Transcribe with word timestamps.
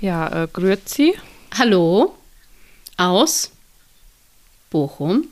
Ja, 0.00 0.44
äh, 0.44 0.48
Grüezi. 0.52 1.14
Hallo 1.58 2.14
aus 2.96 3.50
Bochum. 4.70 5.24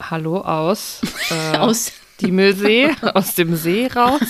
Hallo 0.00 0.38
aus, 0.40 1.00
äh, 1.30 1.56
Aus 1.58 1.92
Diemelsee, 2.20 2.90
aus 3.14 3.34
dem 3.34 3.56
See 3.56 3.86
raus. 3.88 4.20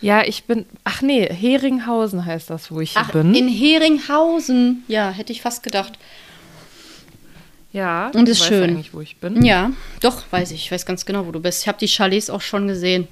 ja, 0.00 0.22
ich 0.24 0.44
bin, 0.44 0.66
ach 0.84 1.02
nee, 1.02 1.24
Heringhausen 1.32 2.24
heißt 2.26 2.50
das, 2.50 2.70
wo 2.70 2.80
ich 2.80 2.96
Ach, 2.96 3.12
bin. 3.12 3.34
in 3.34 3.48
Heringhausen. 3.48 4.82
Ja, 4.88 5.10
hätte 5.10 5.32
ich 5.32 5.40
fast 5.40 5.62
gedacht. 5.62 5.92
ja, 7.72 8.08
Und 8.14 8.28
ist 8.28 8.44
schön. 8.44 8.70
eigentlich, 8.70 8.92
wo 8.92 9.00
ich 9.00 9.16
bin. 9.18 9.44
Ja, 9.44 9.70
doch, 10.00 10.24
weiß 10.30 10.50
ich. 10.50 10.64
Ich 10.64 10.72
weiß 10.72 10.84
ganz 10.84 11.06
genau, 11.06 11.26
wo 11.26 11.32
du 11.32 11.40
bist. 11.40 11.62
Ich 11.62 11.68
habe 11.68 11.78
die 11.78 11.88
Chalets 11.88 12.28
auch 12.28 12.42
schon 12.42 12.66
gesehen. 12.66 13.06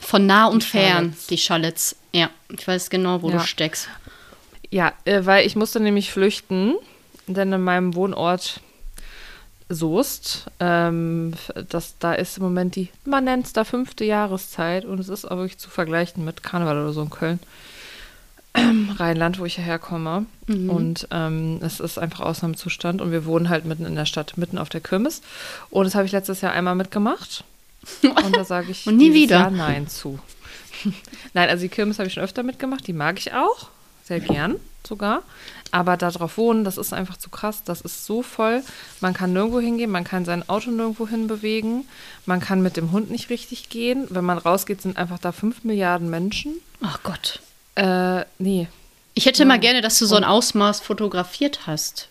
Von 0.00 0.26
nah 0.26 0.46
und 0.46 0.62
Die 0.62 0.66
fern, 0.68 1.04
Chalets. 1.12 1.26
die 1.26 1.36
Chalets. 1.36 1.96
Ja, 2.12 2.30
ich 2.56 2.66
weiß 2.66 2.90
genau, 2.90 3.22
wo 3.22 3.30
Ja. 3.30 3.38
du 3.38 3.46
steckst. 3.46 3.88
Ja, 4.70 4.92
äh, 5.04 5.24
weil 5.24 5.46
ich 5.46 5.56
musste 5.56 5.80
nämlich 5.80 6.10
flüchten, 6.10 6.74
denn 7.26 7.52
in 7.52 7.60
meinem 7.62 7.94
Wohnort 7.94 8.60
Soest, 9.68 10.46
ähm, 10.60 11.34
das, 11.68 11.94
da 11.98 12.14
ist 12.14 12.36
im 12.38 12.44
Moment 12.44 12.76
die, 12.76 12.88
man 13.04 13.24
nennt 13.24 13.46
es 13.46 13.52
da 13.52 13.64
fünfte 13.64 14.04
Jahreszeit 14.04 14.84
und 14.84 15.00
es 15.00 15.08
ist 15.08 15.24
auch 15.24 15.36
wirklich 15.38 15.58
zu 15.58 15.68
vergleichen 15.70 16.24
mit 16.24 16.44
Karneval 16.44 16.78
oder 16.82 16.92
so 16.92 17.02
in 17.02 17.10
Köln. 17.10 17.40
Rheinland, 18.98 19.38
wo 19.38 19.44
ich 19.44 19.56
hierher 19.56 19.78
komme. 19.78 20.24
Und 20.48 21.08
ähm, 21.10 21.58
es 21.62 21.80
ist 21.80 21.98
einfach 21.98 22.20
Ausnahmezustand 22.20 23.02
und 23.02 23.10
wir 23.10 23.24
wohnen 23.26 23.48
halt 23.48 23.64
mitten 23.64 23.84
in 23.84 23.96
der 23.96 24.06
Stadt, 24.06 24.34
mitten 24.38 24.56
auf 24.58 24.68
der 24.68 24.80
Kirmes. 24.80 25.20
Und 25.70 25.84
das 25.84 25.94
habe 25.96 26.06
ich 26.06 26.12
letztes 26.12 26.40
Jahr 26.40 26.52
einmal 26.52 26.76
mitgemacht. 26.76 27.42
Und 28.02 28.36
da 28.36 28.44
sage 28.44 28.70
ich 28.70 28.86
Und 28.86 28.96
nie 28.96 29.12
wieder. 29.12 29.36
Jahr 29.38 29.50
Nein 29.50 29.88
zu. 29.88 30.18
Nein, 31.34 31.48
also 31.48 31.62
die 31.62 31.68
Kirmes 31.68 31.98
habe 31.98 32.08
ich 32.08 32.14
schon 32.14 32.22
öfter 32.22 32.42
mitgemacht, 32.42 32.86
die 32.86 32.92
mag 32.92 33.18
ich 33.18 33.32
auch, 33.32 33.68
sehr 34.04 34.20
gern 34.20 34.56
sogar. 34.86 35.22
Aber 35.72 35.96
da 35.96 36.10
drauf 36.10 36.38
wohnen, 36.38 36.64
das 36.64 36.78
ist 36.78 36.92
einfach 36.92 37.16
zu 37.16 37.28
krass, 37.28 37.64
das 37.64 37.80
ist 37.80 38.06
so 38.06 38.22
voll. 38.22 38.62
Man 39.00 39.14
kann 39.14 39.32
nirgendwo 39.32 39.58
hingehen, 39.58 39.90
man 39.90 40.04
kann 40.04 40.24
sein 40.24 40.48
Auto 40.48 40.70
nirgendwo 40.70 41.08
hin 41.08 41.26
bewegen, 41.26 41.86
man 42.24 42.40
kann 42.40 42.62
mit 42.62 42.76
dem 42.76 42.92
Hund 42.92 43.10
nicht 43.10 43.30
richtig 43.30 43.68
gehen. 43.68 44.06
Wenn 44.10 44.24
man 44.24 44.38
rausgeht, 44.38 44.80
sind 44.82 44.96
einfach 44.96 45.18
da 45.18 45.32
fünf 45.32 45.64
Milliarden 45.64 46.08
Menschen. 46.08 46.54
Ach 46.80 47.00
Gott. 47.02 47.40
Äh, 47.74 48.24
nee. 48.38 48.68
Ich 49.14 49.26
hätte 49.26 49.44
mal 49.44 49.58
gerne, 49.58 49.80
dass 49.80 49.98
du 49.98 50.06
so 50.06 50.14
ein 50.14 50.24
Ausmaß 50.24 50.80
fotografiert 50.80 51.66
hast. 51.66 52.08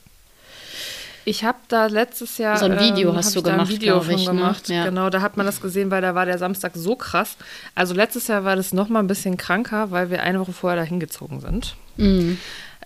Ich 1.26 1.44
habe 1.44 1.58
da 1.68 1.88
letztes 1.88 2.38
Jahr 2.38 2.58
So 2.58 2.66
ein 2.66 2.80
Video 2.80 3.10
ähm, 3.10 3.18
hast 3.18 3.36
du 3.36 3.42
da 3.42 3.52
gemacht, 3.52 3.68
ein 3.68 3.74
Video 3.74 4.00
von 4.00 4.14
ich, 4.14 4.26
ne? 4.28 4.34
gemacht. 4.34 4.70
Ja. 4.70 4.86
Genau, 4.86 5.10
da 5.10 5.22
hat 5.22 5.38
man 5.38 5.46
das 5.46 5.60
gesehen, 5.60 5.90
weil 5.92 6.02
da 6.02 6.14
war 6.16 6.26
der 6.26 6.38
Samstag 6.38 6.74
so 6.76 6.96
krass. 6.96 7.36
Also 7.74 7.94
letztes 7.96 8.28
Jahr 8.28 8.44
war 8.44 8.56
das 8.56 8.74
noch 8.74 8.90
mal 8.90 9.00
ein 9.00 9.08
bisschen 9.08 9.36
kranker, 9.36 9.92
weil 9.92 10.10
wir 10.12 10.22
eine 10.24 10.40
Woche 10.40 10.54
vorher 10.54 10.80
dahin 10.80 11.00
gezogen 11.00 11.40
sind. 11.42 11.76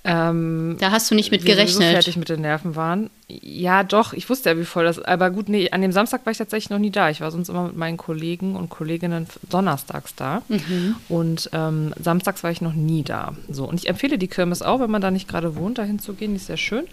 Ähm, 0.05 0.77
Da 0.79 0.91
hast 0.91 1.11
du 1.11 1.15
nicht 1.15 1.29
mit 1.31 1.43
wir 1.43 1.55
sowieso 1.55 1.79
gerechnet. 1.79 1.93
fertig 2.03 2.15
mit 2.17 2.29
den 2.29 2.39
Nerven 2.41 2.75
waren. 2.77 3.09
Ja, 3.27 3.83
doch, 3.83 4.13
ich 4.13 4.29
wusste 4.29 4.49
ja, 4.49 4.57
wie 4.57 4.63
voll 4.63 4.85
das. 4.85 4.97
Aber 4.99 5.29
gut, 5.29 5.49
nee, 5.49 5.69
an 5.71 5.81
dem 5.81 5.91
Samstag 5.91 6.25
war 6.25 6.31
ich 6.31 6.37
tatsächlich 6.37 6.69
noch 6.69 6.79
nie 6.79 6.89
da. 6.89 7.09
Ich 7.09 7.19
war 7.19 7.29
sonst 7.31 7.49
immer 7.49 7.63
mit 7.67 7.75
meinen 7.75 7.97
Kollegen 7.97 8.55
und 8.55 8.69
Kolleginnen 8.69 9.27
donnerstags 9.49 10.15
da. 10.15 10.41
Mhm. 10.47 10.95
Und 11.09 11.49
ähm, 11.51 11.93
samstags 12.01 12.43
war 12.43 12.51
ich 12.51 12.61
noch 12.61 12.73
nie 12.73 13.03
da. 13.03 13.35
So, 13.49 13.65
und 13.65 13.75
ich 13.77 13.89
empfehle 13.89 14.17
die 14.17 14.29
Kirmes 14.29 14.61
auch, 14.61 14.79
wenn 14.79 14.89
man 14.89 15.01
da 15.01 15.11
nicht 15.11 15.27
gerade 15.27 15.57
wohnt, 15.57 15.77
dahin 15.77 15.99
zu 15.99 16.13
gehen. 16.13 16.31
Die 16.31 16.37
ist 16.37 16.47
sehr 16.47 16.57
schön. 16.57 16.85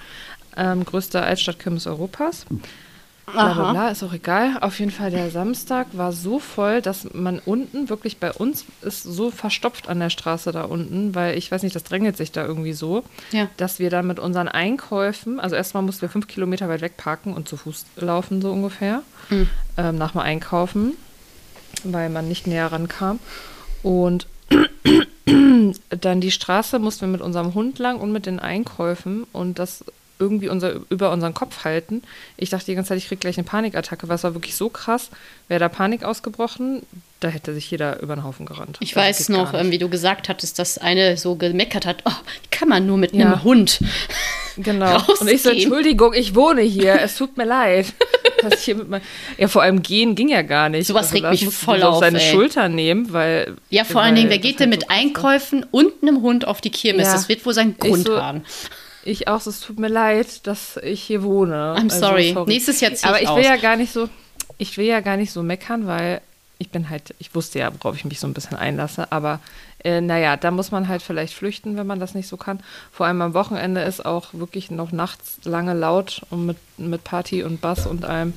Ähm, 0.56 0.84
größte 0.84 1.22
Altstadtkirmes 1.22 1.86
Europas. 1.86 2.46
Bla, 3.26 3.52
bla, 3.54 3.62
Aha. 3.64 3.72
bla, 3.72 3.88
ist 3.88 4.04
auch 4.04 4.12
egal. 4.12 4.58
Auf 4.60 4.78
jeden 4.78 4.92
Fall, 4.92 5.10
der 5.10 5.30
Samstag 5.32 5.88
war 5.92 6.12
so 6.12 6.38
voll, 6.38 6.80
dass 6.80 7.12
man 7.12 7.40
unten, 7.44 7.88
wirklich 7.88 8.18
bei 8.18 8.32
uns, 8.32 8.64
ist 8.82 9.02
so 9.02 9.32
verstopft 9.32 9.88
an 9.88 9.98
der 9.98 10.10
Straße 10.10 10.52
da 10.52 10.62
unten, 10.62 11.14
weil 11.16 11.36
ich 11.36 11.50
weiß 11.50 11.64
nicht, 11.64 11.74
das 11.74 11.82
drängelt 11.82 12.16
sich 12.16 12.30
da 12.30 12.46
irgendwie 12.46 12.72
so, 12.72 13.02
Ja. 13.32 13.48
dass 13.56 13.80
wir 13.80 13.90
dann 13.90 14.06
mit 14.06 14.20
unseren 14.20 14.46
Einkäufen, 14.48 15.40
also 15.40 15.56
erstmal 15.56 15.82
mussten 15.82 16.02
wir 16.02 16.08
fünf 16.08 16.28
Kilometer 16.28 16.68
weit 16.68 16.82
weg 16.82 16.96
parken 16.96 17.34
und 17.34 17.48
zu 17.48 17.56
Fuß 17.56 17.84
laufen, 17.96 18.40
so 18.40 18.52
ungefähr, 18.52 19.02
Mhm. 19.28 19.48
ähm, 19.76 19.98
nach 19.98 20.12
dem 20.12 20.20
Einkaufen, 20.20 20.92
weil 21.82 22.10
man 22.10 22.28
nicht 22.28 22.46
näher 22.46 22.70
rankam. 22.70 23.18
Und 23.82 24.28
dann 25.26 26.20
die 26.20 26.30
Straße 26.30 26.78
mussten 26.78 27.02
wir 27.02 27.08
mit 27.08 27.20
unserem 27.20 27.54
Hund 27.54 27.78
lang 27.80 27.98
und 27.98 28.12
mit 28.12 28.26
den 28.26 28.38
Einkäufen 28.38 29.24
und 29.32 29.58
das 29.58 29.84
irgendwie 30.18 30.48
unser, 30.48 30.74
über 30.90 31.10
unseren 31.12 31.34
Kopf 31.34 31.64
halten. 31.64 32.02
Ich 32.36 32.50
dachte 32.50 32.66
die 32.66 32.74
ganze 32.74 32.88
Zeit, 32.90 32.98
ich 32.98 33.08
kriege 33.08 33.18
gleich 33.20 33.36
eine 33.38 33.44
Panikattacke, 33.46 34.08
weil 34.08 34.16
es 34.16 34.24
war 34.24 34.34
wirklich 34.34 34.54
so 34.56 34.68
krass. 34.68 35.10
Wäre 35.48 35.60
da 35.60 35.68
Panik 35.68 36.04
ausgebrochen, 36.04 36.82
da 37.20 37.28
hätte 37.28 37.54
sich 37.54 37.70
jeder 37.70 38.00
über 38.02 38.14
den 38.16 38.24
Haufen 38.24 38.46
gerannt. 38.46 38.78
Ich 38.80 38.96
Also 38.96 39.08
weiß 39.08 39.28
noch, 39.30 39.54
ähm, 39.54 39.70
wie 39.70 39.78
du 39.78 39.88
gesagt 39.88 40.28
hattest, 40.28 40.58
dass 40.58 40.78
eine 40.78 41.16
so 41.16 41.34
gemeckert 41.36 41.86
hat, 41.86 42.02
oh, 42.06 42.12
kann 42.50 42.68
man 42.68 42.86
nur 42.86 42.96
mit 42.98 43.12
Ja. 43.14 43.26
einem 43.26 43.42
Hund? 43.44 43.80
Genau. 44.58 44.96
Und 45.20 45.28
ich 45.28 45.42
so, 45.42 45.50
rausgehen. 45.50 45.56
Entschuldigung, 45.64 46.14
ich 46.14 46.34
wohne 46.34 46.62
hier, 46.62 46.98
es 47.02 47.16
tut 47.18 47.36
mir 47.36 47.44
leid. 47.44 47.92
Dass 48.40 48.54
ich 48.54 48.64
hier 48.64 48.76
mit 48.76 48.88
mein 48.88 49.02
ja, 49.36 49.48
vor 49.48 49.60
allem 49.60 49.82
gehen 49.82 50.14
ging 50.14 50.28
ja 50.30 50.40
gar 50.40 50.70
nicht. 50.70 50.86
Sowas 50.86 51.12
regt 51.12 51.24
Lars 51.24 51.40
mich 51.42 51.54
voll 51.54 51.80
so 51.80 51.86
auf 51.86 51.94
auf, 51.96 52.00
seine 52.00 52.22
ey. 52.22 52.30
Schulter 52.32 52.70
nehmen, 52.70 53.12
weil. 53.12 53.54
Ja, 53.68 53.84
vor 53.84 54.00
allen 54.00 54.12
weil 54.14 54.16
Dingen, 54.22 54.30
wer 54.30 54.38
geht 54.38 54.52
halt 54.58 54.60
denn 54.60 54.72
so 54.72 54.76
mit 54.78 54.88
krass 54.88 54.96
war. 54.96 54.96
Einkaufen 54.96 55.66
und 55.70 55.92
einem 56.00 56.22
Hund 56.22 56.46
auf 56.46 56.62
die 56.62 56.70
Kirmes? 56.70 57.06
Ja. 57.06 57.12
Das 57.12 57.28
wird 57.28 57.44
wohl 57.44 57.52
seinen 57.52 57.76
Grund 57.76 58.06
so- 58.06 58.18
haben. 58.18 58.44
Ich 59.06 59.28
auch, 59.28 59.46
es 59.46 59.60
tut 59.60 59.78
mir 59.78 59.88
leid, 59.88 60.46
dass 60.46 60.78
ich 60.82 61.02
hier 61.02 61.22
wohne. 61.22 61.76
I'm 61.78 61.90
sorry. 61.90 62.36
Nächstes 62.46 62.80
Jahr 62.80 62.92
zieh 62.92 63.06
Aber 63.06 63.18
ich 63.18 63.24
ich 63.24 63.30
will 63.30 63.38
aus. 63.38 63.46
ja 63.46 63.56
gar 63.56 63.76
nicht 63.76 63.92
so, 63.92 64.08
ich 64.58 64.76
will 64.76 64.86
ja 64.86 65.00
gar 65.00 65.16
nicht 65.16 65.32
so 65.32 65.42
meckern, 65.42 65.86
weil 65.86 66.20
ich 66.58 66.70
bin 66.70 66.90
halt, 66.90 67.14
ich 67.18 67.34
wusste 67.34 67.58
ja, 67.58 67.70
worauf 67.72 67.96
ich 67.96 68.04
mich 68.04 68.18
so 68.18 68.26
ein 68.26 68.34
bisschen 68.34 68.56
einlasse, 68.56 69.12
aber 69.12 69.40
äh, 69.84 70.00
naja, 70.00 70.36
da 70.36 70.50
muss 70.50 70.70
man 70.70 70.88
halt 70.88 71.02
vielleicht 71.02 71.34
flüchten, 71.34 71.76
wenn 71.76 71.86
man 71.86 72.00
das 72.00 72.14
nicht 72.14 72.28
so 72.28 72.36
kann. 72.36 72.60
Vor 72.90 73.06
allem 73.06 73.20
am 73.22 73.34
Wochenende 73.34 73.82
ist 73.82 74.04
auch 74.04 74.32
wirklich 74.32 74.70
noch 74.70 74.90
nachts 74.90 75.38
lange 75.44 75.74
laut 75.74 76.22
und 76.30 76.46
mit, 76.46 76.56
mit 76.78 77.04
Party 77.04 77.42
und 77.44 77.60
Bass 77.60 77.86
und 77.86 78.04
allem. 78.04 78.32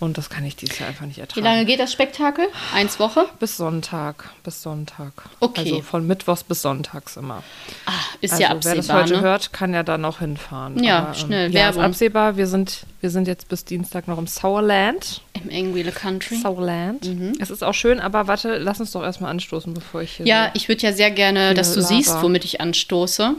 Und 0.00 0.18
das 0.18 0.28
kann 0.28 0.44
ich 0.44 0.56
dieses 0.56 0.78
Jahr 0.78 0.88
einfach 0.88 1.06
nicht 1.06 1.16
Wie 1.16 1.20
ertragen. 1.22 1.44
lange 1.44 1.64
geht 1.64 1.78
das 1.80 1.92
Spektakel? 1.92 2.46
Eins 2.74 2.98
Woche? 2.98 3.26
Bis 3.38 3.56
Sonntag, 3.56 4.30
bis 4.42 4.60
Sonntag. 4.62 5.12
Okay. 5.40 5.60
Also 5.60 5.82
von 5.82 6.06
Mittwochs 6.06 6.42
bis 6.42 6.62
Sonntags 6.62 7.16
immer. 7.16 7.42
Ah, 7.86 7.92
ist 8.20 8.32
also, 8.32 8.42
ja 8.42 8.48
wer 8.50 8.56
das 8.56 8.90
absehbar, 8.90 9.02
heute 9.02 9.14
ne? 9.14 9.20
hört, 9.22 9.52
kann 9.52 9.72
ja 9.72 9.82
da 9.82 9.96
noch 9.96 10.18
hinfahren. 10.18 10.82
Ja, 10.82 11.14
schnell, 11.14 11.52
Ja, 11.54 11.70
ist 11.70 11.78
absehbar. 11.78 12.36
Wir 12.36 12.46
sind, 12.46 12.84
wir 13.00 13.10
sind 13.10 13.28
jetzt 13.28 13.48
bis 13.48 13.64
Dienstag 13.64 14.08
noch 14.08 14.18
im 14.18 14.26
Sauerland. 14.26 15.22
Im 15.32 15.48
Engwheeler 15.48 15.92
Country. 15.92 16.36
Sauerland. 16.36 17.08
Es 17.40 17.50
ist 17.50 17.62
auch 17.62 17.74
schön, 17.74 18.00
aber 18.00 18.26
warte, 18.26 18.58
lass 18.58 18.80
uns 18.80 18.90
doch 18.92 19.02
erstmal 19.02 19.30
anstoßen, 19.30 19.72
bevor 19.72 20.02
ich 20.02 20.16
hier. 20.16 20.26
Ja, 20.26 20.50
ich 20.54 20.68
würde 20.68 20.82
ja 20.82 20.92
sehr 20.92 21.10
gerne, 21.12 21.54
dass 21.54 21.72
du 21.72 21.80
Lava. 21.80 21.94
siehst, 21.94 22.22
womit 22.22 22.44
ich 22.44 22.60
anstoße. 22.60 23.36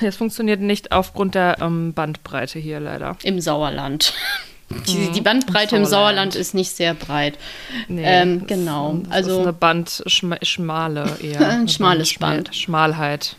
Das 0.00 0.16
funktioniert 0.16 0.60
nicht 0.60 0.92
aufgrund 0.92 1.34
der 1.34 1.58
ähm, 1.60 1.92
Bandbreite 1.94 2.58
hier 2.58 2.80
leider. 2.80 3.16
Im 3.22 3.40
Sauerland. 3.40 4.12
Die, 4.86 5.10
die 5.12 5.20
Bandbreite 5.22 5.76
im 5.76 5.84
Sauerland. 5.86 6.32
Sauerland 6.32 6.34
ist 6.36 6.54
nicht 6.54 6.70
sehr 6.76 6.92
breit. 6.94 7.38
Nee, 7.88 8.02
Ähm, 8.04 8.40
das- 8.40 8.48
genau, 8.48 9.00
Das 9.04 9.12
also- 9.12 9.30
ist 9.38 9.42
eine 9.44 9.52
Band, 9.54 10.02
schma 10.06 10.36
schmale 10.42 11.16
eher. 11.22 11.40
Ein 11.40 11.60
Eine 11.60 11.68
schmales 11.68 12.08
Schmal- 12.10 12.34
Band. 12.36 12.54
Schmalheit. 12.54 13.36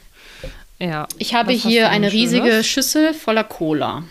Ja. 0.79 1.07
Ich 1.17 1.33
habe 1.35 1.53
Was 1.53 1.63
hast 1.63 1.69
hier 1.69 1.89
eine 1.89 2.11
riesige 2.11 2.47
Schönes? 2.47 2.67
Schüssel 2.67 3.13
voller 3.13 3.43
Cola. 3.43 4.03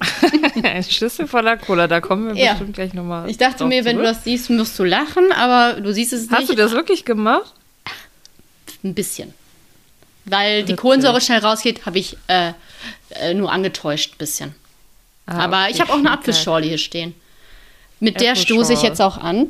Ein 0.62 0.82
Schlüssel 0.84 1.26
voller 1.26 1.56
Cola, 1.56 1.86
da 1.86 2.00
kommen 2.00 2.34
wir 2.34 2.42
Ja. 2.42 2.52
bestimmt 2.52 2.74
gleich 2.74 2.94
nochmal. 2.94 3.28
Ich 3.28 3.36
dachte 3.38 3.64
mir, 3.66 3.84
wenn 3.84 3.96
du 3.96 4.02
das 4.02 4.24
siehst, 4.24 4.48
musst 4.50 4.78
du 4.78 4.84
lachen, 4.84 5.32
aber 5.32 5.80
du 5.80 5.92
siehst 5.92 6.12
es 6.12 6.30
Hast 6.30 6.38
nicht. 6.40 6.50
du 6.50 6.54
das 6.56 6.72
wirklich 6.72 7.04
gemacht? 7.04 7.52
Ein 8.82 8.94
bisschen. 8.94 9.34
Weil 10.24 10.62
die 10.62 10.68
Witzig. 10.68 10.76
Kohlensäure 10.78 11.20
schnell 11.20 11.40
rausgeht, 11.40 11.84
habe 11.86 11.98
ich 11.98 12.16
äh, 12.28 12.52
äh, 13.10 13.34
nur 13.34 13.50
angetäuscht 13.52 14.14
ein 14.14 14.18
bisschen. 14.18 14.54
Ah, 15.26 15.38
aber 15.44 15.62
okay, 15.62 15.72
ich 15.72 15.80
habe 15.80 15.92
auch 15.92 15.98
eine. 15.98 16.10
Apfelschorle 16.10 16.66
hier 16.66 16.78
stehen. 16.78 17.14
Mit 18.00 18.20
der 18.20 18.34
stoße 18.34 18.72
ich 18.72 18.82
jetzt 18.82 19.00
auch 19.00 19.18
an. 19.18 19.46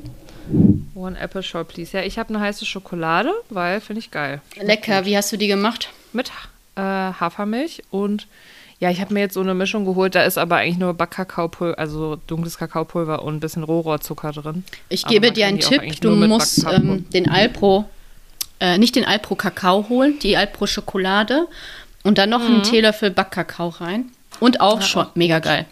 One 0.95 1.19
Apple 1.19 1.43
Shore, 1.43 1.65
please. 1.65 1.97
Ja, 1.97 2.03
ich 2.03 2.19
habe 2.19 2.31
eine 2.35 2.41
heiße 2.41 2.67
Schokolade, 2.67 3.33
weil 3.49 3.81
finde 3.81 4.01
ich 4.01 4.11
geil. 4.11 4.41
Lecker. 4.61 5.05
Wie 5.05 5.17
hast 5.17 5.31
du 5.33 5.37
die 5.37 5.47
gemacht? 5.47 5.91
Mit 6.13 6.31
äh, 6.75 6.81
Hafermilch 6.81 7.83
und 7.91 8.27
ja, 8.81 8.91
ich 8.91 9.01
habe 9.01 9.13
mir 9.15 9.21
jetzt 9.21 9.35
so 9.35 9.41
eine 9.41 9.55
Mischung 9.55 9.85
geholt. 9.85 10.15
Da 10.15 10.23
ist 10.25 10.39
aber 10.39 10.57
eigentlich 10.57 10.79
nur 10.79 10.95
Backkakaopulver, 10.95 11.79
also 11.79 12.17
dunkles 12.27 12.57
Kakaopulver 12.59 13.23
und 13.23 13.37
ein 13.37 13.41
bisschen 13.41 13.63
Rohrzucker 13.63 14.33
drin. 14.33 14.65
Ich 14.89 15.05
gebe 15.07 15.31
dir 15.33 15.47
einen 15.47 15.61
Tipp. 15.61 16.01
Du 16.01 16.17
musst 16.17 16.65
ähm, 16.65 17.05
den 17.11 17.29
Alpro, 17.31 17.85
äh, 18.59 18.79
nicht 18.79 18.97
den 18.97 19.05
Alpro 19.05 19.35
Kakao 19.37 19.87
holen, 19.91 20.19
die 20.21 20.37
Alpro 20.37 20.67
Schokolade 20.67 21.47
und 22.03 22.17
dann 22.19 22.31
noch 22.31 22.41
Mhm. 22.41 22.55
einen 22.55 22.63
Teelöffel 22.65 23.11
Backkakao 23.11 23.69
rein. 23.69 24.11
Und 24.41 24.61
auch 24.61 24.83
schon 24.83 25.07
mega 25.15 25.39
geil. 25.39 25.67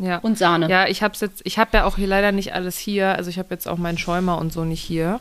Ja. 0.00 0.18
Und 0.18 0.38
Sahne. 0.38 0.68
Ja, 0.68 0.86
ich 0.86 1.02
habe 1.02 1.14
jetzt, 1.20 1.40
ich 1.44 1.58
habe 1.58 1.70
ja 1.76 1.84
auch 1.84 1.96
hier 1.96 2.06
leider 2.06 2.32
nicht 2.32 2.54
alles 2.54 2.78
hier. 2.78 3.16
Also 3.16 3.30
ich 3.30 3.38
habe 3.38 3.48
jetzt 3.50 3.66
auch 3.66 3.78
meinen 3.78 3.98
Schäumer 3.98 4.38
und 4.38 4.52
so 4.52 4.64
nicht 4.64 4.82
hier. 4.82 5.20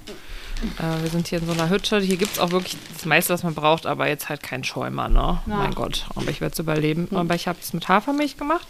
Äh, 0.78 1.04
wir 1.04 1.10
sind 1.10 1.28
hier 1.28 1.40
in 1.40 1.46
so 1.46 1.52
einer 1.52 1.70
Hütte. 1.70 2.00
Hier 2.00 2.18
gibt 2.18 2.34
es 2.34 2.40
auch 2.40 2.52
wirklich 2.52 2.78
das 2.94 3.06
meiste, 3.06 3.34
was 3.34 3.44
man 3.44 3.56
braucht, 3.56 3.86
aber 3.86 4.08
jetzt 4.08 4.30
halt 4.30 4.44
kein 4.44 4.64
Schäumer, 4.64 5.10
ne? 5.10 5.40
Ja. 5.48 5.56
Mein 5.56 5.74
Gott. 5.74 6.06
Aber 6.16 6.30
ich 6.30 6.42
werde 6.42 6.54
es 6.54 6.60
überleben. 6.60 7.08
Aber 7.12 7.36
ich 7.36 7.48
habe 7.48 7.58
es 7.62 7.74
mit 7.74 7.88
Hafermilch 7.88 8.38
gemacht. 8.38 8.68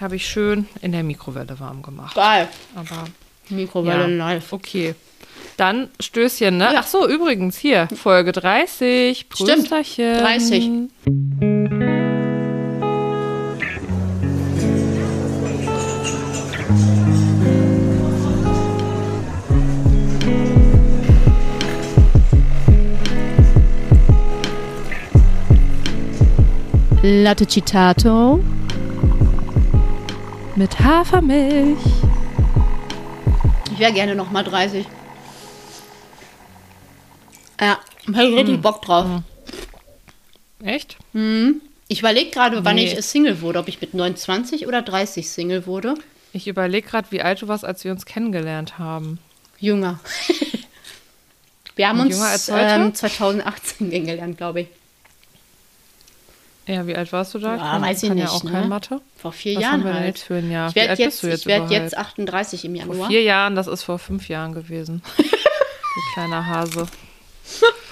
Habe 0.00 0.16
ich 0.16 0.26
schön 0.26 0.68
in 0.80 0.92
der 0.92 1.02
Mikrowelle 1.02 1.58
warm 1.60 1.82
gemacht. 1.82 2.14
Geil. 2.14 2.48
Aber 2.74 3.04
Mikrowelle 3.48 4.02
ja, 4.02 4.06
live. 4.06 4.52
okay. 4.52 4.94
Dann 5.56 5.88
Stößchen, 6.00 6.56
ne? 6.56 6.70
Ja. 6.72 6.80
Ach 6.80 6.86
so, 6.86 7.08
übrigens, 7.08 7.56
hier, 7.56 7.88
Folge 7.94 8.32
30. 8.32 9.26
Stimmt, 9.32 9.68
Prösterchen. 9.68 10.18
30. 10.18 12.01
Latte 27.04 27.46
Citato. 27.46 28.38
Mit 30.54 30.78
Hafermilch. 30.78 31.78
Ich 33.72 33.78
wäre 33.78 33.92
gerne 33.92 34.14
noch 34.14 34.30
mal 34.30 34.44
30. 34.44 34.86
Ja, 37.60 37.78
hätte 38.06 38.28
ich 38.28 38.36
richtig 38.36 38.60
Bock 38.62 38.82
drauf. 38.82 39.06
Echt? 40.62 40.96
Ich 41.88 41.98
überlege 42.00 42.30
gerade, 42.30 42.64
wann 42.64 42.76
Nee. 42.76 42.92
ich 42.92 43.04
Single 43.04 43.40
wurde, 43.40 43.58
ob 43.58 43.68
ich 43.68 43.80
mit 43.80 43.94
29 43.94 44.66
oder 44.68 44.82
30 44.82 45.28
Single 45.28 45.66
wurde. 45.66 45.94
Ich 46.32 46.48
überlege 46.48 46.88
gerade, 46.88 47.08
wie 47.10 47.22
alt 47.22 47.42
du 47.42 47.48
warst, 47.48 47.64
als 47.64 47.84
wir 47.84 47.92
uns 47.92 48.06
kennengelernt 48.06 48.78
haben. 48.78 49.18
Jünger. 49.58 50.00
Wir 51.74 51.88
haben 51.88 52.00
Und 52.00 52.08
uns 52.08 52.48
ähm, 52.48 52.94
2018 52.94 53.90
kennengelernt, 53.90 54.36
glaube 54.36 54.62
ich. 54.62 54.68
Ja, 56.66 56.86
wie 56.86 56.94
alt 56.94 57.12
warst 57.12 57.34
du 57.34 57.38
da? 57.38 57.56
Ja, 57.56 57.72
kann, 57.72 57.82
weiß 57.82 58.02
ich 58.02 58.08
kann 58.08 58.18
ja 58.18 58.24
nicht, 58.24 58.34
auch 58.34 58.44
ne? 58.44 58.50
kein 58.50 58.68
Mathe. 58.68 59.00
Vor 59.16 59.32
vier 59.32 59.56
Was 59.56 59.62
Jahren 59.62 59.72
haben 59.72 59.84
wir 59.84 59.94
halt. 59.94 60.18
für 60.18 60.34
ein 60.34 60.50
Jahr? 60.50 60.68
Ich 60.68 60.74
werde 60.74 61.02
jetzt, 61.02 61.22
jetzt 61.22 61.40
ich 61.40 61.46
werd 61.46 61.70
jetzt 61.70 61.96
38 61.96 62.64
im 62.66 62.76
Vor 62.76 62.80
Januar. 62.82 63.08
vier 63.08 63.22
Jahren, 63.22 63.56
das 63.56 63.66
ist 63.66 63.82
vor 63.82 63.98
fünf 63.98 64.28
Jahren 64.28 64.52
gewesen. 64.52 65.02
du 65.16 65.24
kleiner 66.14 66.46
Hase. 66.46 66.86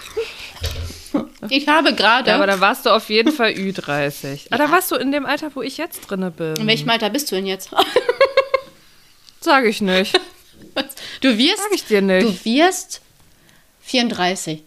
Ich 1.49 1.67
habe 1.69 1.95
gerade. 1.95 2.29
Ja, 2.31 2.37
aber 2.37 2.47
da 2.47 2.61
warst 2.61 2.85
du 2.87 2.91
auf 2.91 3.09
jeden 3.09 3.33
Fall 3.33 3.51
Ü30. 3.53 4.47
Ah, 4.51 4.59
da 4.59 4.71
warst 4.71 4.91
du 4.91 4.97
in 4.97 5.11
dem 5.13 5.25
Alter, 5.27 5.51
wo 5.55 5.63
ich 5.63 5.77
jetzt 5.79 6.01
drinne 6.11 6.31
bin. 6.31 6.57
in 6.57 6.67
welchem 6.67 6.91
Alter 6.91 7.09
bist 7.11 7.31
du 7.31 7.37
denn 7.37 7.47
jetzt? 7.47 7.71
Sag 9.41 9.65
ich 9.65 9.81
nicht. 9.81 10.19
Du 11.23 11.37
wirst, 11.39 11.59
Sag 11.63 11.73
ich 11.73 11.85
dir 11.87 12.03
nicht. 12.03 12.27
du 12.27 12.45
wirst 12.45 13.01
34. 13.83 14.63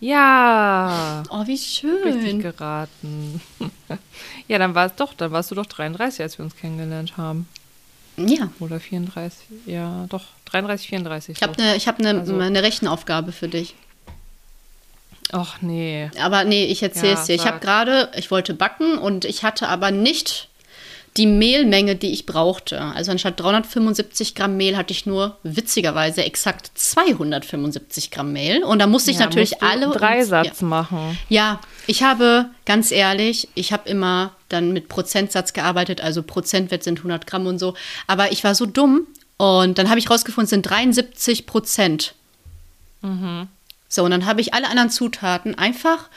Ja. 0.00 1.22
Oh, 1.30 1.46
wie 1.46 1.52
Richtig 1.52 1.78
schön. 1.78 2.42
geraten. 2.42 3.40
ja, 4.48 4.58
dann 4.58 4.74
war 4.74 4.86
es 4.86 4.94
doch, 4.96 5.14
dann 5.14 5.30
warst 5.30 5.50
du 5.50 5.54
doch 5.54 5.66
33, 5.66 6.22
als 6.22 6.38
wir 6.38 6.44
uns 6.44 6.56
kennengelernt 6.56 7.16
haben. 7.16 7.46
Ja. 8.16 8.50
Oder 8.58 8.80
34. 8.80 9.38
Ja, 9.66 10.06
doch. 10.08 10.24
33, 10.46 10.88
34. 10.88 11.36
Ich 11.36 11.42
habe 11.42 11.56
eine 11.62 11.76
ich 11.76 11.86
hab 11.86 11.98
ne, 12.00 12.10
Also- 12.20 12.36
eine 12.38 12.62
Rechenaufgabe 12.62 13.30
für 13.32 13.48
dich. 13.48 13.74
Ach 15.32 15.56
nee. 15.60 16.10
Aber 16.20 16.44
nee, 16.44 16.64
ich 16.66 16.82
erzähle 16.82 17.14
es 17.14 17.20
Ja, 17.20 17.26
dir. 17.26 17.34
Ich 17.34 17.46
habe 17.46 17.60
gerade, 17.60 18.10
ich 18.16 18.30
wollte 18.30 18.54
backen 18.54 18.98
und 18.98 19.24
ich 19.24 19.44
hatte 19.44 19.68
aber 19.68 19.90
nicht 19.90 20.48
die 21.16 21.26
Mehlmenge, 21.26 21.96
die 21.96 22.12
ich 22.12 22.24
brauchte. 22.24 22.80
Also 22.80 23.10
anstatt 23.10 23.40
375 23.40 24.34
Gramm 24.36 24.56
Mehl 24.56 24.76
hatte 24.76 24.92
ich 24.92 25.06
nur 25.06 25.36
witzigerweise 25.42 26.22
exakt 26.24 26.70
275 26.74 28.10
Gramm 28.12 28.32
Mehl. 28.32 28.62
Und 28.62 28.78
da 28.78 28.86
musste 28.86 29.10
ich 29.10 29.18
Ja, 29.18 29.26
natürlich 29.26 29.60
alle. 29.62 29.88
Dreisatz 29.88 30.62
machen. 30.62 31.18
Ja, 31.28 31.60
ich 31.86 32.02
habe, 32.04 32.46
ganz 32.64 32.92
ehrlich, 32.92 33.48
ich 33.54 33.72
habe 33.72 33.88
immer 33.88 34.34
dann 34.48 34.72
mit 34.72 34.88
Prozentsatz 34.88 35.52
gearbeitet, 35.52 36.00
also 36.00 36.22
Prozentwert 36.22 36.84
sind 36.84 36.98
100 36.98 37.26
Gramm 37.26 37.46
und 37.46 37.58
so. 37.58 37.74
Aber 38.06 38.30
ich 38.30 38.44
war 38.44 38.54
so 38.54 38.66
dumm 38.66 39.06
und 39.36 39.78
dann 39.78 39.90
habe 39.90 39.98
ich 39.98 40.08
rausgefunden, 40.08 40.44
es 40.44 40.50
sind 40.50 40.62
73 40.62 41.46
Prozent. 41.46 42.14
So, 43.92 44.04
und 44.04 44.12
dann 44.12 44.24
habe 44.24 44.40
ich 44.40 44.54
alle 44.54 44.68
anderen 44.68 44.88
Zutaten 44.88 45.58
einfach, 45.58 46.08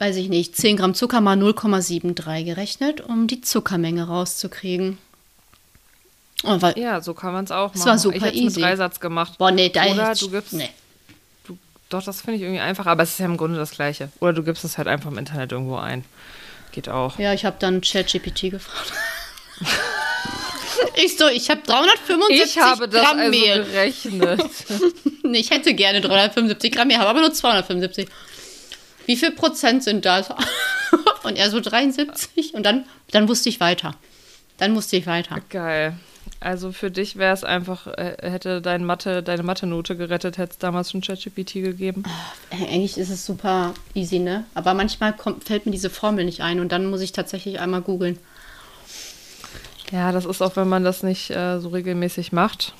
weiß 0.00 0.16
ich 0.16 0.28
nicht, 0.28 0.56
10 0.56 0.76
Gramm 0.76 0.94
Zucker 0.94 1.20
mal 1.20 1.38
0,73 1.38 2.44
gerechnet, 2.44 3.00
um 3.00 3.28
die 3.28 3.40
Zuckermenge 3.40 4.08
rauszukriegen. 4.08 4.98
War, 6.42 6.76
Ja, 6.76 7.00
so 7.00 7.14
kann 7.14 7.32
man 7.32 7.44
es 7.44 7.50
auch 7.52 7.68
machen. 7.68 7.72
Das 7.78 7.86
war 7.86 7.98
super 7.98 8.28
ich 8.28 8.34
easy. 8.34 8.60
mit 8.60 8.68
Dreisatz 8.68 9.00
gemacht. 9.00 9.38
boah, 9.38 9.50
nee, 9.52 9.68
da 9.70 9.86
Oder 9.86 10.14
du 10.14 10.30
gibst. 10.30 10.52
nee. 10.52 10.70
Du, 11.46 11.56
doch, 11.88 12.02
das 12.02 12.20
finde 12.20 12.36
ich 12.36 12.42
irgendwie 12.42 12.60
einfach, 12.60 12.86
aber 12.86 13.02
es 13.04 13.10
ist 13.12 13.18
ja 13.18 13.26
im 13.26 13.36
Grunde 13.36 13.56
das 13.58 13.70
Gleiche. 13.72 14.10
Oder 14.20 14.32
du 14.32 14.42
gibst 14.42 14.64
es 14.64 14.76
halt 14.76 14.88
einfach 14.88 15.10
im 15.10 15.18
Internet 15.18 15.52
irgendwo 15.52 15.76
ein. 15.76 16.04
Geht 16.72 16.88
auch. 16.88 17.18
Ja, 17.18 17.32
ich 17.32 17.44
habe 17.44 17.56
dann 17.58 17.80
ChatGPT 17.80 18.50
gefragt. 18.50 18.92
ich 20.96 21.16
so, 21.16 21.28
ich 21.28 21.50
habe 21.50 21.60
375 21.66 22.44
Ich 22.44 22.58
habe 22.62 22.88
das 22.88 23.04
Gramm 23.04 23.18
also 23.18 23.30
Mehl. 23.30 23.64
gerechnet. 23.64 24.42
Nee, 25.24 25.40
ich 25.40 25.50
hätte 25.50 25.74
gerne 25.74 26.00
375 26.00 26.72
Gramm 26.72 26.88
Mehl, 26.88 26.96
habe 26.98 27.10
aber 27.10 27.20
nur 27.20 27.32
275. 27.34 28.08
Wie 29.04 29.16
viel 29.16 29.32
Prozent 29.32 29.84
sind 29.84 30.04
das? 30.06 30.28
Und 31.22 31.36
er 31.36 31.50
so 31.50 31.60
73. 31.60 32.54
Und 32.54 32.64
dann, 32.64 32.86
dann 33.10 33.28
wusste 33.28 33.50
ich 33.50 33.60
weiter. 33.60 33.94
Dann 34.56 34.72
musste 34.72 34.96
ich 34.96 35.06
weiter. 35.06 35.40
Geil. 35.50 35.94
Also 36.40 36.72
für 36.72 36.90
dich 36.90 37.16
wäre 37.16 37.34
es 37.34 37.42
einfach, 37.42 37.86
äh, 37.88 38.16
hätte 38.20 38.60
dein 38.62 38.84
Mathe, 38.84 39.22
deine 39.22 39.42
Mathe-Note 39.42 39.96
gerettet, 39.96 40.38
hätte 40.38 40.52
es 40.52 40.58
damals 40.58 40.90
schon 40.92 41.00
ChatGPT 41.00 41.54
gegeben. 41.54 42.04
Äh, 42.50 42.72
Eigentlich 42.72 42.96
ist 42.96 43.10
es 43.10 43.26
super 43.26 43.74
easy, 43.94 44.18
ne? 44.18 44.44
Aber 44.54 44.72
manchmal 44.74 45.14
kommt, 45.14 45.44
fällt 45.44 45.66
mir 45.66 45.72
diese 45.72 45.90
Formel 45.90 46.24
nicht 46.24 46.40
ein 46.40 46.60
und 46.60 46.70
dann 46.70 46.86
muss 46.86 47.00
ich 47.00 47.12
tatsächlich 47.12 47.60
einmal 47.60 47.82
googeln. 47.82 48.18
Ja, 49.90 50.12
das 50.12 50.24
ist 50.26 50.42
auch, 50.42 50.56
wenn 50.56 50.68
man 50.68 50.84
das 50.84 51.02
nicht 51.02 51.30
äh, 51.30 51.58
so 51.60 51.68
regelmäßig 51.70 52.32
macht, 52.32 52.74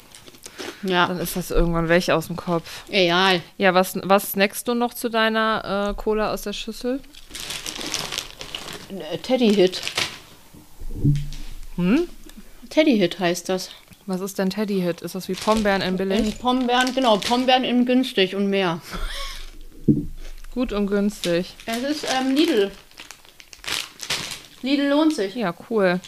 Ja, 0.82 1.06
dann 1.06 1.19
ist 1.20 1.37
das 1.37 1.50
irgendwann 1.50 1.88
weg 1.88 2.10
aus 2.10 2.26
dem 2.26 2.37
Kopf. 2.37 2.82
egal. 2.90 3.40
Ja, 3.56 3.72
was, 3.75 3.94
was 4.02 4.32
snackst 4.32 4.69
du 4.69 4.75
noch 4.75 4.93
zu 4.94 5.08
deiner 5.08 5.90
äh, 5.90 6.00
Cola 6.00 6.32
aus 6.32 6.43
der 6.43 6.52
Schüssel? 6.52 7.00
Äh, 8.90 9.19
Teddy 9.19 9.55
Hit. 9.55 9.81
Hm? 11.76 12.08
Teddy 12.70 12.99
Hit 12.99 13.19
heißt 13.19 13.49
das. 13.49 13.70
Was 14.06 14.20
ist 14.20 14.38
denn 14.38 14.50
Teddy 14.50 14.81
Hit? 14.81 15.00
Ist 15.02 15.14
das 15.14 15.28
wie 15.28 15.34
Pombeeren 15.34 15.82
in 15.82 15.96
billig? 15.96 16.19
In 16.19 16.32
Pombeeren, 16.38 16.94
genau, 16.94 17.16
Pombeeren 17.19 17.64
in 17.64 17.84
günstig 17.87 18.34
und 18.34 18.49
mehr. 18.49 18.81
Gut 20.52 20.72
und 20.72 20.87
günstig. 20.87 21.55
Es 21.66 21.78
ist 21.82 22.06
ähm, 22.19 22.34
Lidl. 22.34 22.70
Lidl 24.62 24.88
lohnt 24.88 25.14
sich. 25.14 25.34
Ja, 25.34 25.55
cool. 25.70 26.00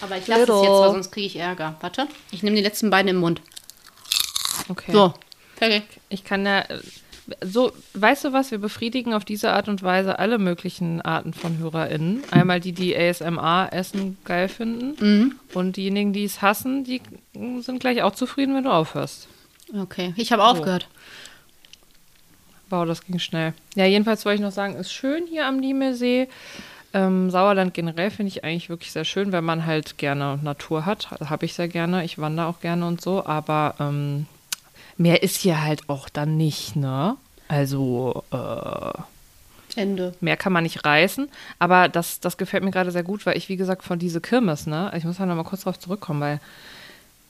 Aber 0.00 0.16
ich 0.16 0.26
lasse 0.26 0.42
es 0.42 0.48
jetzt, 0.48 0.70
weil 0.70 0.90
sonst 0.92 1.10
kriege 1.10 1.26
ich 1.26 1.36
Ärger. 1.36 1.76
Warte, 1.80 2.08
ich 2.30 2.42
nehme 2.42 2.56
die 2.56 2.62
letzten 2.62 2.90
beiden 2.90 3.08
im 3.08 3.16
Mund. 3.16 3.42
Okay. 4.68 4.92
So, 4.92 5.14
fertig. 5.56 5.84
Ich 6.08 6.24
kann 6.24 6.46
ja. 6.46 6.64
So, 7.42 7.72
weißt 7.94 8.24
du 8.24 8.32
was? 8.32 8.50
Wir 8.50 8.58
befriedigen 8.58 9.14
auf 9.14 9.24
diese 9.24 9.52
Art 9.52 9.68
und 9.68 9.82
Weise 9.84 10.18
alle 10.18 10.38
möglichen 10.38 11.00
Arten 11.00 11.32
von 11.32 11.58
HörerInnen. 11.58 12.24
Einmal 12.32 12.58
die, 12.58 12.72
die 12.72 12.96
ASMR-Essen 12.96 14.18
geil 14.24 14.48
finden. 14.48 14.96
Mhm. 14.98 15.34
Und 15.54 15.76
diejenigen, 15.76 16.12
die 16.12 16.24
es 16.24 16.42
hassen, 16.42 16.82
die 16.82 17.00
sind 17.60 17.78
gleich 17.78 18.02
auch 18.02 18.14
zufrieden, 18.14 18.56
wenn 18.56 18.64
du 18.64 18.72
aufhörst. 18.72 19.28
Okay, 19.78 20.12
ich 20.16 20.32
habe 20.32 20.42
aufgehört. 20.42 20.88
Wow, 22.68 22.86
das 22.86 23.04
ging 23.04 23.18
schnell. 23.18 23.54
Ja, 23.74 23.84
jedenfalls 23.84 24.24
wollte 24.24 24.36
ich 24.36 24.40
noch 24.40 24.52
sagen, 24.52 24.74
ist 24.76 24.92
schön 24.92 25.26
hier 25.26 25.46
am 25.46 25.60
Diemelsee. 25.60 26.28
Ähm, 26.92 27.30
Sauerland 27.30 27.72
generell 27.74 28.10
finde 28.10 28.28
ich 28.28 28.44
eigentlich 28.44 28.68
wirklich 28.68 28.92
sehr 28.92 29.04
schön, 29.04 29.32
wenn 29.32 29.44
man 29.44 29.66
halt 29.66 29.98
gerne 29.98 30.38
Natur 30.42 30.86
hat. 30.86 31.10
Habe 31.10 31.44
ich 31.44 31.54
sehr 31.54 31.68
gerne. 31.68 32.04
Ich 32.04 32.18
wandere 32.18 32.46
auch 32.46 32.60
gerne 32.60 32.86
und 32.86 33.00
so. 33.00 33.24
Aber 33.24 33.74
ähm, 33.78 34.26
mehr 34.96 35.22
ist 35.22 35.36
hier 35.36 35.62
halt 35.62 35.88
auch 35.88 36.08
dann 36.08 36.36
nicht, 36.36 36.76
ne? 36.76 37.16
Also, 37.48 38.24
äh, 38.32 39.80
Ende. 39.80 40.14
mehr 40.20 40.36
kann 40.36 40.52
man 40.52 40.64
nicht 40.64 40.84
reißen. 40.84 41.28
Aber 41.58 41.88
das, 41.88 42.20
das 42.20 42.36
gefällt 42.36 42.64
mir 42.64 42.70
gerade 42.70 42.90
sehr 42.90 43.02
gut, 43.02 43.24
weil 43.26 43.36
ich, 43.36 43.48
wie 43.48 43.56
gesagt, 43.56 43.84
von 43.84 43.98
diese 43.98 44.20
Kirmes, 44.20 44.66
ne? 44.66 44.92
Ich 44.96 45.04
muss 45.04 45.18
da 45.18 45.26
noch 45.26 45.36
mal 45.36 45.44
kurz 45.44 45.62
drauf 45.62 45.78
zurückkommen, 45.78 46.20
weil 46.20 46.40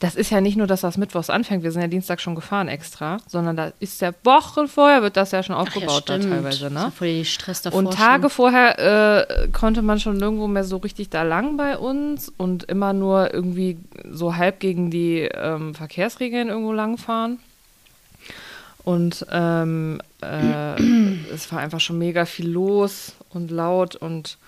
das 0.01 0.15
ist 0.15 0.31
ja 0.31 0.41
nicht 0.41 0.57
nur, 0.57 0.67
dass 0.67 0.81
das 0.81 0.97
Mittwochs 0.97 1.29
anfängt, 1.29 1.63
wir 1.63 1.73
sind 1.73 1.83
ja 1.83 1.87
Dienstag 1.87 2.23
schon 2.23 2.35
gefahren 2.35 2.69
extra, 2.69 3.19
sondern 3.27 3.55
da 3.55 3.73
ist 3.81 4.01
ja 4.01 4.13
Wochen 4.25 4.67
vorher, 4.67 5.03
wird 5.03 5.19
das 5.19 5.31
ja 5.31 5.43
schon 5.43 5.55
aufgebaut 5.55 6.09
da 6.09 6.19
teilweise, 6.19 6.71
ne? 6.71 6.91
ja 7.01 7.25
Stress 7.25 7.61
davor. 7.61 7.79
Und 7.79 7.93
Tage 7.93 8.31
vorher 8.31 9.29
äh, 9.29 9.49
konnte 9.49 9.83
man 9.83 10.01
schon 10.01 10.17
nirgendwo 10.17 10.49
mehr 10.49 10.65
so 10.65 10.79
richtig 10.79 11.11
da 11.11 11.23
lang 11.23 11.59
bei 11.59 11.77
uns 11.77 12.33
und 12.35 12.65
immer 12.65 12.95
nur 12.95 13.35
irgendwie 13.35 13.79
so 14.11 14.37
halb 14.37 14.59
gegen 14.59 14.91
die 14.91 15.29
ähm, 15.35 15.75
Verkehrsregeln 15.75 16.49
irgendwo 16.49 16.73
langfahren. 16.73 17.39
Und 18.83 19.27
ähm, 19.31 20.01
äh, 20.23 20.81
es 21.35 21.53
war 21.53 21.59
einfach 21.59 21.81
schon 21.81 21.99
mega 21.99 22.25
viel 22.25 22.49
los 22.49 23.13
und 23.29 23.51
laut 23.51 23.97
und 23.97 24.39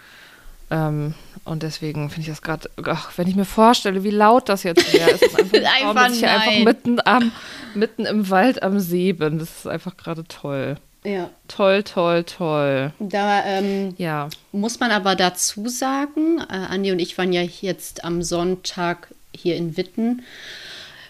ähm, 0.71 1.13
und 1.45 1.63
deswegen 1.63 2.09
finde 2.11 2.23
ich 2.23 2.27
das 2.29 2.43
gerade, 2.43 2.69
wenn 3.17 3.27
ich 3.29 3.35
mir 3.37 3.45
vorstelle, 3.45 4.05
wie 4.05 4.11
laut 4.11 4.49
das 4.49 4.63
jetzt 4.63 4.93
wäre, 4.93 5.11
ist 5.11 5.23
es 5.23 5.35
einfach, 5.35 5.55
ein 5.55 5.65
Einfach 5.89 6.11
ich 6.15 6.27
einfach 6.27 6.65
mitten 6.65 6.99
am, 7.05 7.33
mitten 7.75 8.07
im 8.07 8.29
Wald 8.31 8.63
am 8.63 8.79
See 8.81 9.13
bin. 9.13 9.39
Das 9.39 9.49
ist 9.59 9.67
einfach 9.67 9.97
gerade 9.97 10.25
toll. 10.25 10.77
Ja, 11.05 11.31
Toll, 11.49 11.83
toll, 11.83 12.23
toll. 12.23 12.93
da 13.01 13.45
ähm, 13.45 13.95
Ja. 13.99 14.29
muss 14.53 14.79
man 14.79 14.93
aber 14.93 15.17
dazu 15.17 15.69
sagen, 15.69 16.39
äh, 16.49 16.53
Andi 16.55 16.93
und 16.93 17.01
ich 17.01 17.19
waren 17.19 17.33
ja 17.33 17.43
jetzt 17.43 18.05
am 18.05 18.23
Sonntag 18.23 19.09
hier 19.35 19.57
in 19.57 19.77
Witten 19.77 20.23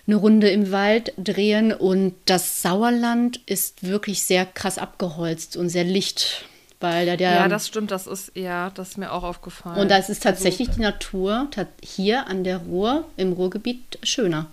eine 0.06 0.16
Runde 0.16 0.48
im 0.48 0.72
Wald 0.72 1.12
drehen 1.18 1.72
und 1.72 2.14
das 2.24 2.62
Sauerland 2.62 3.40
ist 3.46 3.86
wirklich 3.86 4.22
sehr 4.22 4.46
krass 4.46 4.78
abgeholzt 4.78 5.56
und 5.58 5.68
sehr 5.68 5.84
licht, 5.84 6.44
weil 6.82 7.06
da 7.06 7.16
der 7.16 7.32
Ja, 7.32 7.48
das 7.48 7.66
stimmt, 7.66 7.90
das 7.90 8.06
ist, 8.06 8.32
ja, 8.34 8.70
das 8.70 8.90
ist 8.90 8.98
mir 8.98 9.12
auch 9.12 9.22
aufgefallen. 9.22 9.78
und 9.78 9.90
da 9.90 9.96
ist 9.96 10.22
tatsächlich 10.22 10.70
die 10.70 10.80
Natur 10.80 11.48
hier 11.82 12.26
an 12.26 12.44
der 12.44 12.58
Ruhr 12.58 13.04
im 13.16 13.32
Ruhrgebiet 13.32 13.98
schöner. 14.02 14.46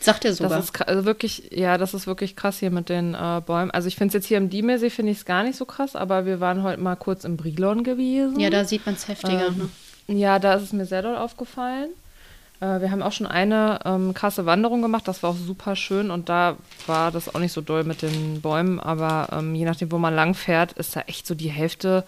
Sagt 0.00 0.24
er 0.24 0.34
sogar. 0.34 0.56
Das 0.56 0.64
ist 0.64 0.88
also 0.88 1.04
wirklich, 1.04 1.50
ja, 1.52 1.78
das 1.78 1.94
ist 1.94 2.06
wirklich 2.08 2.34
krass 2.34 2.58
hier 2.58 2.70
mit 2.70 2.88
den 2.88 3.14
äh, 3.14 3.40
Bäumen. 3.44 3.70
Also 3.70 3.86
ich 3.86 3.94
finde 3.94 4.08
es 4.08 4.14
jetzt 4.14 4.26
hier 4.26 4.38
im 4.38 4.50
Diemelsee, 4.50 4.90
finde 4.90 5.12
ich 5.12 5.18
es 5.18 5.24
gar 5.24 5.44
nicht 5.44 5.56
so 5.56 5.64
krass, 5.64 5.94
aber 5.94 6.26
wir 6.26 6.40
waren 6.40 6.64
heute 6.64 6.80
mal 6.80 6.96
kurz 6.96 7.24
im 7.24 7.36
Brilon 7.36 7.84
gewesen. 7.84 8.40
ja, 8.40 8.50
da 8.50 8.64
sieht 8.64 8.84
man 8.84 8.96
es 8.96 9.06
heftiger. 9.06 9.46
Ähm, 9.46 9.70
ne? 10.08 10.18
Ja, 10.18 10.38
da 10.40 10.54
ist 10.54 10.62
es 10.62 10.72
mir 10.72 10.86
sehr 10.86 11.02
doll 11.02 11.16
aufgefallen. 11.16 11.90
Äh, 12.62 12.80
wir 12.80 12.92
haben 12.92 13.02
auch 13.02 13.10
schon 13.10 13.26
eine 13.26 13.80
ähm, 13.84 14.14
krasse 14.14 14.46
Wanderung 14.46 14.82
gemacht, 14.82 15.08
das 15.08 15.22
war 15.24 15.30
auch 15.30 15.36
super 15.36 15.74
schön 15.74 16.12
und 16.12 16.28
da 16.28 16.56
war 16.86 17.10
das 17.10 17.34
auch 17.34 17.40
nicht 17.40 17.52
so 17.52 17.60
doll 17.60 17.82
mit 17.82 18.02
den 18.02 18.40
Bäumen, 18.40 18.78
aber 18.78 19.28
ähm, 19.32 19.56
je 19.56 19.64
nachdem, 19.64 19.90
wo 19.90 19.98
man 19.98 20.14
lang 20.14 20.34
fährt, 20.34 20.72
ist 20.74 20.94
da 20.94 21.00
echt 21.08 21.26
so 21.26 21.34
die 21.34 21.50
Hälfte, 21.50 22.04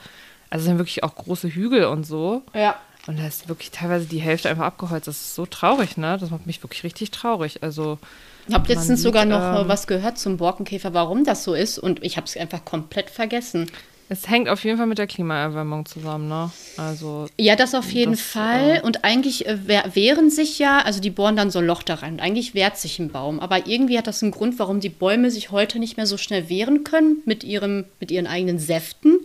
also 0.51 0.63
es 0.63 0.67
sind 0.69 0.79
wirklich 0.79 1.03
auch 1.03 1.17
große 1.17 1.49
Hügel 1.49 1.87
und 1.87 2.05
so. 2.05 2.43
Ja. 2.55 2.77
Und 3.09 3.19
da 3.19 3.27
ist 3.27 3.49
wirklich 3.49 3.73
teilweise 3.73 4.07
die 4.07 4.21
Hälfte 4.21 4.49
einfach 4.49 4.65
abgeholzt. 4.65 5.09
Das 5.09 5.17
ist 5.17 5.35
so 5.35 5.45
traurig, 5.45 5.99
ne? 5.99 6.17
Das 6.19 6.31
macht 6.31 6.47
mich 6.47 6.63
wirklich 6.63 6.85
richtig 6.85 7.11
traurig. 7.11 7.63
Also, 7.63 7.99
Ich 8.49 8.55
habe 8.55 8.67
letztens 8.67 9.01
sieht, 9.01 9.09
sogar 9.09 9.27
noch 9.27 9.41
äh, 9.41 9.61
ähm, 9.61 9.69
was 9.69 9.87
gehört 9.87 10.17
zum 10.17 10.39
Borkenkäfer, 10.39 10.95
warum 10.95 11.25
das 11.25 11.45
so 11.45 11.53
ist 11.53 11.79
und 11.79 12.03
ich 12.03 12.17
habe 12.17 12.27
es 12.27 12.37
einfach 12.37 12.65
komplett 12.65 13.11
vergessen. 13.11 13.67
Es 14.09 14.29
hängt 14.29 14.49
auf 14.49 14.65
jeden 14.65 14.77
Fall 14.77 14.87
mit 14.87 14.99
der 14.99 15.07
Klimaerwärmung 15.07 15.87
zusammen, 15.87 16.29
ne? 16.29 16.51
Also, 16.77 17.27
Ja, 17.39 17.57
das 17.57 17.75
auf 17.75 17.91
jeden 17.91 18.13
Das, 18.13 18.21
Fall. 18.21 18.77
äh, 18.77 18.81
und 18.83 19.05
eigentlich 19.05 19.47
äh, 19.47 19.57
wehr- 19.67 19.95
wehren 19.95 20.31
sich 20.31 20.59
ja, 20.59 20.81
also 20.81 21.01
die 21.01 21.11
bohren 21.11 21.37
dann 21.37 21.51
so 21.51 21.59
ein 21.61 21.67
Loch 21.67 21.83
da 21.83 21.95
rein. 21.95 22.15
Und 22.15 22.21
eigentlich 22.21 22.55
wehrt 22.55 22.77
sich 22.79 22.99
ein 22.99 23.11
Baum. 23.11 23.41
Aber 23.41 23.67
irgendwie 23.67 23.97
hat 23.99 24.07
das 24.07 24.23
einen 24.23 24.33
Grund, 24.33 24.59
warum 24.59 24.81
die 24.81 24.89
Bäume 24.91 25.31
sich 25.31 25.51
heute 25.51 25.79
nicht 25.79 25.97
mehr 25.97 26.07
so 26.07 26.17
schnell 26.19 26.49
wehren 26.49 26.85
können 26.85 27.19
mit, 27.25 27.45
ihrem, 27.45 27.85
mit 28.01 28.11
ihren 28.11 28.27
eigenen 28.27 28.59
Säften. 28.59 29.19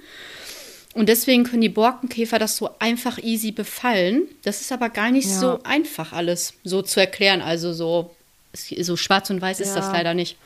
Und 0.94 1.08
deswegen 1.08 1.44
können 1.44 1.62
die 1.62 1.70
Borkenkäfer 1.70 2.40
das 2.40 2.58
so 2.58 2.72
einfach 2.80 3.20
easy 3.20 3.52
befallen. 3.52 4.24
Das 4.44 4.62
ist 4.62 4.72
aber 4.72 4.90
gar 4.90 5.12
nicht 5.12 5.28
Ja. 5.30 5.40
so 5.40 5.60
einfach 5.64 6.14
alles 6.14 6.54
so 6.64 6.82
zu 6.82 7.00
erklären. 7.00 7.42
Also 7.42 7.74
so, 7.74 8.16
so 8.54 8.98
schwarz 8.98 9.30
und 9.30 9.40
weiß 9.42 9.60
ist 9.60 9.76
das 9.76 9.86
Ja. 9.88 9.92
leider 9.94 10.14
nicht. 10.16 10.38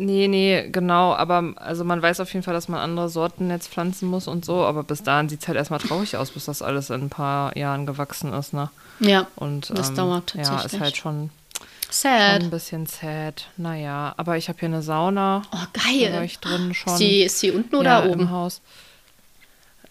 Nee, 0.00 0.26
nee, 0.28 0.68
genau. 0.70 1.14
Aber 1.14 1.52
also 1.56 1.84
man 1.84 2.02
weiß 2.02 2.18
auf 2.20 2.32
jeden 2.32 2.42
Fall, 2.42 2.54
dass 2.54 2.68
man 2.68 2.80
andere 2.80 3.08
Sorten 3.08 3.50
jetzt 3.50 3.68
pflanzen 3.68 4.08
muss 4.08 4.26
und 4.26 4.44
so. 4.44 4.64
Aber 4.64 4.82
bis 4.82 5.02
dahin 5.02 5.28
sieht 5.28 5.42
es 5.42 5.48
halt 5.48 5.56
erstmal 5.56 5.80
traurig 5.80 6.16
aus, 6.16 6.30
bis 6.32 6.46
das 6.46 6.62
alles 6.62 6.90
in 6.90 7.02
ein 7.02 7.08
paar 7.10 7.56
Jahren 7.56 7.86
gewachsen 7.86 8.32
ist, 8.32 8.52
ne? 8.52 8.70
Ja, 9.00 9.26
Und 9.36 9.70
Das 9.70 9.90
ähm, 9.90 9.96
dauert 9.96 10.34
Ja, 10.34 10.40
ist 10.42 10.48
tatsächlich. 10.48 10.80
halt 10.80 10.96
schon, 10.96 11.30
schon 11.54 11.90
sad. 11.90 12.42
ein 12.42 12.50
bisschen 12.50 12.86
sad. 12.86 13.46
Naja, 13.56 14.12
aber 14.16 14.36
ich 14.36 14.48
habe 14.48 14.58
hier 14.58 14.68
eine 14.68 14.82
Sauna. 14.82 15.42
Oh, 15.52 15.58
geil. 15.72 16.22
ich 16.24 16.38
drin 16.40 16.74
schon. 16.74 16.92
Ist 16.94 16.98
die, 16.98 17.22
ist 17.22 17.42
die 17.42 17.50
unten 17.52 17.76
oder 17.76 18.04
ja, 18.04 18.10
oben? 18.10 18.20
Im 18.22 18.30
Haus. 18.30 18.60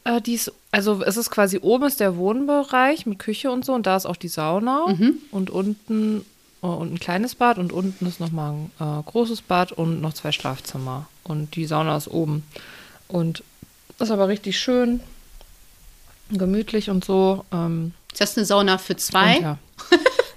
Äh, 0.04 0.22
die 0.22 0.34
ist, 0.36 0.52
also 0.72 1.02
es 1.04 1.18
ist 1.18 1.30
quasi 1.32 1.60
oben 1.62 1.86
ist 1.86 2.00
der 2.00 2.16
Wohnbereich 2.18 3.06
mit 3.06 3.20
Küche 3.20 3.52
und 3.52 3.66
so 3.66 3.74
und 3.74 3.86
da 3.86 3.96
ist 3.96 4.06
auch 4.06 4.16
die 4.16 4.28
Sauna 4.30 4.86
Mhm. 4.88 5.18
und 5.32 5.50
unten 5.50 6.26
und 6.62 6.94
ein 6.94 7.00
kleines 7.00 7.36
Bad 7.36 7.58
und 7.58 7.72
unten 7.72 8.06
ist 8.06 8.20
nochmal 8.20 8.54
ein 8.54 8.72
äh, 8.80 9.04
großes 9.04 9.42
Bad 9.42 9.72
und 9.72 10.02
noch 10.02 10.14
zwei 10.14 10.32
Schlafzimmer 10.32 11.08
und 11.24 11.56
die 11.56 11.66
Sauna 11.66 11.96
ist 11.96 12.08
oben 12.10 12.44
und 13.08 13.44
ist 14.00 14.12
aber 14.12 14.28
richtig 14.28 14.60
schön, 14.60 15.02
gemütlich 16.32 16.90
und 16.90 17.04
so. 17.04 17.46
Ähm, 17.52 17.94
Ist 18.12 18.22
das 18.22 18.38
eine 18.38 18.46
Sauna 18.46 18.78
für 18.78 18.96
zwei? 18.98 19.38
und 19.38 19.42
ja. 19.44 19.58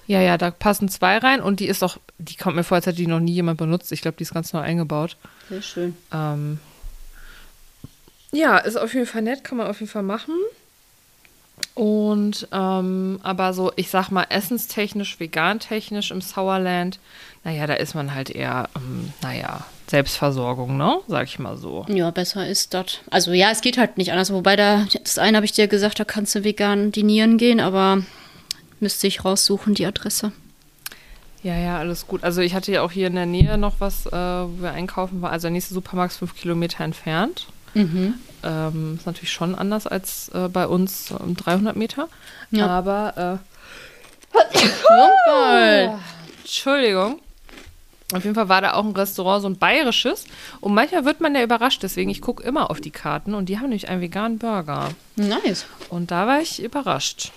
ja, 0.06 0.20
ja, 0.20 0.38
da 0.38 0.50
passen 0.50 0.88
zwei 0.88 1.18
rein 1.18 1.40
und 1.40 1.60
die 1.60 1.66
ist 1.66 1.82
auch, 1.82 1.98
die 2.18 2.36
kommt 2.36 2.56
mir 2.56 2.64
vor, 2.64 2.76
als 2.76 2.86
hätte 2.86 2.96
die 2.96 3.06
noch 3.06 3.20
nie 3.20 3.32
jemand 3.32 3.58
benutzt. 3.58 3.92
Ich 3.92 4.02
glaube, 4.02 4.16
die 4.16 4.22
ist 4.22 4.34
ganz 4.34 4.52
neu 4.52 4.60
eingebaut. 4.60 5.16
Sehr 5.48 5.62
schön. 5.62 5.96
Ähm, 6.12 6.58
ja, 8.32 8.58
ist 8.58 8.76
auf 8.76 8.94
jeden 8.94 9.06
Fall 9.06 9.22
nett, 9.22 9.44
kann 9.44 9.58
man 9.58 9.66
auf 9.66 9.80
jeden 9.80 9.92
Fall 9.92 10.02
machen. 10.02 10.34
Und 11.74 12.48
ähm, 12.52 13.18
aber 13.22 13.54
so, 13.54 13.72
ich 13.76 13.88
sag 13.88 14.10
mal, 14.10 14.26
essenstechnisch, 14.28 15.18
vegantechnisch 15.18 16.10
im 16.10 16.20
Sauerland, 16.20 16.98
naja, 17.44 17.66
da 17.66 17.74
ist 17.74 17.94
man 17.94 18.14
halt 18.14 18.30
eher, 18.30 18.68
ähm, 18.76 19.12
naja, 19.22 19.64
Selbstversorgung, 19.88 20.76
ne? 20.76 20.98
Sag 21.08 21.24
ich 21.24 21.38
mal 21.38 21.56
so. 21.56 21.84
Ja, 21.88 22.10
besser 22.10 22.46
ist 22.46 22.72
das. 22.72 23.00
Also 23.10 23.32
ja, 23.32 23.50
es 23.50 23.60
geht 23.60 23.78
halt 23.78 23.98
nicht 23.98 24.12
anders. 24.12 24.32
Wobei 24.32 24.56
da, 24.56 24.86
das 25.02 25.18
eine 25.18 25.36
habe 25.36 25.44
ich 25.44 25.52
dir 25.52 25.66
gesagt, 25.68 25.98
da 25.98 26.04
kannst 26.04 26.34
du 26.34 26.44
vegan 26.44 26.92
dinieren 26.92 27.36
gehen, 27.36 27.60
aber 27.60 28.02
müsste 28.80 29.06
ich 29.06 29.24
raussuchen, 29.24 29.74
die 29.74 29.86
Adresse. 29.86 30.32
Ja, 31.42 31.56
ja, 31.58 31.78
alles 31.78 32.06
gut. 32.06 32.22
Also 32.22 32.40
ich 32.40 32.54
hatte 32.54 32.70
ja 32.70 32.82
auch 32.82 32.92
hier 32.92 33.08
in 33.08 33.16
der 33.16 33.26
Nähe 33.26 33.58
noch 33.58 33.80
was, 33.80 34.06
äh, 34.06 34.12
wo 34.12 34.62
wir 34.62 34.72
einkaufen 34.72 35.22
waren. 35.22 35.32
Also 35.32 35.46
der 35.46 35.52
nächste 35.52 35.74
Supermarkt 35.74 36.12
ist 36.12 36.18
fünf 36.18 36.36
Kilometer 36.36 36.84
entfernt. 36.84 37.48
Mhm. 37.74 38.14
Ähm, 38.42 38.96
ist 38.98 39.06
natürlich 39.06 39.32
schon 39.32 39.54
anders 39.54 39.86
als 39.86 40.30
äh, 40.34 40.48
bei 40.48 40.66
uns 40.66 41.10
um 41.10 41.36
300 41.36 41.76
Meter. 41.76 42.08
Ja. 42.50 42.66
Aber 42.66 43.40
äh. 43.40 43.52
Entschuldigung. 46.42 47.20
Auf 48.12 48.24
jeden 48.24 48.34
Fall 48.34 48.48
war 48.48 48.60
da 48.60 48.74
auch 48.74 48.84
ein 48.84 48.92
Restaurant, 48.92 49.42
so 49.42 49.48
ein 49.48 49.56
bayerisches. 49.56 50.26
Und 50.60 50.74
manchmal 50.74 51.04
wird 51.04 51.20
man 51.20 51.34
ja 51.34 51.42
überrascht. 51.42 51.82
Deswegen, 51.82 52.10
ich 52.10 52.20
gucke 52.20 52.42
immer 52.42 52.70
auf 52.70 52.80
die 52.80 52.90
Karten. 52.90 53.34
Und 53.34 53.48
die 53.48 53.56
haben 53.56 53.64
nämlich 53.64 53.88
einen 53.88 54.02
veganen 54.02 54.38
Burger. 54.38 54.90
Nice. 55.16 55.66
Und 55.88 56.10
da 56.10 56.26
war 56.26 56.40
ich 56.40 56.62
überrascht. 56.62 57.32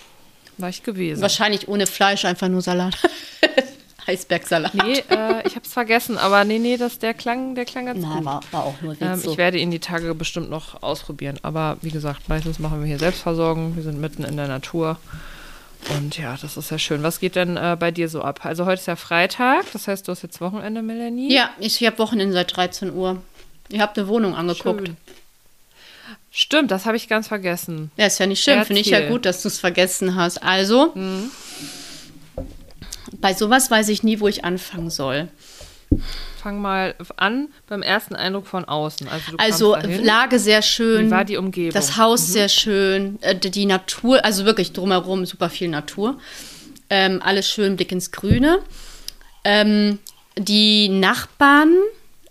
War 0.58 0.68
ich 0.68 0.82
gewesen. 0.82 1.22
Wahrscheinlich 1.22 1.68
ohne 1.68 1.86
Fleisch, 1.86 2.24
einfach 2.24 2.48
nur 2.48 2.62
Salat. 2.62 2.96
Eisbergsalat. 4.06 4.74
Nee, 4.74 4.98
äh, 5.10 5.46
ich 5.46 5.56
habe 5.56 5.64
es 5.64 5.72
vergessen. 5.72 6.18
Aber 6.18 6.44
nee, 6.44 6.58
nee, 6.58 6.76
das, 6.76 6.98
der, 6.98 7.14
klang, 7.14 7.54
der 7.54 7.64
klang 7.64 7.86
ganz 7.86 8.00
Na, 8.02 8.16
gut. 8.16 8.24
war, 8.24 8.40
war 8.52 8.64
auch 8.64 8.80
nur 8.80 8.92
Witz. 8.92 9.02
Ähm, 9.02 9.16
so. 9.16 9.32
ich 9.32 9.38
werde 9.38 9.58
ihn 9.58 9.70
die 9.70 9.80
Tage 9.80 10.14
bestimmt 10.14 10.50
noch 10.50 10.82
ausprobieren. 10.82 11.38
Aber 11.42 11.76
wie 11.82 11.90
gesagt, 11.90 12.28
meistens 12.28 12.58
machen 12.58 12.80
wir 12.80 12.86
hier 12.86 12.98
Selbstversorgung. 12.98 13.76
Wir 13.76 13.82
sind 13.82 14.00
mitten 14.00 14.24
in 14.24 14.36
der 14.36 14.48
Natur. 14.48 14.98
Und 15.96 16.18
ja, 16.18 16.36
das 16.40 16.56
ist 16.56 16.70
ja 16.70 16.78
schön. 16.78 17.02
Was 17.02 17.20
geht 17.20 17.36
denn 17.36 17.56
äh, 17.56 17.76
bei 17.78 17.90
dir 17.90 18.08
so 18.08 18.22
ab? 18.22 18.40
Also 18.44 18.66
heute 18.66 18.80
ist 18.80 18.86
ja 18.86 18.96
Freitag. 18.96 19.64
Das 19.72 19.88
heißt, 19.88 20.06
du 20.06 20.12
hast 20.12 20.22
jetzt 20.22 20.40
Wochenende, 20.40 20.82
Melanie? 20.82 21.32
ja, 21.32 21.50
ich 21.58 21.84
habe 21.84 21.98
Wochenende 21.98 22.32
seit 22.32 22.56
13 22.56 22.92
Uhr. 22.92 23.22
Ihr 23.68 23.80
habt 23.80 23.98
eine 23.98 24.08
Wohnung 24.08 24.34
angeguckt. 24.34 24.86
Schön. 24.86 24.96
Stimmt, 26.30 26.70
das 26.70 26.84
habe 26.84 26.98
ich 26.98 27.08
ganz 27.08 27.28
vergessen. 27.28 27.90
Ja, 27.96 28.06
ist 28.06 28.18
ja 28.18 28.26
nicht 28.26 28.42
schlimm. 28.44 28.62
Finde 28.64 28.82
ich 28.82 28.88
ja 28.88 29.08
gut, 29.08 29.24
dass 29.24 29.40
du 29.40 29.48
es 29.48 29.58
vergessen 29.58 30.16
hast. 30.16 30.42
Also, 30.42 30.92
bei 33.20 33.34
sowas 33.34 33.70
weiß 33.70 33.88
ich 33.88 34.02
nie, 34.02 34.20
wo 34.20 34.28
ich 34.28 34.44
anfangen 34.44 34.90
soll. 34.90 35.28
Fang 36.42 36.60
mal 36.60 36.94
an 37.16 37.48
beim 37.68 37.82
ersten 37.82 38.14
Eindruck 38.14 38.46
von 38.46 38.64
außen. 38.64 39.08
Also, 39.38 39.74
Also. 39.74 39.76
Lage 40.02 40.38
sehr 40.38 40.62
schön. 40.62 41.06
Wie 41.06 41.10
war 41.10 41.24
die 41.24 41.36
Umgebung? 41.36 41.72
Das 41.72 41.96
Haus 41.96 42.32
sehr 42.32 42.48
schön. 42.48 43.18
Äh, 43.22 43.36
die 43.36 43.50
die 43.50 43.66
Natur, 43.66 44.24
also 44.24 44.44
wirklich 44.44 44.72
drumherum 44.72 45.26
super 45.26 45.48
viel 45.48 45.68
Natur. 45.68 46.18
Ähm, 46.90 47.20
alles 47.22 47.48
schön 47.48 47.76
Blick 47.76 47.92
ins 47.92 48.12
Grüne. 48.12 48.60
Ähm, 49.44 49.98
die 50.38 50.88
Nachbarn, 50.88 51.72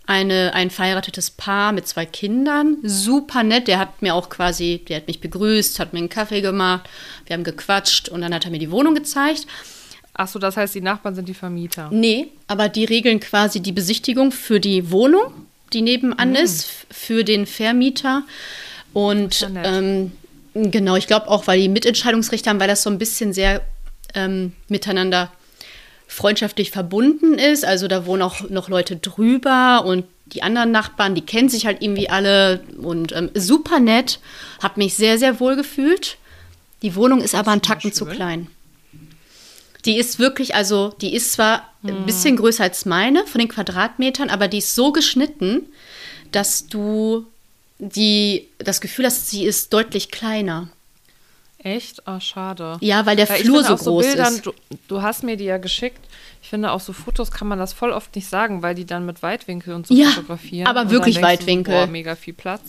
eine, 0.06 0.54
ein 0.54 0.70
verheiratetes 0.70 1.30
Paar 1.30 1.72
mit 1.72 1.86
zwei 1.88 2.06
Kindern, 2.06 2.76
super 2.82 3.42
nett. 3.42 3.68
Der 3.68 3.78
hat 3.78 4.02
mir 4.02 4.14
auch 4.14 4.30
quasi, 4.30 4.84
der 4.88 4.98
hat 4.98 5.08
mich 5.08 5.20
begrüßt, 5.20 5.78
hat 5.80 5.92
mir 5.92 5.98
einen 5.98 6.08
Kaffee 6.08 6.40
gemacht, 6.40 6.88
wir 7.26 7.34
haben 7.34 7.44
gequatscht 7.44 8.08
und 8.08 8.20
dann 8.20 8.32
hat 8.32 8.44
er 8.44 8.50
mir 8.50 8.58
die 8.60 8.70
Wohnung 8.70 8.94
gezeigt. 8.94 9.46
Achso, 10.18 10.38
das 10.38 10.56
heißt, 10.56 10.74
die 10.74 10.80
Nachbarn 10.80 11.14
sind 11.14 11.28
die 11.28 11.34
Vermieter. 11.34 11.88
Nee, 11.92 12.28
aber 12.46 12.68
die 12.68 12.84
regeln 12.84 13.20
quasi 13.20 13.60
die 13.60 13.72
Besichtigung 13.72 14.32
für 14.32 14.60
die 14.60 14.90
Wohnung, 14.90 15.32
die 15.72 15.82
nebenan 15.82 16.34
ist, 16.34 16.64
f- 16.64 16.86
für 16.90 17.22
den 17.24 17.44
Vermieter. 17.46 18.22
Und 18.92 19.48
nett. 19.52 19.66
ähm, 19.66 20.12
genau, 20.54 20.96
ich 20.96 21.06
glaube 21.06 21.28
auch, 21.28 21.46
weil 21.46 21.60
die 21.60 21.68
Mitentscheidungsrechte 21.68 22.48
haben, 22.48 22.60
weil 22.60 22.68
das 22.68 22.82
so 22.82 22.88
ein 22.90 22.98
bisschen 22.98 23.32
sehr 23.34 23.60
ähm, 24.14 24.52
miteinander 24.68 25.30
freundschaftlich 26.06 26.70
verbunden 26.70 27.34
ist. 27.34 27.64
Also 27.64 27.88
da 27.88 28.06
wohnen 28.06 28.22
auch 28.22 28.48
noch 28.48 28.68
Leute 28.68 28.96
drüber 28.96 29.84
und 29.84 30.04
die 30.26 30.42
anderen 30.42 30.70
Nachbarn, 30.72 31.14
die 31.14 31.20
kennen 31.26 31.48
sich 31.48 31.66
halt 31.66 31.82
irgendwie 31.82 32.08
alle 32.08 32.60
und 32.80 33.12
ähm, 33.12 33.30
super 33.34 33.80
nett. 33.80 34.18
Hab 34.62 34.76
mich 34.76 34.94
sehr, 34.94 35.18
sehr 35.18 35.40
wohl 35.40 35.56
gefühlt. 35.56 36.16
Die 36.82 36.94
Wohnung 36.96 37.20
ist 37.20 37.34
aber 37.34 37.52
ist 37.52 37.56
mal 37.56 37.60
Tacken 37.60 37.92
zu 37.92 38.06
schön. 38.06 38.14
klein. 38.14 38.46
Die 39.86 39.96
ist 39.98 40.18
wirklich, 40.18 40.54
also 40.54 40.94
die 41.00 41.14
ist 41.14 41.32
zwar 41.32 41.62
Hm. 41.82 41.98
ein 41.98 42.06
bisschen 42.06 42.36
größer 42.36 42.64
als 42.64 42.84
meine 42.84 43.26
von 43.26 43.38
den 43.38 43.48
Quadratmetern, 43.48 44.28
aber 44.30 44.48
die 44.48 44.58
ist 44.58 44.74
so 44.74 44.90
geschnitten, 44.92 45.62
dass 46.32 46.66
du 46.66 47.26
die, 47.78 48.48
das 48.58 48.80
Gefühl 48.80 49.06
hast, 49.06 49.30
sie 49.30 49.44
ist 49.44 49.72
deutlich 49.72 50.10
kleiner. 50.10 50.68
Echt? 51.58 52.06
Ah, 52.06 52.20
schade. 52.20 52.76
Ja, 52.80 53.06
weil 53.06 53.16
der 53.16 53.28
Weil 53.28 53.40
Flur 53.40 53.64
so 53.64 53.76
groß 53.76 54.06
Bildern, 54.06 54.34
ist. 54.34 54.46
Du, 54.46 54.52
du 54.88 55.02
hast 55.02 55.22
mir 55.24 55.36
die 55.36 55.44
ja 55.44 55.58
geschickt. 55.58 55.98
Ich 56.42 56.48
finde, 56.48 56.70
auch 56.70 56.80
so 56.80 56.92
Fotos 56.92 57.30
kann 57.30 57.48
man 57.48 57.58
das 57.58 57.72
voll 57.72 57.90
oft 57.92 58.14
nicht 58.14 58.28
sagen, 58.28 58.62
weil 58.62 58.74
die 58.74 58.84
dann 58.84 59.04
mit 59.04 59.22
Weitwinkel 59.22 59.74
und 59.74 59.86
so 59.86 59.94
Ja, 59.94 60.10
fotografieren. 60.10 60.66
aber 60.68 60.90
wirklich 60.90 61.16
denkst 61.16 61.28
du 61.30 61.36
so, 61.36 61.40
Weitwinkel. 61.42 61.74
boah, 61.74 61.86
mega 61.86 62.14
viel 62.14 62.34
Platz. 62.34 62.62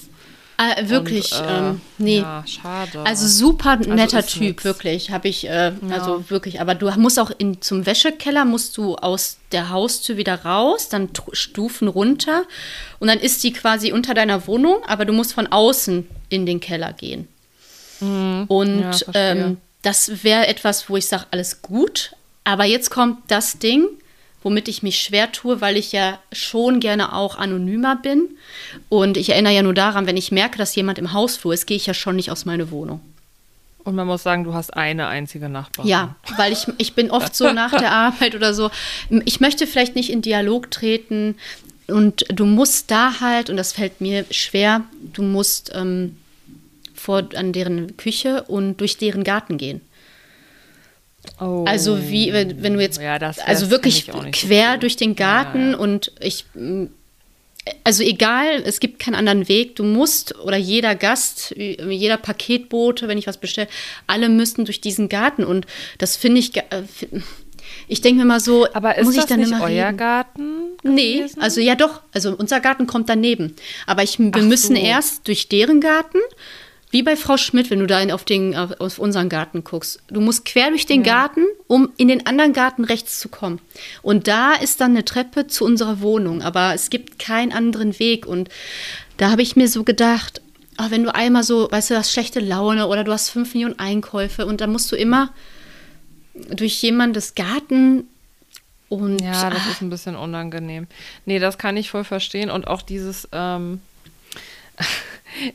Ah, 0.60 0.76
wirklich, 0.90 1.34
Und, 1.34 1.46
äh, 1.46 1.58
ähm, 1.70 1.82
nee. 2.00 2.18
Ja, 2.20 2.44
schade. 2.48 3.02
Also 3.06 3.28
super 3.28 3.76
netter 3.76 4.20
ist 4.20 4.30
Typ, 4.34 4.42
nix. 4.42 4.64
wirklich. 4.64 5.12
Habe 5.12 5.28
ich, 5.28 5.48
äh, 5.48 5.72
also 5.92 6.30
wirklich. 6.32 6.60
Aber 6.62 6.74
du 6.74 6.90
musst 6.98 7.20
auch 7.20 7.30
in, 7.38 7.62
zum 7.62 7.86
Wäschekeller, 7.86 8.44
musst 8.44 8.76
du 8.78 8.96
aus 8.96 9.38
der 9.52 9.70
Haustür 9.70 10.18
wieder 10.18 10.44
raus, 10.46 10.90
dann 10.90 11.10
Stufen 11.34 11.88
runter 11.88 12.44
und 12.98 13.08
dann 13.08 13.20
ist 13.20 13.44
die 13.44 13.54
quasi 13.54 13.92
unter 13.92 14.16
deiner 14.16 14.48
Wohnung, 14.48 14.78
aber 14.88 15.06
du 15.06 15.14
musst 15.14 15.34
von 15.34 15.46
außen 15.46 16.08
in 16.30 16.46
den 16.48 16.60
Keller 16.60 16.92
gehen. 16.94 17.28
Und 18.00 18.76
Mhm. 18.78 18.82
Ja, 18.82 18.92
verstehe. 18.92 19.12
ähm, 19.32 19.58
das 19.84 20.24
wäre 20.24 20.48
etwas, 20.48 20.90
wo 20.90 20.98
ich 20.98 21.06
sage, 21.08 21.26
alles 21.32 21.62
gut. 21.62 22.12
Aber 22.44 22.66
jetzt 22.66 22.90
kommt 22.90 23.20
das 23.30 23.60
Ding, 23.60 23.88
womit 24.44 24.67
ich 24.67 24.84
mich 24.84 25.00
schwer 25.00 25.32
tue, 25.32 25.62
weil 25.62 25.77
ich 25.77 25.91
ja 25.91 26.20
schon 26.32 26.79
gerne 26.79 27.13
auch 27.13 27.38
anonymer 27.38 27.96
bin. 27.96 28.29
Und 28.89 29.17
ich 29.17 29.29
erinnere 29.29 29.53
ja 29.53 29.63
nur 29.63 29.74
daran, 29.74 30.08
wenn 30.08 30.17
ich 30.17 30.32
merke, 30.32 30.58
dass 30.58 30.75
jemand 30.75 31.00
im 31.00 31.13
Hausflur 31.13 31.53
ist, 31.53 31.65
gehe 31.65 31.77
ich 31.77 31.86
ja 31.86 31.94
schon 31.94 32.15
nicht 32.15 32.32
aus 32.32 32.46
meiner 32.46 32.72
Wohnung. 32.72 33.01
Und 33.84 33.96
man 33.96 34.06
muss 34.06 34.24
sagen, 34.24 34.44
du 34.44 34.53
hast 34.53 34.72
eine 34.75 35.08
einzige 35.08 35.48
Nachbarin. 35.48 35.89
Ja, 35.89 36.15
weil 36.36 36.51
ich, 36.51 36.67
ich 36.77 36.94
bin 36.94 37.10
oft 37.10 37.34
so 37.34 37.53
nach 37.53 37.72
der 37.72 37.91
Arbeit 37.94 38.36
oder 38.36 38.53
so. 38.53 38.70
Ich 39.24 39.39
möchte 39.39 39.65
vielleicht 39.65 39.96
nicht 39.96 40.12
in 40.12 40.22
Dialog 40.22 40.70
treten 40.72 41.36
und 41.88 42.25
du 42.27 42.46
musst 42.46 42.91
da 42.91 43.22
halt, 43.22 43.50
und 43.50 43.56
das 43.56 43.72
fällt 43.72 44.01
mir 44.01 44.25
schwer, 44.29 44.82
du 45.13 45.22
musst 45.22 45.72
ähm, 45.74 46.17
vor 46.94 47.29
an 47.36 47.53
deren 47.53 47.96
Küche 47.96 48.44
und 48.44 48.82
durch 48.82 48.98
deren 48.98 49.24
Garten 49.24 49.58
gehen. 49.58 49.79
Oh. 51.39 51.65
Also 51.67 52.10
wie, 52.10 52.34
wenn, 52.34 52.63
wenn 52.63 52.74
du 52.74 52.81
jetzt, 52.81 53.00
Ja, 53.01 53.17
also 53.46 53.69
wirklich 53.69 54.07
ich 54.07 54.13
so 54.13 54.24
quer 54.31 54.74
cool. 54.74 54.79
durch 54.79 54.96
den 54.96 55.15
Garten 55.15 55.72
Ja, 55.72 55.77
und 55.77 56.12
ich, 56.19 56.46
also 57.84 58.03
egal, 58.03 58.63
es 58.65 58.79
gibt 58.79 59.00
keinen 59.00 59.15
anderen 59.15 59.48
Weg. 59.48 59.75
Du 59.75 59.84
musst 59.84 60.36
oder 60.39 60.57
jeder 60.57 60.96
Gast, 60.96 61.53
jeder 61.57 62.17
Paketbote, 62.17 63.07
wenn 63.07 63.17
ich 63.17 63.27
was 63.27 63.38
bestelle, 63.38 63.67
alle 64.07 64.29
müssten 64.29 64.65
durch 64.65 64.81
diesen 64.81 65.10
Garten 65.10 65.43
und 65.43 65.65
das 65.98 66.15
finde 66.15 66.39
ich, 66.39 66.55
äh, 66.55 66.63
ich 67.89 68.01
denke 68.01 68.19
mir 68.19 68.25
mal 68.25 68.39
so, 68.39 68.67
Aber 68.74 68.98
ist 68.98 69.05
muss 69.05 69.15
ich 69.15 69.22
das 69.22 69.29
dann 69.29 69.39
nicht 69.41 69.50
immer 69.51 69.62
euer 69.63 69.88
reden? 69.88 69.98
Garten? 69.98 70.41
Nee, 70.84 71.17
gewesen? 71.17 71.41
also 71.41 71.60
ja 71.62 71.75
doch, 71.75 72.01
also 72.13 72.34
unser 72.38 72.60
Garten 72.62 72.88
kommt 72.88 73.10
daneben. 73.10 73.55
Aber 73.86 74.03
ich, 74.03 74.17
wir 74.19 74.31
Ach 74.34 74.41
müssen 74.41 74.75
so. 74.75 74.81
erst 74.81 75.27
durch 75.27 75.50
deren 75.50 75.81
Garten, 75.81 76.19
wie 76.89 77.03
bei 77.03 77.15
Frau 77.15 77.38
Schmidt, 77.38 77.70
wenn 77.70 77.79
du 77.79 77.88
da 77.88 78.01
auf, 78.13 78.24
den, 78.24 78.56
auf, 78.56 78.98
unseren 78.98 79.27
Garten 79.27 79.63
guckst. 79.63 80.00
Du 80.08 80.22
musst 80.22 80.46
quer 80.46 80.70
durch 80.70 80.86
den 80.86 81.03
Garten, 81.03 81.44
um 81.67 81.91
in 81.98 82.08
den 82.08 82.25
anderen 82.25 82.53
Garten 82.53 82.86
rechts 82.86 83.20
zu 83.20 83.27
kommen. 83.27 83.60
Und 84.01 84.27
da 84.27 84.53
ist 84.53 84.79
dann 84.79 84.91
eine 84.91 85.03
Treppe 85.03 85.48
zu 85.48 85.65
unserer 85.65 86.00
Wohnung, 86.00 86.41
aber 86.41 86.74
es 86.74 86.89
gibt 86.89 87.20
keinen 87.20 87.51
anderen 87.51 88.00
Weg. 88.00 88.25
Und 88.25 88.50
da 89.17 89.32
habe 89.32 89.41
ich 89.41 89.58
mir 89.58 89.67
so 89.67 89.84
gedacht, 89.84 90.41
oh, 90.77 90.86
wenn 90.89 91.03
du 91.03 91.13
einmal 91.13 91.44
so, 91.44 91.70
weißt 91.70 91.89
du, 91.89 91.94
du 91.96 92.00
hast 92.00 92.13
schlechte 92.13 92.39
Laune 92.39 92.88
oder 92.88 93.03
du 93.03 93.12
hast 93.12 93.29
fünf 93.29 93.53
Millionen 93.53 93.79
Einkäufe 93.79 94.46
und 94.46 94.62
dann 94.62 94.72
musst 94.72 94.89
du 94.91 94.96
immer 94.96 95.34
durch 96.34 96.82
jemandes 96.82 97.36
Garten 97.36 98.08
und 98.89 99.20
Ja, 99.22 99.50
das 99.50 99.63
ah, 99.67 99.72
ist 99.72 99.82
ein 99.82 99.89
bisschen 99.89 100.15
unangenehm. 100.15 100.88
Nee, 101.25 101.39
das 101.39 101.58
kann 101.58 101.75
ich 101.75 101.89
voll 101.89 102.06
verstehen. 102.06 102.50
Und 102.50 102.67
auch 102.67 102.82
dieses, 102.82 103.27
ähm, 103.34 103.82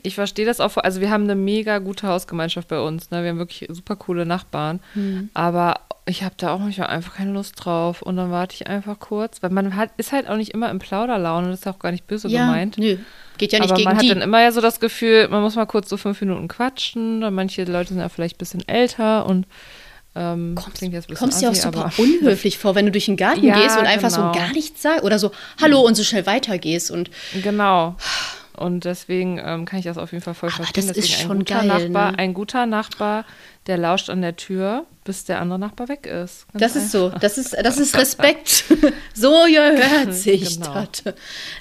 ich 0.03 0.15
verstehe 0.15 0.47
das 0.47 0.61
auch, 0.61 0.77
also 0.77 1.01
wir 1.01 1.11
haben 1.11 1.25
eine 1.25 1.35
mega 1.35 1.79
gute 1.79 2.07
Hausgemeinschaft 2.07 2.69
bei 2.69 2.81
uns, 2.81 3.11
ne? 3.11 3.23
Wir 3.23 3.31
haben 3.31 3.39
wirklich 3.39 3.69
super 3.71 3.97
coole 3.97 4.27
Nachbarn. 4.27 4.81
Mhm. 4.95 5.31
Aber 5.35 5.81
ich 6.07 6.23
habe 6.23 6.35
da 6.37 6.53
auch 6.53 6.59
manchmal 6.59 6.89
einfach 6.89 7.15
keine 7.17 7.33
Lust 7.33 7.55
drauf. 7.57 8.03
Und 8.03 8.17
dann 8.17 8.31
warte 8.31 8.55
ich 8.55 8.67
einfach 8.67 8.99
kurz, 8.99 9.43
weil 9.43 9.51
man 9.51 9.77
hat, 9.77 9.91
ist 9.97 10.13
halt 10.13 10.29
auch 10.29 10.37
nicht 10.37 10.53
immer 10.53 10.71
im 10.71 10.79
Plauderlaune, 10.79 11.51
das 11.51 11.61
ist 11.61 11.67
auch 11.69 11.79
gar 11.79 11.93
nicht 11.93 12.07
böse 12.07 12.29
ja, 12.29 12.47
gemeint. 12.47 12.77
nö, 12.79 12.97
geht 13.39 13.53
ja 13.53 13.61
nicht 13.61 13.71
aber 13.71 13.77
gegen 13.77 13.89
man 13.89 13.97
hat 13.97 14.05
die. 14.05 14.09
dann 14.09 14.21
immer 14.21 14.41
ja 14.43 14.53
so 14.53 14.61
das 14.61 14.81
Gefühl, 14.81 15.29
man 15.29 15.43
muss 15.43 15.55
mal 15.55 15.67
kurz 15.67 15.89
so 15.89 15.97
fünf 15.97 16.21
Minuten 16.21 16.49
quatschen. 16.49 17.19
Oder 17.19 17.31
manche 17.31 17.65
Leute 17.65 17.91
sind 17.91 18.01
ja 18.01 18.09
vielleicht 18.09 18.37
ein 18.37 18.39
bisschen 18.39 18.67
älter 18.69 19.27
und 19.27 19.47
ähm, 20.15 20.55
kommst, 20.57 20.83
jetzt 20.83 21.15
kommst 21.15 21.41
dir 21.41 21.49
auch 21.51 21.55
super 21.55 21.91
unhöflich 21.97 22.59
vor, 22.59 22.75
wenn 22.75 22.85
du 22.85 22.93
durch 22.93 23.07
den 23.07 23.17
Garten 23.17 23.45
Ja, 23.47 23.59
gehst 23.59 23.79
und 23.79 23.87
einfach 23.87 24.11
genau. 24.11 24.33
so 24.33 24.39
gar 24.39 24.53
nichts 24.53 24.83
sagst 24.83 25.05
oder 25.05 25.19
so 25.19 25.33
Hallo 25.61 25.81
und 25.81 25.95
so 25.95 26.05
schnell 26.05 26.27
weitergehst 26.27 26.91
und 26.91 27.11
Genau. 27.43 27.97
Und 28.57 28.85
deswegen 28.85 29.41
ähm, 29.45 29.65
kann 29.65 29.79
ich 29.79 29.87
das 29.87 29.97
auf 29.99 30.13
jeden 30.13 30.23
Fall 30.23 30.35
voll 30.35 30.49
Aber 30.51 30.57
verstehen. 30.65 30.87
das 30.87 30.97
Deswegen 30.97 31.13
ist 31.15 31.21
ein 31.21 31.27
schon 31.29 31.39
guter 31.41 31.55
geil, 31.61 31.67
Nachbar, 31.89 32.13
ne? 32.13 32.19
ein 32.19 32.35
guter 32.35 32.67
Nachbar, 32.67 33.25
der 33.67 33.79
lauscht 33.79 34.11
an 34.11 34.21
der 34.21 34.37
Tür, 34.37 34.85
bis 35.05 35.25
der 35.25 35.41
andere 35.41 35.59
Nachbar 35.59 35.89
weg 35.89 36.07
ist. 36.07 36.47
Ganz 36.53 36.75
das 36.75 36.77
ist 36.77 36.93
so, 36.93 37.09
das 37.09 37.39
ist 37.39 37.57
das 37.63 37.79
ist 37.79 37.97
Respekt. 37.97 38.65
so 39.15 39.31
gehört 39.47 40.15
sich 40.15 40.59
Genau. 40.61 40.75
das. 40.75 41.15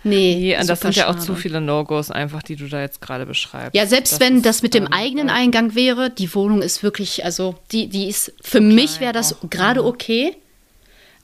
Nee, 0.04 0.36
Nee, 0.36 0.58
und 0.60 0.69
das 0.69 0.82
sind 0.82 0.95
ja 0.95 1.10
auch 1.10 1.17
zu 1.17 1.36
viele 1.36 1.62
No-Gos 1.62 2.12
einfach, 2.12 2.43
die 2.43 2.56
du 2.56 2.67
da 2.67 2.82
jetzt 2.82 3.01
gerade 3.01 3.25
beschreibst. 3.25 3.73
Ja, 3.75 3.86
selbst 3.86 4.13
Das 4.13 4.19
wenn 4.19 4.38
ist, 4.38 4.45
das 4.45 4.62
mit 4.62 4.73
dem 4.73 4.86
ähm, 4.88 4.93
eigenen 4.93 5.30
Eingang 5.30 5.75
wäre, 5.75 6.10
die 6.10 6.34
Wohnung 6.36 6.62
ist 6.62 6.84
wirklich, 6.84 7.23
also 7.23 7.56
die, 7.71 7.88
die 7.88 8.08
ist, 8.08 8.34
für 8.41 8.62
mich 8.62 8.99
wäre 8.99 9.13
das 9.13 9.36
gerade 9.49 9.84
okay. 9.86 10.36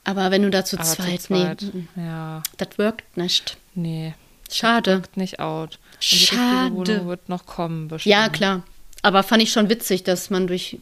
Aber 0.04 0.32
wenn 0.32 0.44
du 0.44 0.50
da 0.50 0.64
zu 0.64 0.78
aber 0.78 0.86
zweit, 0.86 1.22
zu 1.22 1.28
zweit, 1.28 1.66
nee, 1.74 1.88
Ja, 2.06 2.42
das 2.58 2.78
wirkt 2.78 3.18
nicht. 3.18 3.58
nee, 3.76 4.14
Schade. 4.52 5.02
nicht 5.16 5.40
out. 5.40 5.80
Und 5.94 6.02
die 6.02 6.16
Schade. 6.16 7.06
wird 7.06 7.30
noch 7.30 7.46
kommen, 7.46 7.88
bestimmt. 7.88 8.12
Ja, 8.12 8.30
klar. 8.30 8.64
Aber 9.02 9.24
fand 9.24 9.42
ich 9.42 9.52
schon 9.52 9.70
witzig, 9.70 10.04
dass 10.04 10.30
man 10.30 10.48
durch 10.48 10.80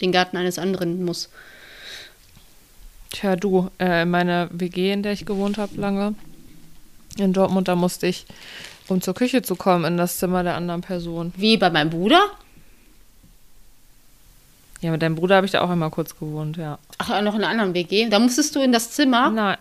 den 0.00 0.12
Garten 0.12 0.36
eines 0.36 0.58
anderen 0.58 1.04
muss. 1.04 1.28
Tja, 3.10 3.36
du, 3.36 3.70
äh, 3.78 4.02
in 4.02 4.10
meiner 4.10 4.48
WG, 4.52 4.92
in 4.92 5.02
der 5.02 5.12
ich 5.12 5.26
gewohnt 5.26 5.58
habe 5.58 5.76
lange, 5.76 6.14
in 7.18 7.32
Dortmund, 7.32 7.68
da 7.68 7.74
musste 7.74 8.06
ich, 8.06 8.24
um 8.88 9.00
zur 9.00 9.14
Küche 9.14 9.42
zu 9.42 9.56
kommen, 9.56 9.84
in 9.84 9.96
das 9.96 10.18
Zimmer 10.18 10.42
der 10.42 10.56
anderen 10.56 10.80
Person. 10.80 11.32
Wie 11.36 11.56
bei 11.56 11.70
meinem 11.70 11.90
Bruder? 11.90 12.22
Ja, 14.80 14.90
mit 14.90 15.02
deinem 15.02 15.16
Bruder 15.16 15.36
habe 15.36 15.46
ich 15.46 15.52
da 15.52 15.60
auch 15.60 15.70
einmal 15.70 15.90
kurz 15.90 16.18
gewohnt, 16.18 16.56
ja. 16.56 16.78
Ach, 16.98 17.08
noch 17.22 17.34
in 17.34 17.42
einer 17.42 17.48
anderen 17.48 17.74
WG. 17.74 18.08
Da 18.08 18.18
musstest 18.18 18.54
du 18.56 18.60
in 18.60 18.72
das 18.72 18.92
Zimmer. 18.92 19.30
Nein. 19.30 19.58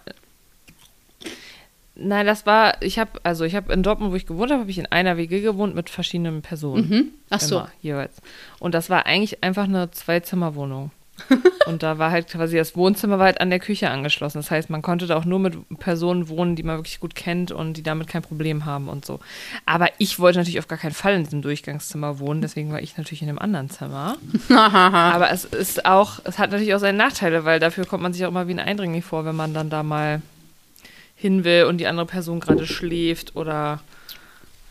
Nein, 2.02 2.26
das 2.26 2.46
war, 2.46 2.82
ich 2.82 2.98
habe, 2.98 3.12
also 3.24 3.44
ich 3.44 3.56
habe 3.56 3.74
in 3.74 3.84
Dortmund, 3.84 4.12
wo 4.12 4.16
ich 4.16 4.26
gewohnt 4.26 4.52
habe, 4.52 4.62
habe 4.62 4.72
ich 4.72 4.78
in 4.78 4.86
einer 4.86 5.18
WG 5.18 5.42
gewohnt 5.42 5.76
mit 5.76 5.90
verschiedenen 5.90 6.42
Personen. 6.42 6.90
Mhm. 6.90 7.08
Ach 7.30 7.42
so. 7.42 7.60
Immer, 7.60 7.72
jeweils. 7.82 8.22
Und 8.60 8.74
das 8.74 8.90
war 8.90 9.06
eigentlich 9.06 9.44
einfach 9.44 9.66
eine 9.66 9.92
Zwei-Zimmer-Wohnung. 9.92 10.92
und 11.66 11.84
da 11.84 11.98
war 11.98 12.12
halt 12.12 12.30
quasi 12.30 12.58
das 12.58 12.76
Wohnzimmer 12.76 13.20
war 13.20 13.26
halt 13.26 13.42
an 13.42 13.50
der 13.50 13.60
Küche 13.60 13.90
angeschlossen. 13.90 14.38
Das 14.38 14.52
heißt, 14.52 14.70
man 14.70 14.82
konnte 14.82 15.08
da 15.08 15.18
auch 15.18 15.26
nur 15.26 15.40
mit 15.40 15.58
Personen 15.80 16.30
wohnen, 16.30 16.56
die 16.56 16.64
man 16.64 16.78
wirklich 16.78 17.00
gut 17.00 17.16
kennt 17.16 17.52
und 17.52 17.74
die 17.74 17.84
damit 17.84 18.08
kein 18.08 18.22
Problem 18.22 18.66
haben 18.66 18.88
und 18.88 19.06
so. 19.06 19.20
Aber 19.66 19.90
ich 19.98 20.20
wollte 20.20 20.40
natürlich 20.40 20.60
auf 20.60 20.68
gar 20.68 20.78
keinen 20.78 20.94
Fall 20.94 21.16
in 21.16 21.24
diesem 21.24 21.42
Durchgangszimmer 21.42 22.20
wohnen, 22.20 22.42
deswegen 22.42 22.72
war 22.72 22.82
ich 22.82 22.98
natürlich 22.98 23.22
in 23.22 23.30
einem 23.30 23.40
anderen 23.40 23.70
Zimmer. 23.70 24.18
Aber 24.50 25.32
es 25.32 25.46
ist 25.46 25.86
auch, 25.86 26.20
es 26.24 26.40
hat 26.40 26.52
natürlich 26.52 26.74
auch 26.74 26.80
seine 26.80 26.98
Nachteile, 26.98 27.46
weil 27.46 27.60
dafür 27.60 27.86
kommt 27.86 28.04
man 28.04 28.14
sich 28.14 28.24
auch 28.26 28.30
immer 28.30 28.48
wie 28.48 28.54
ein 28.54 28.60
Eindringling 28.60 29.02
vor, 29.02 29.26
wenn 29.26 29.36
man 29.36 29.54
dann 29.54 29.70
da 29.70 29.84
mal 29.84 30.22
hin 31.20 31.44
will 31.44 31.66
und 31.66 31.78
die 31.78 31.88
andere 31.88 32.06
Person 32.06 32.40
gerade 32.40 32.66
schläft 32.66 33.36
oder 33.36 33.82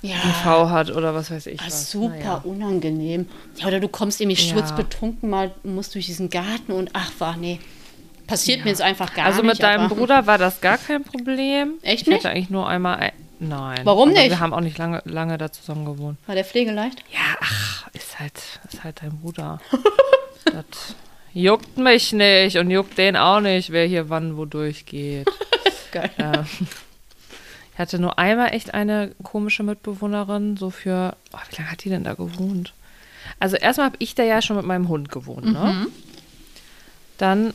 Ja. 0.00 0.14
IV 0.16 0.44
hat 0.70 0.90
oder 0.90 1.14
was 1.14 1.30
weiß 1.30 1.46
ich. 1.46 1.60
Ah, 1.60 1.66
was. 1.66 1.90
super 1.90 2.08
Naja. 2.10 2.40
unangenehm. 2.44 3.28
Ja, 3.56 3.66
oder 3.66 3.80
du 3.80 3.88
kommst 3.88 4.20
irgendwie 4.20 4.40
Ja. 4.42 4.48
sturzbetrunken 4.50 5.28
mal, 5.28 5.50
musst 5.62 5.94
durch 5.94 6.06
diesen 6.06 6.30
Garten 6.30 6.72
und 6.72 6.90
ach, 6.94 7.10
war, 7.18 7.36
nee. 7.36 7.60
Passiert 8.26 8.62
mir 8.64 8.70
jetzt 8.70 8.82
einfach 8.82 9.14
gar 9.14 9.26
Also 9.26 9.40
nicht. 9.42 9.52
mit 9.52 9.62
deinem 9.62 9.86
aber- 9.86 9.94
Bruder 9.94 10.26
war 10.26 10.38
das 10.38 10.60
gar 10.60 10.78
kein 10.78 11.02
Problem. 11.04 11.74
Echt 11.82 12.02
ich 12.02 12.08
nicht? 12.08 12.18
hatte 12.24 12.30
eigentlich 12.30 12.50
nur 12.50 12.68
einmal. 12.68 12.96
Ein 12.98 13.12
Nein. 13.40 13.80
Warum 13.84 14.10
nicht? 14.10 14.30
Wir 14.30 14.40
haben 14.40 14.52
auch 14.52 14.60
nicht 14.60 14.78
lange, 14.78 15.00
lange 15.04 15.38
da 15.38 15.50
zusammen 15.52 15.84
gewohnt. 15.84 16.18
War 16.26 16.34
der 16.34 16.44
pflegeleicht? 16.44 16.98
Ja, 17.12 17.36
ach, 17.40 17.86
ist 17.92 18.18
halt, 18.18 18.32
ist 18.70 18.82
halt 18.84 19.00
dein 19.02 19.18
Bruder. 19.20 19.60
das 20.44 20.64
juckt 21.32 21.78
mich 21.78 22.12
nicht 22.12 22.56
und 22.58 22.70
juckt 22.70 22.98
den 22.98 23.16
auch 23.16 23.40
nicht, 23.40 23.70
wer 23.70 23.86
hier 23.86 24.08
wann 24.10 24.36
wo 24.36 24.44
durchgeht. 24.44 25.28
Geil. 25.92 26.10
Ähm, 26.18 26.44
ich 27.72 27.78
hatte 27.78 27.98
nur 27.98 28.18
einmal 28.18 28.52
echt 28.54 28.74
eine 28.74 29.14
komische 29.22 29.62
Mitbewohnerin, 29.62 30.56
so 30.56 30.70
für, 30.70 31.14
oh, 31.32 31.38
wie 31.48 31.56
lange 31.56 31.70
hat 31.70 31.84
die 31.84 31.90
denn 31.90 32.04
da 32.04 32.14
gewohnt? 32.14 32.74
Also 33.38 33.56
erstmal 33.56 33.86
habe 33.86 33.96
ich 34.00 34.14
da 34.14 34.22
ja 34.24 34.42
schon 34.42 34.56
mit 34.56 34.64
meinem 34.64 34.88
Hund 34.88 35.10
gewohnt, 35.10 35.44
ne? 35.52 35.86
Dann, 37.18 37.52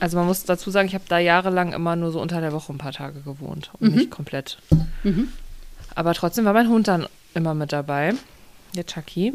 also 0.00 0.16
man 0.16 0.26
muss 0.26 0.44
dazu 0.44 0.70
sagen, 0.70 0.88
ich 0.88 0.94
habe 0.94 1.04
da 1.08 1.18
jahrelang 1.18 1.72
immer 1.72 1.96
nur 1.96 2.12
so 2.12 2.20
unter 2.20 2.40
der 2.40 2.52
Woche 2.52 2.72
ein 2.72 2.78
paar 2.78 2.92
Tage 2.92 3.20
gewohnt 3.20 3.70
und 3.80 3.94
nicht 3.94 4.10
komplett. 4.10 4.58
Aber 5.94 6.14
trotzdem 6.14 6.44
war 6.44 6.52
mein 6.52 6.68
Hund 6.68 6.88
dann 6.88 7.06
immer 7.34 7.54
mit 7.54 7.72
dabei, 7.72 8.14
der 8.74 8.86
Chucky. 8.86 9.32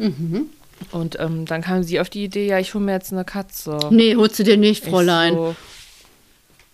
Und 0.90 1.20
ähm, 1.20 1.44
dann 1.46 1.62
kam 1.62 1.82
sie 1.84 2.00
auf 2.00 2.08
die 2.10 2.24
Idee, 2.24 2.46
ja, 2.48 2.58
ich 2.58 2.74
hole 2.74 2.84
mir 2.84 2.92
jetzt 2.92 3.12
eine 3.12 3.24
Katze. 3.24 3.78
Nee, 3.90 4.16
holst 4.16 4.38
du 4.38 4.42
dir 4.42 4.56
nicht, 4.56 4.84
Fräulein. 4.84 5.34
So, 5.34 5.54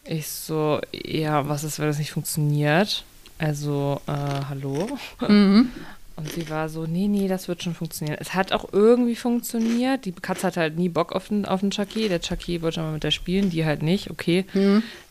ich 0.08 0.28
so, 0.28 0.80
ja, 0.92 1.48
was 1.48 1.64
ist, 1.64 1.78
wenn 1.78 1.86
das 1.86 1.98
nicht 1.98 2.12
funktioniert? 2.12 3.04
Also, 3.38 4.00
äh, 4.06 4.12
hallo? 4.48 4.98
Mhm. 5.26 5.70
Und 6.16 6.32
sie 6.32 6.50
war 6.50 6.68
so, 6.68 6.86
nee, 6.86 7.06
nee, 7.06 7.28
das 7.28 7.46
wird 7.46 7.62
schon 7.62 7.74
funktionieren. 7.74 8.18
Es 8.20 8.34
hat 8.34 8.52
auch 8.52 8.72
irgendwie 8.72 9.14
funktioniert. 9.14 10.04
Die 10.04 10.12
Katze 10.12 10.48
hatte 10.48 10.60
halt 10.60 10.76
nie 10.76 10.88
Bock 10.88 11.12
auf 11.12 11.28
den, 11.28 11.44
auf 11.44 11.60
den 11.60 11.70
Chucky. 11.70 12.08
Der 12.08 12.20
Chucky 12.20 12.60
wollte 12.60 12.80
mal 12.80 12.92
mit 12.92 13.04
der 13.04 13.12
spielen, 13.12 13.50
die 13.50 13.64
halt 13.64 13.82
nicht. 13.82 14.10
Okay. 14.10 14.44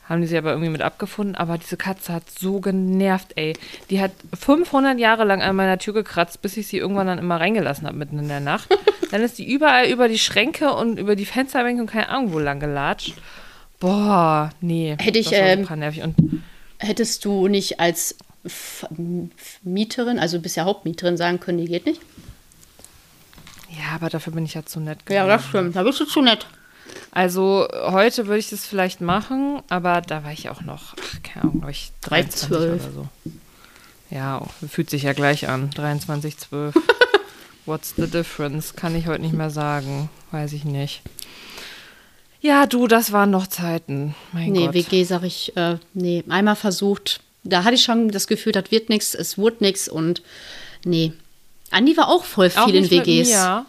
Haben 0.10 0.20
die 0.20 0.28
sie 0.28 0.38
aber 0.38 0.50
irgendwie 0.50 0.70
mit 0.70 0.82
abgefunden. 0.82 1.36
Aber 1.36 1.58
diese 1.58 1.78
Katze 1.78 2.12
hat 2.12 2.24
so 2.30 2.60
genervt, 2.60 3.34
ey. 3.38 3.54
Die 3.90 4.02
hat 4.02 4.12
500 4.38 5.00
Jahre 5.00 5.24
lang 5.24 5.42
an 5.42 5.56
meiner 5.56 5.78
Tür 5.78 5.94
gekratzt, 5.94 6.42
bis 6.42 6.58
ich 6.58 6.68
sie 6.68 6.78
irgendwann 6.78 7.08
dann 7.08 7.20
immer 7.20 7.40
reingelassen 7.40 7.88
habe, 7.88 7.96
mitten 7.96 8.20
in 8.20 8.28
der 8.28 8.42
Nacht. 8.42 8.68
dann 9.12 9.22
ist 9.22 9.38
die 9.38 9.50
überall 9.50 9.88
über 9.88 10.10
die 10.10 10.20
Schränke 10.20 10.74
und 10.74 11.00
über 11.00 11.16
die 11.16 11.26
Fensterbänke 11.26 11.82
und 11.82 11.90
keine 11.90 12.10
Ahnung 12.10 12.34
wo 12.34 12.40
lang 12.40 12.60
gelatscht. 12.60 13.16
Boah, 13.80 14.50
nee. 14.62 14.96
Hätte 15.00 15.20
ich, 15.20 15.30
ähm, 15.32 15.62
super 15.62 15.76
nervig. 15.76 16.04
Und 16.04 16.16
Hättest 16.80 17.26
du 17.26 17.48
nicht 17.48 17.80
als 17.80 18.16
F 18.44 18.86
Mieterin, 19.64 20.20
also 20.20 20.38
ja 20.38 20.66
Hauptmieterin, 20.66 21.18
sagen 21.18 21.40
können, 21.40 21.58
die 21.60 21.66
geht 21.66 21.86
nicht? 21.86 22.02
ja, 23.70 23.96
aber 23.96 24.10
dafür 24.10 24.34
bin 24.34 24.46
ich 24.46 24.54
ja 24.54 24.66
zu 24.66 24.80
nett 24.80 25.00
Ja, 25.10 25.24
gewesen. 25.26 25.28
das 25.38 25.46
stimmt. 25.48 25.76
Da 25.76 25.84
bist 25.84 26.00
du 26.00 26.06
zu 26.06 26.22
nett. 26.22 26.48
Also 27.12 27.68
heute 27.72 28.28
würde 28.28 28.40
ich 28.40 28.50
das 28.50 28.66
vielleicht 28.66 29.02
machen, 29.02 29.62
aber 29.70 30.02
da 30.02 30.24
war 30.24 30.32
ich 30.32 30.50
auch 30.50 30.62
noch, 30.62 30.96
ach, 31.00 31.22
keine 31.24 31.44
Ahnung, 31.44 31.58
glaube 31.60 31.72
ich 31.72 31.92
23 32.02 32.48
12. 32.48 32.82
oder 32.82 32.92
so. 32.94 33.08
Ja, 34.10 34.42
fühlt 34.70 34.90
sich 34.90 35.04
ja 35.04 35.14
gleich 35.14 35.50
an. 35.50 35.70
23, 35.72 36.38
12. 36.38 36.76
What's 37.66 37.94
the 37.98 38.08
difference? 38.08 38.74
Kann 38.76 38.96
ich 38.96 39.08
heute 39.08 39.22
nicht 39.22 39.34
mehr 39.34 39.50
sagen. 39.50 40.10
Weiß 40.32 40.54
ich 40.54 40.64
nicht. 40.64 41.02
Ja, 42.42 42.66
du, 42.68 42.88
das 42.88 43.12
waren 43.12 43.32
noch 43.32 43.48
Zeiten. 43.48 44.16
Mein 44.32 44.52
Nee, 44.52 44.66
Gott. 44.68 44.74
WG 44.76 45.04
sag 45.04 45.24
ich, 45.24 45.56
äh, 45.58 45.78
nee, 45.94 46.24
einmal 46.30 46.56
versucht. 46.56 47.20
Da 47.44 47.64
hatte 47.64 47.76
ich 47.76 47.84
schon 47.84 48.10
das 48.12 48.28
Gefühl, 48.28 48.52
das 48.52 48.72
wird 48.72 48.90
nichts, 48.90 49.14
es 49.16 49.38
wurde 49.38 49.58
nichts 49.62 49.88
und 49.88 50.22
nee. 50.86 51.14
Andi 51.72 51.98
war 51.98 52.10
auch 52.10 52.24
voll 52.24 52.50
viel 52.50 52.62
Auch 52.62 52.68
in 52.68 52.90
WGs. 52.90 53.30
mir. 53.30 53.66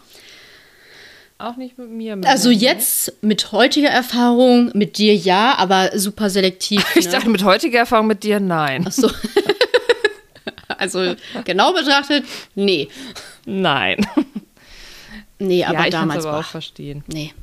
Auch 1.37 1.55
nicht 1.55 1.77
mit 1.77 1.89
mir. 1.89 2.15
Mit 2.17 2.25
Also 2.27 2.49
mir. 2.49 2.55
jetzt 2.55 3.13
mit 3.21 3.51
heutiger 3.53 3.89
Erfahrung, 3.89 4.71
mit 4.73 4.97
dir 4.97 5.15
ja, 5.15 5.55
aber 5.57 5.97
super 5.97 6.29
selektiv. 6.29 6.85
Ich 6.95 7.05
ne? 7.05 7.11
dachte, 7.13 7.29
mit 7.29 7.43
heutiger 7.43 7.79
Erfahrung 7.79 8.07
mit 8.07 8.23
dir, 8.23 8.39
nein. 8.39 8.85
Ach 8.87 8.91
so. 8.91 9.09
also 10.67 11.15
genau 11.45 11.73
betrachtet, 11.73 12.25
nee. 12.55 12.89
Nein. 13.45 14.05
Nee, 15.39 15.63
aber 15.63 15.79
ja, 15.79 15.85
ich 15.85 15.91
kann 15.91 16.01
damals 16.01 16.25
aber 16.25 16.33
war. 16.33 16.39
auch 16.41 16.45
verstehen. 16.49 17.03
Nee. 17.07 17.33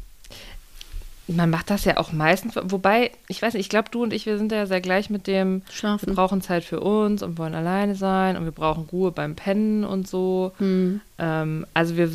Man 1.29 1.51
macht 1.51 1.71
das 1.71 1.85
ja 1.85 1.97
auch 1.97 2.13
meistens, 2.13 2.55
wobei, 2.63 3.11
ich 3.27 3.43
weiß 3.43 3.55
nicht, 3.55 3.63
ich 3.63 3.69
glaube, 3.69 3.89
du 3.91 4.03
und 4.05 4.13
ich, 4.13 4.27
wir 4.27 4.39
sind 4.39 4.53
ja 4.53 4.65
sehr 4.67 4.81
gleich 4.81 5.11
mit 5.11 5.27
dem, 5.27 5.63
Schlafen. 5.73 6.07
wir 6.07 6.15
brauchen 6.15 6.41
Zeit 6.41 6.63
für 6.63 6.79
uns 6.81 7.23
und 7.23 7.37
wollen 7.39 7.55
alleine 7.55 7.97
sein 7.97 8.37
und 8.37 8.45
wir 8.45 8.53
brauchen 8.53 8.85
Ruhe 8.93 9.11
beim 9.11 9.35
Pennen 9.35 9.85
und 9.85 10.07
so. 10.07 10.53
Hm. 10.59 11.01
Ähm, 11.19 11.67
also 11.75 11.97
wir, 11.97 12.11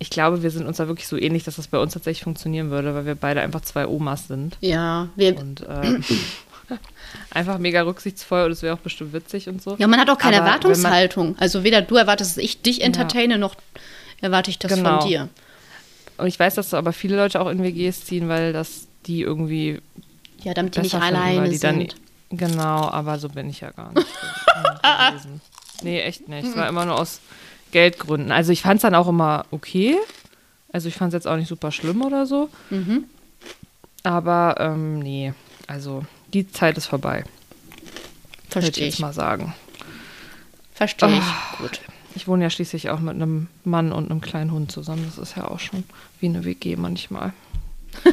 ich 0.00 0.10
glaube, 0.10 0.42
wir 0.42 0.50
sind 0.50 0.66
uns 0.66 0.78
da 0.78 0.88
wirklich 0.88 1.06
so 1.06 1.16
ähnlich, 1.16 1.44
dass 1.44 1.56
das 1.56 1.68
bei 1.68 1.78
uns 1.78 1.92
tatsächlich 1.94 2.24
funktionieren 2.24 2.70
würde, 2.70 2.92
weil 2.96 3.06
wir 3.06 3.14
beide 3.14 3.40
einfach 3.40 3.60
zwei 3.60 3.86
Omas 3.86 4.26
sind 4.26 4.56
Ja, 4.60 5.08
wir, 5.14 5.38
und 5.38 5.60
äh, 5.60 6.00
einfach 7.30 7.58
mega 7.58 7.82
rücksichtsvoll 7.82 8.46
und 8.46 8.52
es 8.52 8.62
wäre 8.62 8.74
auch 8.74 8.78
bestimmt 8.80 9.12
witzig 9.12 9.48
und 9.48 9.62
so. 9.62 9.76
ja, 9.78 9.86
man 9.86 10.00
hat 10.00 10.10
auch 10.10 10.18
keine 10.18 10.36
Aber 10.38 10.46
wenn 10.46 10.50
man- 10.52 10.60
Erwartungshaltung. 10.62 11.36
Also 11.38 11.62
weder 11.62 11.82
du 11.82 11.96
erwartest, 11.96 12.36
dass 12.36 12.42
ich 12.44 12.62
dich 12.62 12.80
entertaine, 12.82 13.38
noch 13.38 13.54
erwarte 14.20 14.50
ich 14.50 14.58
das 14.58 14.74
Genau. 14.74 14.98
von 15.00 15.08
dir. 15.08 15.28
Und 16.16 16.26
ich 16.26 16.38
weiß, 16.38 16.54
dass 16.54 16.74
aber 16.74 16.92
viele 16.92 17.16
Leute 17.16 17.40
auch 17.40 17.48
in 17.48 17.62
WGs 17.62 18.04
ziehen, 18.04 18.28
weil 18.28 18.52
das 18.52 18.86
die 19.06 19.20
irgendwie 19.22 19.80
Ja, 20.42 20.54
damit 20.54 20.76
die 20.76 20.80
nicht 20.80 20.92
finden, 20.92 21.06
alleine 21.06 21.48
die 21.48 21.58
dann, 21.58 21.78
sind. 21.78 21.96
Genau, 22.30 22.88
aber 22.88 23.18
so 23.18 23.28
bin 23.28 23.48
ich 23.50 23.60
ja 23.60 23.70
gar 23.70 23.92
nicht 23.92 24.06
gewesen. 24.06 25.40
Nee, 25.82 26.00
echt 26.00 26.28
nicht. 26.28 26.46
Es 26.48 26.56
war 26.56 26.68
immer 26.68 26.86
nur 26.86 26.98
aus 26.98 27.20
Geldgründen. 27.72 28.32
Also 28.32 28.52
ich 28.52 28.62
fand 28.62 28.76
es 28.76 28.82
dann 28.82 28.94
auch 28.94 29.08
immer 29.08 29.44
okay. 29.50 29.96
Also 30.72 30.88
ich 30.88 30.94
fand 30.94 31.12
es 31.12 31.14
jetzt 31.14 31.26
auch 31.26 31.36
nicht 31.36 31.48
super 31.48 31.72
schlimm 31.72 32.00
oder 32.02 32.24
so. 32.26 32.48
Mhm. 32.70 33.04
Aber 34.02 34.56
ähm, 34.60 35.00
nee, 35.00 35.34
also 35.66 36.04
die 36.32 36.50
Zeit 36.50 36.78
ist 36.78 36.86
vorbei. 36.86 37.24
Würde 37.24 37.26
ich 38.44 38.50
Verstehe 38.50 38.84
jetzt 38.86 38.94
ich. 38.94 39.00
mal 39.00 39.12
sagen. 39.12 39.52
Verstehe 40.72 41.18
ich. 41.18 41.58
Gut. 41.58 41.80
Ich 42.14 42.28
wohne 42.28 42.44
ja 42.44 42.50
schließlich 42.50 42.90
auch 42.90 43.00
mit 43.00 43.14
einem 43.14 43.48
Mann 43.64 43.92
und 43.92 44.10
einem 44.10 44.20
kleinen 44.20 44.52
Hund 44.52 44.70
zusammen. 44.70 45.04
Das 45.06 45.18
ist 45.18 45.36
ja 45.36 45.48
auch 45.48 45.58
schon 45.60 45.84
wie 46.20 46.26
eine 46.26 46.44
WG 46.44 46.76
manchmal. 46.76 47.32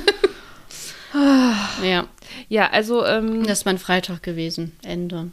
Ja, 1.84 2.06
Ja, 2.48 2.70
also 2.70 3.06
ähm, 3.06 3.44
das 3.46 3.60
ist 3.60 3.66
mein 3.66 3.78
Freitag 3.78 4.24
gewesen. 4.24 4.72
Ende. 4.82 5.32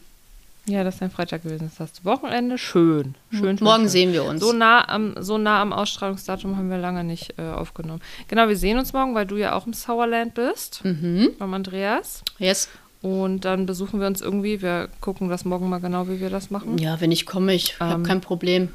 Ja, 0.67 0.85
das 0.85 0.97
ist 0.97 1.03
ein 1.03 1.11
Freitag 1.11 1.45
gewesen. 1.45 1.71
Das 1.71 1.81
heißt 1.81 2.05
Wochenende. 2.05 2.59
Schön. 2.59 3.15
Schön. 3.31 3.57
schön 3.57 3.65
Morgen 3.65 3.83
schön. 3.83 3.89
sehen 3.89 4.13
wir 4.13 4.25
uns. 4.25 4.41
So 4.41 4.53
nah, 4.53 4.87
am, 4.89 5.15
so 5.21 5.39
nah 5.39 5.63
am 5.63 5.73
Ausstrahlungsdatum 5.73 6.57
haben 6.57 6.69
wir 6.69 6.79
lange 6.79 7.05
nicht 7.05 7.39
äh, 7.39 7.43
aufgenommen. 7.43 8.03
Genau, 8.29 8.49
wir 8.49 8.57
sehen 8.57 8.79
uns 8.79 8.93
morgen, 8.93 9.15
weil 9.15 9.27
du 9.27 9.37
ja 9.37 9.55
auch 9.55 9.67
im 9.67 9.73
Sauerland 9.73 10.35
bist. 10.35 10.85
Mhm. 10.85 11.31
Beim 11.39 11.55
Andreas. 11.55 12.23
Yes. 12.39 12.69
Und 13.01 13.45
dann 13.45 13.67
besuchen 13.67 14.01
wir 14.01 14.07
uns 14.09 14.21
irgendwie. 14.21 14.61
Wir 14.61 14.89
gucken 15.01 15.29
das 15.29 15.45
morgen 15.45 15.69
mal 15.69 15.79
genau, 15.81 16.09
wie 16.09 16.21
wir 16.21 16.31
das 16.31 16.51
machen. 16.51 16.79
Ja, 16.79 17.01
wenn 17.01 17.13
ich 17.13 17.27
komme, 17.27 17.55
ich 17.55 17.79
habe 17.81 17.95
Ähm. 17.95 18.03
kein 18.03 18.21
Problem. 18.21 18.69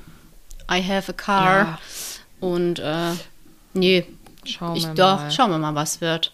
I 0.71 0.81
have 0.81 1.11
a 1.11 1.13
car. 1.13 1.55
Ja. 1.55 1.79
Und 2.39 2.79
äh, 2.79 3.11
nee, 3.73 4.05
Schauen 4.45 4.75
ich 4.75 4.87
wir 4.87 4.93
doch, 4.93 5.17
mal. 5.21 5.31
schauen 5.31 5.51
wir 5.51 5.57
mal, 5.57 5.75
was 5.75 5.99
wird. 6.01 6.31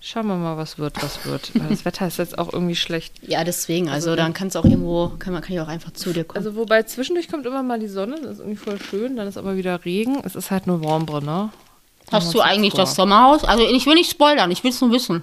Schauen 0.00 0.26
wir 0.26 0.34
mal, 0.36 0.56
was 0.58 0.78
wird, 0.78 1.02
was 1.02 1.24
wird. 1.24 1.50
Weil 1.58 1.68
das 1.70 1.84
Wetter 1.86 2.06
ist 2.06 2.18
jetzt 2.18 2.36
auch 2.38 2.52
irgendwie 2.52 2.76
schlecht. 2.76 3.14
Ja, 3.26 3.42
deswegen, 3.44 3.88
also, 3.88 4.10
Also, 4.10 4.16
dann 4.16 4.34
kann 4.34 4.48
es 4.48 4.56
auch 4.56 4.64
irgendwo, 4.64 5.12
kann 5.18 5.32
man 5.32 5.40
kann 5.42 5.54
ich 5.54 5.60
auch 5.60 5.68
einfach 5.68 5.92
zu 5.92 6.12
dir 6.12 6.24
kommen. 6.24 6.44
Also 6.44 6.56
wobei 6.56 6.82
zwischendurch 6.82 7.28
kommt 7.28 7.46
immer 7.46 7.62
mal 7.62 7.78
die 7.78 7.88
Sonne, 7.88 8.16
das 8.20 8.32
ist 8.32 8.38
irgendwie 8.40 8.56
voll 8.58 8.78
schön, 8.80 9.16
dann 9.16 9.26
ist 9.26 9.38
aber 9.38 9.56
wieder 9.56 9.82
Regen. 9.86 10.20
Es 10.24 10.34
ist 10.34 10.50
halt 10.50 10.66
nur 10.66 10.84
Warmbre, 10.84 11.22
ne? 11.24 11.50
Hast 12.12 12.34
du 12.34 12.40
eigentlich 12.42 12.72
vor. 12.72 12.80
das 12.80 12.94
Sommerhaus? 12.94 13.44
Also 13.44 13.64
ich 13.66 13.86
will 13.86 13.94
nicht 13.94 14.10
spoilern, 14.10 14.50
ich 14.50 14.62
will 14.62 14.70
es 14.72 14.80
nur 14.82 14.92
wissen. 14.92 15.22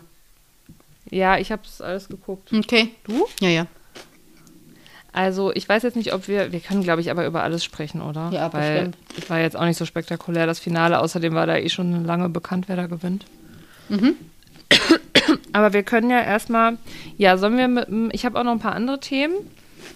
Ja, 1.12 1.38
ich 1.38 1.52
habe 1.52 1.62
es 1.65 1.80
alles 1.82 2.10
geguckt. 2.10 2.52
Okay. 2.54 2.89
Du? 3.04 3.28
Ja, 3.39 3.50
ja. 3.50 3.67
Also, 5.13 5.52
ich 5.54 5.67
weiß 5.67 5.84
jetzt 5.84 5.97
nicht, 5.97 6.13
ob 6.13 6.30
wir, 6.30 6.54
wir 6.54 6.62
können, 6.62 6.84
glaube 6.84 7.02
ich, 7.02 7.12
aber 7.12 7.26
über 7.26 7.43
alles 7.43 7.65
sprechen, 7.65 8.02
oder? 8.02 8.30
Ja, 8.32 8.52
Weil 8.54 8.86
bestimmt. 8.86 8.97
es 9.21 9.30
war 9.30 9.39
jetzt 9.39 9.58
auch 9.58 9.65
nicht 9.65 9.78
so 9.78 9.86
spektakulär, 9.86 10.45
das 10.45 10.60
Finale. 10.60 11.00
Außerdem 11.00 11.34
war 11.34 11.45
da 11.45 11.58
eh 11.58 11.67
schon 11.67 12.06
lange 12.06 12.30
bekannt, 12.30 12.69
wer 12.69 12.78
da 12.78 12.88
gewinnt. 12.88 13.26
Mhm. 13.89 14.15
Aber 15.54 15.74
wir 15.74 15.84
können 15.84 16.10
ja 16.10 16.21
erstmal, 16.21 16.78
ja, 17.17 17.38
sollen 17.38 17.58
wir 17.58 17.67
mit, 17.67 17.88
dem- 17.89 18.10
ich 18.13 18.24
habe 18.26 18.39
auch 18.39 18.45
noch 18.45 18.54
ein 18.54 18.60
paar 18.60 18.74
andere 18.76 19.02
Themen. 19.02 19.34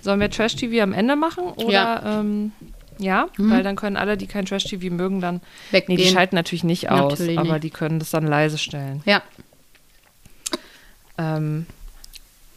Sollen 0.01 0.19
wir 0.19 0.29
Trash-TV 0.29 0.83
am 0.83 0.91
Ende 0.93 1.15
machen? 1.15 1.45
Oder, 1.45 1.71
Ja. 1.71 2.21
Mhm. 2.21 2.51
ähm, 2.51 2.51
ja, 2.97 3.27
weil 3.37 3.61
dann 3.63 3.75
können 3.75 3.97
alle, 3.97 4.15
die 4.17 4.27
kein 4.27 4.45
Trash-TV 4.45 4.93
mögen, 4.93 5.19
dann, 5.21 5.41
Weggehen. 5.71 5.97
nee, 5.97 6.03
die 6.03 6.09
schalten 6.09 6.35
natürlich 6.35 6.63
nicht 6.63 6.89
aus, 6.89 7.11
Natürlich 7.19 7.37
aber 7.39 7.53
nicht. 7.53 7.63
die 7.65 7.69
können 7.69 7.99
das 7.99 8.09
dann 8.11 8.25
leise 8.25 8.57
stellen. 8.57 9.01
Ja. 9.05 9.21
Ähm, 11.17 11.65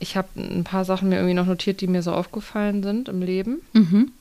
ich 0.01 0.17
habe 0.17 0.29
ein 0.37 0.65
paar 0.65 0.85
Sachen 0.85 1.09
mir 1.09 1.17
irgendwie 1.17 1.35
noch 1.35 1.47
notiert, 1.47 1.81
die 1.81 1.87
mir 1.87 2.03
so 2.03 2.13
aufgefallen 2.13 2.83
sind 2.83 3.09
im 3.09 3.23
Leben. 3.23 3.63
Mhm. 3.73 4.13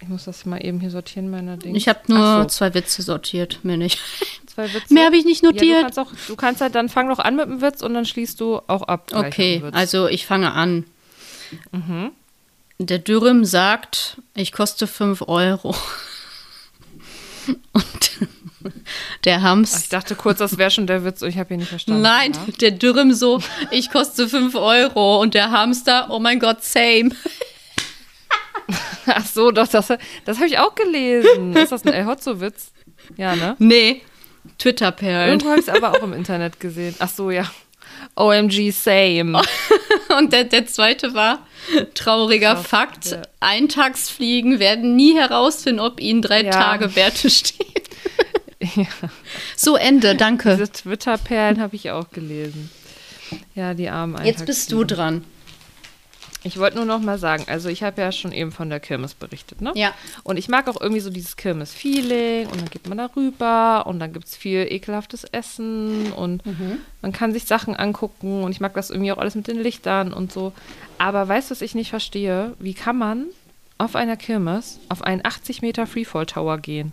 Ich 0.00 0.08
muss 0.08 0.24
das 0.24 0.44
mal 0.44 0.64
eben 0.64 0.78
hier 0.80 0.90
sortieren, 0.90 1.30
meine 1.30 1.56
Dinge. 1.56 1.76
Ich 1.78 1.88
habe 1.88 2.00
nur 2.08 2.42
so, 2.42 2.48
zwei 2.48 2.74
Witze 2.74 3.00
sortiert, 3.02 3.60
mehr 3.62 3.78
nicht. 3.78 3.98
zwei 4.46 4.72
Witze. 4.74 4.92
Mehr 4.92 5.06
habe 5.06 5.16
ich 5.16 5.24
nicht 5.24 5.42
Ja, 5.42 5.50
du 5.50 5.54
notiert. 5.56 5.82
kannst, 5.82 5.98
auch, 5.98 6.12
du 6.26 6.36
kannst 6.36 6.60
halt 6.60 6.74
dann 6.74 6.88
fang 6.88 7.08
doch 7.08 7.18
an 7.18 7.36
mit 7.36 7.46
dem 7.46 7.62
Witz 7.62 7.82
und 7.82 7.94
dann 7.94 8.04
schließt 8.04 8.38
du 8.40 8.60
auch 8.66 8.82
ab. 8.82 9.10
okay, 9.14 9.62
also 9.72 10.06
ich 10.08 10.26
fange 10.26 10.52
an. 10.52 10.84
Mhm. 11.72 12.10
Der 12.78 12.98
Dürrem 12.98 13.46
sagt, 13.46 14.20
ich 14.34 14.52
koste 14.52 14.86
5 14.86 15.22
Euro. 15.28 15.74
Und 17.72 18.10
der 19.26 19.42
Ach, 19.42 19.80
ich 19.82 19.88
dachte 19.90 20.14
kurz, 20.14 20.38
das 20.38 20.56
wäre 20.56 20.70
schon 20.70 20.86
der 20.86 21.04
Witz 21.04 21.20
und 21.20 21.28
ich 21.28 21.36
habe 21.38 21.52
ihn 21.52 21.60
nicht 21.60 21.68
verstanden. 21.68 22.00
Nein, 22.00 22.32
Ja? 22.32 22.52
der 22.60 22.70
Dürrem 22.70 23.12
so, 23.12 23.42
ich 23.70 23.90
koste 23.90 24.28
5 24.28 24.54
Euro. 24.54 25.20
Und 25.20 25.34
der 25.34 25.50
Hamster, 25.50 26.06
oh 26.10 26.18
mein 26.18 26.38
Gott, 26.40 26.62
same. 26.64 27.10
Ach 29.06 29.24
so, 29.26 29.50
doch, 29.52 29.68
das, 29.68 29.88
das 30.24 30.36
habe 30.38 30.46
ich 30.46 30.58
auch 30.58 30.74
gelesen. 30.74 31.54
Ist 31.56 31.70
das 31.72 31.84
ein 31.84 31.92
El 31.92 32.06
Hotzo-Witz? 32.06 32.72
Ja, 33.16 33.36
ne? 33.36 33.54
Nee, 33.58 34.02
Twitter-Perlen. 34.58 35.28
Irgendwo 35.28 35.50
habe 35.50 35.60
ich 35.60 35.68
es 35.68 35.74
aber 35.74 35.92
auch 35.92 36.02
im 36.02 36.12
Internet 36.12 36.58
gesehen. 36.58 36.94
Ach 36.98 37.08
so, 37.08 37.30
ja. 37.30 37.44
OMG, 38.16 38.70
same. 38.72 39.40
Und 40.18 40.32
der, 40.32 40.44
der 40.44 40.66
zweite 40.66 41.14
war, 41.14 41.46
trauriger 41.94 42.56
Fakt, 42.56 43.06
ja. 43.06 43.22
Eintagsfliegen 43.40 44.58
werden 44.58 44.96
nie 44.96 45.14
herausfinden, 45.16 45.80
ob 45.80 46.00
ihnen 46.00 46.22
drei 46.22 46.42
Ja. 46.44 46.50
Tage 46.50 46.94
Werte 46.96 47.30
stehen. 47.30 47.75
Ja. 48.60 48.86
So, 49.54 49.76
Ende, 49.76 50.14
danke. 50.14 50.56
Diese 50.56 50.70
Twitter-Perlen 50.70 51.60
habe 51.60 51.76
ich 51.76 51.90
auch 51.90 52.10
gelesen. 52.10 52.70
Ja, 53.54 53.74
die 53.74 53.88
armen 53.88 54.24
Jetzt 54.24 54.46
bist 54.46 54.72
du 54.72 54.84
dran. 54.84 55.24
Ich 56.42 56.58
wollte 56.58 56.76
nur 56.76 56.84
noch 56.84 57.00
mal 57.00 57.18
sagen, 57.18 57.44
also 57.48 57.68
ich 57.68 57.82
habe 57.82 58.00
ja 58.00 58.12
schon 58.12 58.30
eben 58.30 58.52
von 58.52 58.70
der 58.70 58.78
Kirmes 58.78 59.14
berichtet, 59.14 59.60
ne? 59.60 59.72
Ja. 59.74 59.92
Und 60.22 60.36
ich 60.36 60.48
mag 60.48 60.68
auch 60.68 60.80
irgendwie 60.80 61.00
so 61.00 61.10
dieses 61.10 61.36
Kirmes-Feeling 61.36 62.46
und 62.46 62.60
dann 62.60 62.70
geht 62.70 62.88
man 62.88 62.98
da 62.98 63.10
rüber 63.16 63.84
und 63.86 63.98
dann 63.98 64.12
gibt 64.12 64.26
es 64.26 64.36
viel 64.36 64.64
ekelhaftes 64.70 65.24
Essen 65.24 66.12
und 66.12 66.44
man 67.02 67.12
kann 67.12 67.32
sich 67.32 67.46
Sachen 67.46 67.74
angucken 67.74 68.44
und 68.44 68.52
ich 68.52 68.60
mag 68.60 68.74
das 68.74 68.90
irgendwie 68.90 69.10
auch 69.10 69.18
alles 69.18 69.34
mit 69.34 69.48
den 69.48 69.58
Lichtern 69.58 70.12
und 70.12 70.32
so. 70.32 70.52
Aber 70.98 71.26
weißt 71.26 71.50
du, 71.50 71.52
was 71.52 71.62
ich 71.62 71.74
nicht 71.74 71.90
verstehe? 71.90 72.54
Wie 72.60 72.74
kann 72.74 72.96
man 72.96 73.26
auf 73.76 73.96
einer 73.96 74.16
Kirmes 74.16 74.78
auf 74.88 75.02
einen 75.02 75.26
80 75.26 75.62
Meter 75.62 75.86
Freefall 75.88 76.26
Tower 76.26 76.58
gehen? 76.58 76.92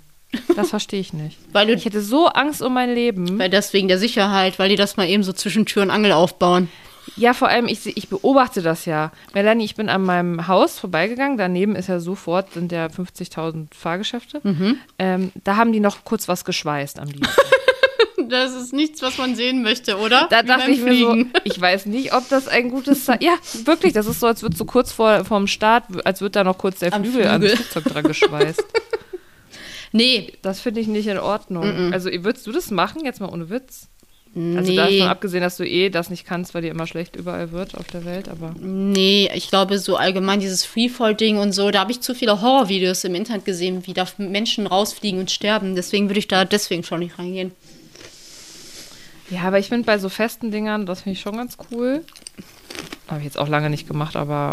Das 0.56 0.70
verstehe 0.70 1.00
ich 1.00 1.14
nicht. 1.14 1.38
Weil 1.52 1.68
du 1.68 1.74
Ich 1.74 1.86
hätte 1.86 2.02
so 2.02 2.28
Angst 2.28 2.62
um 2.62 2.74
mein 2.74 2.94
Leben. 2.94 3.40
Weil 3.40 3.50
das 3.50 3.74
wegen 3.74 3.88
der 3.88 3.98
Sicherheit, 3.98 4.60
weil 4.60 4.70
die 4.70 4.76
das 4.76 4.98
mal 4.98 5.08
eben 5.08 5.24
so 5.24 5.34
zwischen 5.34 5.66
Tür 5.66 5.84
und 5.84 5.90
Angel 5.92 6.12
aufbauen. 6.12 6.70
Ja, 7.16 7.34
vor 7.34 7.50
allem, 7.50 7.68
ich, 7.68 7.98
ich 7.98 8.08
beobachte 8.08 8.62
das 8.62 8.86
ja. 8.86 9.12
Melanie, 9.34 9.66
ich 9.66 9.76
bin 9.76 9.90
an 9.90 10.04
meinem 10.04 10.48
Haus 10.48 10.80
vorbeigegangen. 10.80 11.38
Daneben 11.38 11.76
ist 11.76 11.90
ja 11.90 12.00
sofort, 12.00 12.54
sind 12.54 12.72
ja 12.72 12.88
50.000 12.88 13.68
Fahrgeschäfte. 13.76 14.40
Mhm. 14.44 14.78
Ähm, 14.98 15.32
da 15.44 15.58
haben 15.58 15.74
die 15.74 15.80
noch 15.80 16.06
kurz 16.06 16.28
was 16.28 16.46
geschweißt 16.46 17.00
am 17.00 17.10
Dienstag. 17.12 17.46
Das 18.30 18.56
ist 18.56 18.74
nichts, 18.74 19.02
was 19.02 19.18
man 19.18 19.36
sehen 19.36 19.64
möchte, 19.64 19.98
oder? 19.98 20.28
Da 20.30 20.44
Wie 20.44 20.48
dachte 20.48 20.72
ich 20.72 20.82
mir 20.82 20.96
so, 20.96 21.16
ich 21.44 21.60
weiß 21.60 21.86
nicht, 21.88 22.14
ob 22.14 22.28
das 22.30 22.48
ein 22.48 22.70
gutes 22.70 23.06
Zeichen 23.06 23.24
Ja, 23.24 23.34
wirklich, 23.66 23.94
das 23.94 24.08
ist 24.08 24.22
so, 24.22 24.28
als 24.28 24.42
würde 24.42 24.56
so 24.56 24.66
kurz 24.66 24.92
vor 24.92 25.26
vorm 25.26 25.46
Start, 25.46 25.84
als 26.06 26.22
würde 26.22 26.32
da 26.32 26.44
noch 26.44 26.58
kurz 26.58 26.80
der 26.80 26.92
Flügel, 26.92 27.28
am 27.28 27.42
Flügel. 27.42 27.58
Flugzeug 27.58 27.84
dran 27.84 28.04
geschweißt. 28.08 28.64
Nee, 29.94 30.34
Das 30.42 30.60
finde 30.60 30.82
ich 30.82 30.88
nicht 30.88 31.08
in 31.08 31.18
Ordnung. 31.20 31.94
Also, 31.94 32.10
würdest 32.12 32.46
du 32.46 32.52
das 32.52 32.72
machen, 32.72 33.06
jetzt 33.06 33.22
mal 33.22 33.30
ohne 33.30 33.50
Witz? 33.50 33.88
Also 34.36 34.72
nee. 34.72 34.76
davon 34.76 35.02
abgesehen, 35.10 35.42
dass 35.42 35.58
du 35.58 35.64
eh 35.64 35.92
das 35.92 36.10
nicht 36.10 36.26
kannst, 36.26 36.56
weil 36.56 36.64
dir 36.64 36.72
immer 36.72 36.88
schlecht 36.88 37.16
überall 37.16 37.52
wird 37.52 37.78
auf 37.78 37.86
der 37.86 38.04
Welt, 38.04 38.30
aber 38.30 38.56
Nee, 38.60 39.30
ich 39.36 39.48
glaube, 39.48 39.78
so 39.78 39.96
allgemein 39.96 40.40
dieses 40.40 40.66
Freefall-Ding 40.66 41.38
und 41.38 41.52
so, 41.52 41.70
da 41.70 41.82
habe 41.82 41.92
ich 41.92 42.02
zu 42.02 42.16
viele 42.16 42.42
Horrorvideos 42.42 43.04
im 43.04 43.14
Internet 43.14 43.46
gesehen, 43.46 43.86
wie 43.86 43.94
da 43.94 44.08
Menschen 44.18 44.66
rausfliegen 44.66 45.20
und 45.20 45.30
sterben. 45.30 45.76
Deswegen 45.76 46.10
würde 46.10 46.18
ich 46.18 46.28
da 46.28 46.46
deswegen 46.46 46.84
schon 46.84 47.02
nicht 47.02 47.20
reingehen. 47.20 47.52
Ja, 49.30 49.44
aber 49.44 49.60
ich 49.60 49.68
finde 49.68 49.86
bei 49.86 50.00
so 50.00 50.10
festen 50.10 50.50
Dingern, 50.50 50.88
das 50.88 51.02
finde 51.02 51.14
ich 51.14 51.22
schon 51.22 51.38
ganz 51.38 51.56
cool. 51.72 52.04
Habe 53.08 53.20
ich 53.20 53.26
jetzt 53.26 53.38
auch 53.38 53.48
lange 53.48 53.70
nicht 53.70 53.88
gemacht, 53.88 54.16
aber 54.16 54.50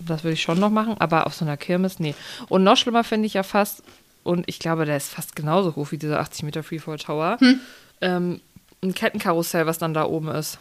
das 0.00 0.24
würde 0.24 0.34
ich 0.34 0.42
schon 0.42 0.58
noch 0.58 0.70
machen. 0.70 0.96
Aber 0.98 1.28
auf 1.28 1.34
so 1.34 1.44
einer 1.44 1.56
Kirmes, 1.56 2.00
nee. 2.00 2.14
Und 2.48 2.64
noch 2.64 2.76
schlimmer 2.76 3.04
finde 3.04 3.26
ich 3.26 3.34
ja 3.34 3.44
fast, 3.44 3.84
und 4.22 4.44
ich 4.48 4.58
glaube, 4.58 4.84
der 4.84 4.96
ist 4.96 5.10
fast 5.10 5.34
genauso 5.36 5.76
hoch 5.76 5.90
wie 5.92 5.98
dieser 5.98 6.20
80 6.20 6.42
Meter 6.44 6.62
Freefall 6.62 6.98
Tower, 6.98 7.38
ähm, 8.00 8.40
ein 8.82 8.94
Kettenkarussell, 8.94 9.66
was 9.66 9.78
dann 9.78 9.94
da 9.94 10.04
oben 10.04 10.28
ist. 10.28 10.58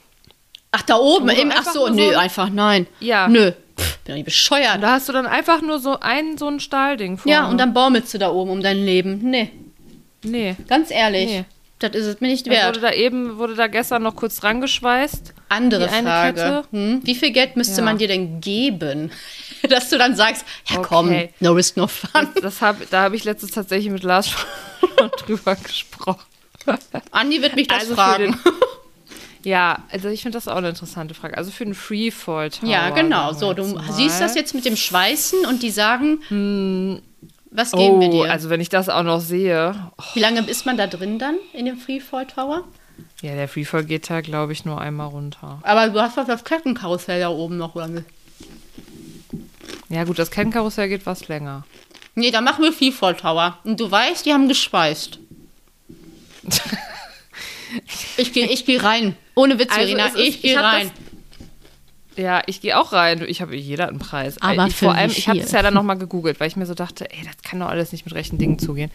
Ach, 0.71 0.81
da 0.83 0.97
oben, 0.97 1.29
eben, 1.29 1.51
ach 1.53 1.65
so, 1.65 1.87
nö, 1.87 2.11
so- 2.11 2.17
einfach 2.17 2.49
nein. 2.49 2.85
Ja. 2.99 3.27
Nö, 3.27 3.51
Pff, 3.77 3.97
bin 3.99 4.15
ich 4.15 4.19
Und 4.19 4.25
bescheuert. 4.25 4.83
da 4.83 4.91
hast 4.91 5.09
du 5.09 5.13
dann 5.13 5.25
einfach 5.25 5.61
nur 5.61 5.79
so 5.79 5.99
ein, 5.99 6.37
so 6.37 6.47
ein 6.47 6.59
Stahlding 6.59 7.17
vorne. 7.17 7.33
Ja, 7.35 7.47
und 7.49 7.57
dann 7.57 7.73
baumelst 7.73 8.13
du 8.13 8.17
da 8.19 8.29
oben 8.29 8.51
um 8.51 8.61
dein 8.61 8.77
Leben. 8.77 9.19
Nee, 9.29 9.51
Nee. 10.23 10.55
ganz 10.67 10.91
ehrlich, 10.91 11.27
Nee. 11.29 11.45
Das 11.79 11.91
ist 11.95 12.05
es 12.05 12.21
mir 12.21 12.27
nicht 12.27 12.45
Dann 12.47 12.53
wurde 12.53 12.81
wert. 12.81 12.83
da 12.83 12.97
eben, 12.97 13.37
wurde 13.37 13.55
da 13.55 13.67
gestern 13.67 14.03
noch 14.03 14.15
kurz 14.15 14.37
dran 14.39 14.61
geschweißt. 14.61 15.33
Andere 15.49 15.87
Frage. 15.89 16.63
Hm? 16.71 16.99
Wie 17.03 17.15
viel 17.15 17.31
Geld 17.31 17.55
müsste 17.55 17.77
Ja. 17.81 17.85
man 17.85 17.97
dir 17.97 18.07
denn 18.07 18.41
geben, 18.41 19.11
dass 19.69 19.89
du 19.89 19.97
dann 19.97 20.15
sagst, 20.15 20.45
ja 20.67 20.77
komm, 20.81 21.07
Okay. 21.07 21.33
no 21.39 21.53
risk, 21.53 21.77
no 21.77 21.87
fun. 21.87 22.27
Das 22.41 22.61
hab, 22.61 22.77
da 22.89 23.01
habe 23.03 23.15
ich 23.15 23.23
letztens 23.23 23.51
tatsächlich 23.51 23.91
mit 23.91 24.03
Lars 24.03 24.29
schon 24.97 25.09
drüber 25.25 25.55
gesprochen. 25.55 26.21
Andi 27.11 27.41
wird 27.41 27.55
mich 27.55 27.67
das 27.67 27.79
Also 27.79 27.95
fragen. 27.95 28.37
Ja, 29.43 29.83
also 29.89 30.09
ich 30.09 30.21
finde 30.21 30.37
das 30.37 30.49
auch 30.49 30.57
eine 30.57 30.69
interessante 30.69 31.13
Frage. 31.13 31.37
Also 31.37 31.49
für 31.49 31.63
einen 31.63 31.73
Freefall 31.73 32.49
Tower. 32.49 32.69
Ja, 32.69 32.89
genau. 32.89 33.31
So, 33.31 33.53
du 33.53 33.63
mal. 33.63 33.83
siehst 33.93 34.19
das 34.19 34.35
jetzt 34.35 34.53
mit 34.53 34.65
dem 34.65 34.75
Schweißen 34.75 35.45
und 35.45 35.63
die 35.63 35.71
sagen, 35.71 37.01
was 37.51 37.71
geben 37.71 37.95
Oh, 37.95 37.99
wir 37.99 38.09
dir? 38.09 38.31
also 38.31 38.49
wenn 38.49 38.61
ich 38.61 38.69
das 38.69 38.89
auch 38.89 39.03
noch 39.03 39.19
sehe. 39.21 39.73
Oh, 39.97 40.03
Wie 40.13 40.19
lange 40.19 40.41
ist 40.41 40.65
man 40.65 40.77
da 40.77 40.87
drin 40.87 41.17
dann 41.19 41.35
in 41.53 41.65
dem 41.65 41.77
Freefall 41.77 42.25
Tower? 42.27 42.63
ja, 43.21 43.33
der 43.33 43.47
Freefall 43.47 43.83
geht 43.85 44.09
da, 44.09 44.21
glaube 44.21 44.53
ich, 44.53 44.65
nur 44.65 44.79
einmal 44.79 45.07
runter. 45.07 45.59
Aber 45.63 45.89
du 45.89 46.01
hast 46.01 46.17
doch 46.17 46.25
das 46.27 46.43
Kettenkarussell 46.43 47.19
da 47.19 47.29
oben 47.29 47.57
noch 47.57 47.75
lange. 47.75 48.05
Ja, 49.89 50.03
gut, 50.03 50.19
das 50.19 50.29
Kennkarussell 50.31 50.87
geht 50.89 51.05
was 51.05 51.27
länger. 51.27 51.65
Nee, 52.15 52.31
da 52.31 52.41
machen 52.41 52.63
wir 52.63 52.73
Freefall 52.73 53.15
Tower. 53.15 53.57
Und 53.63 53.79
du 53.79 53.89
weißt, 53.89 54.25
die 54.25 54.33
haben 54.33 54.47
gespeist. 54.47 55.19
ich 58.17 58.33
gehe 58.33 58.47
ich 58.47 58.65
geh 58.65 58.77
rein. 58.77 59.15
Ohne 59.35 59.57
Witz, 59.59 59.71
Also 59.75 59.95
ist- 59.95 60.15
ich 60.17 60.41
gehe 60.41 60.61
rein. 60.61 60.91
Ja, 62.15 62.41
ich 62.47 62.59
gehe 62.59 62.77
auch 62.77 62.91
rein. 62.91 63.23
Ich 63.27 63.41
habe 63.41 63.55
jeder 63.55 63.87
einen 63.87 63.99
Preis. 63.99 64.41
Aber 64.41 64.67
ich, 64.67 64.75
vor 64.75 64.93
allem, 64.93 65.11
ich 65.11 65.29
habe 65.29 65.39
es 65.39 65.51
ja 65.51 65.61
dann 65.61 65.73
nochmal 65.73 65.97
gegoogelt, 65.97 66.39
weil 66.39 66.47
ich 66.47 66.55
mir 66.55 66.65
so 66.65 66.73
dachte, 66.73 67.09
ey, 67.09 67.19
das 67.23 67.37
kann 67.43 67.59
doch 67.59 67.67
alles 67.67 67.91
nicht 67.91 68.05
mit 68.05 68.13
rechten 68.13 68.37
Dingen 68.37 68.59
zugehen. 68.59 68.91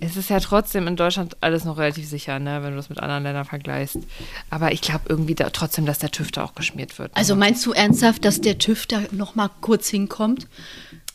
Es 0.00 0.16
ist 0.16 0.28
ja 0.28 0.40
trotzdem 0.40 0.88
in 0.88 0.96
Deutschland 0.96 1.36
alles 1.40 1.64
noch 1.64 1.78
relativ 1.78 2.08
sicher, 2.08 2.38
ne, 2.38 2.62
wenn 2.62 2.70
du 2.70 2.76
das 2.76 2.88
mit 2.88 2.98
anderen 2.98 3.22
Ländern 3.22 3.44
vergleichst. 3.44 3.98
Aber 4.50 4.72
ich 4.72 4.80
glaube 4.80 5.04
irgendwie 5.08 5.34
da, 5.34 5.50
trotzdem, 5.50 5.86
dass 5.86 5.98
der 5.98 6.10
TÜV 6.10 6.32
da 6.32 6.44
auch 6.44 6.54
geschmiert 6.54 6.98
wird. 6.98 7.12
Also 7.14 7.36
meinst 7.36 7.64
du 7.64 7.72
ernsthaft, 7.72 8.24
dass 8.24 8.40
der 8.40 8.58
TÜV 8.58 8.86
da 8.86 9.02
noch 9.12 9.34
mal 9.34 9.50
kurz 9.60 9.88
hinkommt? 9.88 10.48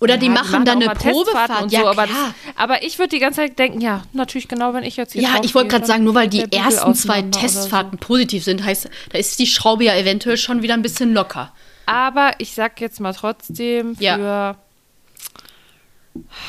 Oder 0.01 0.17
die, 0.17 0.27
Ja, 0.27 0.31
machen 0.31 0.63
dann 0.63 0.77
auch 0.81 0.89
eine 0.89 0.95
Probefahrt? 0.95 1.62
und 1.62 1.71
ja, 1.73 1.81
so, 1.81 1.88
aber, 1.88 2.07
das, 2.07 2.15
aber 2.55 2.83
ich 2.83 2.97
würde 2.99 3.09
die 3.09 3.19
ganze 3.19 3.41
Zeit 3.41 3.59
denken, 3.59 3.81
ja, 3.81 4.03
natürlich 4.13 4.47
genau, 4.47 4.73
wenn 4.73 4.83
ich 4.83 4.95
jetzt 4.95 5.12
hier 5.13 5.21
Ja, 5.23 5.39
ich 5.43 5.53
wollte 5.53 5.67
gerade 5.69 5.81
dann 5.81 5.88
sagen, 5.88 6.03
nur 6.05 6.15
weil 6.15 6.29
die 6.29 6.49
ersten 6.51 6.95
zwei 6.95 7.21
Testfahrten 7.21 7.99
positiv 7.99 8.43
sind, 8.45 8.63
heißt, 8.63 8.89
da 9.12 9.17
ist 9.17 9.38
die 9.39 9.47
Schraube 9.47 9.83
ja 9.83 9.95
eventuell 9.95 10.38
schon 10.38 10.62
wieder 10.62 10.73
ein 10.73 10.81
bisschen 10.81 11.13
locker. 11.13 11.51
So. 11.85 11.93
Aber 11.93 12.31
ich 12.38 12.53
sag 12.53 12.79
jetzt 12.79 12.99
mal 13.01 13.13
trotzdem, 13.13 13.95
für 13.97 14.03
Ja. 14.03 14.55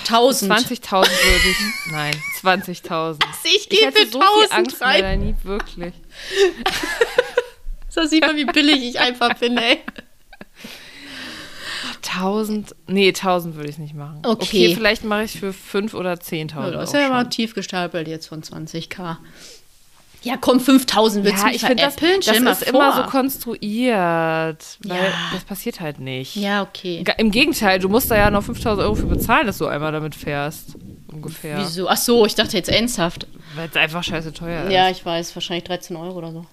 1000. 0.06 0.52
20.000 0.52 0.92
würde 0.92 1.48
ich, 1.50 1.56
nein, 1.92 2.14
20.000. 2.42 3.18
Ich 3.44 3.68
gehe 3.68 3.86
hätte 3.86 4.00
für 4.02 4.06
so 4.12 4.20
viel 4.20 4.28
1000 4.48 4.52
Angst, 4.52 4.80
rein. 4.82 5.00
Melanie, 5.02 5.34
wirklich. 5.42 5.94
So 7.92 8.04
sieht 8.06 8.24
man, 8.24 8.36
wie 8.36 8.44
billig 8.44 8.84
ich 8.84 9.00
einfach 9.00 9.34
bin, 9.34 9.58
ey. 9.58 9.80
1000, 12.20 12.74
nee, 12.86 13.08
1000 13.08 13.56
würde 13.56 13.68
ich 13.70 13.78
nicht 13.78 13.94
machen. 13.94 14.20
Okay. 14.24 14.74
vielleicht 14.74 15.04
mache 15.04 15.24
ich 15.24 15.32
für 15.38 15.52
5 15.52 15.94
oder 15.94 16.12
10.000. 16.14 16.70
Das 16.72 16.90
ist 16.92 16.94
ja 17.00 17.08
mal 17.08 17.22
schon. 17.22 17.30
tief 17.30 17.54
gestapelt 17.54 18.06
jetzt 18.08 18.26
von 18.26 18.42
20k. 18.42 19.16
Ja, 20.22 20.36
komm, 20.38 20.60
5000 20.60 21.24
willst 21.24 21.38
Ja, 21.42 21.48
du 21.48 21.54
ich 21.54 21.62
finde, 21.62 21.82
das? 21.82 21.94
Stell 21.94 22.18
das 22.20 22.40
mal 22.40 22.50
ist 22.52 22.62
immer 22.64 22.92
vor. 22.92 23.04
so 23.04 23.10
konstruiert, 23.10 24.78
weil 24.84 24.96
Ja. 24.98 25.12
das 25.32 25.44
passiert 25.44 25.80
halt 25.80 25.98
nicht. 25.98 26.36
Ja, 26.36 26.62
okay. 26.62 27.02
Im 27.16 27.30
Gegenteil, 27.30 27.78
du 27.78 27.88
musst 27.88 28.10
da 28.10 28.16
ja 28.16 28.30
noch 28.30 28.42
5000 28.42 28.84
Euro 28.84 28.94
für 28.96 29.06
bezahlen, 29.06 29.46
dass 29.46 29.58
du 29.58 29.66
einmal 29.66 29.92
damit 29.92 30.14
fährst. 30.14 30.76
Ungefähr. 31.10 31.58
Wieso? 31.58 31.88
Ach 31.88 31.96
so, 31.96 32.26
ich 32.26 32.34
dachte 32.34 32.56
jetzt 32.56 32.68
ernsthaft. 32.68 33.26
Weil 33.56 33.68
es 33.68 33.76
einfach 33.76 34.04
scheiße 34.04 34.32
teuer 34.32 34.64
ist. 34.64 34.72
Ja, 34.72 34.90
ich 34.90 35.04
weiß, 35.04 35.34
wahrscheinlich 35.34 35.64
13 35.64 35.96
Euro 35.96 36.18
oder 36.18 36.32
so. 36.32 36.44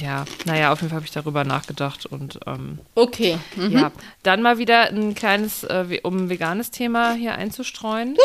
Ja, 0.00 0.24
naja, 0.44 0.72
auf 0.72 0.80
jeden 0.80 0.90
Fall 0.90 0.96
habe 0.96 1.06
ich 1.06 1.12
darüber 1.12 1.44
nachgedacht 1.44 2.06
und 2.06 2.40
ähm, 2.46 2.80
Okay. 2.94 3.38
Mhm. 3.54 3.70
ja. 3.70 3.92
Dann 4.22 4.42
mal 4.42 4.58
wieder 4.58 4.88
ein 4.88 5.14
kleines, 5.14 5.62
äh, 5.62 6.00
um 6.02 6.16
ein 6.16 6.28
veganes 6.28 6.70
Thema 6.70 7.12
hier 7.14 7.34
einzustreuen. 7.36 8.16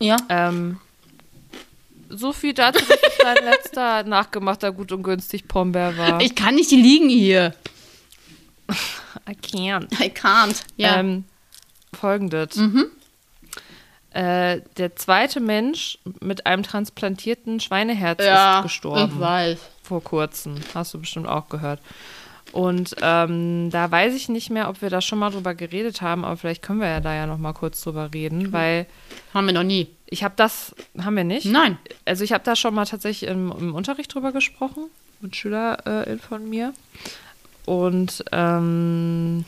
Ja. 0.00 0.16
Ähm, 0.28 0.78
so 2.08 2.32
viel 2.32 2.54
dazu, 2.54 2.84
dass 2.84 2.98
es 3.02 3.18
dein 3.18 3.36
letzter 3.44 4.02
nachgemachter 4.02 4.72
gut 4.72 4.90
und 4.92 5.02
günstig 5.04 5.46
Pombeer 5.46 5.96
war. 5.96 6.20
Ich 6.20 6.34
kann 6.34 6.56
nicht, 6.56 6.70
die 6.70 6.76
liegen 6.80 7.08
hier. 7.08 7.54
I 9.28 9.32
can't. 9.32 9.92
I 10.00 10.10
can't. 10.10 10.62
Ja. 10.76 11.02
Mhm. 11.02 11.08
Ähm, 11.08 11.24
Folgendes. 11.98 12.60
Äh, 14.10 14.62
der 14.76 14.96
zweite 14.96 15.40
Mensch 15.40 15.98
mit 16.20 16.46
einem 16.46 16.62
transplantierten 16.62 17.60
Schweineherz 17.60 18.22
ja, 18.22 18.58
ist 18.58 18.62
gestorben. 18.64 19.12
ich 19.14 19.20
weiß. 19.20 19.58
Vor 19.88 20.04
kurzem. 20.04 20.56
Hast 20.74 20.92
du 20.92 21.00
bestimmt 21.00 21.26
auch 21.26 21.48
gehört. 21.48 21.80
Und 22.52 22.94
ähm, 23.02 23.68
da 23.70 23.90
weiß 23.90 24.14
ich 24.14 24.28
nicht 24.28 24.50
mehr, 24.50 24.68
ob 24.68 24.80
wir 24.80 24.90
da 24.90 25.00
schon 25.00 25.18
mal 25.18 25.30
drüber 25.30 25.54
geredet 25.54 26.00
haben, 26.00 26.24
aber 26.24 26.36
vielleicht 26.36 26.62
können 26.62 26.80
wir 26.80 26.88
ja 26.88 27.00
da 27.00 27.14
ja 27.14 27.26
noch 27.26 27.38
mal 27.38 27.52
kurz 27.52 27.82
drüber 27.82 28.10
reden, 28.14 28.52
weil 28.52 28.86
Haben 29.34 29.46
wir 29.46 29.52
noch 29.52 29.62
nie. 29.64 29.88
ich 30.06 30.24
habe 30.24 30.34
das, 30.36 30.74
haben 30.98 31.16
wir 31.16 31.24
nicht? 31.24 31.46
Nein. 31.46 31.78
Also 32.06 32.24
ich 32.24 32.32
habe 32.32 32.44
da 32.44 32.56
schon 32.56 32.74
mal 32.74 32.86
tatsächlich 32.86 33.28
im, 33.30 33.52
im 33.52 33.74
Unterricht 33.74 34.14
drüber 34.14 34.32
gesprochen 34.32 34.84
mit 35.20 35.36
SchülerInnen 35.36 36.18
äh, 36.18 36.22
von 36.22 36.48
mir. 36.48 36.72
Und 37.66 38.24
ähm, 38.32 39.44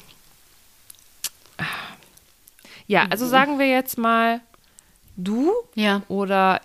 ja, 2.87 3.07
also 3.09 3.27
sagen 3.27 3.59
wir 3.59 3.69
jetzt 3.69 3.97
mal, 3.97 4.41
du 5.17 5.53
Ja, 5.75 6.03
oder 6.09 6.61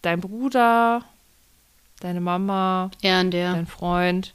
dein 0.00 0.20
Bruder, 0.20 1.02
deine 2.00 2.20
Mama, 2.20 2.90
und 3.02 3.30
der. 3.30 3.52
dein 3.52 3.66
Freund, 3.66 4.34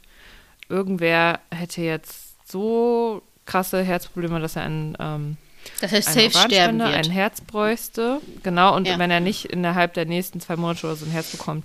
irgendwer 0.68 1.40
hätte 1.50 1.82
jetzt 1.82 2.34
so 2.50 3.22
krasse 3.46 3.82
Herzprobleme, 3.82 4.40
dass 4.40 4.56
er 4.56 4.62
einen 4.62 4.96
ähm, 4.98 5.36
Das 5.80 5.92
heißt, 5.92 6.08
eine 6.16 6.30
safe 6.30 6.48
sterben 6.48 6.78
wird. 6.78 6.92
ein 6.94 7.10
Herz 7.10 7.40
bräuchte. 7.40 8.20
Genau, 8.42 8.74
und 8.76 8.86
Ja. 8.86 8.98
wenn 8.98 9.10
er 9.10 9.20
nicht 9.20 9.46
innerhalb 9.46 9.94
der 9.94 10.06
nächsten 10.06 10.40
zwei 10.40 10.56
Monate 10.56 10.86
oder 10.86 10.96
so 10.96 11.04
ein 11.06 11.10
Herz 11.10 11.30
bekommt, 11.30 11.64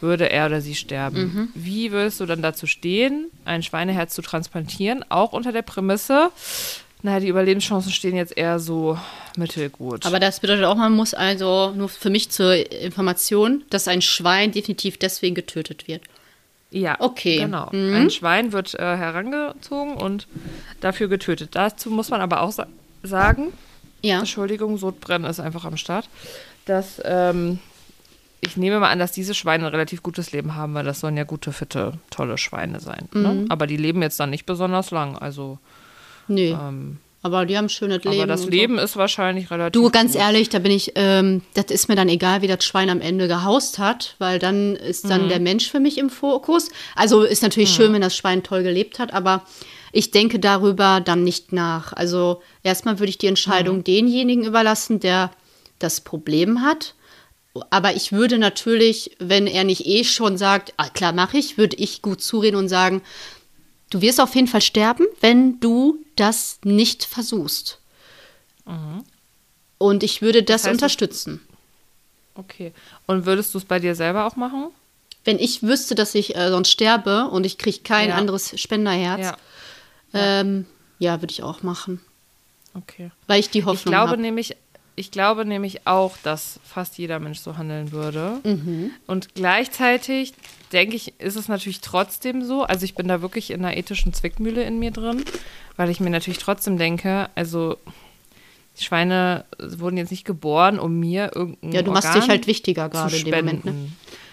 würde 0.00 0.30
er 0.30 0.46
oder 0.46 0.60
sie 0.62 0.74
sterben. 0.74 1.20
Mhm. 1.22 1.48
Wie 1.54 1.92
würdest 1.92 2.20
du 2.20 2.26
dann 2.26 2.40
dazu 2.40 2.66
stehen, 2.66 3.26
ein 3.44 3.62
Schweineherz 3.62 4.14
zu 4.14 4.22
transplantieren? 4.22 5.04
Auch 5.10 5.32
unter 5.34 5.52
der 5.52 5.60
Prämisse, 5.62 6.30
naja, 7.02 7.20
die 7.20 7.28
Überlebenschancen 7.28 7.92
stehen 7.92 8.16
jetzt 8.16 8.36
eher 8.36 8.58
so 8.58 8.98
mittelgut. 9.36 10.04
Aber 10.06 10.18
das 10.20 10.40
bedeutet 10.40 10.64
auch, 10.64 10.76
man 10.76 10.92
muss 10.94 11.14
also, 11.14 11.72
nur 11.76 11.88
für 11.88 12.10
mich 12.10 12.30
zur 12.30 12.54
Information, 12.72 13.64
dass 13.70 13.88
ein 13.88 14.02
Schwein 14.02 14.52
definitiv 14.52 14.98
deswegen 14.98 15.34
getötet 15.34 15.88
wird. 15.88 16.02
ja, 16.70 16.96
Okay. 17.00 17.38
Genau. 17.38 17.68
Mhm. 17.72 17.94
Ein 17.94 18.10
Schwein 18.10 18.52
wird 18.52 18.74
äh, 18.74 18.78
herangezogen 18.96 19.94
und 19.94 20.26
dafür 20.80 21.08
getötet. 21.08 21.50
Dazu 21.52 21.90
muss 21.90 22.10
man 22.10 22.20
aber 22.20 22.42
auch 22.42 22.52
sa 22.52 22.66
sagen, 23.02 23.52
Ja. 24.02 24.18
Entschuldigung, 24.18 24.76
Sodbrennen 24.76 25.28
ist 25.30 25.40
einfach 25.40 25.64
am 25.64 25.76
Start, 25.78 26.08
dass 26.66 27.00
ähm, 27.04 27.58
ich 28.42 28.56
nehme 28.56 28.78
mal 28.78 28.90
an, 28.90 28.98
dass 28.98 29.12
diese 29.12 29.34
Schweine 29.34 29.64
ein 29.66 29.70
relativ 29.70 30.02
gutes 30.02 30.32
Leben 30.32 30.54
haben, 30.54 30.74
weil 30.74 30.84
das 30.84 31.00
sollen 31.00 31.16
ja 31.16 31.24
gute, 31.24 31.52
fitte, 31.52 31.94
tolle 32.10 32.36
Schweine 32.38 32.80
sein. 32.80 33.08
Ne? 33.12 33.28
Mhm. 33.28 33.46
Aber 33.50 33.66
die 33.66 33.76
leben 33.76 34.02
jetzt 34.02 34.20
dann 34.20 34.30
nicht 34.30 34.46
besonders 34.46 34.90
lang. 34.90 35.16
Also, 35.16 35.58
Nee, 36.30 36.50
ähm, 36.58 36.98
aber 37.22 37.44
die 37.44 37.56
haben 37.58 37.66
ein 37.66 37.68
schönes 37.68 38.02
Leben. 38.04 38.16
aber 38.16 38.26
das 38.26 38.46
Leben 38.46 38.78
ist 38.78 38.96
wahrscheinlich 38.96 39.50
relativ. 39.50 39.78
So. 39.78 39.88
Du, 39.88 39.92
ganz 39.92 40.12
gut. 40.12 40.20
ehrlich, 40.22 40.48
da 40.48 40.58
bin 40.58 40.72
ich, 40.72 40.92
ähm, 40.94 41.42
das 41.54 41.66
ist 41.66 41.88
mir 41.88 41.96
dann 41.96 42.08
egal, 42.08 42.40
wie 42.40 42.46
das 42.46 42.64
Schwein 42.64 42.88
am 42.88 43.02
Ende 43.02 43.28
gehaust 43.28 43.78
hat, 43.78 44.14
weil 44.18 44.38
dann 44.38 44.74
ist 44.76 45.04
Mhm. 45.04 45.08
dann 45.10 45.28
der 45.28 45.40
Mensch 45.40 45.70
für 45.70 45.80
mich 45.80 45.98
im 45.98 46.08
Fokus. 46.08 46.70
Also 46.96 47.22
ist 47.22 47.42
natürlich 47.42 47.70
schön, 47.70 47.92
wenn 47.92 48.00
das 48.00 48.16
Schwein 48.16 48.42
toll 48.42 48.62
gelebt 48.62 48.98
hat, 48.98 49.12
aber 49.12 49.44
ich 49.92 50.12
denke 50.12 50.38
darüber 50.38 51.00
dann 51.04 51.24
nicht 51.24 51.52
nach. 51.52 51.92
Also 51.92 52.40
erstmal 52.62 52.98
würde 53.00 53.10
ich 53.10 53.18
die 53.18 53.26
Entscheidung 53.26 53.78
Mhm. 53.78 53.84
denjenigen 53.84 54.44
überlassen, 54.44 55.00
der 55.00 55.30
das 55.78 56.00
Problem 56.00 56.62
hat. 56.62 56.94
Aber 57.70 57.96
ich 57.96 58.12
würde 58.12 58.38
natürlich, 58.38 59.16
wenn 59.18 59.48
er 59.48 59.64
nicht 59.64 59.84
eh 59.84 60.04
schon 60.04 60.38
sagt, 60.38 60.72
ah, 60.76 60.88
klar 60.88 61.12
mache 61.12 61.36
ich, 61.36 61.58
würde 61.58 61.74
ich 61.76 62.00
gut 62.00 62.22
zureden 62.22 62.54
und 62.56 62.68
sagen, 62.68 63.02
du 63.90 64.00
wirst 64.00 64.20
auf 64.20 64.34
jeden 64.34 64.46
Fall 64.48 64.62
sterben, 64.62 65.06
wenn 65.20 65.60
du 65.60 65.98
das 66.16 66.58
nicht 66.64 67.04
versuchst. 67.04 67.78
Und 69.78 70.02
ich 70.02 70.22
würde 70.22 70.42
das, 70.42 70.62
Das 70.62 70.68
heißt, 70.68 70.74
unterstützen. 70.74 71.40
Okay. 72.34 72.72
Und 73.06 73.26
würdest 73.26 73.52
du 73.54 73.58
es 73.58 73.64
bei 73.64 73.78
dir 73.80 73.94
selber 73.94 74.26
auch 74.26 74.36
machen? 74.36 74.68
Wenn 75.24 75.38
ich 75.38 75.62
wüsste, 75.62 75.94
dass 75.94 76.14
ich 76.14 76.36
äh, 76.36 76.48
sonst 76.50 76.70
sterbe 76.70 77.26
und 77.28 77.44
ich 77.44 77.58
kriege 77.58 77.80
kein 77.80 78.10
Ja. 78.10 78.14
anderes 78.16 78.58
Spenderherz, 78.60 79.20
Ja. 79.20 79.36
ähm, 80.14 80.66
ja, 80.98 81.20
würde 81.20 81.32
ich 81.32 81.42
auch 81.42 81.62
machen. 81.62 82.00
Okay. 82.74 83.10
Weil 83.26 83.40
ich 83.40 83.50
die 83.50 83.58
Ich 83.60 83.64
Hoffnung 83.64 83.92
glaube 83.92 84.10
habe. 84.12 84.22
nämlich, 84.22 84.56
ich 84.96 85.10
glaube 85.10 85.44
nämlich 85.44 85.86
auch, 85.86 86.16
dass 86.22 86.60
fast 86.64 86.98
jeder 86.98 87.18
Mensch 87.18 87.38
so 87.38 87.56
handeln 87.56 87.92
würde. 87.92 88.40
Mhm. 88.44 88.90
Und 89.06 89.34
gleichzeitig 89.34 90.34
denke 90.72 90.96
ich, 90.96 91.18
ist 91.20 91.36
es 91.36 91.48
natürlich 91.48 91.80
trotzdem 91.80 92.42
so. 92.44 92.62
Also 92.64 92.84
ich 92.84 92.94
bin 92.94 93.08
da 93.08 93.22
wirklich 93.22 93.50
in 93.50 93.64
einer 93.64 93.76
ethischen 93.76 94.12
Zwickmühle 94.12 94.62
in 94.62 94.78
mir 94.78 94.90
drin, 94.90 95.24
weil 95.76 95.90
ich 95.90 96.00
mir 96.00 96.10
natürlich 96.10 96.38
trotzdem 96.38 96.78
denke, 96.78 97.28
also 97.34 97.76
die 98.78 98.84
Schweine 98.84 99.44
wurden 99.58 99.96
jetzt 99.96 100.10
nicht 100.10 100.24
geboren, 100.24 100.78
um 100.78 100.98
mir 100.98 101.32
irgendein 101.34 101.72
Ja, 101.72 101.82
du 101.82 101.90
machst 101.92 102.06
Organ 102.08 102.20
dich 102.20 102.30
halt 102.30 102.46
wichtiger 102.46 102.88
gerade 102.88 103.16
in 103.16 103.24
dem 103.24 103.34
Moment. 103.34 103.64
Ne? 103.64 103.88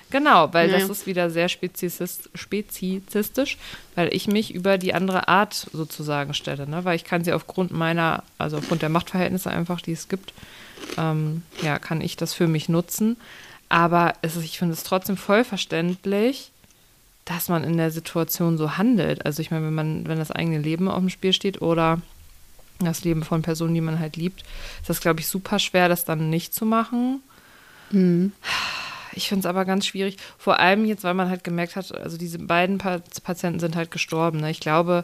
Genau, 0.10 0.54
weil 0.54 0.70
Ja, 0.70 0.80
das 0.80 0.90
ist 0.90 1.06
wieder 1.06 1.30
sehr 1.30 1.50
spezizistisch, 1.50 3.58
weil 3.96 4.14
ich 4.14 4.28
mich 4.28 4.54
über 4.54 4.78
die 4.78 4.94
andere 4.94 5.28
Art 5.28 5.68
sozusagen 5.74 6.34
stelle, 6.34 6.68
ne? 6.68 6.86
weil 6.86 6.96
ich 6.96 7.04
kann 7.04 7.24
sie 7.24 7.34
aufgrund 7.34 7.72
meiner, 7.72 8.24
also 8.38 8.58
aufgrund 8.58 8.82
der 8.82 8.90
Machtverhältnisse 8.90 9.52
einfach, 9.52 9.82
die 9.82 9.92
es 9.92 10.08
gibt, 10.08 10.34
ähm, 10.98 11.44
ja, 11.62 11.80
kann 11.80 12.02
ich 12.02 12.16
das 12.16 12.34
für 12.34 12.48
mich 12.48 12.70
nutzen. 12.70 13.18
Aber 13.70 14.14
es 14.22 14.38
ist, 14.38 14.46
ich 14.46 14.60
finde 14.60 14.74
es 14.74 14.84
trotzdem 14.84 15.18
voll 15.18 15.44
verständlich, 15.44 16.52
dass 17.26 17.50
man 17.50 17.66
in 17.66 17.76
der 17.76 17.92
Situation 17.92 18.58
so 18.58 18.78
handelt. 18.78 19.26
Also 19.26 19.42
ich 19.42 19.52
meine, 19.52 19.66
wenn 19.66 19.76
man, 19.76 20.08
wenn 20.08 20.18
das 20.18 20.32
eigene 20.32 20.60
Leben 20.60 20.88
auf 20.88 21.00
dem 21.00 21.10
Spiel 21.10 21.34
steht 21.34 21.62
oder 21.62 22.02
das 22.80 23.04
Leben 23.04 23.24
von 23.24 23.42
Personen, 23.42 23.74
die 23.74 23.82
man 23.82 24.00
halt 24.00 24.16
liebt, 24.16 24.42
ist 24.80 24.90
das, 24.90 25.02
glaube 25.02 25.20
ich, 25.20 25.28
super 25.28 25.60
schwer, 25.60 25.90
das 25.90 26.06
dann 26.06 26.30
nicht 26.30 26.54
zu 26.54 26.66
machen. 26.66 27.22
Ich 29.18 29.28
finde 29.28 29.40
es 29.42 29.46
aber 29.48 29.66
ganz 29.66 29.86
schwierig, 29.86 30.18
vor 30.38 30.60
allem 30.60 30.86
jetzt, 30.86 31.04
weil 31.04 31.14
man 31.16 31.30
halt 31.30 31.44
gemerkt 31.44 31.76
hat, 31.76 31.94
also 31.94 32.18
diese 32.18 32.40
beiden 32.40 32.78
pa 32.78 33.00
Patienten 33.24 33.60
sind 33.60 33.76
halt 33.76 33.92
gestorben. 33.92 34.40
Ne? 34.40 34.52
Ich 34.52 34.60
glaube, 34.60 35.04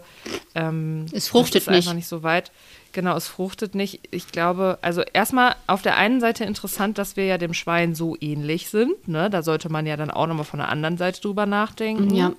ähm, 0.55 1.07
Es 1.11 1.27
fruchtet 1.27 1.55
das 1.55 1.61
ist 1.63 1.67
einfach 1.69 1.89
nicht. 1.91 1.95
nicht 2.03 2.07
so 2.07 2.23
weit. 2.23 2.51
Genau, 2.91 3.15
es 3.17 3.27
fruchtet 3.27 3.73
nicht. 3.73 4.01
Ich 4.11 4.27
glaube, 4.27 4.77
also 4.83 5.01
erstmal 5.01 5.55
auf 5.65 5.81
der 5.81 5.97
einen 5.97 6.21
Seite 6.21 6.43
interessant, 6.45 6.99
dass 6.99 7.17
wir 7.17 7.25
ja 7.25 7.39
dem 7.39 7.55
Schwein 7.55 7.95
so 7.95 8.15
ähnlich 8.21 8.69
sind. 8.69 9.07
Ne? 9.07 9.29
Da 9.31 9.41
sollte 9.41 9.69
man 9.69 9.87
ja 9.87 9.97
dann 9.97 10.11
auch 10.11 10.27
nochmal 10.27 10.45
von 10.45 10.59
der 10.59 10.69
anderen 10.69 10.97
Seite 10.97 11.19
drüber 11.19 11.47
nachdenken. 11.47 12.13
Ja. 12.13 12.33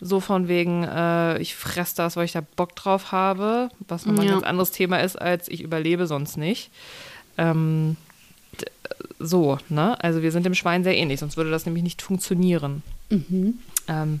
So 0.00 0.20
von 0.20 0.46
wegen, 0.48 0.84
äh, 0.84 1.38
ich 1.38 1.54
fress 1.56 1.94
das, 1.94 2.16
weil 2.16 2.24
ich 2.26 2.32
da 2.32 2.42
Bock 2.56 2.76
drauf 2.76 3.10
habe, 3.10 3.70
was 3.88 4.06
nochmal 4.06 4.24
Ja. 4.24 4.30
ein 4.32 4.34
ganz 4.38 4.46
anderes 4.46 4.70
Thema 4.70 4.98
ist, 4.98 5.16
als 5.20 5.48
ich 5.48 5.62
überlebe 5.62 6.06
sonst 6.06 6.36
nicht. 6.36 6.70
Ähm, 7.38 7.96
so, 9.18 9.58
ne? 9.68 10.02
Also 10.02 10.22
wir 10.22 10.32
sind 10.32 10.44
dem 10.46 10.54
Schwein 10.54 10.84
sehr 10.84 10.96
ähnlich, 10.96 11.20
sonst 11.20 11.36
würde 11.36 11.50
das 11.50 11.66
nämlich 11.66 11.84
nicht 11.84 12.02
funktionieren. 12.02 12.82
Ähm, 13.10 14.20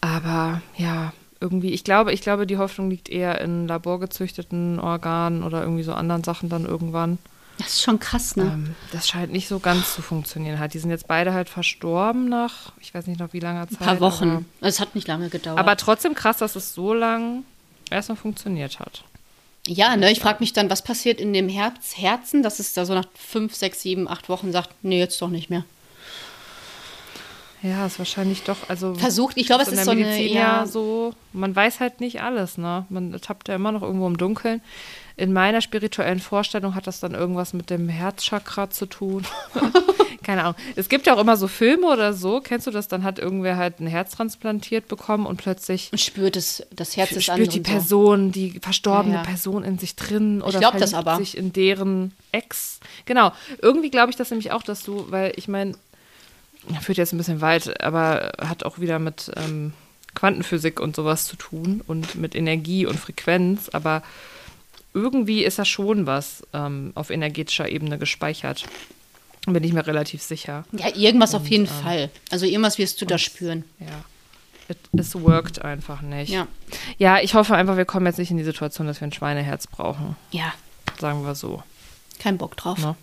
aber 0.00 0.62
ja, 0.76 1.12
irgendwie, 1.40 1.70
ich 1.70 1.84
glaube, 1.84 2.12
ich 2.12 2.22
glaube, 2.22 2.46
die 2.46 2.58
Hoffnung 2.58 2.90
liegt 2.90 3.08
eher 3.08 3.40
in 3.40 3.66
laborgezüchteten 3.66 4.78
Organen 4.78 5.42
oder 5.42 5.62
irgendwie 5.62 5.82
so 5.82 5.92
anderen 5.92 6.24
Sachen 6.24 6.48
dann 6.48 6.66
irgendwann. 6.66 7.18
Das 7.58 7.68
ist 7.68 7.82
schon 7.82 7.98
krass, 8.00 8.36
ne? 8.36 8.44
Ähm, 8.44 8.74
das 8.92 9.06
scheint 9.08 9.32
nicht 9.32 9.48
so 9.48 9.58
ganz 9.58 9.94
zu 9.94 10.00
funktionieren 10.00 10.58
halt. 10.58 10.72
Die 10.72 10.78
sind 10.78 10.90
jetzt 10.90 11.06
beide 11.08 11.34
halt 11.34 11.50
verstorben 11.50 12.28
nach, 12.28 12.72
ich 12.80 12.94
weiß 12.94 13.06
nicht 13.06 13.20
nach 13.20 13.32
wie 13.34 13.40
langer 13.40 13.68
Zeit. 13.68 13.80
Ein 13.80 13.86
paar 13.86 14.00
Wochen. 14.00 14.46
Es 14.62 14.80
hat 14.80 14.94
nicht 14.94 15.06
lange 15.08 15.28
gedauert. 15.28 15.58
aber 15.58 15.76
trotzdem 15.76 16.14
krass, 16.14 16.38
dass 16.38 16.56
es 16.56 16.72
so 16.72 16.94
lang 16.94 17.44
erstmal 17.90 18.16
funktioniert 18.16 18.80
hat. 18.80 19.04
Ja, 19.66 19.96
ne, 19.96 20.10
ich 20.10 20.20
frage 20.20 20.38
mich 20.40 20.52
dann, 20.52 20.70
was 20.70 20.82
passiert 20.82 21.20
in 21.20 21.32
dem 21.32 21.48
Herz, 21.48 21.96
Herzen, 21.96 22.42
dass 22.42 22.58
es 22.58 22.72
da 22.72 22.84
so 22.84 22.94
nach 22.94 23.06
fünf, 23.14 23.54
sechs, 23.54 23.82
sieben, 23.82 24.08
acht 24.08 24.28
Wochen 24.28 24.52
sagt, 24.52 24.70
nee, 24.82 24.98
jetzt 24.98 25.20
doch 25.20 25.28
nicht 25.28 25.50
mehr. 25.50 25.64
Ja, 27.62 27.84
ist 27.84 27.98
wahrscheinlich 27.98 28.42
doch, 28.42 28.56
also. 28.68 28.94
Versucht, 28.94 29.36
ich 29.36 29.46
glaube, 29.46 29.62
es 29.62 29.68
ist 29.68 29.84
so 29.84 29.90
eine, 29.90 30.00
Medizin 30.00 30.34
ja, 30.34 30.60
ja 30.60 30.66
so, 30.66 31.12
man 31.34 31.54
weiß 31.54 31.80
halt 31.80 32.00
nicht 32.00 32.22
alles, 32.22 32.56
ne? 32.56 32.86
Man 32.88 33.12
tappt 33.20 33.48
ja 33.48 33.54
immer 33.54 33.70
noch 33.70 33.82
irgendwo 33.82 34.06
im 34.06 34.16
Dunkeln. 34.16 34.62
In 35.16 35.34
meiner 35.34 35.60
spirituellen 35.60 36.20
Vorstellung 36.20 36.74
hat 36.74 36.86
das 36.86 37.00
dann 37.00 37.12
irgendwas 37.12 37.52
mit 37.52 37.68
dem 37.68 37.90
Herzchakra 37.90 38.70
zu 38.70 38.86
tun. 38.86 39.26
Keine 40.30 40.44
Ahnung. 40.44 40.54
Es 40.76 40.88
gibt 40.88 41.08
ja 41.08 41.14
auch 41.16 41.18
immer 41.18 41.36
so 41.36 41.48
Filme 41.48 41.88
oder 41.88 42.12
so, 42.12 42.40
kennst 42.40 42.68
du 42.68 42.70
das? 42.70 42.86
Dann 42.86 43.02
hat 43.02 43.18
irgendwer 43.18 43.56
halt 43.56 43.80
ein 43.80 43.88
Herz 43.88 44.12
transplantiert 44.12 44.86
bekommen 44.86 45.26
und 45.26 45.38
plötzlich 45.38 45.88
und 45.90 46.00
spürt 46.00 46.36
es, 46.36 46.64
das 46.70 46.96
Herz 46.96 47.10
des 47.10 47.24
spürt 47.24 47.52
die 47.52 47.58
so. 47.58 47.64
Person, 47.64 48.30
die 48.30 48.60
verstorbene 48.62 49.16
Ja, 49.16 49.22
ja. 49.22 49.26
Person 49.26 49.64
in 49.64 49.80
sich 49.80 49.96
drin 49.96 50.40
oder 50.40 50.60
glaub 50.60 50.78
das 50.78 50.94
aber. 50.94 51.16
sich 51.16 51.36
in 51.36 51.52
deren 51.52 52.12
Ex. 52.30 52.78
Genau. 53.06 53.32
Irgendwie 53.60 53.90
glaube 53.90 54.12
ich 54.12 54.16
das 54.16 54.30
nämlich 54.30 54.52
auch, 54.52 54.62
dass 54.62 54.84
du, 54.84 55.10
weil 55.10 55.32
ich 55.34 55.48
meine, 55.48 55.72
führt 56.80 56.98
jetzt 56.98 57.12
ein 57.12 57.18
bisschen 57.18 57.40
weit, 57.40 57.82
aber 57.82 58.30
hat 58.38 58.62
auch 58.62 58.78
wieder 58.78 59.00
mit 59.00 59.32
ähm, 59.34 59.72
Quantenphysik 60.14 60.78
und 60.78 60.94
sowas 60.94 61.26
zu 61.26 61.34
tun 61.34 61.82
und 61.88 62.14
mit 62.14 62.36
Energie 62.36 62.86
und 62.86 63.00
Frequenz, 63.00 63.68
aber 63.70 64.04
irgendwie 64.94 65.42
ist 65.42 65.58
da 65.58 65.64
schon 65.64 66.06
was 66.06 66.46
ähm, 66.52 66.92
auf 66.94 67.10
energetischer 67.10 67.68
Ebene 67.68 67.98
gespeichert. 67.98 68.66
Bin 69.46 69.64
ich 69.64 69.72
mir 69.72 69.86
relativ 69.86 70.22
sicher. 70.22 70.64
Ja, 70.72 70.94
irgendwas 70.94 71.34
auf 71.34 71.46
jeden 71.48 71.64
ähm, 71.66 71.70
Fall. 71.82 72.10
Also 72.30 72.46
irgendwas 72.46 72.78
wirst 72.78 73.00
du 73.00 73.06
da 73.06 73.16
spüren. 73.18 73.64
Ja. 73.78 73.86
It, 74.68 74.78
es 74.96 75.14
worked 75.20 75.62
einfach 75.62 76.02
nicht. 76.02 76.30
Ja. 76.30 76.46
Ja, 76.98 77.18
ich 77.20 77.34
hoffe 77.34 77.56
einfach, 77.56 77.76
wir 77.76 77.86
kommen 77.86 78.06
jetzt 78.06 78.18
nicht 78.18 78.30
in 78.30 78.36
die 78.36 78.44
Situation, 78.44 78.86
dass 78.86 79.00
wir 79.00 79.08
ein 79.08 79.12
Schweineherz 79.12 79.66
brauchen. 79.66 80.14
Ja, 80.30 80.52
Sagen 81.00 81.24
wir 81.24 81.34
so. 81.34 81.62
kein 82.18 82.36
Bock 82.36 82.56
drauf. 82.56 82.78
Ne? 82.78 82.94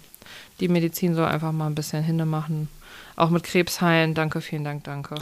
Die 0.59 0.67
Medizin 0.67 1.15
soll 1.15 1.25
einfach 1.25 1.51
mal 1.51 1.65
ein 1.67 1.75
bisschen 1.75 2.03
hinne 2.03 2.25
machen. 2.25 2.69
Auch 3.15 3.31
mit 3.31 3.43
Krebs 3.43 3.81
heilen. 3.81 4.13
Danke, 4.13 4.41
vielen 4.41 4.63
Dank, 4.63 4.83
danke. 4.83 5.15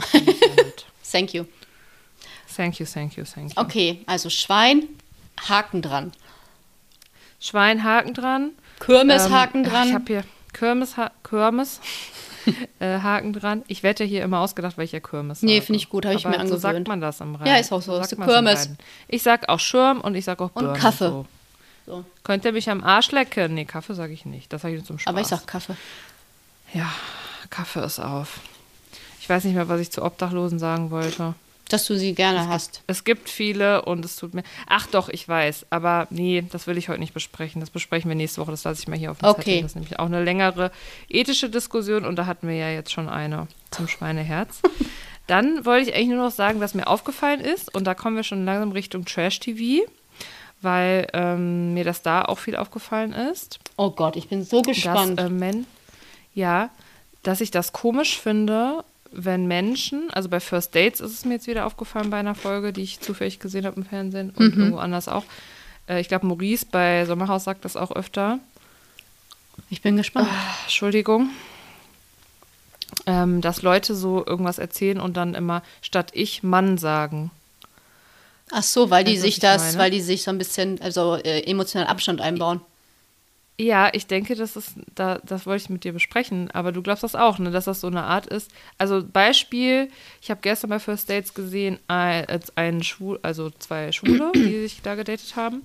Thank 1.10 1.32
you. 1.32 1.44
thank 2.54 2.78
you, 2.78 2.84
thank 2.86 3.16
you, 3.16 3.24
thank 3.24 3.54
you. 3.54 3.62
Okay, 3.62 4.02
also 4.06 4.28
Schwein, 4.28 4.82
Haken 5.48 5.80
dran. 5.80 6.12
Schwein, 7.40 7.84
Haken 7.84 8.12
dran. 8.12 8.50
Kirmes, 8.80 9.26
Ähm, 9.26 9.32
Haken 9.32 9.64
dran. 9.64 9.88
Ich 9.88 9.94
habe 9.94 10.04
hier 10.06 10.24
Kirmes, 10.52 10.96
ha 10.96 11.10
Kirmes. 11.22 11.80
äh, 12.78 13.00
Haken 13.00 13.32
dran. 13.32 13.62
Ich 13.66 13.82
werde 13.82 14.04
hier 14.04 14.22
immer 14.22 14.38
ausgedacht, 14.40 14.78
weil 14.78 14.84
ich 14.84 14.92
ja 14.92 15.00
Kirmes 15.00 15.42
Nee, 15.42 15.54
sage. 15.56 15.66
finde 15.66 15.78
ich 15.78 15.88
gut, 15.88 16.04
habe 16.06 16.14
ich 16.14 16.24
mir 16.24 16.38
So 16.46 16.56
sagt 16.56 16.64
angewöhnt. 16.76 16.88
man 16.88 17.00
das 17.00 17.20
am 17.20 17.34
Rhein. 17.34 17.46
Ja, 17.46 17.56
ist 17.56 17.72
auch 17.72 17.82
so, 17.82 17.96
sagt 17.96 18.12
ist 18.12 18.20
Kirmes. 18.22 18.70
Ich 19.08 19.22
sag 19.22 19.48
auch 19.48 19.58
Schirm 19.60 20.00
und 20.00 20.14
ich 20.14 20.24
sag 20.24 20.40
auch 20.40 20.50
Und 20.54 20.64
Birne. 20.64 20.78
Kaffee. 20.78 21.08
So. 21.08 21.26
So. 21.86 22.04
Könnt 22.24 22.44
ihr 22.44 22.52
mich 22.52 22.68
am 22.70 22.82
Arsch 22.82 23.12
lecken? 23.12 23.54
Nee, 23.54 23.64
Kaffee 23.64 23.94
sage 23.94 24.12
ich 24.12 24.24
nicht. 24.26 24.52
Das 24.52 24.62
sage 24.62 24.74
ich 24.74 24.80
nur 24.80 24.86
zum 24.86 24.98
Spaß. 24.98 25.08
Aber 25.10 25.20
ich 25.20 25.26
sag 25.28 25.46
Kaffee. 25.46 25.76
Ja, 26.72 26.90
Kaffee 27.50 27.84
ist 27.84 28.00
auf. 28.00 28.40
Ich 29.20 29.28
weiß 29.28 29.44
nicht 29.44 29.54
mehr, 29.54 29.68
was 29.68 29.80
ich 29.80 29.90
zu 29.90 30.02
Obdachlosen 30.04 30.58
sagen 30.58 30.90
wollte. 30.90 31.34
Dass 31.68 31.84
du 31.86 31.96
sie 31.98 32.14
gerne 32.14 32.48
hast. 32.48 32.82
Es 32.86 33.02
gibt 33.02 33.28
viele 33.28 33.82
und 33.82 34.04
es 34.04 34.14
tut 34.16 34.34
mir. 34.34 34.44
Ach 34.68 34.86
doch, 34.86 35.08
ich 35.08 35.28
weiß. 35.28 35.66
Aber 35.70 36.06
nee, 36.10 36.44
das 36.52 36.68
will 36.68 36.78
ich 36.78 36.88
heute 36.88 37.00
nicht 37.00 37.12
besprechen. 37.14 37.60
Das 37.60 37.70
besprechen 37.70 38.08
wir 38.08 38.14
nächste 38.14 38.40
Woche. 38.40 38.52
Das 38.52 38.62
lasse 38.62 38.80
ich 38.80 38.88
mal 38.88 38.96
hier 38.96 39.10
auf 39.10 39.18
dem 39.18 39.28
Okay. 39.28 39.42
Zettel. 39.42 39.62
Das 39.62 39.70
ist 39.72 39.74
nämlich 39.74 39.98
auch 39.98 40.06
eine 40.06 40.22
längere 40.22 40.70
ethische 41.08 41.50
Diskussion 41.50 42.04
und 42.04 42.16
da 42.16 42.26
hatten 42.26 42.46
wir 42.46 42.54
ja 42.54 42.70
jetzt 42.70 42.92
schon 42.92 43.08
eine 43.08 43.48
zum 43.72 43.88
Schweineherz. 43.88 44.60
Dann 45.26 45.64
wollte 45.64 45.90
ich 45.90 45.96
eigentlich 45.96 46.10
nur 46.10 46.24
noch 46.24 46.30
sagen, 46.30 46.60
was 46.60 46.74
mir 46.74 46.86
aufgefallen 46.86 47.40
ist 47.40 47.74
und 47.74 47.84
da 47.84 47.94
kommen 47.94 48.14
wir 48.14 48.22
schon 48.22 48.44
langsam 48.44 48.70
Richtung 48.70 49.04
Trash-TV, 49.04 49.84
weil 50.62 51.08
ähm, 51.14 51.74
mir 51.74 51.82
das 51.82 52.02
da 52.02 52.22
auch 52.22 52.38
viel 52.38 52.54
aufgefallen 52.54 53.12
ist. 53.12 53.58
Oh 53.76 53.90
Gott, 53.90 54.14
ich 54.14 54.28
bin 54.28 54.44
so 54.44 54.62
gespannt. 54.62 55.18
Dass, 55.18 55.26
äh, 55.26 55.30
Men 55.30 55.66
ja, 56.32 56.70
dass 57.24 57.40
ich 57.40 57.50
das 57.50 57.72
komisch 57.72 58.20
finde, 58.20 58.84
wenn 59.16 59.46
Menschen, 59.46 60.10
also 60.10 60.28
bei 60.28 60.40
First 60.40 60.74
Dates 60.74 61.00
ist 61.00 61.12
es 61.12 61.24
mir 61.24 61.34
jetzt 61.34 61.46
wieder 61.46 61.66
aufgefallen 61.66 62.10
bei 62.10 62.18
einer 62.18 62.34
Folge, 62.34 62.72
die 62.72 62.82
ich 62.82 63.00
zufällig 63.00 63.38
gesehen 63.40 63.66
habe 63.66 63.76
im 63.76 63.84
Fernsehen 63.84 64.30
und 64.30 64.54
irgendwo 64.56 64.78
anders 64.78 65.08
auch, 65.08 65.24
Äh, 65.88 66.00
ich 66.00 66.08
glaube, 66.08 66.26
Maurice 66.26 66.66
bei 66.70 67.04
Sommerhaus 67.06 67.44
sagt 67.44 67.64
das 67.64 67.76
auch 67.76 67.92
öfter. 67.92 68.38
Ich 69.70 69.82
bin 69.82 69.96
gespannt. 69.96 70.28
Ah, 70.30 70.54
Entschuldigung. 70.64 71.30
Ähm, 73.06 73.40
dass 73.40 73.62
Leute 73.62 73.94
so 73.94 74.24
irgendwas 74.24 74.58
erzählen 74.58 75.00
und 75.00 75.16
dann 75.16 75.34
immer 75.34 75.62
statt 75.82 76.10
ich 76.12 76.42
Mann 76.42 76.78
sagen. 76.78 77.30
Ach 78.52 78.62
so, 78.62 78.90
weil 78.90 79.04
die 79.04 79.16
sich 79.16 79.36
ich 79.36 79.38
das, 79.40 79.62
meine? 79.62 79.78
weil 79.78 79.90
die 79.90 80.00
sich 80.00 80.22
so 80.22 80.30
ein 80.30 80.38
bisschen, 80.38 80.80
also 80.80 81.16
äh, 81.16 81.40
emotionalen 81.50 81.88
Abstand 81.88 82.20
einbauen. 82.20 82.60
Ja, 83.58 83.88
ich 83.94 84.06
denke, 84.06 84.34
das 84.34 84.54
ist, 84.54 84.74
da, 84.94 85.18
das 85.24 85.46
wollte 85.46 85.64
ich 85.64 85.70
mit 85.70 85.84
dir 85.84 85.94
besprechen, 85.94 86.50
aber 86.50 86.72
du 86.72 86.82
glaubst 86.82 87.02
das 87.02 87.14
auch, 87.14 87.38
ne, 87.38 87.50
dass 87.50 87.64
das 87.64 87.80
so 87.80 87.86
eine 87.86 88.02
Art 88.02 88.26
ist. 88.26 88.50
Also 88.76 89.02
Beispiel, 89.02 89.88
ich 90.20 90.30
habe 90.30 90.42
gestern 90.42 90.68
bei 90.68 90.78
First 90.78 91.08
Dates 91.08 91.32
gesehen, 91.32 91.78
ein, 91.88 92.26
als 92.26 92.54
einen 92.58 92.82
Schwul, 92.82 93.18
also 93.22 93.48
zwei 93.50 93.92
Schwule, 93.92 94.30
die 94.34 94.60
sich 94.60 94.82
da 94.82 94.94
gedatet 94.94 95.36
haben. 95.36 95.62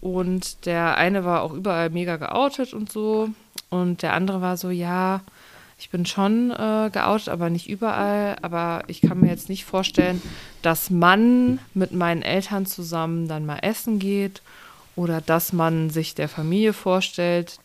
Und 0.00 0.64
der 0.64 0.96
eine 0.96 1.26
war 1.26 1.42
auch 1.42 1.52
überall 1.52 1.90
mega 1.90 2.16
geoutet 2.16 2.72
und 2.72 2.90
so. 2.90 3.28
Und 3.68 4.00
der 4.00 4.14
andere 4.14 4.40
war 4.40 4.56
so, 4.56 4.70
ja, 4.70 5.20
ich 5.78 5.90
bin 5.90 6.06
schon 6.06 6.50
äh, 6.50 6.88
geoutet, 6.90 7.28
aber 7.28 7.50
nicht 7.50 7.68
überall. 7.68 8.36
Aber 8.40 8.82
ich 8.86 9.02
kann 9.02 9.20
mir 9.20 9.28
jetzt 9.28 9.50
nicht 9.50 9.66
vorstellen, 9.66 10.22
dass 10.62 10.88
man 10.88 11.58
mit 11.74 11.92
meinen 11.92 12.22
Eltern 12.22 12.64
zusammen 12.64 13.28
dann 13.28 13.44
mal 13.44 13.58
essen 13.58 13.98
geht 13.98 14.40
oder 14.96 15.20
dass 15.20 15.52
man 15.52 15.90
sich 15.90 16.14
der 16.14 16.28
Familie 16.28 16.72
vorstellt. 16.72 17.58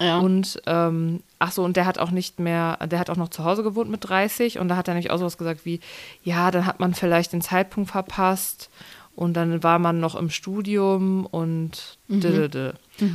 Ja. 0.00 0.18
Und 0.18 0.60
ähm, 0.66 1.22
ach 1.38 1.52
so, 1.52 1.62
und 1.62 1.76
der 1.76 1.86
hat 1.86 1.98
auch 1.98 2.10
nicht 2.10 2.40
mehr, 2.40 2.78
der 2.86 2.98
hat 2.98 3.10
auch 3.10 3.16
noch 3.16 3.28
zu 3.28 3.44
Hause 3.44 3.62
gewohnt 3.62 3.90
mit 3.90 4.08
30 4.08 4.58
und 4.58 4.68
da 4.68 4.76
hat 4.76 4.88
er 4.88 4.94
nämlich 4.94 5.10
auch 5.10 5.18
sowas 5.18 5.38
gesagt 5.38 5.64
wie, 5.64 5.80
ja, 6.24 6.50
dann 6.50 6.66
hat 6.66 6.80
man 6.80 6.94
vielleicht 6.94 7.32
den 7.32 7.42
Zeitpunkt 7.42 7.90
verpasst 7.90 8.70
und 9.14 9.34
dann 9.34 9.62
war 9.62 9.78
man 9.78 10.00
noch 10.00 10.14
im 10.14 10.30
Studium 10.30 11.26
und 11.26 11.98
dü, 12.08 12.48
dü. 12.48 12.72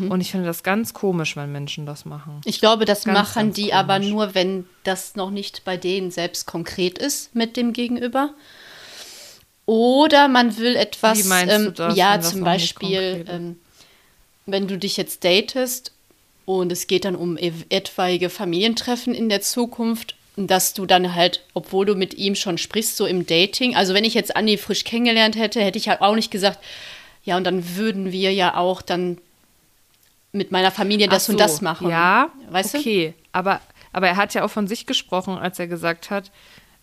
Und 0.09 0.21
ich 0.21 0.31
finde 0.31 0.45
das 0.45 0.61
ganz 0.61 0.93
komisch, 0.93 1.35
wenn 1.35 1.51
Menschen 1.51 1.85
das 1.85 2.05
machen. 2.05 2.41
Ich 2.45 2.59
glaube, 2.59 2.85
das 2.85 3.03
Ganz, 3.03 3.17
machen 3.17 3.45
ganz 3.47 3.55
die 3.55 3.73
aber 3.73 3.95
komisch. 3.95 4.09
nur, 4.09 4.35
wenn 4.35 4.65
das 4.83 5.15
noch 5.15 5.31
nicht 5.31 5.63
bei 5.65 5.75
denen 5.75 6.11
selbst 6.11 6.45
konkret 6.45 6.99
ist 6.99 7.33
mit 7.35 7.57
dem 7.57 7.73
Gegenüber. 7.73 8.29
Oder 9.67 10.29
man 10.29 10.57
will 10.57 10.75
etwas, 10.77 11.19
Wie 11.25 11.27
meinst 11.27 11.53
du 11.57 11.67
ähm, 11.67 11.73
das, 11.75 11.97
ja, 11.97 12.17
das 12.17 12.29
zum 12.31 12.39
nicht 12.39 12.45
Beispiel, 12.45 13.25
ähm, 13.29 13.59
wenn 14.45 14.67
du 14.67 14.77
dich 14.77 14.95
jetzt 14.95 15.23
datest 15.25 15.91
und 16.45 16.71
es 16.71 16.87
geht 16.87 17.03
dann 17.03 17.17
um 17.17 17.35
ev- 17.37 17.65
etwaige 17.69 18.29
Familientreffen 18.29 19.13
in 19.13 19.27
der 19.27 19.41
Zukunft, 19.41 20.15
dass 20.37 20.73
du 20.73 20.85
dann 20.85 21.15
halt, 21.15 21.43
obwohl 21.53 21.85
du 21.85 21.95
mit 21.95 22.13
ihm 22.13 22.35
schon 22.35 22.57
sprichst, 22.57 22.95
so 22.95 23.05
im 23.05 23.25
Dating, 23.25 23.75
also 23.75 23.93
wenn 23.93 24.05
ich 24.05 24.13
jetzt 24.13 24.37
Andi 24.37 24.57
frisch 24.57 24.85
kennengelernt 24.85 25.35
hätte, 25.35 25.59
hätte 25.61 25.77
ich 25.77 25.89
halt 25.89 25.99
auch 25.99 26.15
nicht 26.15 26.31
gesagt, 26.31 26.59
ja, 27.25 27.35
und 27.35 27.43
dann 27.43 27.75
würden 27.75 28.13
wir 28.13 28.33
ja 28.33 28.55
auch 28.55 28.81
dann 28.81 29.17
mit 30.31 30.51
meiner 30.51 30.71
Familie 30.71 31.09
das 31.09 31.25
Ach 31.25 31.29
und 31.29 31.39
so, 31.39 31.39
das 31.39 31.59
machen. 31.61 31.89
Ja, 31.89 32.29
weißt 32.51 32.75
du? 32.75 32.77
okay. 32.77 33.13
Aber, 33.33 33.59
aber 33.91 34.07
er 34.07 34.15
hat 34.15 34.33
ja 34.33 34.45
auch 34.45 34.49
von 34.51 34.67
sich 34.67 34.85
gesprochen, 34.85 35.37
als 35.37 35.59
er 35.59 35.67
gesagt 35.67 36.09
hat, 36.09 36.31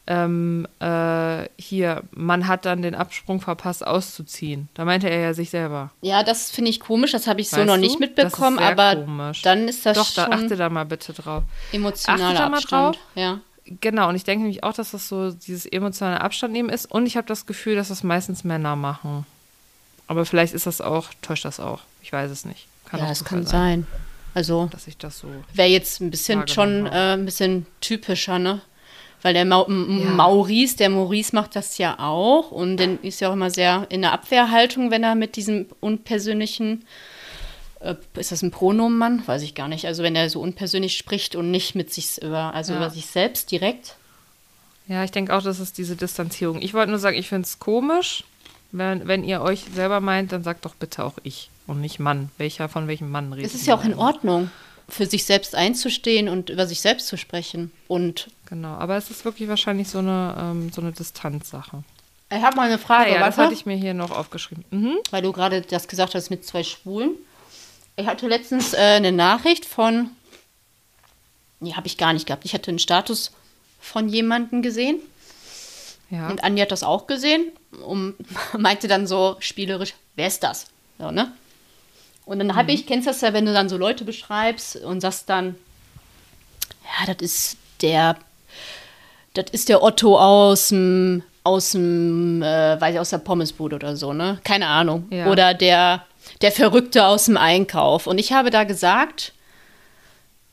ähm, 0.07 0.67
äh, 0.81 1.49
hier, 1.59 2.03
man 2.11 2.47
hat 2.47 2.67
dann 2.67 2.83
den 2.83 2.95
Absprung 2.95 3.41
verpasst, 3.41 3.87
auszuziehen. 3.87 4.69
Da 4.75 4.85
meinte 4.85 5.09
er 5.09 5.21
ja 5.21 5.35
sich 5.35 5.51
selber. 5.51 5.91
Ja, 6.03 6.23
das 6.23 6.51
finde 6.51 6.71
ich 6.71 6.81
komisch, 6.81 7.13
das 7.13 7.27
habe 7.27 7.41
ich 7.41 7.49
so 7.49 7.57
Weißt 7.57 7.67
noch 7.67 7.75
du? 7.77 7.81
nicht 7.81 8.01
mitbekommen, 8.01 8.59
aber 8.59 8.97
komisch. 8.97 9.43
dann 9.43 9.67
ist 9.69 9.87
das 9.87 9.97
Doch, 9.97 10.11
da 10.15 10.25
schon 10.25 10.33
achte 10.33 10.57
da 10.57 10.69
mal 10.69 10.85
bitte 10.85 11.13
drauf. 11.13 11.43
emotionaler 11.73 12.25
achte 12.27 12.35
da 12.39 12.49
mal 12.49 12.57
Abstand. 12.59 12.97
drauf. 12.97 13.03
Ja. 13.15 13.41
Genau, 13.81 14.11
und 14.11 14.17
ich 14.17 14.25
denke 14.25 14.43
nämlich 14.43 14.63
auch, 14.63 14.75
dass 14.75 14.91
das 14.91 15.09
so 15.09 15.31
dieses 15.31 15.65
emotionale 15.65 16.21
Abstand 16.21 16.53
nehmen 16.53 16.69
ist. 16.69 16.85
Und 16.91 17.07
ich 17.07 17.17
habe 17.17 17.27
das 17.27 17.47
Gefühl, 17.47 17.77
dass 17.77 17.89
das 17.89 18.03
meistens 18.03 18.45
Männer 18.45 18.77
machen. 18.77 19.25
Aber 20.07 20.27
vielleicht 20.27 20.53
ist 20.53 20.67
das 20.67 20.83
auch, 20.83 21.09
täuscht 21.23 21.47
das 21.47 21.61
auch. 21.61 21.81
Ich 22.03 22.13
weiß 22.13 22.31
es 22.31 22.45
nicht. 22.45 22.67
Kann 22.85 23.01
ja, 23.01 23.13
Zufall 23.15 23.39
kann 23.39 23.47
sein. 23.47 23.87
Also 24.35 24.69
Dass 24.71 24.87
ich 24.87 24.99
das 24.99 25.19
so. 25.21 25.29
wäre 25.55 25.69
jetzt 25.69 26.01
ein 26.01 26.11
bisschen 26.11 26.47
schon 26.49 26.87
äh, 26.87 27.15
ein 27.15 27.25
bisschen 27.25 27.67
typischer, 27.81 28.39
ne? 28.39 28.61
Weil 29.25 29.33
der 29.33 29.47
Mau 29.47 29.65
M- 29.65 30.01
Ja. 30.05 30.11
Maurice, 30.11 30.77
der 30.77 30.91
Maurice 30.91 31.35
macht 31.35 31.57
das 31.57 31.79
ja 31.79 31.99
auch 31.99 32.51
und 32.51 32.77
dann 32.77 32.99
ist 33.01 33.21
ja 33.21 33.31
auch 33.31 33.33
immer 33.33 33.49
sehr 33.51 33.87
in 33.89 34.03
der 34.03 34.13
Abwehrhaltung, 34.13 34.91
wenn 34.91 35.03
er 35.03 35.15
mit 35.15 35.37
diesem 35.37 35.65
unpersönlichen, 35.81 36.85
äh, 37.81 37.95
ist 38.17 38.33
das 38.33 38.43
ein 38.43 38.51
Pronomen, 38.51 39.23
weiß 39.27 39.41
ich 39.41 39.55
gar 39.55 39.67
nicht, 39.69 39.87
also 39.87 40.03
wenn 40.03 40.15
er 40.15 40.29
so 40.29 40.41
unpersönlich 40.41 40.97
spricht 40.99 41.37
und 41.37 41.51
nicht 41.51 41.75
mit 41.75 41.91
sich 41.93 42.21
über, 42.23 42.53
also 42.55 42.73
Ja. 42.75 42.79
über 42.81 42.91
sich 42.91 43.07
selbst 43.07 43.51
direkt. 43.51 43.97
Ja, 44.89 45.03
ich 45.05 45.11
denke 45.11 45.35
auch, 45.35 45.43
das 45.43 45.59
ist 45.59 45.79
diese 45.79 45.97
Distanzierung. 45.97 46.61
Ich 46.61 46.75
wollte 46.75 46.91
nur 46.91 46.99
sagen, 47.01 47.17
ich 47.17 47.29
finde 47.31 47.47
es 47.47 47.59
komisch. 47.59 48.25
Wenn, 48.73 49.09
wenn 49.09 49.25
ihr 49.25 49.41
euch 49.41 49.65
selber 49.75 50.01
meint, 50.01 50.33
dann 50.33 50.43
sagt 50.45 50.67
doch 50.67 50.75
bitte 50.75 51.03
auch 51.03 51.15
ich 51.23 51.49
und 51.67 51.81
nicht 51.81 51.99
Mann. 51.99 52.31
Welcher 52.37 52.69
von 52.69 52.89
welchem 52.89 53.11
Mann 53.11 53.33
redet? 53.33 53.49
Es 53.51 53.55
ist 53.59 53.67
ja 53.67 53.75
auch 53.75 53.85
in? 53.85 53.95
Ordnung, 53.95 54.51
für 54.87 55.07
sich 55.07 55.25
selbst 55.25 55.55
einzustehen 55.55 56.29
und 56.29 56.51
über 56.51 56.67
sich 56.67 56.83
selbst 56.83 57.07
zu 57.07 57.17
sprechen. 57.17 57.71
Und 57.89 58.29
Genau, 58.47 58.75
aber 58.75 58.97
es 58.97 59.11
ist 59.11 59.25
wirklich 59.25 59.49
wahrscheinlich 59.49 59.89
so 59.89 59.99
eine, 59.99 60.37
ähm, 60.39 60.71
so 60.73 60.81
eine 60.81 60.93
Distanzsache. 60.93 61.83
ich 62.31 62.43
habe 62.43 62.57
mal 62.57 62.67
eine 62.69 62.79
Frage, 62.79 63.11
ja, 63.13 63.19
das 63.21 63.37
warte, 63.39 63.43
hatte 63.43 63.55
ich 63.55 63.67
mir 63.67 63.77
hier 63.77 63.95
noch 63.95 64.11
aufgeschrieben. 64.11 64.65
Mhm. 64.71 64.99
weil 65.11 65.23
du 65.23 65.33
gerade 65.33 65.63
das 65.63 65.89
gesagt 65.89 66.15
hast 66.15 66.31
mit 66.31 66.45
zwei 66.47 66.63
Schwulen. 66.63 67.13
Ich 67.97 68.07
hatte 68.07 68.27
letztens 68.29 68.75
äh, 68.75 68.79
eine 68.79 69.13
Nachricht 69.13 69.65
von, 69.65 70.11
nee, 71.61 71.73
habe 71.75 71.87
ich 71.87 71.97
gar 71.97 72.13
nicht 72.13 72.27
gehabt. 72.27 72.45
Ich 72.45 72.53
hatte 72.55 72.71
einen 72.71 72.79
Status 72.79 73.31
von 73.81 74.09
jemandem 74.09 74.63
gesehen 74.63 74.99
Ja. 76.11 76.29
und 76.29 76.43
Anja 76.45 76.63
hat 76.63 76.73
das 76.73 76.83
auch 76.83 77.07
gesehen 77.07 77.53
und 77.87 78.15
meinte 78.59 78.89
dann 78.89 79.07
so 79.07 79.37
spielerisch, 79.41 79.95
wer 80.17 80.27
ist 80.27 80.43
das? 80.43 80.67
So, 80.99 81.11
ne? 81.11 81.33
Und 82.27 82.39
dann 82.39 82.57
habe 82.57 82.73
ich, 82.73 82.87
kennst 82.87 83.07
du 83.07 83.11
das 83.11 83.21
ja, 83.21 83.33
wenn 83.35 83.45
du 83.47 83.53
dann 83.53 83.69
so 83.69 83.77
Leute 83.77 84.05
beschreibst 84.05 84.77
und 84.77 85.01
sagst 85.03 85.29
dann, 85.29 85.57
ja, 86.99 87.13
das 87.13 87.23
ist 87.23 87.57
der, 87.83 88.17
das 89.35 89.47
ist 89.53 89.69
der 89.69 89.83
Otto 89.83 90.19
aus 90.19 90.69
dem, 90.69 91.23
aus 91.43 91.73
dem, 91.73 92.43
äh, 92.43 92.81
weiß 92.81 92.95
ich, 92.95 93.01
aus 93.01 93.11
der 93.11 93.19
Pommesbude 93.19 93.77
oder 93.77 93.97
so, 93.97 94.13
ne? 94.13 94.39
Keine 94.45 94.67
Ahnung. 94.67 95.07
Ja. 95.11 95.27
Oder 95.27 95.55
der, 95.55 96.07
der 96.41 96.53
Verrückte 96.53 97.05
aus 97.05 97.27
dem 97.27 97.37
Einkauf. 97.37 98.07
Und 98.07 98.19
ich 98.19 98.33
habe 98.33 98.51
da 98.51 98.65
gesagt, 98.65 99.33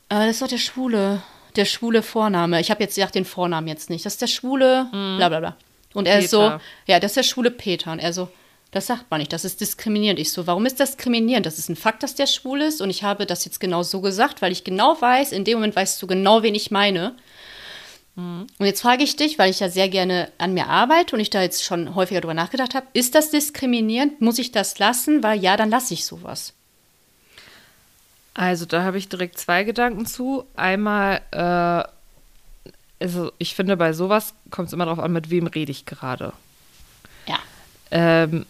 äh, 0.09 0.15
das 0.15 0.29
ist 0.31 0.41
doch 0.41 0.47
der 0.47 0.57
schwule, 0.57 1.21
der 1.55 1.65
schwule 1.65 2.01
Vorname. 2.01 2.59
Ich 2.59 2.69
habe 2.71 2.83
jetzt 2.83 2.95
gesagt 2.95 3.15
den 3.15 3.25
Vornamen 3.25 3.67
jetzt 3.67 3.89
nicht. 3.89 4.05
Das 4.05 4.13
ist 4.13 4.21
der 4.21 4.27
schwule, 4.27 4.87
bla 4.91 5.29
bla 5.29 5.39
bla. 5.39 5.55
Und 5.93 6.07
er 6.07 6.19
ist 6.19 6.31
so, 6.31 6.41
Peter. 6.41 6.61
ja, 6.87 6.99
das 6.99 7.11
ist 7.11 7.17
der 7.17 7.23
schwule 7.23 7.51
Peter. 7.51 7.91
Und 7.91 7.99
er 7.99 8.13
so, 8.13 8.29
das 8.71 8.87
sagt 8.87 9.11
man 9.11 9.19
nicht, 9.19 9.33
das 9.33 9.43
ist 9.43 9.59
diskriminierend. 9.59 10.19
Ich 10.19 10.31
so, 10.31 10.47
warum 10.47 10.65
ist 10.65 10.79
das 10.79 10.91
diskriminierend? 10.91 11.45
Das 11.45 11.59
ist 11.59 11.69
ein 11.69 11.75
Fakt, 11.75 12.03
dass 12.03 12.15
der 12.15 12.27
schwul 12.27 12.61
ist. 12.61 12.81
Und 12.81 12.89
ich 12.89 13.03
habe 13.03 13.25
das 13.25 13.43
jetzt 13.43 13.59
genau 13.59 13.83
so 13.83 13.99
gesagt, 13.99 14.41
weil 14.41 14.53
ich 14.53 14.63
genau 14.63 14.95
weiß, 14.99 15.33
in 15.33 15.43
dem 15.43 15.57
Moment 15.57 15.75
weißt 15.75 16.01
du 16.01 16.07
genau, 16.07 16.41
wen 16.43 16.55
ich 16.55 16.71
meine. 16.71 17.15
Und 18.15 18.47
jetzt 18.59 18.81
frage 18.81 19.03
ich 19.03 19.15
dich, 19.15 19.39
weil 19.39 19.49
ich 19.49 19.61
ja 19.61 19.69
sehr 19.69 19.87
gerne 19.87 20.31
an 20.37 20.53
mir 20.53 20.67
arbeite 20.67 21.15
und 21.15 21.21
ich 21.21 21.29
da 21.29 21.41
jetzt 21.41 21.63
schon 21.63 21.95
häufiger 21.95 22.19
drüber 22.19 22.33
nachgedacht 22.33 22.75
habe, 22.75 22.87
ist 22.93 23.15
das 23.15 23.31
diskriminierend? 23.31 24.19
Muss 24.19 24.37
ich 24.37 24.51
das 24.51 24.77
lassen? 24.79 25.23
Weil 25.23 25.39
ja, 25.39 25.55
dann 25.55 25.69
lasse 25.69 25.93
ich 25.93 26.05
sowas. 26.05 26.53
Also 28.33 28.65
da 28.65 28.83
habe 28.83 28.97
ich 28.97 29.07
direkt 29.07 29.37
zwei 29.37 29.63
Gedanken 29.63 30.05
zu. 30.05 30.45
Einmal, 30.55 31.21
äh, 31.31 33.03
also 33.03 33.31
ich 33.37 33.55
finde, 33.55 33.77
bei 33.77 33.93
sowas 33.93 34.33
kommt 34.49 34.67
es 34.67 34.73
immer 34.73 34.85
darauf 34.85 35.03
an, 35.03 35.13
mit 35.13 35.29
wem 35.29 35.47
rede 35.47 35.71
ich 35.71 35.85
gerade. 35.85 36.33
Ja. 37.27 37.39
Ähm, 37.91 38.45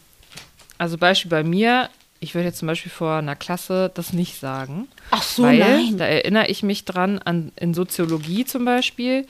also 0.77 0.97
Beispiel 0.97 1.29
bei 1.29 1.43
mir, 1.43 1.89
ich 2.21 2.35
würde 2.35 2.47
jetzt 2.47 2.59
zum 2.59 2.67
Beispiel 2.67 2.91
vor 2.91 3.15
einer 3.15 3.35
Klasse 3.35 3.91
das 3.93 4.13
nicht 4.13 4.39
sagen. 4.39 4.87
Ach 5.09 5.23
so, 5.23 5.43
weil, 5.43 5.57
nein. 5.57 5.97
Da 5.97 6.05
erinnere 6.05 6.47
ich 6.47 6.63
mich 6.63 6.85
dran 6.85 7.19
an 7.19 7.51
in 7.55 7.73
Soziologie 7.73 8.45
zum 8.45 8.63
Beispiel. 8.63 9.25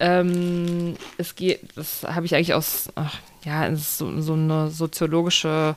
Ähm, 0.00 0.96
es 1.16 1.36
geht, 1.36 1.60
das 1.76 2.02
habe 2.02 2.26
ich 2.26 2.34
eigentlich 2.34 2.52
aus, 2.52 2.90
ach, 2.96 3.18
ja, 3.44 3.66
es 3.68 3.80
ist 3.80 3.98
so, 3.98 4.20
so 4.20 4.32
eine 4.32 4.68
soziologische 4.68 5.76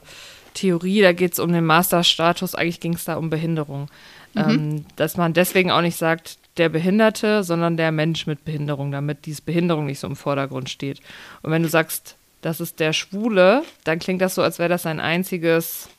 Theorie, 0.55 1.01
da 1.01 1.13
geht 1.13 1.33
es 1.33 1.39
um 1.39 1.53
den 1.53 1.65
Masterstatus, 1.65 2.55
eigentlich 2.55 2.79
ging 2.79 2.95
es 2.95 3.05
da 3.05 3.15
um 3.15 3.29
Behinderung. 3.29 3.89
Ähm, 4.35 4.85
dass 4.95 5.17
man 5.17 5.33
deswegen 5.33 5.71
auch 5.71 5.81
nicht 5.81 5.97
sagt, 5.97 6.37
der 6.57 6.69
Behinderte, 6.69 7.43
sondern 7.43 7.77
der 7.77 7.91
Mensch 7.91 8.27
mit 8.27 8.45
Behinderung, 8.45 8.91
damit 8.91 9.25
diese 9.25 9.41
Behinderung 9.43 9.85
nicht 9.85 9.99
so 9.99 10.07
im 10.07 10.15
Vordergrund 10.15 10.69
steht. 10.69 11.01
Und 11.43 11.51
wenn 11.51 11.63
du 11.63 11.69
sagst, 11.69 12.15
das 12.41 12.59
ist 12.59 12.79
der 12.79 12.93
Schwule, 12.93 13.63
dann 13.83 13.99
klingt 13.99 14.21
das 14.21 14.35
so, 14.35 14.41
als 14.41 14.59
wäre 14.59 14.69
das 14.69 14.83
sein 14.83 14.99
einziges 14.99 15.89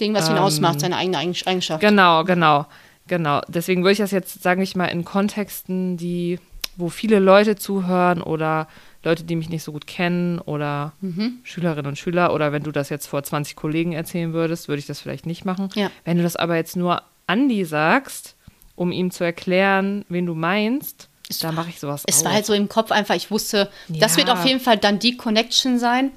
Ding, 0.00 0.14
was 0.14 0.28
ihn 0.28 0.36
Ähm, 0.36 0.42
ausmacht, 0.42 0.80
seine 0.80 0.96
eigene 0.96 1.18
Eigen- 1.18 1.34
Eigenschaft. 1.46 1.80
Genau, 1.80 2.24
genau, 2.24 2.66
genau. 3.06 3.40
Deswegen 3.48 3.82
würde 3.82 3.92
ich 3.92 3.98
das 3.98 4.10
jetzt, 4.10 4.42
sage 4.42 4.62
ich 4.62 4.74
mal, 4.76 4.86
in 4.86 5.04
Kontexten, 5.04 5.96
die, 5.96 6.38
wo 6.76 6.88
viele 6.88 7.18
Leute 7.20 7.56
zuhören 7.56 8.20
oder 8.22 8.66
Leute, 9.04 9.24
die 9.24 9.36
mich 9.36 9.50
nicht 9.50 9.62
so 9.62 9.70
gut 9.72 9.86
kennen 9.86 10.38
oder 10.38 10.92
Mhm. 11.00 11.38
Schülerinnen 11.42 11.86
und 11.86 11.98
Schüler 11.98 12.32
oder 12.32 12.52
wenn 12.52 12.62
du 12.62 12.72
das 12.72 12.88
jetzt 12.88 13.06
vor 13.06 13.22
20 13.22 13.54
Kollegen 13.54 13.92
erzählen 13.92 14.32
würdest, 14.32 14.66
würde 14.68 14.80
ich 14.80 14.86
das 14.86 15.00
vielleicht 15.00 15.26
nicht 15.26 15.44
machen. 15.44 15.68
Ja. 15.74 15.90
Wenn 16.04 16.16
du 16.16 16.22
das 16.22 16.36
aber 16.36 16.56
jetzt 16.56 16.74
nur 16.76 17.02
Andi 17.26 17.64
sagst, 17.64 18.34
um 18.76 18.90
ihm 18.92 19.10
zu 19.10 19.22
erklären, 19.22 20.04
wen 20.08 20.26
du 20.26 20.34
meinst, 20.34 21.08
da 21.40 21.52
mache 21.52 21.68
ich 21.70 21.80
sowas 21.80 22.02
Es 22.06 22.20
auch. 22.20 22.24
war 22.26 22.32
halt 22.32 22.46
so 22.46 22.52
im 22.54 22.68
Kopf 22.68 22.90
einfach, 22.90 23.14
ich 23.14 23.30
wusste, 23.30 23.70
das 23.88 24.12
Ja. 24.12 24.18
wird 24.18 24.30
auf 24.30 24.44
jeden 24.44 24.60
Fall 24.60 24.76
dann 24.78 24.98
die 24.98 25.16
Connection 25.16 25.78
sein. 25.78 26.10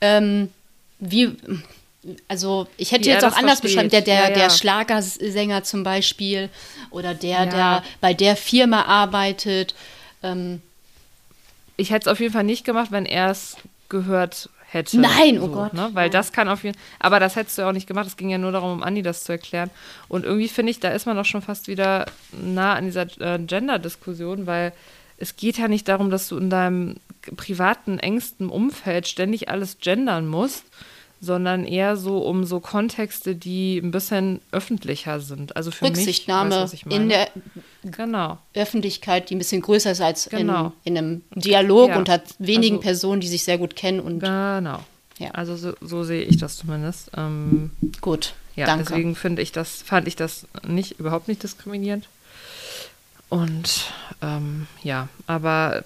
Ähm, 0.00 0.50
wie, 0.98 1.36
Also 2.28 2.66
ich 2.78 2.92
hätte 2.92 3.04
Wie 3.04 3.10
jetzt 3.10 3.24
auch 3.24 3.36
anders 3.36 3.60
beschrieben, 3.60 3.90
der, 3.90 4.00
der, 4.00 4.14
Ja, 4.14 4.28
ja. 4.28 4.34
der 4.34 4.50
Schlagersänger 4.50 5.64
zum 5.64 5.82
Beispiel 5.82 6.48
oder 6.90 7.14
der, 7.14 7.44
Ja. 7.44 7.46
der 7.46 7.82
bei 8.00 8.14
der 8.14 8.36
Firma 8.36 8.82
arbeitet. 8.84 9.74
Ähm, 10.22 10.62
Ich 11.76 11.90
hätte 11.90 12.08
es 12.08 12.12
auf 12.12 12.20
jeden 12.20 12.32
Fall 12.32 12.44
nicht 12.44 12.64
gemacht, 12.64 12.90
wenn 12.90 13.06
er 13.06 13.30
es 13.30 13.56
gehört 13.88 14.48
hätte. 14.68 14.98
Nein, 14.98 15.40
oh 15.40 15.48
Gott. 15.48 15.74
Ne? 15.74 15.90
Weil 15.94 16.10
das 16.10 16.32
kann 16.32 16.48
auf 16.48 16.62
jeden 16.64 16.76
Aber 16.98 17.20
das 17.20 17.36
hättest 17.36 17.58
du 17.58 17.62
ja 17.62 17.68
auch 17.68 17.72
nicht 17.72 17.86
gemacht. 17.86 18.06
Es 18.06 18.16
ging 18.16 18.30
ja 18.30 18.38
nur 18.38 18.52
darum, 18.52 18.72
um 18.72 18.82
Andi 18.82 19.02
das 19.02 19.24
zu 19.24 19.32
erklären. 19.32 19.70
Und 20.08 20.24
irgendwie 20.24 20.48
finde 20.48 20.70
ich, 20.70 20.80
da 20.80 20.90
ist 20.90 21.06
man 21.06 21.16
doch 21.16 21.24
schon 21.24 21.42
fast 21.42 21.68
wieder 21.68 22.06
nah 22.32 22.74
an 22.74 22.84
dieser 22.86 23.06
äh, 23.20 23.38
Gender-Diskussion, 23.38 24.46
weil 24.46 24.72
es 25.18 25.36
geht 25.36 25.58
ja 25.58 25.68
nicht 25.68 25.88
darum, 25.88 26.10
dass 26.10 26.28
du 26.28 26.38
in 26.38 26.48
deinem 26.50 26.96
privaten, 27.36 27.98
engsten 27.98 28.48
Umfeld 28.48 29.06
ständig 29.08 29.48
alles 29.50 29.78
gendern 29.80 30.26
musst, 30.26 30.64
sondern 31.20 31.64
eher 31.66 31.96
so 31.96 32.18
um 32.18 32.44
so 32.44 32.60
Kontexte, 32.60 33.34
die 33.36 33.76
ein 33.78 33.90
bisschen 33.90 34.40
öffentlicher 34.52 35.20
sind. 35.20 35.54
Also 35.56 35.70
für 35.70 35.84
Rücksichtnahme 35.86 36.48
mich, 36.48 36.54
weißt 36.56 36.60
du, 36.60 36.64
was 36.64 36.72
ich 36.74 36.86
meine? 36.86 37.02
in 37.02 37.08
der 37.10 37.28
Genau. 37.84 38.38
Öffentlichkeit, 38.54 39.28
die 39.30 39.34
ein 39.36 39.38
bisschen 39.38 39.60
größer 39.60 39.90
ist 39.92 40.00
als 40.00 40.28
Genau. 40.30 40.72
in, 40.84 40.96
in 40.96 40.98
einem 40.98 41.22
Dialog 41.34 41.90
Ja. 41.90 41.98
unter 41.98 42.22
wenigen 42.38 42.76
Also- 42.76 42.82
Personen, 42.84 43.20
die 43.20 43.28
sich 43.28 43.44
sehr 43.44 43.58
gut 43.58 43.76
kennen 43.76 44.00
und 44.00 44.20
Genau. 44.20 44.80
Ja. 45.18 45.30
Also 45.32 45.56
so, 45.56 45.74
so 45.82 46.02
sehe 46.04 46.22
ich 46.22 46.38
das 46.38 46.56
zumindest. 46.56 47.10
Ähm, 47.16 47.70
gut. 48.00 48.32
ja, 48.56 48.64
Danke. 48.66 48.84
deswegen 48.84 49.14
finde 49.14 49.42
ich 49.42 49.52
das, 49.52 49.82
fand 49.82 50.08
ich 50.08 50.16
das 50.16 50.46
nicht, 50.66 50.98
überhaupt 50.98 51.28
nicht 51.28 51.42
diskriminierend. 51.42 52.08
Und 53.28 53.84
ähm, 54.22 54.66
ja, 54.82 55.08
aber 55.26 55.82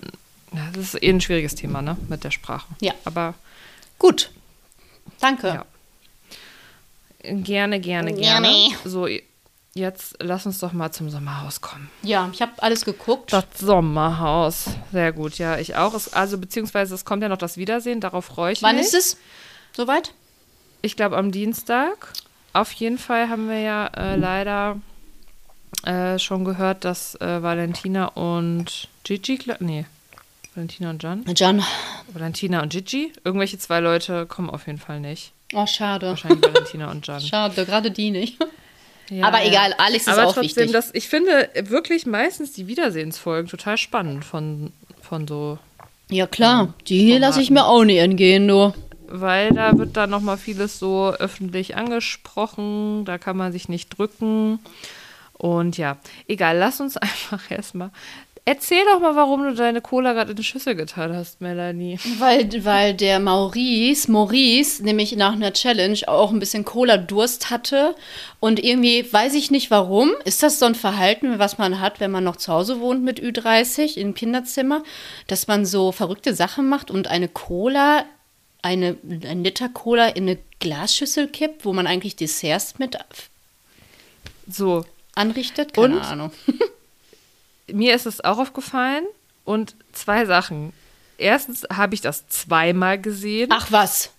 das 0.74 0.94
ist 0.94 1.02
eh 1.02 1.10
ein 1.10 1.20
schwieriges 1.20 1.54
Thema, 1.56 1.82
ne? 1.82 1.96
Mit 2.08 2.24
der 2.24 2.30
Sprache. 2.30 2.66
Ja. 2.80 2.92
Aber 3.04 3.34
Gut. 3.98 4.30
Danke. 5.24 5.48
ja. 5.48 5.64
Gerne, 7.22 7.80
gerne, 7.80 8.12
gerne. 8.12 8.52
So, 8.84 9.08
jetzt 9.74 10.16
lass 10.20 10.44
uns 10.44 10.58
doch 10.58 10.72
mal 10.74 10.92
zum 10.92 11.08
Sommerhaus 11.08 11.62
kommen. 11.62 11.90
Ja, 12.02 12.28
ich 12.32 12.42
habe 12.42 12.52
alles 12.58 12.84
geguckt. 12.84 13.32
Das 13.32 13.46
Sommerhaus. 13.58 14.66
Sehr 14.92 15.12
gut, 15.12 15.38
ja, 15.38 15.58
ich 15.58 15.76
auch. 15.76 15.94
Es, 15.94 16.12
also, 16.12 16.36
beziehungsweise 16.36 16.94
es 16.94 17.06
kommt 17.06 17.22
ja 17.22 17.30
noch 17.30 17.38
das 17.38 17.56
Wiedersehen, 17.56 18.00
darauf 18.00 18.26
freue 18.26 18.52
ich 18.52 18.62
Wann 18.62 18.76
mich. 18.76 18.86
ist 18.86 18.94
es? 18.94 19.16
Soweit? 19.72 20.12
Ich 20.82 20.96
glaube 20.96 21.16
am 21.16 21.32
Dienstag. 21.32 22.12
Auf 22.52 22.72
jeden 22.72 22.98
Fall 22.98 23.30
haben 23.30 23.48
wir 23.48 23.60
ja 23.60 23.86
äh, 23.86 24.16
leider 24.16 24.78
äh, 25.84 26.18
schon 26.18 26.44
gehört, 26.44 26.84
dass 26.84 27.14
äh, 27.16 27.42
Valentina 27.42 28.06
und 28.08 28.88
Gigi, 29.02 29.40
nee, 29.60 29.86
Valentina 30.54 30.90
und 30.90 31.02
Jan, 31.02 31.24
John. 31.34 31.62
Valentina 32.12 32.62
und 32.62 32.72
Gigi, 32.72 33.12
irgendwelche 33.24 33.58
zwei 33.58 33.80
Leute 33.80 34.26
kommen 34.26 34.50
auf 34.50 34.66
jeden 34.66 34.78
Fall 34.78 35.00
nicht. 35.00 35.32
Oh, 35.52 35.66
schade. 35.66 36.06
Wahrscheinlich 36.08 36.42
Valentina 36.42 36.90
und 36.90 37.06
Jan. 37.06 37.20
Schade, 37.22 37.64
gerade 37.64 37.90
die 37.90 38.10
nicht. 38.10 38.38
Ja, 39.10 39.26
Aber 39.26 39.44
egal, 39.44 39.74
Alex 39.78 40.06
ist 40.06 40.12
Aber 40.12 40.26
auch 40.28 40.34
trotzdem, 40.34 40.64
wichtig. 40.64 40.72
Das, 40.72 40.90
ich 40.94 41.08
finde 41.08 41.50
wirklich 41.64 42.06
meistens 42.06 42.52
die 42.52 42.66
Wiedersehensfolgen 42.66 43.48
total 43.50 43.76
spannend 43.78 44.24
von, 44.24 44.72
von 45.02 45.28
so 45.28 45.58
Ja, 46.08 46.26
klar. 46.26 46.72
Die 46.88 47.16
lasse 47.18 47.40
ich 47.42 47.50
mir 47.50 47.66
auch 47.66 47.84
nicht 47.84 47.98
entgehen, 47.98 48.48
du. 48.48 48.72
weil 49.08 49.50
da 49.50 49.76
wird 49.76 49.96
dann 49.96 50.10
noch 50.10 50.22
mal 50.22 50.36
vieles 50.38 50.78
so 50.78 51.10
öffentlich 51.18 51.76
angesprochen, 51.76 53.04
da 53.04 53.18
kann 53.18 53.36
man 53.36 53.52
sich 53.52 53.68
nicht 53.68 53.96
drücken. 53.98 54.58
Und 55.34 55.76
ja, 55.76 55.98
egal, 56.26 56.56
lass 56.56 56.80
uns 56.80 56.96
einfach 56.96 57.50
erstmal. 57.50 57.90
Erzähl 58.46 58.84
doch 58.92 59.00
mal, 59.00 59.16
warum 59.16 59.42
du 59.44 59.54
deine 59.54 59.80
Cola 59.80 60.12
gerade 60.12 60.32
in 60.32 60.36
die 60.36 60.44
Schüssel 60.44 60.74
getan 60.74 61.16
hast, 61.16 61.40
Melanie. 61.40 61.98
Weil, 62.18 62.64
weil 62.66 62.92
der 62.92 63.18
Maurice, 63.18 64.10
Maurice, 64.10 64.82
nämlich 64.84 65.16
nach 65.16 65.32
einer 65.32 65.54
Challenge 65.54 65.98
auch 66.08 66.30
ein 66.30 66.40
bisschen 66.40 66.66
Cola-Durst 66.66 67.48
hatte. 67.48 67.96
Und 68.40 68.62
irgendwie 68.62 69.10
weiß 69.10 69.32
ich 69.32 69.50
nicht 69.50 69.70
warum. 69.70 70.12
Ist 70.26 70.42
das 70.42 70.58
so 70.58 70.66
ein 70.66 70.74
Verhalten, 70.74 71.38
was 71.38 71.56
man 71.56 71.80
hat, 71.80 72.00
wenn 72.00 72.10
man 72.10 72.22
noch 72.24 72.36
zu 72.36 72.52
Hause 72.52 72.80
wohnt 72.80 73.02
mit 73.02 73.18
Ü30 73.18 73.96
im 73.96 74.12
Kinderzimmer? 74.14 74.82
Dass 75.26 75.46
man 75.46 75.64
so 75.64 75.90
verrückte 75.90 76.34
Sachen 76.34 76.68
macht 76.68 76.90
und 76.90 77.08
eine 77.08 77.28
Cola, 77.28 78.04
eine, 78.60 78.98
ein 79.26 79.42
Liter 79.42 79.70
Cola 79.70 80.08
in 80.08 80.24
eine 80.28 80.38
Glasschüssel 80.60 81.28
kippt, 81.28 81.64
wo 81.64 81.72
man 81.72 81.86
eigentlich 81.86 82.16
Desserts 82.16 82.78
mit 82.78 82.98
So, 84.46 84.84
anrichtet? 85.14 85.72
Keine 85.72 85.96
Und? 85.96 86.02
Ahnung. 86.02 86.30
mir 87.72 87.94
ist 87.94 88.06
es 88.06 88.22
auch 88.22 88.38
aufgefallen 88.38 89.04
und 89.44 89.74
zwei 89.92 90.24
Sachen. 90.26 90.72
Erstens 91.18 91.64
habe 91.72 91.94
ich 91.94 92.00
das 92.00 92.26
zweimal 92.28 93.00
gesehen. 93.00 93.50
Ach 93.52 93.70
was. 93.70 94.10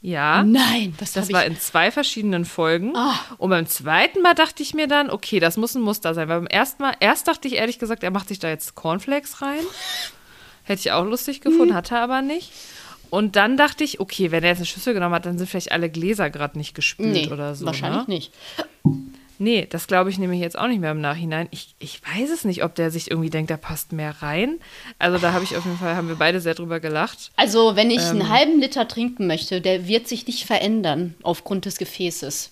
ja. 0.00 0.42
Nein, 0.44 0.94
das, 0.98 1.12
Das 1.12 1.32
war 1.32 1.44
in 1.44 1.58
zwei 1.58 1.90
verschiedenen 1.90 2.44
Folgen. 2.44 2.92
Ah. 2.96 3.14
Und 3.38 3.50
beim 3.50 3.66
zweiten 3.66 4.22
Mal 4.22 4.34
dachte 4.34 4.62
ich 4.62 4.72
mir 4.74 4.86
dann, 4.86 5.10
okay, 5.10 5.40
das 5.40 5.56
muss 5.56 5.74
ein 5.74 5.82
Muster 5.82 6.14
sein. 6.14 6.28
Weil 6.28 6.38
beim 6.40 6.46
ersten 6.46 6.82
Mal, 6.82 6.94
erst 7.00 7.26
dachte 7.28 7.48
ich 7.48 7.54
ehrlich 7.54 7.78
gesagt, 7.78 8.02
er 8.04 8.10
macht 8.12 8.28
sich 8.28 8.38
da 8.38 8.48
jetzt 8.48 8.74
Cornflakes 8.74 9.42
rein. 9.42 9.60
Hätte 10.64 10.80
ich 10.80 10.92
auch 10.92 11.04
lustig 11.04 11.40
gefunden, 11.40 11.74
hat 11.74 11.90
er 11.90 12.00
aber 12.02 12.22
nicht. 12.22 12.52
Und 13.10 13.34
dann 13.36 13.56
dachte 13.56 13.82
ich, 13.84 13.98
okay, 14.00 14.30
wenn 14.30 14.42
er 14.44 14.50
jetzt 14.50 14.58
eine 14.58 14.66
Schüssel 14.66 14.94
genommen 14.94 15.14
hat, 15.14 15.26
dann 15.26 15.36
sind 15.38 15.50
vielleicht 15.50 15.72
alle 15.72 15.90
Gläser 15.90 16.30
gerade 16.30 16.56
nicht 16.56 16.74
gespült 16.74 17.12
Nee, 17.12 17.28
oder 17.30 17.54
so. 17.56 17.66
wahrscheinlich 17.66 18.06
ne? 18.06 18.14
nicht. 18.14 18.32
Nee, 19.42 19.66
das 19.68 19.88
glaube 19.88 20.08
ich 20.08 20.18
nämlich 20.18 20.40
jetzt 20.40 20.56
auch 20.56 20.68
nicht 20.68 20.78
mehr 20.80 20.92
im 20.92 21.00
Nachhinein. 21.00 21.48
Ich, 21.50 21.74
ich 21.80 22.00
weiß 22.04 22.30
es 22.30 22.44
nicht, 22.44 22.62
ob 22.62 22.76
der 22.76 22.92
sich 22.92 23.10
irgendwie 23.10 23.28
denkt, 23.28 23.50
da 23.50 23.56
passt 23.56 23.90
mehr 23.90 24.14
rein. 24.22 24.60
Also 25.00 25.18
da 25.18 25.32
habe 25.32 25.42
ich 25.42 25.56
auf 25.56 25.64
jeden 25.64 25.78
Fall, 25.78 25.96
haben 25.96 26.06
wir 26.06 26.14
beide 26.14 26.40
sehr 26.40 26.54
drüber 26.54 26.78
gelacht. 26.78 27.32
Also, 27.34 27.74
wenn 27.74 27.90
ich 27.90 28.02
Ähm. 28.02 28.20
einen 28.20 28.28
halben 28.28 28.60
Liter 28.60 28.86
trinken 28.86 29.26
möchte, 29.26 29.60
der 29.60 29.88
wird 29.88 30.06
sich 30.06 30.28
nicht 30.28 30.44
verändern 30.44 31.16
aufgrund 31.24 31.64
des 31.64 31.76
Gefäßes. 31.78 32.50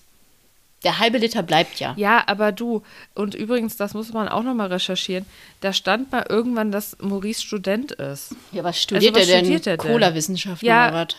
Der 0.83 0.99
halbe 0.99 1.17
Liter 1.19 1.43
bleibt 1.43 1.79
ja. 1.79 1.93
Ja, 1.95 2.23
aber 2.27 2.51
du, 2.51 2.81
und 3.15 3.35
übrigens, 3.35 3.77
das 3.77 3.93
muss 3.93 4.11
man 4.11 4.27
auch 4.27 4.43
nochmal 4.43 4.67
recherchieren, 4.67 5.25
da 5.61 5.71
stand 5.71 6.11
mal 6.11 6.25
irgendwann, 6.27 6.73
dass 6.73 6.97
Maurice 6.99 7.41
Student 7.41 7.93
ist. 7.93 8.35
Ja, 8.51 8.65
was 8.65 8.81
studiert 8.81 9.15
was 9.15 9.27
er 9.29 9.35
denn? 9.37 9.45
studiert 9.45 9.67
er 9.67 9.77
denn? 9.77 9.91
Cola-Wissenschaften 9.91 10.65
Ja. 10.65 10.89
oder 10.89 11.07
was? 11.07 11.15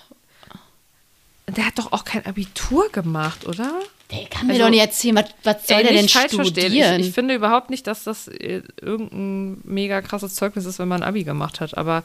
Der 1.57 1.66
hat 1.66 1.79
doch 1.79 1.93
auch 1.93 2.05
kein 2.05 2.27
Abitur 2.27 2.91
gemacht, 2.91 3.47
oder? 3.47 3.81
Der 4.12 4.26
kann 4.28 4.46
mir 4.46 4.52
Also, 4.54 4.64
doch 4.64 4.70
nicht 4.70 4.80
erzählen, 4.80 5.16
was, 5.16 5.24
was 5.44 5.66
soll 5.66 5.78
Ey, 5.78 5.82
der 5.84 5.92
denn 5.94 6.08
studieren? 6.08 7.00
Ich, 7.00 7.08
ich 7.08 7.14
finde 7.14 7.34
überhaupt 7.34 7.70
nicht, 7.70 7.86
dass 7.86 8.04
das 8.04 8.28
äh, 8.28 8.62
irgendein 8.80 9.60
mega 9.64 10.02
krasses 10.02 10.34
Zeugnis 10.34 10.66
ist, 10.66 10.78
wenn 10.78 10.88
man 10.88 11.02
ein 11.02 11.08
Abi 11.08 11.24
gemacht 11.24 11.60
hat. 11.60 11.76
Aber 11.78 12.02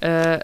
äh, 0.00 0.40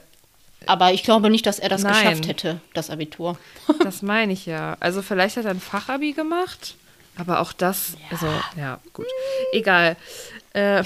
Aber 0.67 0.93
ich 0.93 1.03
glaube 1.03 1.29
nicht, 1.29 1.45
dass 1.47 1.59
er 1.59 1.69
das 1.69 1.83
Nein. 1.83 1.95
geschafft 1.95 2.29
hätte, 2.29 2.61
das 2.75 2.89
Abitur. 2.91 3.37
das 3.83 4.03
meine 4.03 4.33
ich 4.33 4.47
ja. 4.47 4.77
Also 4.81 5.03
vielleicht 5.03 5.37
hat 5.37 5.45
er 5.45 5.51
ein 5.51 5.61
Fachabi 5.61 6.13
gemacht, 6.13 6.77
aber 7.17 7.41
auch 7.41 7.53
das, 7.53 7.97
also 8.11 8.29
ja, 8.57 8.79
gut. 8.93 9.07
Egal. 9.53 9.97
Äh, 10.55 10.85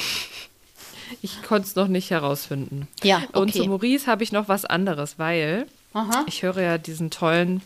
ich 1.23 1.43
konnte 1.43 1.69
es 1.69 1.77
noch 1.77 1.89
nicht 1.89 2.11
herausfinden. 2.11 2.89
Ja, 3.03 3.23
Und 3.33 3.51
okay. 3.51 3.61
zu 3.61 3.69
Maurice 3.69 4.07
habe 4.07 4.25
ich 4.25 4.33
noch 4.33 4.49
was 4.49 4.65
anderes, 4.65 5.19
weil 5.19 5.67
Aha. 5.93 6.25
ich 6.27 6.43
höre 6.43 6.61
ja 6.61 6.79
diesen 6.79 7.11
tollen, 7.11 7.63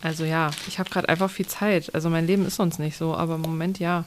also 0.00 0.24
ja, 0.24 0.50
ich 0.68 0.78
habe 0.78 0.90
gerade 0.90 1.08
einfach 1.08 1.30
viel 1.30 1.46
Zeit. 1.46 1.92
Also 1.94 2.08
mein 2.08 2.26
Leben 2.26 2.46
ist 2.46 2.56
sonst 2.56 2.78
nicht 2.78 2.96
so, 2.96 3.14
aber 3.14 3.34
im 3.34 3.40
Moment 3.40 3.80
ja. 3.80 4.04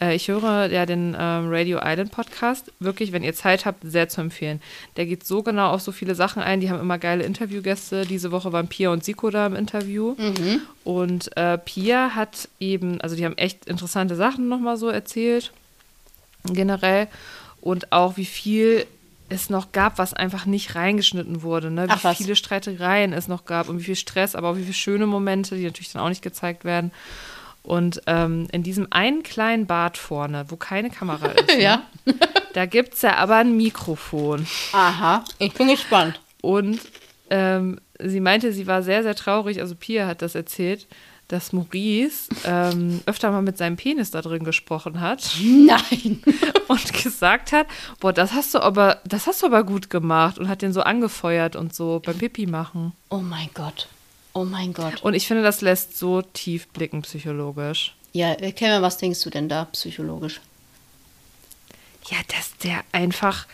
Äh, 0.00 0.16
ich 0.16 0.28
höre 0.28 0.66
ja 0.66 0.86
den 0.86 1.14
ähm, 1.18 1.48
Radio 1.50 1.78
Island 1.82 2.10
Podcast. 2.10 2.72
Wirklich, 2.80 3.12
wenn 3.12 3.22
ihr 3.22 3.34
Zeit 3.34 3.66
habt, 3.66 3.82
sehr 3.82 4.08
zu 4.08 4.22
empfehlen. 4.22 4.62
Der 4.96 5.04
geht 5.04 5.26
so 5.26 5.42
genau 5.42 5.70
auf 5.70 5.82
so 5.82 5.92
viele 5.92 6.14
Sachen 6.14 6.42
ein. 6.42 6.60
Die 6.60 6.70
haben 6.70 6.80
immer 6.80 6.98
geile 6.98 7.24
Interviewgäste. 7.24 8.06
Diese 8.06 8.32
Woche 8.32 8.52
waren 8.52 8.68
Pia 8.68 8.90
und 8.90 9.04
Siko 9.04 9.30
da 9.30 9.46
im 9.46 9.56
Interview. 9.56 10.14
Und 10.84 11.36
äh, 11.36 11.58
Pia 11.58 12.14
hat 12.14 12.48
eben, 12.58 13.00
also 13.02 13.14
die 13.14 13.24
haben 13.24 13.36
echt 13.36 13.66
interessante 13.66 14.16
Sachen 14.16 14.48
nochmal 14.48 14.78
so 14.78 14.88
erzählt 14.88 15.52
generell 16.44 17.08
und 17.60 17.92
auch 17.92 18.16
wie 18.16 18.24
viel 18.24 18.86
es 19.28 19.50
noch 19.50 19.72
gab, 19.72 19.98
was 19.98 20.14
einfach 20.14 20.46
nicht 20.46 20.74
reingeschnitten 20.74 21.42
wurde, 21.42 21.70
ne? 21.70 21.88
wie 21.88 21.92
Ach, 21.92 22.16
viele 22.16 22.36
Streitereien 22.36 23.12
es 23.12 23.26
noch 23.28 23.44
gab 23.44 23.68
und 23.68 23.78
wie 23.80 23.84
viel 23.84 23.96
Stress, 23.96 24.34
aber 24.34 24.50
auch 24.50 24.56
wie 24.56 24.62
viele 24.62 24.74
schöne 24.74 25.06
Momente, 25.06 25.56
die 25.56 25.64
natürlich 25.64 25.92
dann 25.92 26.02
auch 26.02 26.08
nicht 26.08 26.22
gezeigt 26.22 26.64
werden. 26.64 26.92
Und 27.62 28.00
ähm, 28.06 28.46
in 28.52 28.62
diesem 28.62 28.86
einen 28.90 29.24
kleinen 29.24 29.66
Bad 29.66 29.98
vorne, 29.98 30.44
wo 30.48 30.56
keine 30.56 30.90
Kamera 30.90 31.26
ist, 31.32 31.58
Ja. 31.58 31.82
ne? 32.04 32.14
da 32.54 32.66
gibt 32.66 32.94
es 32.94 33.02
ja 33.02 33.16
aber 33.16 33.36
ein 33.36 33.56
Mikrofon. 33.56 34.46
Aha, 34.72 35.24
ich 35.38 35.52
bin 35.54 35.68
gespannt. 35.68 36.20
Und 36.42 36.78
ähm, 37.30 37.80
sie 37.98 38.20
meinte, 38.20 38.52
sie 38.52 38.68
war 38.68 38.82
sehr, 38.84 39.02
sehr 39.02 39.16
traurig, 39.16 39.60
also 39.60 39.74
Pia 39.74 40.06
hat 40.06 40.22
das 40.22 40.36
erzählt, 40.36 40.86
dass 41.28 41.52
Maurice 41.52 42.28
ähm, 42.44 43.00
öfter 43.06 43.30
mal 43.30 43.42
mit 43.42 43.58
seinem 43.58 43.76
Penis 43.76 44.10
da 44.10 44.22
drin 44.22 44.44
gesprochen 44.44 45.00
hat 45.00 45.36
Nein. 45.42 46.22
und 46.68 46.92
gesagt 46.92 47.52
hat, 47.52 47.66
boah, 48.00 48.12
das 48.12 48.32
hast 48.32 48.54
du 48.54 48.60
aber, 48.60 49.00
das 49.04 49.26
hast 49.26 49.42
du 49.42 49.46
aber 49.46 49.64
gut 49.64 49.90
gemacht 49.90 50.38
und 50.38 50.48
hat 50.48 50.62
den 50.62 50.72
so 50.72 50.82
angefeuert 50.82 51.56
und 51.56 51.74
so 51.74 52.00
beim 52.04 52.18
Pipi 52.18 52.46
machen. 52.46 52.92
Oh 53.10 53.18
mein 53.18 53.50
Gott. 53.54 53.88
Oh 54.34 54.44
mein 54.44 54.72
Gott. 54.72 55.02
Und 55.02 55.14
ich 55.14 55.26
finde, 55.26 55.42
das 55.42 55.62
lässt 55.62 55.98
so 55.98 56.22
tief 56.22 56.68
blicken 56.68 57.02
psychologisch. 57.02 57.94
Ja, 58.12 58.36
mir, 58.38 58.82
was 58.82 58.98
denkst 58.98 59.22
du 59.22 59.30
denn 59.30 59.48
da 59.48 59.64
psychologisch? 59.66 60.40
Ja, 62.10 62.18
dass 62.28 62.56
der 62.58 62.84
einfach, 62.92 63.46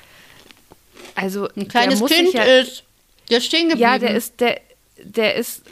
also 1.14 1.48
Ein 1.56 1.68
kleines 1.68 2.04
Kind 2.04 2.34
ja, 2.34 2.42
ist. 2.42 2.84
Der 3.30 3.38
ist 3.38 3.46
stehen 3.46 3.68
geblieben. 3.68 3.80
ja, 3.80 3.98
der 3.98 4.14
ist, 4.14 4.40
der, 4.40 4.60
der 5.02 5.36
ist 5.36 5.62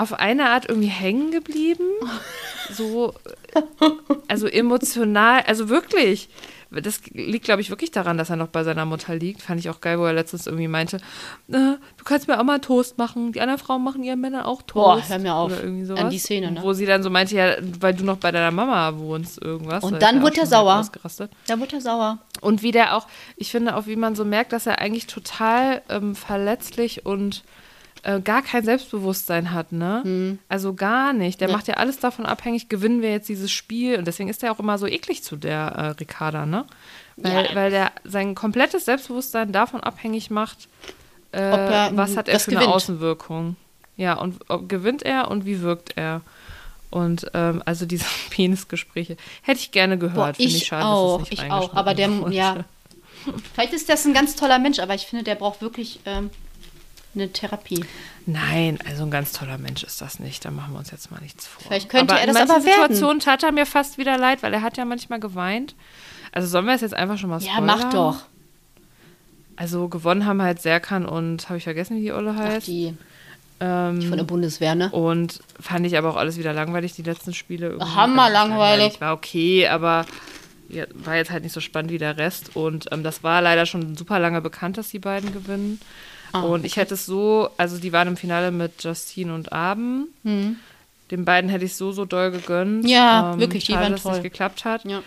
auf 0.00 0.12
eine 0.14 0.48
Art 0.50 0.68
irgendwie 0.68 0.88
hängen 0.88 1.30
geblieben. 1.30 1.84
So, 2.72 3.14
also 4.28 4.46
emotional, 4.46 5.42
also 5.46 5.68
wirklich. 5.68 6.28
Das 6.72 7.00
liegt, 7.12 7.46
glaube 7.46 7.62
ich, 7.62 7.70
wirklich 7.70 7.90
daran, 7.90 8.16
dass 8.16 8.30
er 8.30 8.36
noch 8.36 8.46
bei 8.46 8.62
seiner 8.62 8.84
Mutter 8.84 9.16
liegt. 9.16 9.42
Fand 9.42 9.58
ich 9.58 9.68
auch 9.70 9.80
geil, 9.80 9.98
wo 9.98 10.04
er 10.04 10.12
letztens 10.12 10.46
irgendwie 10.46 10.68
meinte, 10.68 10.98
äh, 11.48 11.52
du 11.52 12.04
kannst 12.04 12.28
mir 12.28 12.38
auch 12.38 12.44
mal 12.44 12.60
Toast 12.60 12.96
machen. 12.96 13.32
Die 13.32 13.40
anderen 13.40 13.58
Frauen 13.58 13.82
machen 13.82 14.04
ihren 14.04 14.20
Männern 14.20 14.44
auch 14.44 14.62
Toast. 14.62 15.08
Boah, 15.08 15.08
hör 15.08 15.18
mir 15.18 15.34
auf. 15.34 15.50
Oder 15.50 15.64
irgendwie 15.64 15.84
sowas. 15.84 16.00
An 16.04 16.10
die 16.10 16.18
Szene, 16.20 16.52
ne? 16.52 16.62
Wo 16.62 16.72
sie 16.72 16.86
dann 16.86 17.02
so 17.02 17.10
meinte, 17.10 17.34
ja, 17.34 17.56
weil 17.80 17.94
du 17.94 18.04
noch 18.04 18.18
bei 18.18 18.30
deiner 18.30 18.52
Mama 18.52 18.96
wohnst, 18.98 19.42
irgendwas. 19.42 19.82
Und 19.82 19.94
Da 19.94 19.98
dann 19.98 20.22
wurde 20.22 20.42
er 20.42 20.46
sauer. 20.46 20.78
ausgerastet. 20.78 21.32
Da 21.48 21.58
wurde 21.58 21.74
er 21.76 21.80
sauer. 21.80 22.18
Und 22.40 22.62
wie 22.62 22.70
der 22.70 22.96
auch, 22.96 23.08
ich 23.36 23.50
finde 23.50 23.74
auch, 23.74 23.88
wie 23.88 23.96
man 23.96 24.14
so 24.14 24.24
merkt, 24.24 24.52
dass 24.52 24.66
er 24.66 24.78
eigentlich 24.78 25.08
total 25.08 25.82
ähm, 25.88 26.14
verletzlich 26.14 27.04
und 27.04 27.42
äh, 28.02 28.20
gar 28.20 28.42
kein 28.42 28.64
Selbstbewusstsein 28.64 29.52
hat, 29.52 29.72
ne? 29.72 30.38
Also 30.48 30.74
gar 30.74 31.12
nicht. 31.12 31.40
Der 31.40 31.48
Ja. 31.48 31.56
macht 31.56 31.68
ja 31.68 31.74
alles 31.74 31.98
davon 31.98 32.24
abhängig, 32.26 32.68
gewinnen 32.68 33.02
wir 33.02 33.10
jetzt 33.10 33.28
dieses 33.28 33.50
Spiel. 33.50 33.98
Und 33.98 34.06
deswegen 34.06 34.28
ist 34.28 34.42
er 34.42 34.52
auch 34.52 34.58
immer 34.58 34.78
so 34.78 34.86
eklig 34.86 35.22
zu 35.22 35.36
der 35.36 35.60
äh, 35.76 35.86
Ricarda, 35.90 36.46
ne? 36.46 36.64
Weil, 37.16 37.46
Ja. 37.46 37.54
weil 37.54 37.70
der 37.70 37.92
sein 38.04 38.34
komplettes 38.34 38.86
Selbstbewusstsein 38.86 39.52
davon 39.52 39.80
abhängig 39.80 40.30
macht, 40.30 40.68
äh, 41.32 41.38
er, 41.40 41.90
was 41.96 42.16
hat 42.16 42.28
er 42.28 42.40
für 42.40 42.50
eine 42.50 42.60
gewinnt. 42.60 42.74
Außenwirkung. 42.74 43.56
Ja, 43.96 44.14
und 44.14 44.38
ob, 44.48 44.68
gewinnt 44.68 45.02
er 45.02 45.30
und 45.30 45.44
wie 45.44 45.60
wirkt 45.60 45.96
er? 45.96 46.22
Und 46.90 47.30
ähm, 47.34 47.62
also 47.66 47.84
diese 47.86 48.06
Penisgespräche 48.30 49.16
hätte 49.42 49.60
ich 49.60 49.70
gerne 49.72 49.98
gehört. 49.98 50.14
Boah, 50.16 50.34
Finde 50.34 50.48
ich 50.50 50.56
ich 50.62 50.66
schade, 50.68 50.86
auch, 50.86 51.18
dass 51.18 51.26
es 51.26 51.30
nicht 51.32 51.44
ich 51.44 51.50
auch. 51.52 51.74
Aber 51.74 51.94
der, 51.94 52.10
wurde. 52.10 52.34
ja. 52.34 52.64
Vielleicht 53.52 53.74
ist 53.74 53.88
das 53.90 54.06
ein 54.06 54.14
ganz 54.14 54.34
toller 54.34 54.58
Mensch, 54.58 54.78
aber 54.78 54.94
ich 54.94 55.06
finde, 55.06 55.24
der 55.24 55.34
braucht 55.34 55.60
wirklich 55.60 56.00
ähm, 56.06 56.30
eine 57.14 57.32
Therapie. 57.32 57.84
Nein, 58.26 58.78
also 58.88 59.02
ein 59.04 59.10
ganz 59.10 59.32
toller 59.32 59.58
Mensch 59.58 59.82
ist 59.82 60.00
das 60.00 60.18
nicht. 60.20 60.44
Da 60.44 60.50
machen 60.50 60.72
wir 60.74 60.78
uns 60.78 60.90
jetzt 60.90 61.10
mal 61.10 61.20
nichts 61.20 61.46
vor. 61.46 61.62
Vielleicht 61.66 61.88
könnte 61.88 62.12
aber 62.14 62.20
er 62.22 62.28
in 62.28 62.34
das 62.34 62.38
manchen 62.48 62.54
aber 62.56 62.64
werden. 62.64 62.82
Situationen 62.94 63.20
tat 63.20 63.42
er 63.42 63.52
mir 63.52 63.66
fast 63.66 63.98
wieder 63.98 64.16
leid, 64.16 64.42
weil 64.42 64.54
er 64.54 64.62
hat 64.62 64.76
ja 64.76 64.84
manchmal 64.84 65.20
geweint. 65.20 65.74
Also 66.32 66.46
sollen 66.48 66.66
wir 66.66 66.74
es 66.74 66.80
jetzt 66.82 66.94
einfach 66.94 67.18
schon 67.18 67.30
mal 67.30 67.40
Ja, 67.40 67.52
spoilern? 67.54 67.64
mach 67.66 67.90
doch. 67.92 68.16
Also 69.56 69.88
gewonnen 69.88 70.24
haben 70.24 70.40
halt 70.40 70.62
Serkan 70.62 71.04
und 71.04 71.48
habe 71.48 71.58
ich 71.58 71.64
vergessen, 71.64 71.96
wie 71.96 72.02
die 72.02 72.12
Olle 72.12 72.34
Ach, 72.36 72.40
heißt. 72.40 72.66
die 72.66 72.94
ähm, 73.60 74.00
von 74.00 74.16
der 74.16 74.24
Bundeswehr, 74.24 74.74
ne? 74.74 74.90
und 74.90 75.40
fand 75.60 75.84
ich 75.86 75.98
aber 75.98 76.08
auch 76.08 76.16
alles 76.16 76.38
wieder 76.38 76.54
langweilig, 76.54 76.94
die 76.94 77.02
letzten 77.02 77.34
Spiele. 77.34 77.76
Hammer 77.94 78.30
langweilig. 78.30 79.00
War 79.02 79.12
okay, 79.12 79.68
aber 79.68 80.06
ja, 80.70 80.84
war 80.94 81.16
jetzt 81.16 81.30
halt 81.30 81.42
nicht 81.42 81.52
so 81.52 81.60
spannend 81.60 81.90
wie 81.90 81.98
der 81.98 82.16
Rest. 82.16 82.56
Und 82.56 82.86
ähm, 82.90 83.02
das 83.02 83.22
war 83.22 83.42
leider 83.42 83.66
schon 83.66 83.96
super 83.96 84.18
lange 84.18 84.40
bekannt, 84.40 84.78
dass 84.78 84.88
die 84.88 84.98
beiden 84.98 85.32
gewinnen. 85.32 85.78
Ah, 86.32 86.42
und 86.42 86.64
ich 86.64 86.76
hätte 86.76 86.94
es 86.94 87.06
so, 87.06 87.50
also 87.56 87.78
die 87.78 87.92
waren 87.92 88.08
im 88.08 88.16
Finale 88.16 88.50
mit 88.50 88.82
Justine 88.84 89.34
und 89.34 89.52
Abend. 89.52 90.08
Den 90.24 91.24
beiden 91.24 91.50
hätte 91.50 91.64
ich 91.64 91.74
so, 91.74 91.92
so 91.92 92.04
doll 92.04 92.30
gegönnt. 92.30 92.84
Mhm. 92.84 92.88
Ja, 92.88 93.38
wirklich, 93.38 93.64
die 93.66 93.72
schade, 93.72 93.84
waren 93.84 93.92
dass 93.92 94.00
es 94.00 94.04
toll. 94.04 94.12
nicht 94.14 94.22
geklappt 94.22 94.64
hat. 94.64 94.84
Ja. 94.84 95.02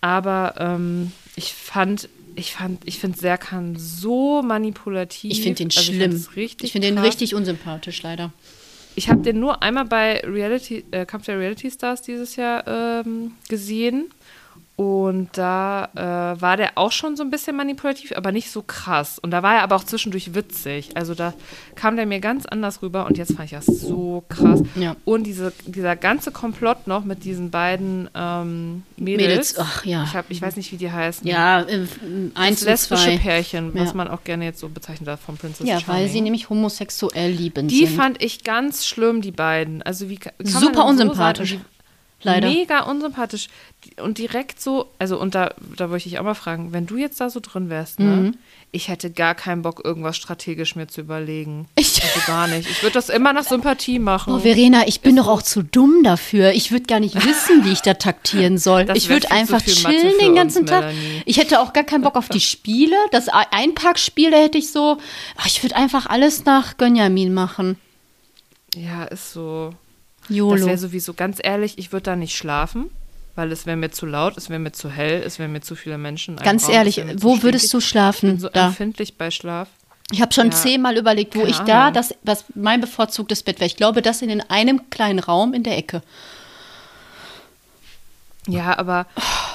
Aber 0.00 0.54
ähm, 0.58 1.12
ich 1.36 1.54
fand, 1.54 2.08
ich 2.34 2.52
fand, 2.52 2.86
ich 2.86 2.98
finde 2.98 3.18
Serkan 3.18 3.76
so 3.78 4.42
manipulativ. 4.42 5.32
Ich 5.32 5.42
finde 5.42 5.64
den 5.64 5.68
Also 5.68 5.80
ich 5.92 5.96
schlimm. 5.96 6.26
richtig 6.36 6.66
ich 6.66 6.72
finde 6.72 6.88
den 6.88 6.98
richtig 6.98 7.34
unsympathisch, 7.34 8.02
leider. 8.02 8.32
Ich 8.94 9.08
habe 9.08 9.22
den 9.22 9.40
nur 9.40 9.62
einmal 9.62 9.86
bei 9.86 10.20
Reality, 10.20 10.84
äh, 10.90 11.06
Kampf 11.06 11.24
der 11.24 11.38
Reality 11.38 11.70
Stars 11.70 12.02
dieses 12.02 12.36
Jahr 12.36 12.66
ähm, 12.66 13.32
gesehen. 13.48 14.10
Und 14.82 15.28
da 15.34 15.88
äh, 15.94 16.40
war 16.40 16.56
der 16.56 16.72
auch 16.76 16.90
schon 16.92 17.16
so 17.16 17.22
ein 17.22 17.30
bisschen 17.30 17.56
manipulativ, 17.56 18.12
aber 18.16 18.32
nicht 18.32 18.50
so 18.50 18.62
krass. 18.62 19.18
Und 19.18 19.30
da 19.30 19.42
war 19.42 19.54
er 19.56 19.62
aber 19.62 19.76
auch 19.76 19.84
zwischendurch 19.84 20.34
witzig. 20.34 20.96
Also 20.96 21.14
da 21.14 21.34
kam 21.74 21.96
der 21.96 22.06
mir 22.06 22.20
ganz 22.20 22.46
anders 22.46 22.82
rüber 22.82 23.06
und 23.06 23.18
jetzt 23.18 23.34
fand 23.34 23.44
ich 23.46 23.56
das 23.56 23.66
so 23.66 24.24
krass. 24.28 24.62
Ja. 24.74 24.96
Und 25.04 25.24
diese, 25.24 25.52
dieser 25.66 25.96
ganze 25.96 26.32
Komplott 26.32 26.86
noch 26.86 27.04
mit 27.04 27.24
diesen 27.24 27.50
beiden 27.50 28.08
ähm, 28.14 28.82
Mädels. 28.96 29.28
Mädels, 29.28 29.58
ach 29.58 29.84
ja. 29.84 30.04
Ich, 30.04 30.14
hab, 30.14 30.30
ich 30.30 30.42
weiß 30.42 30.56
nicht, 30.56 30.72
wie 30.72 30.76
die 30.76 30.90
heißen. 30.90 31.26
Ja, 31.26 31.60
äh, 31.62 31.86
eins 32.34 32.60
das 32.60 32.68
lesbische 32.90 33.04
zwei. 33.04 33.18
Pärchen, 33.18 33.74
was 33.74 33.90
Ja. 33.90 33.94
man 33.94 34.08
auch 34.08 34.24
gerne 34.24 34.44
jetzt 34.46 34.60
so 34.60 34.68
bezeichnet 34.68 35.06
darf 35.08 35.20
von 35.20 35.36
Princess 35.36 35.66
Ja, 35.66 35.80
Charming. 35.80 36.02
weil 36.02 36.08
sie 36.10 36.20
nämlich 36.20 36.48
homosexuell 36.50 37.30
liebend 37.30 37.70
Die 37.70 37.86
sind. 37.86 37.96
fand 37.96 38.22
ich 38.22 38.42
ganz 38.44 38.86
schlimm, 38.86 39.20
die 39.22 39.32
beiden. 39.32 39.82
Also 39.82 40.08
wie 40.08 40.16
ka- 40.16 40.30
kann 40.38 40.52
man 40.52 40.62
Super 40.62 40.82
so 40.82 40.86
unsympathisch. 40.88 41.50
sagen, 41.50 41.62
die- 41.64 41.72
Leider. 42.24 42.48
Mega 42.48 42.80
unsympathisch. 42.82 43.48
Und 44.00 44.18
direkt 44.18 44.60
so, 44.60 44.88
also 44.98 45.18
und 45.20 45.34
da, 45.34 45.54
da 45.76 45.90
wollte 45.90 45.98
ich 46.06 46.12
dich 46.12 46.18
auch 46.20 46.24
mal 46.24 46.34
fragen, 46.34 46.72
wenn 46.72 46.86
du 46.86 46.96
jetzt 46.96 47.20
da 47.20 47.30
so 47.30 47.40
drin 47.40 47.68
wärst, 47.68 47.98
ne? 47.98 48.04
Mhm. 48.16 48.36
Ich 48.74 48.88
hätte 48.88 49.10
gar 49.10 49.34
keinen 49.34 49.60
Bock, 49.60 49.82
irgendwas 49.84 50.16
strategisch 50.16 50.76
mir 50.76 50.86
zu 50.88 51.02
überlegen. 51.02 51.68
Ich- 51.76 52.02
Also 52.02 52.20
gar 52.26 52.46
nicht. 52.46 52.70
Ich 52.70 52.82
würde 52.82 52.94
das 52.94 53.08
immer 53.10 53.32
nach 53.32 53.44
Sympathie 53.44 53.98
machen. 53.98 54.32
Oh, 54.34 54.38
Verena, 54.38 54.86
ich 54.88 55.00
bin 55.02 55.16
doch 55.16 55.28
auch 55.28 55.42
zu 55.42 55.62
dumm 55.62 56.02
dafür. 56.04 56.52
Ich 56.52 56.70
würde 56.72 56.86
gar 56.86 56.98
nicht 57.00 57.14
wissen, 57.26 57.64
wie 57.64 57.72
ich 57.72 57.82
da 57.82 57.94
taktieren 57.94 58.56
soll. 58.58 58.84
Das 58.86 58.96
ich 58.96 59.08
würde 59.08 59.30
einfach 59.30 59.60
chillen 59.62 60.14
den 60.20 60.34
ganzen 60.34 60.62
uns, 60.62 60.70
Tag. 60.70 60.80
Melanie. 60.84 61.22
Ich 61.26 61.36
hätte 61.38 61.60
auch 61.60 61.72
gar 61.74 61.84
keinen 61.84 62.02
Bock 62.02 62.16
auf 62.16 62.28
die 62.28 62.40
Spiele. 62.52 62.96
Das 63.10 63.28
Einparkspiel, 63.28 64.30
da 64.30 64.38
hätte 64.38 64.58
ich 64.58 64.70
so. 64.72 64.96
Ach, 65.36 65.46
ich 65.46 65.62
würde 65.62 65.76
einfach 65.76 66.06
alles 66.06 66.44
nach 66.44 66.76
Gönjamin 66.78 67.34
machen. 67.34 67.76
ja, 68.74 69.04
ist 69.04 69.32
so. 69.32 69.74
Das 70.28 70.36
YOLO. 70.36 70.66
wäre 70.66 70.78
sowieso, 70.78 71.14
ganz 71.14 71.38
ehrlich, 71.42 71.78
ich 71.78 71.92
würde 71.92 72.04
da 72.04 72.16
nicht 72.16 72.36
schlafen, 72.36 72.90
weil 73.34 73.50
es 73.52 73.66
wäre 73.66 73.76
mir 73.76 73.90
zu 73.90 74.06
laut, 74.06 74.36
es 74.36 74.48
wäre 74.50 74.60
mir 74.60 74.72
zu 74.72 74.90
hell, 74.90 75.22
es 75.24 75.38
wären 75.38 75.52
mir 75.52 75.60
zu 75.62 75.74
viele 75.74 75.98
Menschen. 75.98 76.36
Ganz 76.36 76.66
Raum, 76.66 76.74
ehrlich, 76.74 77.02
wo 77.16 77.42
würdest 77.42 77.72
du 77.74 77.80
schlafen? 77.80 78.26
Ich 78.26 78.32
bin 78.34 78.40
so 78.40 78.48
da. 78.48 78.68
empfindlich 78.68 79.16
bei 79.16 79.30
Schlaf. 79.30 79.68
Ich 80.10 80.20
habe 80.20 80.32
schon 80.32 80.46
Ja. 80.46 80.52
zehnmal 80.52 80.96
überlegt, 80.98 81.34
wo 81.34 81.40
Keine 81.40 81.50
ich 81.50 81.58
da, 81.60 81.82
Ahnung. 81.84 81.94
das, 81.94 82.14
was 82.22 82.44
mein 82.54 82.80
bevorzugtes 82.82 83.42
Bett 83.42 83.60
wäre. 83.60 83.66
Ich 83.66 83.76
glaube, 83.76 84.02
das 84.02 84.20
in 84.22 84.40
einem 84.42 84.90
kleinen 84.90 85.18
Raum 85.20 85.54
in 85.54 85.62
der 85.62 85.76
Ecke. 85.78 86.02
Ja, 88.48 88.76
aber 88.76 89.06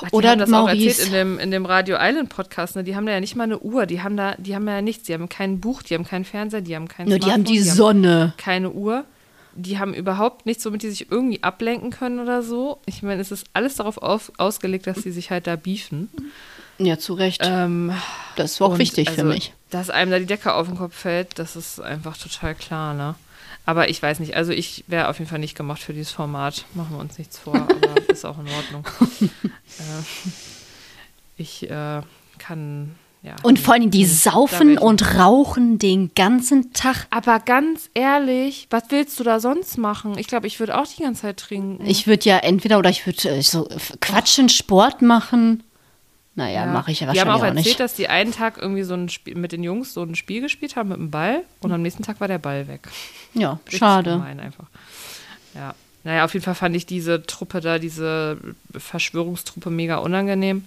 die 0.01 0.13
oder 0.15 0.29
haben 0.31 0.39
das 0.39 0.49
auch 0.53 0.63
Maurice. 0.67 0.87
erzählt 1.01 1.07
in 1.07 1.13
dem, 1.13 1.39
in 1.39 1.51
dem 1.51 1.65
Radio 1.65 1.97
Island 1.99 2.29
Podcast. 2.29 2.77
Ne? 2.77 2.83
Die 2.85 2.95
haben 2.95 3.05
da 3.05 3.11
ja 3.11 3.19
nicht 3.19 3.35
mal 3.35 3.43
eine 3.43 3.59
Uhr, 3.59 3.85
die 3.85 4.01
haben 4.01 4.15
da, 4.15 4.35
die 4.37 4.55
haben 4.55 4.65
ja 4.67 4.81
nichts, 4.81 5.03
die 5.03 5.13
haben 5.13 5.27
kein 5.27 5.59
Buch, 5.59 5.81
die 5.83 5.93
haben 5.93 6.05
keinen 6.05 6.23
Fernseher, 6.23 6.61
die 6.61 6.73
haben 6.75 6.87
kein 6.87 7.07
Nur 7.09 7.19
die 7.19 7.25
haben 7.31 7.45
Smartphone, 7.45 7.53
die 7.53 7.61
Sonne. 7.69 8.33
keine 8.37 8.71
Uhr. 8.71 9.03
Die 9.59 9.79
haben 9.79 9.93
überhaupt 9.93 10.45
nichts, 10.45 10.65
womit 10.65 10.83
die 10.83 10.89
sich 10.89 11.11
irgendwie 11.11 11.41
ablenken 11.41 11.89
können 11.89 12.19
oder 12.19 12.43
so. 12.43 12.79
Ich 12.85 13.01
meine, 13.01 13.21
es 13.21 13.31
ist 13.31 13.47
alles 13.53 13.75
darauf 13.75 13.97
auf, 13.97 14.31
ausgelegt, 14.37 14.85
dass 14.87 14.97
sie 14.97 15.11
sich 15.11 15.31
halt 15.31 15.47
da 15.47 15.55
beefen. 15.55 16.09
Ja, 16.77 16.99
zu 16.99 17.13
Recht. 17.13 17.41
Ähm, 17.43 17.91
das 18.35 18.59
war 18.59 18.67
auch 18.67 18.77
wichtig 18.77 19.09
also, 19.09 19.21
für 19.21 19.27
mich. 19.27 19.53
Dass 19.71 19.89
einem 19.89 20.11
da 20.11 20.19
die 20.19 20.25
Decke 20.25 20.53
auf 20.53 20.67
den 20.67 20.77
Kopf 20.77 20.95
fällt, 20.95 21.39
das 21.39 21.55
ist 21.55 21.79
einfach 21.79 22.17
total 22.17 22.55
klar, 22.55 22.93
ne? 22.93 23.15
Aber 23.65 23.89
ich 23.89 24.01
weiß 24.01 24.19
nicht, 24.19 24.35
also 24.35 24.53
ich 24.53 24.85
wäre 24.87 25.09
auf 25.09 25.19
jeden 25.19 25.29
Fall 25.29 25.39
nicht 25.39 25.57
gemacht 25.57 25.81
für 25.81 25.93
dieses 25.93 26.11
Format. 26.11 26.63
Machen 26.73 26.95
wir 26.95 26.99
uns 26.99 27.17
nichts 27.17 27.37
vor, 27.37 27.55
aber 27.55 28.09
ist 28.09 28.25
auch 28.25 28.39
in 28.39 28.47
Ordnung. 28.47 28.85
äh, 29.21 30.29
ich 31.35 31.69
äh, 31.69 32.01
kann, 32.37 32.95
ja. 33.27 33.35
Und 33.43 33.59
vor 33.59 33.73
allen 33.73 33.81
Dingen, 33.81 33.91
die 33.91 34.05
Da 34.05 34.09
saufen 34.09 34.77
und 34.77 35.15
rauchen 35.15 35.79
den 35.79 36.11
ganzen 36.15 36.73
Tag. 36.73 37.07
Aber 37.09 37.39
ganz 37.39 37.89
ehrlich, 37.93 38.67
was 38.69 38.83
willst 38.89 39.19
du 39.19 39.23
da 39.23 39.39
sonst 39.39 39.77
machen? 39.77 40.17
Ich 40.17 40.27
glaube, 40.27 40.47
ich 40.47 40.59
würde 40.59 40.77
auch 40.77 40.87
die 40.87 41.03
ganze 41.03 41.23
Zeit 41.23 41.37
trinken. 41.37 41.85
Ich 41.85 42.07
würde 42.07 42.25
ja 42.29 42.37
entweder 42.37 42.79
oder 42.79 42.89
ich 42.89 43.05
würde 43.05 43.29
äh, 43.29 43.41
so 43.41 43.67
quatschen, 43.99 44.49
Sport 44.49 45.01
machen. 45.01 45.63
Naja, 46.35 46.67
mache 46.67 46.91
ich 46.91 46.99
ja 46.99 47.11
Die 47.11 47.19
haben 47.19 47.27
wahrscheinlich 47.29 47.41
auch 47.41 47.41
auch, 47.41 47.47
erzählt, 47.57 47.65
nicht. 47.65 47.79
dass 47.79 47.93
die 47.95 48.09
einen 48.09 48.31
Tag 48.31 48.59
irgendwie 48.59 48.83
so 48.83 48.93
ein 48.93 49.09
Spiel 49.09 49.35
mit 49.35 49.51
den 49.51 49.63
Jungs 49.63 49.93
so 49.93 50.03
ein 50.03 50.13
Spiel 50.15 50.41
gespielt 50.41 50.75
haben 50.75 50.89
mit 50.89 50.97
dem 50.99 51.09
Ball 51.09 51.41
und 51.61 51.71
am 51.71 51.81
nächsten 51.81 52.03
Tag 52.03 52.19
war 52.19 52.27
der 52.27 52.37
Ball 52.37 52.67
weg. 52.67 52.87
Ja, 53.33 53.59
Richtig 53.65 53.79
schade. 53.79 54.11
Gemein 54.11 54.39
einfach. 54.39 54.67
Ja. 55.55 55.73
Naja, 56.03 56.23
auf 56.25 56.33
jeden 56.33 56.45
Fall 56.45 56.55
fand 56.55 56.75
ich 56.75 56.85
diese 56.85 57.23
Truppe 57.23 57.59
da, 57.59 57.79
diese 57.79 58.37
Verschwörungstruppe 58.71 59.69
mega 59.71 59.97
unangenehm. 59.97 60.63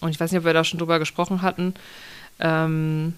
Und 0.00 0.10
ich 0.10 0.20
weiß 0.20 0.30
nicht, 0.30 0.38
ob 0.38 0.44
wir 0.44 0.52
da 0.52 0.64
schon 0.64 0.78
drüber 0.78 0.98
gesprochen 0.98 1.42
hatten, 1.42 1.74
ähm, 2.40 3.14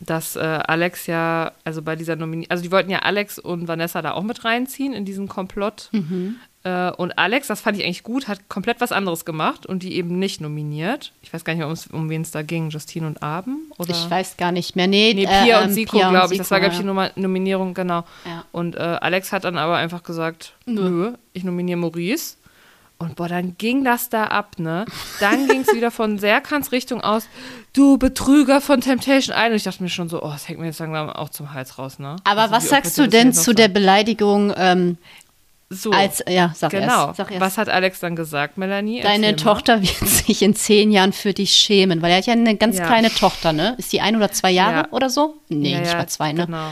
dass 0.00 0.36
äh, 0.36 0.40
Alex 0.40 1.06
ja, 1.06 1.52
also 1.64 1.82
bei 1.82 1.96
dieser 1.96 2.16
Nominierung, 2.16 2.50
also 2.50 2.62
die 2.62 2.70
wollten 2.70 2.90
ja 2.90 3.00
Alex 3.00 3.38
und 3.38 3.66
Vanessa 3.66 4.00
da 4.02 4.12
auch 4.12 4.22
mit 4.22 4.44
reinziehen 4.44 4.92
in 4.92 5.04
diesen 5.04 5.28
Komplott. 5.28 5.88
Mhm. 5.92 6.36
Äh, 6.62 6.90
und 6.92 7.18
Alex, 7.18 7.48
das 7.48 7.60
fand 7.60 7.78
ich 7.78 7.84
eigentlich 7.84 8.02
gut, 8.02 8.28
hat 8.28 8.48
komplett 8.48 8.80
was 8.80 8.92
anderes 8.92 9.24
gemacht 9.24 9.66
und 9.66 9.82
die 9.82 9.94
eben 9.94 10.18
nicht 10.18 10.40
nominiert. 10.40 11.12
Ich 11.22 11.32
weiß 11.32 11.44
gar 11.44 11.54
nicht 11.54 11.66
mehr, 11.66 11.98
um 11.98 12.10
wen 12.10 12.22
es 12.22 12.30
da 12.30 12.42
ging, 12.42 12.70
Justine 12.70 13.06
und 13.06 13.22
Abend? 13.22 13.58
Oder? 13.78 13.90
Ich 13.90 14.10
weiß 14.10 14.36
gar 14.36 14.52
nicht 14.52 14.76
mehr. 14.76 14.86
Nee, 14.86 15.14
Nee, 15.14 15.24
äh, 15.24 15.44
Pia 15.44 15.60
ähm, 15.60 15.68
und 15.68 15.74
Siko, 15.74 15.96
Pia 15.96 16.08
und 16.08 16.14
glaube 16.14 16.34
ich. 16.34 16.38
Das 16.38 16.50
war, 16.50 16.58
Siko, 16.58 16.68
glaube 16.68 16.74
ich, 16.74 16.80
die. 16.80 16.86
Noma 16.86 17.10
Nominierung, 17.16 17.74
genau. 17.74 18.04
Ja. 18.24 18.44
Und 18.52 18.76
äh, 18.76 18.78
Alex 18.80 19.32
hat 19.32 19.44
dann 19.44 19.58
aber 19.58 19.76
einfach 19.76 20.02
gesagt, 20.02 20.54
nö, 20.66 21.12
ich 21.32 21.44
nominiere 21.44 21.78
Maurice. 21.78 22.36
Und 23.00 23.14
boah, 23.14 23.28
dann 23.28 23.56
ging 23.58 23.84
das 23.84 24.08
da 24.08 24.24
ab, 24.24 24.58
ne? 24.58 24.84
Dann 25.20 25.46
ging 25.46 25.60
es 25.60 25.72
wieder 25.72 25.92
von 25.92 26.18
Serkans 26.18 26.72
Richtung 26.72 27.00
aus, 27.00 27.28
du 27.72 27.96
Betrüger 27.96 28.60
von 28.60 28.80
Temptation 28.80 29.34
Island. 29.36 29.50
Und 29.52 29.56
ich 29.56 29.62
dachte 29.62 29.82
mir 29.84 29.88
schon 29.88 30.08
so, 30.08 30.20
oh, 30.20 30.30
das 30.30 30.48
hängt 30.48 30.58
mir 30.58 30.66
jetzt 30.66 30.80
langsam 30.80 31.08
auch 31.08 31.28
zum 31.28 31.52
Hals 31.54 31.78
raus, 31.78 32.00
ne? 32.00 32.16
Aber 32.24 32.42
Also, 32.42 32.54
was 32.54 32.68
sagst 32.68 32.98
du 32.98 33.06
denn 33.08 33.32
zu 33.32 33.54
der? 33.54 33.68
Beleidigung? 33.68 34.52
Ähm, 34.56 34.98
So, 35.70 35.90
Als, 35.90 36.24
ja, 36.26 36.50
sag 36.54 36.70
genau. 36.70 37.08
erst. 37.08 37.16
Sag 37.18 37.30
erst. 37.30 37.40
Was 37.42 37.58
hat 37.58 37.68
Alex 37.68 38.00
dann 38.00 38.16
gesagt, 38.16 38.56
Melanie? 38.56 39.02
Deine 39.02 39.36
Tochter 39.36 39.82
wird 39.82 39.98
sich 40.08 40.40
in 40.40 40.54
zehn 40.54 40.90
Jahren 40.90 41.12
für 41.12 41.34
dich 41.34 41.52
schämen, 41.52 42.00
weil 42.00 42.10
er 42.10 42.16
hat 42.18 42.26
ja 42.26 42.32
eine 42.32 42.56
ganz 42.56 42.78
Ja. 42.78 42.86
kleine 42.86 43.10
Tochter, 43.10 43.52
ne? 43.52 43.74
Ist 43.76 43.92
die 43.92 44.00
ein 44.00 44.16
oder 44.16 44.32
zwei 44.32 44.50
Jahre 44.50 44.86
Ja. 44.86 44.88
oder 44.92 45.10
so? 45.10 45.36
Nee, 45.50 45.72
Ja, 45.72 45.80
nicht 45.80 45.92
mal 45.92 46.06
zwei, 46.08 46.32
ne? 46.32 46.46
Genau. 46.46 46.70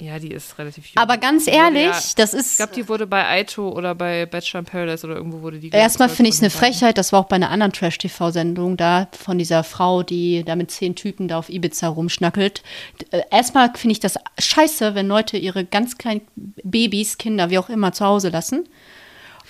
Ja, 0.00 0.18
die 0.18 0.30
ist 0.30 0.56
relativ 0.58 0.86
jung. 0.86 0.94
Aber 1.02 1.16
ganz 1.18 1.46
ehrlich, 1.48 1.86
ja, 1.86 2.00
das 2.16 2.32
Ich 2.32 2.40
ist. 2.40 2.56
glaube, 2.56 2.72
die 2.74 2.88
wurde 2.88 3.06
bei 3.06 3.26
Aito 3.28 3.68
oder 3.68 3.94
bei 3.96 4.24
Bachelor 4.26 4.60
in 4.60 4.64
Paradise 4.64 5.04
oder 5.04 5.16
irgendwo 5.16 5.42
wurde 5.42 5.58
die. 5.58 5.68
Erstmal 5.70 6.08
finde 6.08 6.28
ich 6.30 6.36
es 6.36 6.40
eine. 6.40 6.50
Frechheit, 6.50 6.96
das 6.96 7.12
war 7.12 7.20
auch 7.20 7.24
bei 7.26 7.36
einer 7.36 7.50
anderen 7.50 7.72
Trash-TV-Sendung 7.72 8.76
da, 8.78 9.08
von 9.18 9.36
dieser 9.38 9.62
Frau, 9.64 10.02
die 10.04 10.44
da 10.44 10.56
mit 10.56 10.70
zehn 10.70 10.94
Typen 10.94 11.26
da 11.28 11.38
auf 11.38 11.50
Ibiza 11.50 11.88
rumschnackelt. 11.88 12.62
Äh, 13.10 13.22
Erstmal 13.30 13.72
finde 13.74 13.92
ich 13.92 14.00
das 14.00 14.14
scheiße, 14.38 14.94
wenn 14.94 15.08
Leute 15.08 15.36
ihre 15.36 15.64
ganz 15.64 15.98
kleinen 15.98 16.22
Babys, 16.62 17.18
Kinder, 17.18 17.50
wie 17.50 17.58
auch 17.58 17.68
immer, 17.68 17.92
zu 17.92 18.04
Hause 18.06 18.28
lassen. 18.28 18.37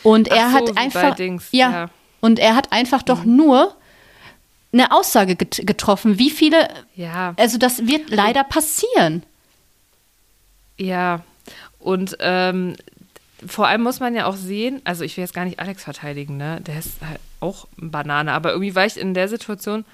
Und 0.02 0.30
Ach 0.30 0.36
er 0.36 0.50
so, 0.50 0.56
hat 0.56 0.76
einfach. 0.76 1.14
Dings, 1.16 1.48
ja, 1.52 1.70
ja. 1.70 1.86
Mhm. 1.86 1.90
Und 2.20 2.38
er 2.38 2.56
hat 2.56 2.72
einfach 2.72 3.02
doch 3.02 3.24
nur 3.24 3.74
eine 4.72 4.92
Aussage 4.92 5.36
get 5.36 5.66
getroffen. 5.66 6.18
Wie 6.18 6.30
viele. 6.30 6.68
Ja. 6.94 7.34
Also, 7.36 7.58
das 7.58 7.86
wird 7.86 8.10
leider 8.10 8.44
passieren. 8.44 9.22
Ja, 10.76 11.22
und 11.78 12.16
ähm, 12.20 12.76
vor 13.46 13.66
allem 13.66 13.82
muss 13.82 14.00
man 14.00 14.14
ja 14.14 14.26
auch 14.26 14.36
sehen, 14.36 14.80
also 14.84 15.04
ich 15.04 15.16
will 15.16 15.22
jetzt 15.22 15.34
gar 15.34 15.44
nicht 15.44 15.60
Alex 15.60 15.84
verteidigen, 15.84 16.36
ne? 16.36 16.60
Der 16.60 16.78
ist 16.78 17.00
halt 17.06 17.20
auch 17.40 17.66
eine 17.80 17.90
Banane, 17.90 18.32
aber 18.32 18.50
irgendwie 18.50 18.74
war 18.74 18.86
ich 18.86 18.96
in 18.96 19.14
der 19.14 19.28
Situation 19.28 19.84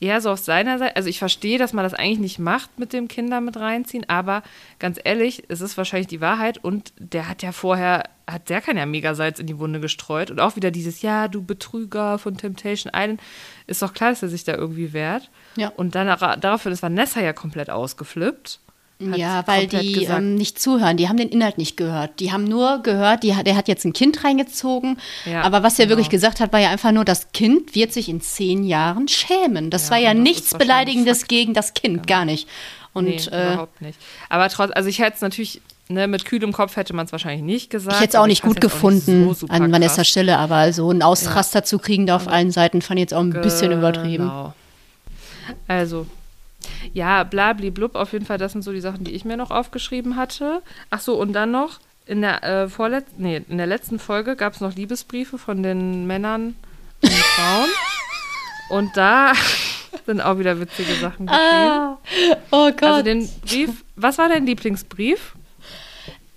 eher 0.00 0.20
so 0.20 0.30
auf 0.30 0.38
seiner 0.38 0.78
Seite. 0.78 0.96
Also 0.96 1.08
ich 1.08 1.18
verstehe, 1.18 1.58
dass 1.58 1.72
man 1.72 1.84
das 1.84 1.94
eigentlich 1.94 2.18
nicht 2.18 2.38
macht 2.38 2.78
mit 2.78 2.92
dem 2.92 3.08
Kinder 3.08 3.40
mit 3.40 3.56
reinziehen, 3.56 4.08
aber 4.08 4.42
ganz 4.78 4.98
ehrlich, 5.02 5.44
es 5.48 5.60
ist 5.60 5.76
wahrscheinlich 5.76 6.06
die 6.06 6.20
Wahrheit 6.20 6.62
und 6.62 6.92
der 6.98 7.28
hat 7.28 7.42
ja 7.42 7.52
vorher, 7.52 8.04
hat 8.26 8.48
der 8.48 8.60
kein 8.60 8.76
ja 8.76 8.86
Megasalz 8.86 9.38
in 9.38 9.46
die 9.46 9.58
Wunde 9.58 9.80
gestreut 9.80 10.30
und 10.30 10.40
auch 10.40 10.56
wieder 10.56 10.70
dieses, 10.70 11.02
ja, 11.02 11.28
du 11.28 11.42
Betrüger 11.42 12.18
von 12.18 12.36
Temptation 12.36 12.92
Island, 12.94 13.20
ist 13.66 13.82
doch 13.82 13.92
klar, 13.92 14.10
dass 14.10 14.22
er 14.22 14.28
sich 14.28 14.44
da 14.44 14.54
irgendwie 14.54 14.92
wehrt. 14.92 15.30
Ja. 15.56 15.68
Und 15.68 15.94
dann 15.94 16.06
daraufhin 16.40 16.72
ist 16.72 16.82
Vanessa 16.82 17.20
ja 17.20 17.32
komplett 17.32 17.70
ausgeflippt. 17.70 18.60
Ja, 19.00 19.46
weil 19.46 19.68
die 19.68 20.04
ähm, 20.04 20.34
nicht 20.34 20.60
zuhören. 20.60 20.96
Die 20.96 21.08
haben 21.08 21.16
den 21.18 21.28
Inhalt 21.28 21.56
nicht 21.56 21.76
gehört. 21.76 22.18
Die 22.18 22.32
haben 22.32 22.42
nur 22.44 22.82
gehört, 22.82 23.22
die, 23.22 23.36
hat- 23.36 23.46
der 23.46 23.54
hat 23.56 23.68
jetzt 23.68 23.84
ein 23.84 23.92
Kind 23.92 24.24
reingezogen. 24.24 24.98
Ja, 25.24 25.42
aber 25.42 25.62
was 25.62 25.78
er 25.78 25.84
genau. 25.86 25.96
wirklich 25.96 26.10
gesagt 26.10 26.40
hat, 26.40 26.52
war 26.52 26.58
ja 26.58 26.70
einfach 26.70 26.90
nur, 26.90 27.04
das 27.04 27.30
Kind 27.32 27.76
wird 27.76 27.92
sich 27.92 28.08
in 28.08 28.20
zehn 28.20 28.64
Jahren 28.64 29.06
schämen. 29.06 29.70
Das 29.70 29.84
Ja, 29.86 29.90
war 29.92 29.98
ja 29.98 30.10
und 30.10 30.16
das 30.18 30.24
nichts 30.24 30.54
Beleidigendes 30.58 31.18
Fakt. 31.20 31.28
gegen 31.28 31.54
das 31.54 31.74
Kind, 31.74 32.08
gar 32.08 32.24
nicht. 32.24 32.48
Und 32.92 33.04
nee, 33.04 33.16
äh, 33.30 33.52
überhaupt 33.52 33.80
nicht. 33.80 33.98
Aber 34.28 34.48
trotz, 34.48 34.72
also 34.74 34.88
ich 34.88 34.98
hätte 34.98 35.14
es 35.14 35.20
natürlich, 35.20 35.60
ne, 35.88 36.08
mit 36.08 36.24
kühlem 36.24 36.52
Kopf 36.52 36.74
hätte 36.74 36.92
man 36.92 37.06
es 37.06 37.12
wahrscheinlich 37.12 37.42
nicht 37.42 37.70
gesagt. 37.70 37.94
ich 37.94 38.00
hätte 38.02 38.16
es 38.16 38.20
auch 38.20 38.26
nicht 38.26 38.42
gut 38.42 38.56
auch 38.58 38.62
nicht 38.62 38.62
gefunden 38.72 39.32
so 39.32 39.46
an 39.46 39.70
Vanessas 39.70 39.94
krass. 39.98 40.08
Stelle, 40.08 40.38
aber 40.38 40.72
so 40.72 40.90
einen 40.90 41.02
Ausraster 41.02 41.62
zu 41.62 41.78
kriegen 41.78 42.06
da 42.06 42.16
auf 42.16 42.26
allen 42.26 42.50
Seiten 42.50 42.82
fand 42.82 42.98
ich 42.98 43.02
jetzt 43.02 43.14
auch 43.14 43.20
ein 43.20 43.30
bisschen 43.30 43.70
übertrieben. 43.70 44.24
Genau. 44.24 44.54
Also, 45.68 46.06
ja, 46.92 47.24
blabli-blub, 47.24 47.94
auf 47.94 48.12
jeden 48.12 48.26
Fall, 48.26 48.38
das 48.38 48.52
sind 48.52 48.62
so 48.62 48.72
die 48.72 48.80
Sachen, 48.80 49.04
die 49.04 49.12
ich 49.12 49.24
mir 49.24 49.36
noch 49.36 49.50
aufgeschrieben 49.50 50.16
hatte. 50.16 50.62
Ach 50.90 51.00
so, 51.00 51.20
und 51.20 51.32
dann 51.32 51.50
noch, 51.50 51.80
in 52.06 52.22
der, 52.22 52.42
äh, 52.42 52.68
vorletz 52.68 53.06
nee, 53.18 53.42
in 53.48 53.58
der 53.58 53.66
letzten 53.66 53.98
Folge 53.98 54.34
gab 54.34 54.54
es 54.54 54.60
noch 54.60 54.74
Liebesbriefe 54.74 55.38
von 55.38 55.62
den 55.62 56.06
Männern 56.06 56.56
und 57.02 57.12
Frauen. 57.12 57.68
und 58.70 58.96
da 58.96 59.32
sind 60.06 60.20
auch 60.20 60.38
wieder 60.38 60.58
witzige 60.58 60.94
Sachen 60.94 61.26
geschehen. 61.26 61.40
Ah, 61.40 61.98
oh 62.50 62.70
Gott. 62.70 62.82
Also 62.82 63.02
den 63.02 63.28
Brief, 63.46 63.84
was 63.96 64.18
war 64.18 64.28
dein 64.28 64.46
Lieblingsbrief? 64.46 65.34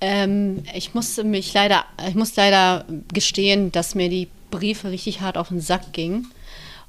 Ähm, 0.02 0.64
ich 0.76 0.94
musste 0.94 1.24
mich 1.24 1.54
leider, 1.54 1.86
ich 2.08 2.16
muss 2.16 2.36
leider 2.36 2.86
gestehen, 3.14 3.72
dass 3.72 3.96
mir 3.96 4.10
die 4.10 4.28
Briefe 4.50 4.92
richtig 4.92 5.22
hart 5.22 5.38
auf 5.38 5.50
den 5.50 5.62
Sack 5.62 5.94
gingen. 5.94 6.32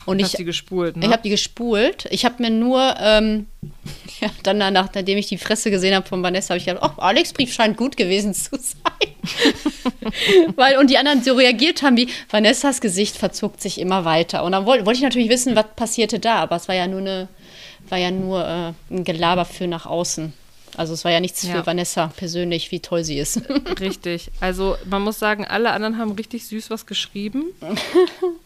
Und 0.07 0.19
Ich 0.19 0.27
habe 0.27 0.37
die 0.39 0.45
gespult, 0.45 0.97
ne? 0.97 1.07
ich 1.07 1.13
habe 1.13 1.23
die 1.23 1.31
gespult. 1.31 2.07
Ich 2.11 2.25
habe 2.25 2.43
mir 2.43 2.51
nur, 2.51 2.95
ähm, 3.01 3.47
ja, 4.21 4.29
dann 4.43 4.59
danach, 4.61 4.89
nachdem 4.95 5.19
ich 5.19 5.27
die 5.27 5.39
Fresse 5.39 5.71
gesehen 5.71 5.95
habe 5.95 6.07
von 6.07 6.23
Vanessa, 6.23 6.51
habe 6.51 6.59
ich 6.59 6.67
gedacht, 6.67 6.93
oh, 6.97 7.01
Alex 7.01 7.33
Brief 7.33 7.53
scheint 7.53 7.77
gut 7.77 7.97
gewesen 7.97 8.35
zu 8.35 8.51
sein. 8.57 8.83
Weil, 10.57 10.79
und 10.79 10.91
die 10.91 10.99
anderen 10.99 11.23
so 11.23 11.35
reagiert 11.35 11.83
haben, 11.83 11.97
wie 11.97 12.09
Vanessas 12.31 12.81
Gesicht 12.81 13.17
verzog 13.17 13.61
sich 13.61 13.81
immer 13.81 14.05
weiter. 14.05 14.45
Und 14.45 14.53
dann 14.53 14.67
wollte 14.67 14.87
wollte 14.87 14.99
ich 14.99 15.05
natürlich 15.05 15.29
wissen, 15.29 15.57
was 15.57 15.67
passierte 15.77 16.19
da, 16.19 16.37
aber 16.37 16.57
es 16.57 16.69
war 16.69 16.75
ja 16.75 16.87
nur 16.87 17.01
eine, 17.01 17.29
war 17.89 17.99
ja 17.99 18.11
nur 18.11 18.45
äh, 18.45 18.73
ein 18.95 19.05
Gelaber 19.05 19.45
für 19.45 19.67
nach 19.67 19.87
außen. 19.87 20.33
Also 20.77 20.95
es 20.95 21.05
war 21.05 21.13
ja 21.13 21.21
nichts 21.21 21.43
Ja. 21.43 21.53
für 21.55 21.67
Vanessa 21.67 22.09
persönlich, 22.17 22.71
wie 22.71 22.81
toll 22.81 23.05
sie 23.05 23.19
ist. 23.19 23.43
Richtig. 23.81 24.31
Also 24.41 24.77
man 24.87 25.03
muss 25.03 25.19
sagen, 25.19 25.45
alle 25.47 25.71
anderen 25.71 25.99
haben 25.99 26.13
richtig 26.13 26.47
süß 26.47 26.71
was 26.71 26.87
geschrieben. 26.87 27.45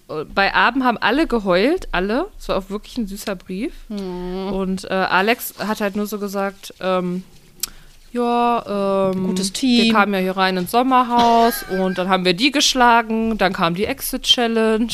Bei 0.09 0.55
Abend 0.55 0.85
haben 0.85 0.99
alle 0.99 1.27
geheult, 1.27 1.89
alle. 1.93 2.29
Es 2.39 2.49
war 2.49 2.59
auch 2.59 2.71
wirklich 2.71 2.97
ein 2.97 3.09
süßer 3.09 3.35
Brief. 3.35 3.73
Mhm. 3.89 4.53
Und 4.53 4.85
äh, 4.85 4.95
Alex 4.95 5.55
hat 5.59 5.81
halt 5.81 5.97
nur 5.97 6.07
so 6.07 6.19
gesagt, 6.19 6.75
ähm, 6.81 7.25
ja, 8.13 9.11
ähm, 9.13 9.27
Gutes 9.27 9.53
Team. 9.53 9.85
wir 9.85 9.93
kamen 9.93 10.15
ja 10.15 10.21
hier 10.21 10.37
rein 10.37 10.57
ins 10.57 10.71
Sommerhaus 10.71 11.65
und 11.69 11.99
dann 11.99 12.09
haben 12.09 12.25
wir 12.25 12.35
die 12.35 12.51
geschlagen, 12.51 13.37
dann 13.37 13.53
kam 13.53 13.75
die 13.75 13.85
Exit-Challenge 13.85 14.93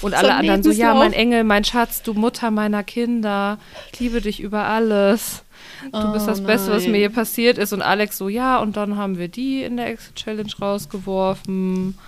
und 0.00 0.14
alle 0.14 0.34
anderen 0.34 0.62
so, 0.62 0.70
ja, 0.70 0.94
mein 0.94 1.12
Engel, 1.12 1.44
mein 1.44 1.64
Schatz, 1.64 2.02
du 2.02 2.14
Mutter 2.14 2.50
meiner 2.50 2.82
Kinder, 2.82 3.58
ich 3.92 4.00
liebe 4.00 4.20
dich 4.20 4.40
über 4.40 4.64
alles. 4.64 5.44
Du 5.92 6.12
bist 6.12 6.26
Oh 6.26 6.30
das 6.30 6.44
Beste, 6.44 6.70
was 6.70 6.84
nein. 6.84 6.92
mir 6.92 6.98
je 6.98 7.08
passiert 7.08 7.58
ist. 7.58 7.72
Und 7.72 7.82
Alex 7.82 8.16
so, 8.16 8.28
ja, 8.28 8.58
und 8.58 8.76
dann 8.76 8.96
haben 8.96 9.18
wir 9.18 9.28
die 9.28 9.64
in 9.64 9.76
der 9.76 9.88
Exit-Challenge 9.88 10.52
rausgeworfen. 10.60 11.98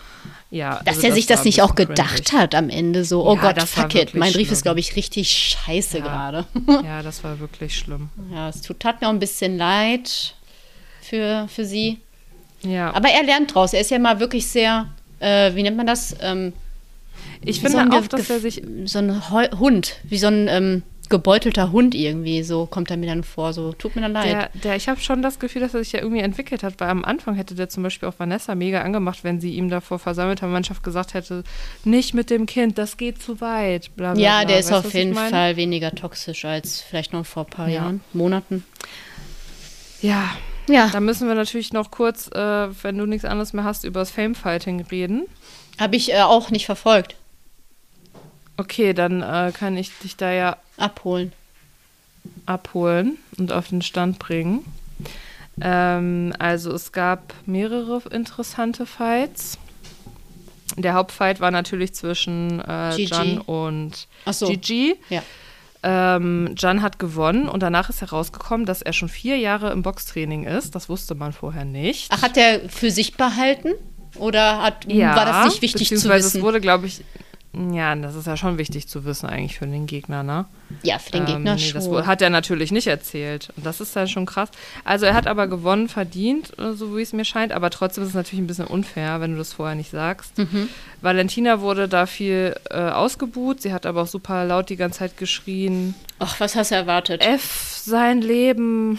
Ja. 0.55 0.81
Dass 0.85 0.97
also 0.99 1.09
er 1.09 1.13
sich 1.15 1.29
war 1.29 1.37
das 1.37 1.45
nicht 1.45 1.63
auch 1.63 1.75
gedacht 1.75 2.27
cringy. 2.27 2.41
hat 2.43 2.55
am 2.55 2.71
Ende 2.71 3.05
so, 3.05 3.27
oh 3.29 3.35
Ja, 3.35 3.41
Gott, 3.41 3.57
das 3.57 3.71
fuck 3.73 3.93
it. 3.97 4.15
Mein 4.15 4.33
Brief 4.33 4.53
ist, 4.53 4.63
glaube 4.63 4.79
ich, 4.79 4.95
richtig 4.95 5.29
scheiße 5.33 5.99
Ja. 5.99 6.05
gerade. 6.05 6.47
Ja, 6.85 7.03
das 7.03 7.25
war 7.25 7.41
wirklich 7.41 7.77
schlimm. 7.77 8.09
Ja, 8.33 8.49
es 8.51 8.63
tut, 8.63 8.79
tat 8.79 9.01
mir 9.01 9.09
auch 9.09 9.13
ein 9.13 9.19
bisschen 9.19 9.59
leid 9.59 10.37
für, 11.03 11.49
für 11.49 11.65
sie. 11.65 11.99
Ja. 12.63 12.95
Aber 12.95 13.09
er 13.09 13.25
lernt 13.25 13.53
draus. 13.53 13.73
Er 13.73 13.81
ist 13.81 13.91
ja 13.91 13.99
mal 13.99 14.21
wirklich 14.21 14.47
sehr, 14.47 14.87
äh, 15.19 15.53
wie 15.57 15.65
nennt 15.65 15.77
man 15.77 15.89
das? 15.89 16.15
Ähm, 16.21 16.53
ich 17.43 17.57
finde 17.61 17.73
so 17.73 17.79
ein 17.79 17.93
auch, 17.93 18.07
dass 18.07 18.31
er 18.31 18.39
sich 18.39 18.63
So 18.85 19.01
ein 19.01 19.29
Hund, 19.59 19.97
wie 20.05 20.19
so 20.19 20.29
ein 20.29 20.47
ähm, 20.49 20.83
gebeutelter 21.11 21.71
Hund 21.73 21.95
irgendwie, 21.95 22.43
so 22.43 22.67
kommt 22.67 22.91
er 22.91 22.97
mir 22.97 23.07
dann 23.07 23.25
vor. 23.25 23.53
So, 23.53 23.73
tut 23.73 23.95
mir 23.95 24.03
dann 24.03 24.13
leid. 24.13 24.27
Der, 24.27 24.49
der, 24.63 24.77
ich 24.77 24.89
habe 24.89 25.01
schon 25.01 25.23
das 25.23 25.39
Gefühl, 25.39 25.61
dass 25.61 25.75
er 25.75 25.81
sich 25.85 25.93
ja 25.93 26.01
irgendwie 26.01 26.23
entwickelt 26.23 26.63
hat, 26.63 26.81
weil 26.81 26.89
am 26.89 27.05
Anfang 27.05 27.35
hätte 27.35 27.55
der 27.55 27.69
zum 27.69 27.83
Beispiel 27.83 28.09
auch 28.09 28.15
Vanessa 28.19 28.55
mega 28.55 28.81
angemacht, 28.83 29.23
wenn 29.25 29.41
sie 29.41 29.55
ihm 29.55 29.69
davor 29.69 29.99
versammelter 29.99 30.47
Mannschaft 30.47 30.83
gesagt 30.83 31.15
hätte, 31.15 31.45
nicht 31.85 32.15
mit 32.15 32.31
dem 32.31 32.47
Kind, 32.47 32.79
das 32.79 32.97
geht 32.97 33.21
zu 33.23 33.41
weit. 33.41 33.95
Bla, 33.97 34.15
bla, 34.15 34.23
ja, 34.23 34.39
bla. 34.41 34.45
der 34.47 34.59
ist 34.61 34.71
Weißt 34.71 34.85
du, 34.85 34.89
auf 34.89 34.95
jeden? 34.95 35.15
Fall 35.15 35.57
weniger 35.57 35.95
toxisch 35.95 36.45
als 36.45 36.81
vielleicht 36.81 37.13
noch 37.13 37.27
vor 37.27 37.45
ein 37.45 37.51
paar 37.51 37.69
Ja. 37.69 37.75
Jahren, 37.83 38.01
Monaten. 38.13 38.65
Ja, 40.01 40.31
Ja, 40.69 40.89
da 40.91 41.01
müssen 41.01 41.29
wir 41.29 41.35
natürlich 41.35 41.73
noch 41.75 41.91
kurz, 41.91 42.29
äh, 42.29 42.39
wenn 42.83 42.97
du 42.97 43.05
nichts 43.05 43.27
anderes 43.27 43.53
mehr 43.53 43.65
hast, 43.65 43.85
über 43.85 44.01
das 44.01 44.11
Famefighting 44.11 44.81
reden. 44.91 45.25
habe 45.79 45.97
ich 45.97 46.13
äh, 46.13 46.21
auch 46.23 46.51
nicht 46.51 46.65
verfolgt. 46.67 47.17
Okay, 48.57 48.95
dann 48.95 49.21
äh, 49.21 49.53
kann 49.53 49.77
ich 49.77 49.91
dich 49.99 50.17
da 50.17 50.33
ja 50.33 50.57
Abholen. 50.77 51.33
abholen 52.47 53.19
und 53.39 53.53
auf 53.53 53.69
den 53.69 53.83
Stand 53.83 54.19
bringen. 54.19 54.65
Ähm, 55.61 56.33
also 56.39 56.73
es 56.73 56.93
gab 56.93 57.35
mehrere 57.47 58.03
interessante 58.11 58.87
Fights. 58.87 59.59
Der 60.77 60.95
Hauptfight 60.95 61.41
war 61.41 61.51
natürlich 61.51 61.95
zwischen 61.95 62.61
äh. 62.61 62.97
Jan 62.97 63.39
und 63.39 64.09
so. 64.31 64.49
Gigi. 64.49 64.97
Ja. 65.11 65.23
Ähm, 65.83 66.55
Jan 66.57 66.81
hat 66.81 66.99
gewonnen 66.99 67.49
und 67.49 67.63
danach 67.63 67.91
ist 67.91 68.01
herausgekommen, 68.01 68.65
dass 68.65 68.81
er 68.81 68.95
schon 68.95 69.11
vier 69.11 69.37
Jahre 69.37 69.71
im 69.71 69.83
Boxtraining 69.83 70.45
ist. 70.45 70.75
Das 70.75 70.89
wusste 70.89 71.15
man 71.15 71.33
vorher 71.33 71.67
nicht. 71.67 72.11
Ach, 72.11 72.23
hat 72.23 72.39
er 72.39 72.69
für 72.71 72.91
sich 72.91 73.17
behalten? 73.17 73.75
Oder 74.17 74.63
hat, 74.63 74.87
ja, 74.91 75.15
war 75.15 75.27
das 75.27 75.45
nicht 75.47 75.63
wichtig 75.63 75.89
zu 75.89 75.95
beziehungsweise 75.95 76.27
wissen? 76.27 76.39
Es 76.39 76.43
wurde, 76.43 76.61
glaube 76.61 76.87
ich, 76.87 77.03
ja, 77.73 77.95
das 77.95 78.15
ist 78.15 78.27
ja 78.27 78.37
schon 78.37 78.59
wichtig 78.59 78.89
zu 78.89 79.05
wissen 79.05 79.27
eigentlich 79.29 79.59
für 79.59 79.67
den 79.67 79.87
Gegner, 79.87 80.23
ne? 80.23 80.45
ja, 80.83 80.99
für 80.99 81.11
den 81.13 81.25
Gegner 81.27 81.53
Ähm, 81.53 81.57
nee, 81.59 81.73
Das 81.73 81.85
schon. 81.85 81.93
wo- 81.93 82.07
hat 82.07 82.21
er 82.23 82.31
natürlich 82.31 82.73
nicht 82.73 82.87
erzählt. 82.89 83.51
Und 83.57 83.65
das 83.65 83.81
ist 83.81 83.95
dann 83.95 84.09
schon 84.09 84.27
krass. 84.27 84.49
Also 84.85 85.07
er 85.07 85.15
hat 85.15 85.27
aber 85.27 85.47
gewonnen, 85.47 85.89
verdient, 85.89 86.59
äh, 86.59 86.73
so 86.73 86.97
wie 86.97 87.03
es 87.03 87.13
mir 87.13 87.25
scheint. 87.25 87.53
Aber 87.53 87.71
trotzdem 87.71 88.03
ist 88.05 88.09
es 88.11 88.15
natürlich 88.15 88.43
ein 88.43 88.47
bisschen 88.47 88.67
unfair, 88.67 89.21
wenn 89.21 89.33
du 89.33 89.39
das 89.39 89.53
vorher 89.53 89.77
nicht 89.77 89.91
sagst. 89.91 90.37
Mhm. 90.39 90.69
Valentina 91.01 91.61
wurde 91.61 91.87
da 91.89 92.07
viel 92.07 92.57
äh, 92.71 92.77
ausgebuht. 92.91 93.61
Sie 93.63 93.73
hat 93.73 93.87
aber 93.87 94.03
auch 94.03 94.07
super 94.09 94.45
laut 94.45 94.69
die 94.71 94.77
ganze 94.77 95.01
Zeit 95.01 95.17
geschrien. 95.17 95.95
Ach, 96.19 96.41
was 96.41 96.57
hast 96.57 96.71
du 96.71 96.75
erwartet? 96.75 97.25
F 97.25 97.81
sein 97.85 98.21
Leben 98.21 98.99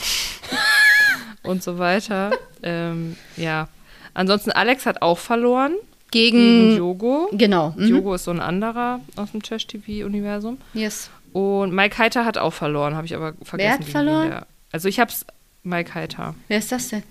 und 1.44 1.64
so 1.64 1.78
weiter. 1.78 2.32
Ähm, 2.64 3.16
ja. 3.38 3.68
Ansonsten 4.14 4.52
Alex 4.52 4.86
hat 4.86 5.02
auch 5.02 5.18
verloren 5.18 5.74
gegen 6.16 6.70
Gegen. 6.70 6.78
Yogo. 6.78 7.30
Genau. 7.34 7.74
Mhm. 7.76 7.88
Yogo 7.88 8.14
ist 8.16 8.24
so 8.24 8.32
ein 8.32 8.40
anderer 8.40 9.02
aus 9.18 9.32
dem 9.32 9.44
Trash-TV-Universum. 9.44 10.58
Yes. 10.74 11.10
Und 11.34 11.74
Mike 11.74 11.98
Heiter 11.98 12.24
hat 12.24 12.38
auch 12.38 12.54
verloren, 12.54 12.96
habe 12.96 13.06
ich 13.06 13.14
aber 13.14 13.34
vergessen. 13.44 13.72
hat 13.72 13.80
gegen 13.80 13.88
wen 13.88 13.92
verloren? 13.92 14.30
Der, 14.30 14.48
also 14.72 14.88
ich 14.88 15.00
hab's 15.02 15.26
Mike 15.64 15.94
Heiter. 15.94 16.34
Wer 16.48 16.60
ist 16.60 16.72
das 16.72 16.88
denn? 16.88 17.04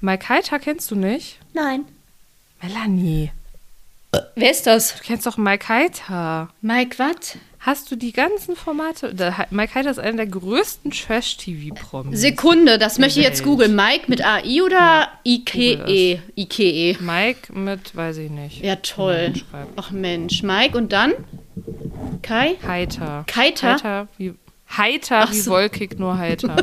Mike 0.00 0.28
Heiter 0.28 0.60
kennst 0.60 0.90
du 0.92 0.94
nicht? 0.94 1.38
Nein. 1.54 1.84
Melanie. 2.62 3.32
Wer 4.36 4.50
ist 4.50 4.66
das? 4.68 4.94
Du 4.96 5.02
kennst 5.02 5.26
doch 5.26 5.36
Mike 5.36 5.68
Heiter. 5.68 6.50
Mike 6.60 6.98
was? 7.00 7.36
Hast 7.64 7.92
du 7.92 7.96
die 7.96 8.12
ganzen 8.12 8.56
Formate? 8.56 9.14
Der, 9.14 9.46
Mike 9.50 9.76
Heiter 9.76 9.92
ist 9.92 10.00
einer 10.00 10.16
der 10.16 10.26
größten 10.26 10.90
Trash-TV-Promis. 10.90 12.20
Sekunde, 12.20 12.76
das 12.76 12.98
möchte 12.98 13.20
ich 13.20 13.26
jetzt 13.26 13.44
googeln. 13.44 13.76
Mike 13.76 14.06
mit 14.08 14.20
AI 14.24 14.62
oder 14.64 15.06
Google 15.24 15.84
IKE? 15.86 16.22
IKE. 16.36 16.96
Mike 17.00 17.52
mit, 17.56 17.94
weiß 17.94 18.16
ich 18.16 18.30
nicht. 18.32 18.64
Ja, 18.64 18.74
toll. 18.76 19.34
Ach 19.76 19.92
Mensch. 19.92 20.42
Mike 20.42 20.76
und 20.76 20.92
dann? 20.92 21.12
Kai? 22.22 22.56
Heiter. 22.66 23.22
Keiter? 23.28 23.74
Heiter 23.74 24.08
wie, 24.18 24.34
heiter 24.68 25.20
Ach 25.20 25.30
wie 25.32 25.38
so. 25.38 25.52
wolkig, 25.52 26.00
nur 26.00 26.18
heiter. 26.18 26.56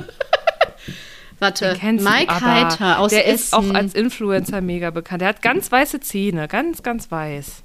Warte. 1.39 1.77
Mike 1.81 2.25
du. 2.27 2.41
Heiter 2.45 2.99
aus 2.99 3.11
Der 3.11 3.25
Essen. 3.25 3.35
ist 3.35 3.53
auch 3.53 3.73
als 3.73 3.93
Influencer 3.93 4.59
mega 4.59 4.89
bekannt. 4.89 5.21
Der 5.21 5.29
hat 5.29 5.41
ganz 5.41 5.71
weiße 5.71 6.01
Zähne, 6.01 6.49
ganz, 6.49 6.83
ganz 6.83 7.09
weiß. 7.09 7.63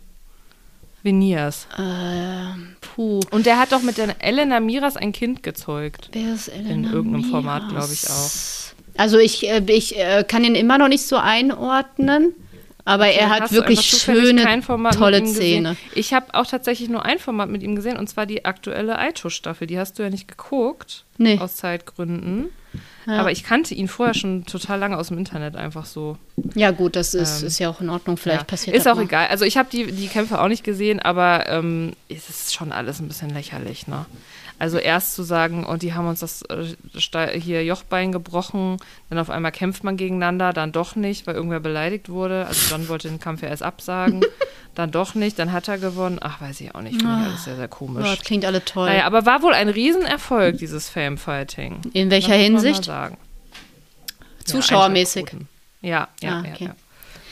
Veneers. 1.04 1.68
äh, 1.78 2.54
puh. 2.80 3.20
Und 3.30 3.46
der 3.46 3.58
hat 3.60 3.70
doch 3.72 3.82
mit 3.82 3.98
der 3.98 4.16
Elena 4.18 4.58
Miras 4.58 4.96
ein 4.96 5.12
Kind 5.12 5.42
gezeugt. 5.44 6.08
Wer 6.12 6.34
ist 6.34 6.48
Elena 6.48 6.70
In 6.70 6.84
irgendeinem 6.84 7.24
Format, 7.30 7.68
Miras? 7.68 7.72
glaube 7.72 7.92
ich 7.92 8.10
auch. 8.10 9.00
Also 9.00 9.18
ich, 9.18 9.48
äh, 9.48 9.62
ich 9.68 9.96
äh, 9.98 10.24
kann 10.26 10.42
ihn 10.44 10.54
immer 10.54 10.78
noch 10.78 10.88
nicht 10.88 11.06
so 11.06 11.16
einordnen, 11.16 12.34
aber 12.84 13.08
er 13.08 13.28
Dann 13.28 13.40
hat 13.40 13.52
wirklich 13.52 13.80
schöne, 13.82 14.62
Format 14.62 14.94
tolle. 14.96 15.24
Zähne. 15.24 15.76
Ich 15.94 16.12
habe 16.12 16.26
auch 16.34 16.46
tatsächlich 16.46 16.88
nur 16.88 17.04
ein 17.04 17.18
Format 17.18 17.48
mit 17.48 17.62
ihm 17.62 17.76
gesehen 17.76 17.96
und 17.96 18.08
zwar 18.08 18.26
die 18.26 18.44
aktuelle 18.44 18.98
Aito-Staffel. 18.98 19.66
Die 19.66 19.78
hast 19.78 19.98
du 19.98 20.02
ja 20.02 20.10
nicht 20.10 20.28
geguckt. 20.28 21.04
Nee. 21.18 21.38
Aus 21.38 21.56
Zeitgründen. 21.56 22.50
Ja. 23.06 23.20
Aber 23.20 23.30
ich 23.32 23.44
kannte 23.44 23.74
ihn 23.74 23.86
vorher 23.88 24.14
schon 24.14 24.44
total 24.46 24.78
lange 24.78 24.96
aus 24.96 25.08
dem 25.08 25.18
Internet 25.18 25.56
einfach 25.56 25.84
so. 25.84 26.16
Ja 26.54 26.70
gut, 26.70 26.96
das 26.96 27.12
ist, 27.14 27.42
Ähm, 27.42 27.46
ist 27.48 27.58
ja 27.58 27.68
auch 27.68 27.80
in 27.80 27.90
Ordnung. 27.90 28.16
Vielleicht 28.16 28.40
ja. 28.42 28.44
passiert 28.44 28.76
Ist 28.76 28.88
auch 28.88 28.96
mal. 28.96 29.02
egal. 29.04 29.26
Also 29.28 29.44
ich 29.44 29.56
habe 29.56 29.68
die, 29.70 29.92
die 29.92 30.08
Kämpfe 30.08 30.40
auch 30.40 30.48
nicht 30.48 30.64
gesehen, 30.64 31.00
aber 31.00 31.48
ähm, 31.48 31.92
es 32.08 32.30
ist 32.30 32.54
schon 32.54 32.72
alles 32.72 33.00
ein 33.00 33.08
bisschen 33.08 33.30
lächerlich, 33.30 33.86
ne? 33.86 34.06
Also 34.58 34.78
erst 34.78 35.14
zu 35.14 35.24
sagen, 35.24 35.64
und 35.64 35.82
die 35.82 35.94
haben 35.94 36.06
uns 36.06 36.20
das 36.20 36.42
äh, 36.42 37.40
hier 37.40 37.64
Jochbein 37.64 38.12
gebrochen, 38.12 38.76
dann 39.10 39.18
auf 39.18 39.28
einmal 39.28 39.50
kämpft 39.50 39.82
man 39.82 39.96
gegeneinander, 39.96 40.52
dann 40.52 40.70
doch 40.70 40.94
nicht, 40.94 41.26
weil 41.26 41.34
irgendwer 41.34 41.58
beleidigt 41.60 42.08
wurde. 42.08 42.46
Also 42.46 42.70
John 42.70 42.88
wollte 42.88 43.08
den 43.08 43.18
Kampf 43.18 43.42
ja 43.42 43.48
erst 43.48 43.64
absagen, 43.64 44.22
dann 44.76 44.92
doch 44.92 45.14
nicht, 45.16 45.38
dann 45.40 45.50
hat 45.52 45.66
er 45.68 45.78
gewonnen. 45.78 46.18
Ach, 46.22 46.40
weiß 46.40 46.60
ich 46.60 46.72
auch 46.74 46.82
nicht, 46.82 47.00
finde 47.00 47.18
ich 47.20 47.26
alles 47.28 47.44
sehr, 47.44 47.56
sehr 47.56 47.68
komisch. 47.68 48.04
Ja, 48.06 48.14
das 48.14 48.24
klingt 48.24 48.44
alle 48.44 48.64
toll. 48.64 48.88
Naja, 48.88 49.06
aber 49.06 49.26
war 49.26 49.42
wohl 49.42 49.54
ein 49.54 49.68
Riesenerfolg, 49.68 50.56
dieses 50.58 50.88
Fame-Fighting. 50.88 51.80
In 51.92 52.10
welcher 52.10 52.34
Das 52.34 52.42
Hinsicht? 52.42 52.84
sagen. 52.84 53.16
Zuschauermäßig. 54.44 55.26
Ja, 55.82 56.08
ja, 56.20 56.38
Ah, 56.40 56.42
ja, 56.44 56.52
okay. 56.52 56.64
ja. 56.66 56.74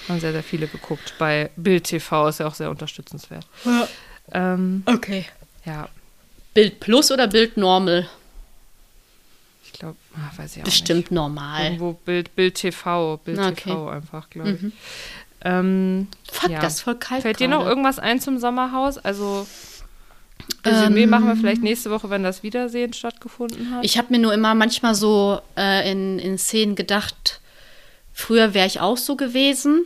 Haben 0.09 0.21
sehr, 0.21 0.33
sehr 0.33 0.43
viele 0.43 0.67
geguckt. 0.67 1.15
Bei 1.19 1.51
Bild 1.57 1.85
TV 1.85 2.29
ist 2.29 2.41
ja 2.41 2.47
auch 2.47 2.55
sehr 2.55 2.71
unterstützenswert. 2.71 3.47
Ähm, 4.33 4.83
Okay. 4.87 5.27
ja, 5.65 5.89
Bild 6.55 6.81
Plus 6.81 7.11
oder 7.11 7.27
Bild 7.29 7.57
Normal? 7.57 8.09
ich 9.65 9.73
glaube, 9.73 9.97
weiß 10.37 10.57
ich 10.57 10.63
auch 10.63 10.67
Bestimmt 10.67 10.99
nicht. 10.99 11.11
normal. 11.13 11.65
Irgendwo 11.65 11.93
Bild, 11.95 12.37
Bild 12.37 12.55
TV, 12.57 13.17
Bild 13.19 13.39
Okay. 13.39 13.51
Mhm. 13.51 13.55
TV 13.57 13.89
einfach, 13.89 14.31
glaube 14.31 14.51
ich. 14.63 14.73
Ähm, 15.45 16.07
Fuck, 16.31 16.51
ja. 16.51 16.61
das 16.61 16.75
ist 16.75 16.81
voll 16.83 16.97
kalt 16.97 17.23
Fällt 17.23 17.41
dir 17.41 17.49
noch 17.49 17.59
gerade. 17.61 17.71
irgendwas 17.71 17.99
ein 17.99 18.21
zum 18.21 18.39
Sommerhaus? 18.39 18.99
Also, 18.99 19.47
Resümee 20.65 21.05
Ähm, 21.05 21.11
machen 21.11 21.27
wir 21.27 21.37
vielleicht 21.37 21.63
nächste 21.63 21.91
Woche, 21.91 22.11
wenn 22.11 22.23
das 22.23 22.43
Wiedersehen 22.45 22.93
stattgefunden 22.93 23.71
hat. 23.75 23.85
Ich 23.85 23.99
habe 23.99 24.09
mir 24.13 24.19
nur 24.21 24.33
immer 24.35 24.55
manchmal 24.55 24.95
so 24.95 25.41
äh, 25.57 25.91
in, 25.91 26.19
in 26.21 26.39
Szenen 26.39 26.77
gedacht, 26.77 27.41
früher 28.13 28.55
wäre 28.55 28.67
ich 28.67 28.79
auch 28.81 28.97
so 28.99 29.17
gewesen, 29.17 29.85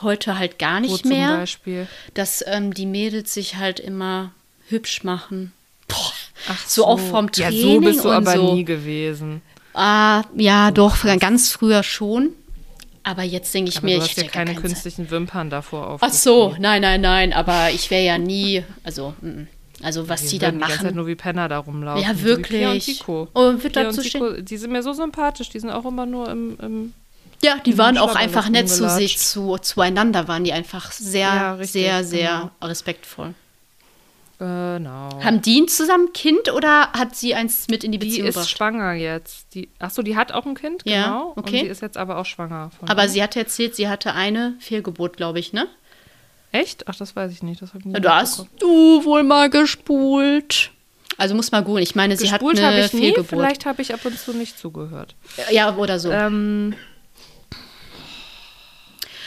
heute 0.00 0.36
halt 0.38 0.58
gar 0.58 0.78
Wo 0.78 0.86
nicht 0.86 1.02
zum 1.02 1.10
mehr. 1.10 1.36
Beispiel. 1.36 1.86
Dass 2.14 2.42
ähm, 2.46 2.74
die 2.74 2.86
Mädels 2.86 3.34
sich 3.34 3.56
halt 3.56 3.78
immer 3.78 4.32
hübsch 4.68 5.04
machen. 5.04 5.52
Boah, 5.92 6.12
Ach 6.48 6.66
so 6.66 6.86
auch 6.86 6.98
vom 6.98 7.28
Ja, 7.36 7.50
so 7.50 7.56
Training 7.56 7.80
bist 7.82 8.04
du 8.04 8.08
und 8.08 8.14
aber 8.14 8.32
so. 8.36 8.54
nie 8.54 8.64
gewesen. 8.64 9.42
Ah, 9.74 10.22
ja, 10.36 10.70
doch, 10.70 10.96
ganz 11.18 11.50
früher 11.50 11.82
schon. 11.82 12.30
Aber 13.04 13.22
jetzt 13.22 13.52
denke 13.54 13.70
ich 13.70 13.78
Aber 13.78 13.86
mir, 13.86 13.98
du 13.98 14.04
ich 14.04 14.10
hast 14.10 14.16
ja 14.16 14.22
hätte 14.24 14.32
gar 14.34 14.44
keine 14.44 14.54
keine 14.54 14.62
Zeit. 14.62 14.70
künstlichen 14.82 15.10
Wimpern 15.10 15.50
davor 15.50 15.88
auf. 15.88 16.00
Ach 16.02 16.12
so, 16.12 16.54
nein, 16.58 16.82
nein, 16.82 17.00
nein, 17.00 17.32
aber 17.32 17.70
ich 17.70 17.90
wäre 17.90 18.04
ja 18.04 18.18
nie, 18.18 18.62
also, 18.84 19.14
mm, 19.20 19.48
also 19.82 20.08
was 20.08 20.26
die, 20.26 20.38
da 20.38 20.50
die 20.52 20.58
ganze 20.58 20.76
Zeit 20.76 20.84
machen. 20.84 20.96
nur 20.96 21.06
wie 21.08 21.14
Penner 21.16 21.48
da 21.48 21.58
rumlaufen. 21.58 22.02
Ja, 22.02 22.14
so 22.14 22.20
wie 22.20 22.24
wirklich. 22.24 22.60
Pia 22.60 22.70
und 22.70 22.80
Tico. 22.80 23.28
Oh, 23.34 23.52
wird 23.60 23.74
dazu 23.76 24.00
und 24.00 24.06
Tico, 24.08 24.32
die 24.40 24.56
sind 24.56 24.70
mir 24.72 24.82
so 24.84 24.92
sympathisch. 24.92 25.48
Die 25.48 25.58
sind 25.58 25.70
auch 25.70 25.84
immer 25.84 26.06
nur 26.06 26.28
im, 26.30 26.56
im 26.60 26.92
Ja, 27.42 27.56
die 27.64 27.76
waren 27.76 27.98
auch 27.98 28.14
einfach 28.14 28.48
nett 28.48 28.68
zu 28.68 28.88
sich, 28.88 29.18
zu, 29.18 29.56
zueinander 29.58 30.28
waren 30.28 30.44
die 30.44 30.52
einfach 30.52 30.92
sehr, 30.92 31.26
Ja, 31.26 31.52
richtig, 31.54 31.82
sehr, 31.82 32.04
sehr 32.04 32.50
genau. 32.60 32.68
respektvoll. 32.68 33.34
Genau. 34.42 35.22
Haben 35.22 35.40
die 35.40 35.60
ein 35.60 35.68
zusammen 35.68 36.08
ein 36.08 36.12
Kind 36.12 36.52
oder 36.52 36.90
hat 36.92 37.14
sie 37.14 37.32
eins 37.36 37.68
mit 37.68 37.84
in 37.84 37.92
die 37.92 37.98
die 38.00 38.06
Beziehung 38.08 38.26
ist 38.26 38.34
gebracht? 38.34 38.50
schwanger 38.50 38.92
jetzt. 38.94 39.54
Die, 39.54 39.68
achso, 39.78 40.02
die 40.02 40.16
hat 40.16 40.32
auch 40.32 40.44
ein 40.46 40.56
Kind, 40.56 40.82
Ja, 40.84 41.04
genau. 41.04 41.32
okay. 41.36 41.40
Und 41.40 41.48
sie 41.60 41.66
ist 41.70 41.80
jetzt 41.80 41.96
aber 41.96 42.18
auch 42.18 42.26
schwanger. 42.26 42.70
Aber 42.86 43.08
sie 43.08 43.22
hatte 43.22 43.38
erzählt, 43.38 43.76
sie 43.76 43.88
hatte 43.88 44.14
eine 44.14 44.56
Fehlgeburt, 44.58 45.16
glaube 45.16 45.38
ich, 45.38 45.52
ne? 45.52 45.68
Echt? 46.50 46.88
Ach, 46.88 46.96
das 46.96 47.14
weiß 47.14 47.30
ich 47.30 47.44
nicht. 47.44 47.62
Das 47.62 47.70
ich 47.72 47.84
nie 47.84 47.92
Du 47.92 48.08
hast 48.08 48.46
du 48.58 49.04
wohl 49.04 49.22
mal 49.22 49.48
gespult. 49.48 50.72
Also 51.18 51.36
muss 51.36 51.52
mal 51.52 51.62
googeln. 51.62 51.84
Ich 51.84 51.94
meine, 51.94 52.16
sie 52.16 52.28
Gespult 52.28 52.60
hat 52.60 52.72
eine 52.72 52.84
ich 52.86 52.92
nie. 52.92 53.00
Fehlgeburt. 53.00 53.28
Vielleicht 53.28 53.64
habe 53.64 53.80
ich 53.80 53.94
ab 53.94 54.00
und 54.04 54.18
zu 54.18 54.32
nicht 54.32 54.58
zugehört. 54.58 55.14
Ja, 55.52 55.76
oder 55.76 56.00
so. 56.00 56.10
Ähm, 56.10 56.74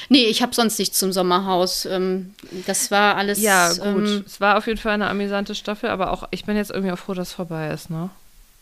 Nee, 0.09 0.25
ich 0.25 0.41
habe 0.41 0.53
sonst 0.53 0.77
nichts 0.79 0.99
zum 0.99 1.11
Sommerhaus. 1.11 1.85
Ähm, 1.85 2.33
das 2.67 2.91
war 2.91 3.15
alles. 3.15 3.41
ja, 3.41 3.69
gut. 3.73 3.81
Ähm, 3.83 4.23
es 4.25 4.39
war 4.41 4.57
auf 4.57 4.67
jeden 4.67 4.79
Fall 4.79 4.93
eine 4.93 5.07
amüsante 5.07 5.55
Staffel, 5.55 5.89
aber 5.89 6.11
auch 6.11 6.27
ich 6.31 6.45
bin 6.45 6.55
jetzt 6.55 6.71
irgendwie 6.71 6.91
auch 6.91 6.99
froh, 6.99 7.13
dass 7.13 7.29
es 7.29 7.33
vorbei 7.33 7.69
ist, 7.69 7.89
ne? 7.89 8.09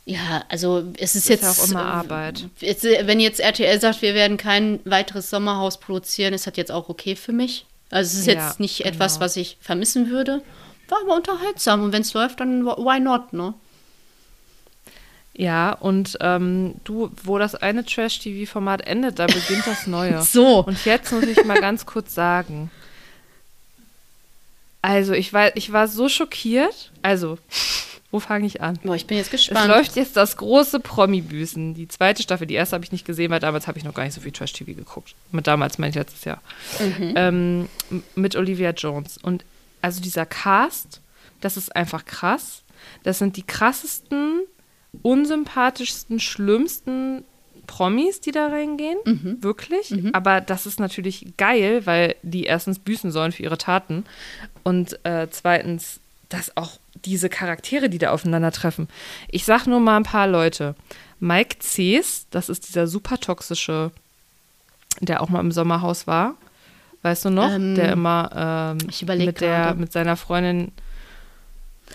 ja, 0.06 0.44
also 0.50 0.84
es 0.98 1.16
ist 1.16 1.24
Ist 1.24 1.30
jetzt. 1.30 1.44
ja 1.44 1.52
auch 1.52 1.68
immer 1.70 1.80
äh, 1.80 1.84
Arbeit. 1.84 2.46
Jetzt, 2.60 2.84
äh, 2.84 3.08
wenn 3.08 3.22
jetzt 3.22 3.40
RTL 3.40 3.80
sagt, 3.80 4.02
wir 4.02 4.14
werden 4.14 4.36
kein 4.36 4.82
weiteres 4.84 5.30
Sommerhaus 5.30 5.80
produzieren, 5.80 6.34
ist 6.34 6.46
das 6.46 6.58
jetzt 6.58 6.72
auch 6.74 6.90
okay 6.90 7.16
für 7.16 7.32
mich. 7.32 7.66
Also 7.90 8.12
es 8.14 8.20
ist 8.20 8.28
Ja, 8.28 8.34
jetzt 8.48 8.60
nicht 8.60 8.80
genau. 8.80 8.90
etwas, 8.90 9.22
was 9.22 9.38
ich 9.38 9.58
vermissen 9.62 10.10
würde. 10.10 10.42
War 10.90 10.98
aber 11.06 11.16
unterhaltsam 11.16 11.84
und 11.84 11.94
wenn 11.94 12.02
es 12.02 12.14
läuft, 12.14 12.42
dann 12.42 12.66
why 12.66 13.00
not, 13.00 13.32
ne? 13.32 13.54
Ja, 15.36 15.72
und 15.72 16.18
ähm, 16.22 16.76
du, 16.84 17.12
wo 17.24 17.40
das 17.40 17.56
eine 17.56 17.84
Trash-TV-Format 17.84 18.82
endet, 18.86 19.18
da 19.18 19.26
beginnt 19.26 19.66
das 19.66 19.88
neue. 19.88 20.22
So. 20.24 20.60
Und 20.64 20.86
jetzt 20.86 21.12
muss 21.12 21.24
ich 21.24 21.44
mal 21.46 21.60
ganz 21.60 21.86
kurz 21.88 22.14
sagen. 22.14 22.70
Also, 24.82 25.14
ich 25.14 25.32
war, 25.34 25.56
ich 25.56 25.72
war 25.72 25.88
so 25.88 26.10
schockiert. 26.10 26.92
Also, 27.02 27.38
wo 28.12 28.20
fange 28.20 28.46
ich 28.46 28.62
an? 28.62 28.78
Boah, 28.84 28.96
ich 28.96 29.08
bin 29.08 29.18
jetzt 29.18 29.28
Es 29.34 29.48
gespannt. 29.48 29.70
läuft 29.70 29.96
jetzt 29.96 30.18
das 30.18 30.38
große 30.38 30.80
Promi-Büßen. 30.82 31.74
Die 31.74 31.88
zweite 31.88 32.22
Staffel, 32.22 32.46
die 32.46 32.54
erste 32.54 32.76
habe 32.76 32.86
ich 32.86 32.92
nicht 32.92 33.06
gesehen, 33.06 33.32
weil 33.32 33.40
damals 33.40 33.68
habe 33.68 33.78
ich 33.80 33.86
noch 33.86 33.94
gar 33.94 34.04
nicht 34.04 34.14
so 34.14 34.22
viel 34.22 34.32
Trash-TV 34.34 34.74
geguckt. 34.74 35.16
Mit 35.32 35.48
damals 35.48 35.78
meine 35.80 35.90
ich 35.92 35.96
letztes 35.96 36.26
Jahr. 36.26 36.42
Ähm, 36.80 37.70
m- 37.90 38.04
mit 38.16 38.36
Olivia 38.36 38.72
Jones. 38.72 39.18
Und 39.18 39.46
also 39.82 40.02
dieser 40.02 40.26
Cast, 40.26 41.00
das 41.42 41.58
ist 41.58 41.76
einfach 41.76 42.06
krass. 42.06 42.62
Das 43.04 43.18
sind 43.20 43.38
die 43.38 43.44
krassesten, 43.44 44.42
unsympathischsten, 45.02 46.20
schlimmsten 46.20 47.24
Promis, 47.68 48.22
die 48.22 48.32
da 48.32 48.48
reingehen. 48.48 48.98
Wirklich. 49.42 49.92
Aber 50.14 50.42
das 50.42 50.66
ist 50.66 50.80
natürlich 50.80 51.34
geil, 51.38 51.86
weil 51.86 52.16
die 52.22 52.44
erstens 52.44 52.80
büßen 52.80 53.12
sollen 53.12 53.32
für 53.32 53.44
ihre 53.44 53.58
Taten. 53.58 54.06
Und 54.64 55.04
äh, 55.06 55.28
zweitens, 55.30 56.00
dass 56.30 56.56
auch 56.58 56.78
diese 57.06 57.30
Charaktere, 57.30 57.90
die 57.90 57.98
da 57.98 58.12
aufeinandertreffen. 58.12 58.88
Ich 59.30 59.46
sag 59.46 59.66
nur 59.66 59.80
mal 59.80 59.98
ein 59.98 60.04
paar 60.04 60.28
Leute. 60.28 60.76
Mike 61.20 61.58
Cees, 61.62 62.28
das 62.32 62.50
ist 62.50 62.68
dieser 62.68 62.88
super 62.88 63.18
toxische, 63.18 63.92
der 65.00 65.22
auch 65.22 65.30
mal 65.30 65.40
im 65.40 65.52
Sommerhaus 65.52 66.06
war. 66.08 66.36
Weißt 67.02 67.26
du 67.26 67.30
noch? 67.30 67.50
Ähm, 67.50 67.76
der 67.76 67.92
immer 67.92 68.78
ähm, 68.80 69.18
mit, 69.18 69.42
der, 69.42 69.74
mit 69.76 69.92
seiner 69.92 70.16
Freundin. 70.16 70.72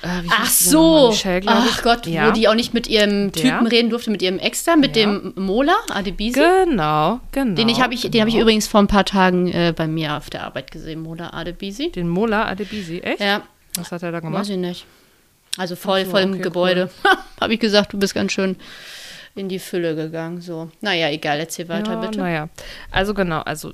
Äh, 0.03 0.23
Ach 0.31 0.47
so. 0.47 1.09
Michelle, 1.11 1.41
ich. 1.41 1.49
Ach 1.49 1.83
Gott, 1.83 2.07
ja. 2.07 2.29
wo 2.29 2.31
die 2.33 2.47
auch 2.49 2.55
nicht 2.55 2.73
mit 2.73 2.87
ihrem? 2.87 3.33
Typen 3.33 3.67
reden 3.67 3.91
durfte, 3.91 4.11
mit 4.11 4.23
ihrem 4.23 4.39
Ex 4.39 4.63
da, 4.65 4.77
mit 4.77 4.97
Ja. 4.97 5.03
dem 5.07 5.33
Mola, 5.37 5.75
Adebisi. 5.91 6.39
Genau, 6.39 7.19
genau. 7.33 7.55
Den 7.57 7.83
habe 7.83 7.95
ich, 7.95 8.03
den 8.03 8.21
habe 8.21 8.29
ich 8.29 8.35
genau. 8.37 8.43
übrigens 8.43 8.69
vor 8.69 8.81
ein 8.81 8.87
paar 8.87 9.05
Tagen 9.05 9.49
äh, 9.49 9.73
bei 9.77 9.87
mir 9.89 10.17
auf 10.17 10.31
der 10.31 10.45
Arbeit 10.45 10.71
gesehen, 10.71 11.01
Mola 11.03 11.31
Adebisi. 11.33 11.91
Den 11.91 12.09
Mola 12.09 12.47
Adebisi, 12.47 13.01
echt? 13.01 13.21
Ja, 13.21 13.43
Was 13.77 13.91
hat 13.91 14.03
er 14.05 14.13
da 14.13 14.19
weiß 14.19 14.23
gemacht? 14.23 14.49
ich 14.51 14.57
nicht. 14.57 14.87
Also 15.57 15.75
voll, 15.75 16.05
so, 16.05 16.13
voll 16.13 16.21
im 16.21 16.35
okay, 16.35 16.43
Gebäude. 16.43 16.91
habe 17.41 17.55
ich 17.55 17.59
gesagt, 17.61 17.93
du 17.93 17.99
bist 17.99 18.15
ganz 18.15 18.31
schön 18.33 18.55
in 19.35 19.49
die 19.49 19.59
Fülle 19.59 19.97
gegangen. 19.97 20.41
So, 20.41 20.71
naja, 20.81 21.09
egal, 21.11 21.41
erzähl 21.41 21.69
weiter 21.69 21.97
bitte. 22.01 22.19
Naja, 22.21 22.49
also 22.93 23.15
genau, 23.15 23.41
also 23.41 23.73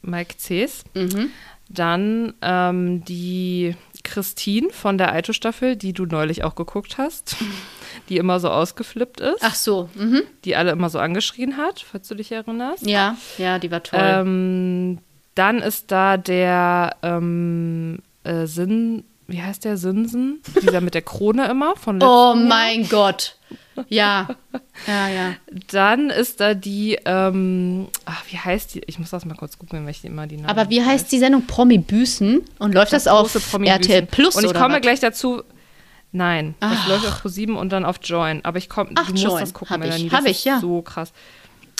Mike 0.00 0.34
Cees, 0.38 0.84
Mhm. 0.94 1.30
Dann 1.68 2.34
ähm, 2.42 3.04
die 3.04 3.74
Christine 4.04 4.70
von 4.70 4.98
der 4.98 5.12
Aito-Staffel, 5.12 5.76
die 5.76 5.92
du 5.92 6.06
neulich 6.06 6.44
auch 6.44 6.54
geguckt 6.54 6.96
hast, 6.96 7.36
die 8.08 8.18
immer 8.18 8.38
so 8.40 8.50
ausgeflippt 8.50 9.20
ist, 9.20 9.42
Ach 9.42 9.54
so, 9.54 9.88
mhm. 9.94 10.22
die 10.44 10.54
alle 10.56 10.70
immer 10.70 10.90
so 10.90 10.98
angeschrien 10.98 11.56
hat, 11.56 11.80
falls 11.80 12.08
du 12.08 12.14
dich 12.14 12.30
erinnerst. 12.32 12.86
ja, 12.86 13.16
ja, 13.38 13.58
die 13.58 13.70
war 13.70 13.82
toll. 13.82 13.98
Ähm, 14.00 14.98
dann 15.34 15.58
ist 15.58 15.90
da 15.90 16.16
der 16.16 16.96
ähm, 17.02 17.98
äh, 18.24 18.46
Sinn, 18.46 19.04
wie 19.28 19.42
heißt 19.42 19.64
der 19.64 19.76
Sinsen? 19.76 20.40
Dieser 20.62 20.80
mit 20.80 20.94
der 20.94 21.02
Krone 21.02 21.48
immer 21.48 21.76
von 21.76 21.96
oh 22.02 22.32
letztem 22.34 22.48
Jahr. 22.48 22.58
mein 22.58 22.88
Gott. 22.88 23.36
Ja, 23.88 24.28
ja, 24.86 25.08
ja. 25.08 25.34
Dann 25.70 26.10
ist 26.10 26.40
da 26.40 26.54
die, 26.54 26.98
ähm, 27.04 27.88
ach, 28.04 28.24
wie 28.30 28.38
heißt 28.38 28.74
die? 28.74 28.82
Ich 28.86 28.98
muss 28.98 29.10
das 29.10 29.24
mal 29.24 29.34
kurz 29.34 29.58
gucken, 29.58 29.84
weil 29.84 29.90
ich 29.90 30.04
immer 30.04 30.26
die 30.26 30.36
Namen 30.36 30.48
Aber 30.48 30.70
wie 30.70 30.82
heißt 30.82 31.10
die 31.12 31.18
Sendung 31.18 31.46
Promi 31.46 31.78
Büßen? 31.78 32.42
Und 32.58 32.74
läuft 32.74 32.92
das, 32.92 33.06
auf 33.06 33.32
große 33.32 33.40
Promi 33.40 33.68
RTL 33.68 34.02
Büßen. 34.02 34.08
Plus 34.10 34.36
Und 34.36 34.44
ich 34.44 34.54
komme 34.54 34.74
was? 34.74 34.80
gleich 34.80 35.00
dazu. 35.00 35.42
Nein, 36.12 36.54
das 36.60 36.70
Ach. 36.72 36.88
läuft 36.88 37.06
auf 37.06 37.24
Pro7 37.24 37.54
und 37.54 37.70
dann 37.72 37.84
auf 37.84 37.96
Join. 38.02 38.42
Aber 38.44 38.56
ich 38.58 38.68
komme, 38.70 38.90
Ach, 38.94 39.06
du 39.06 39.12
musst 39.12 39.24
Join. 39.24 39.40
das 39.40 39.52
gucken, 39.52 39.74
Hab 39.74 39.84
ich. 39.84 39.90
Melanie. 39.90 40.10
Hab 40.10 40.20
das 40.20 40.30
ich, 40.30 40.38
ist 40.38 40.44
ja. 40.44 40.60
so 40.60 40.80
krass. 40.80 41.12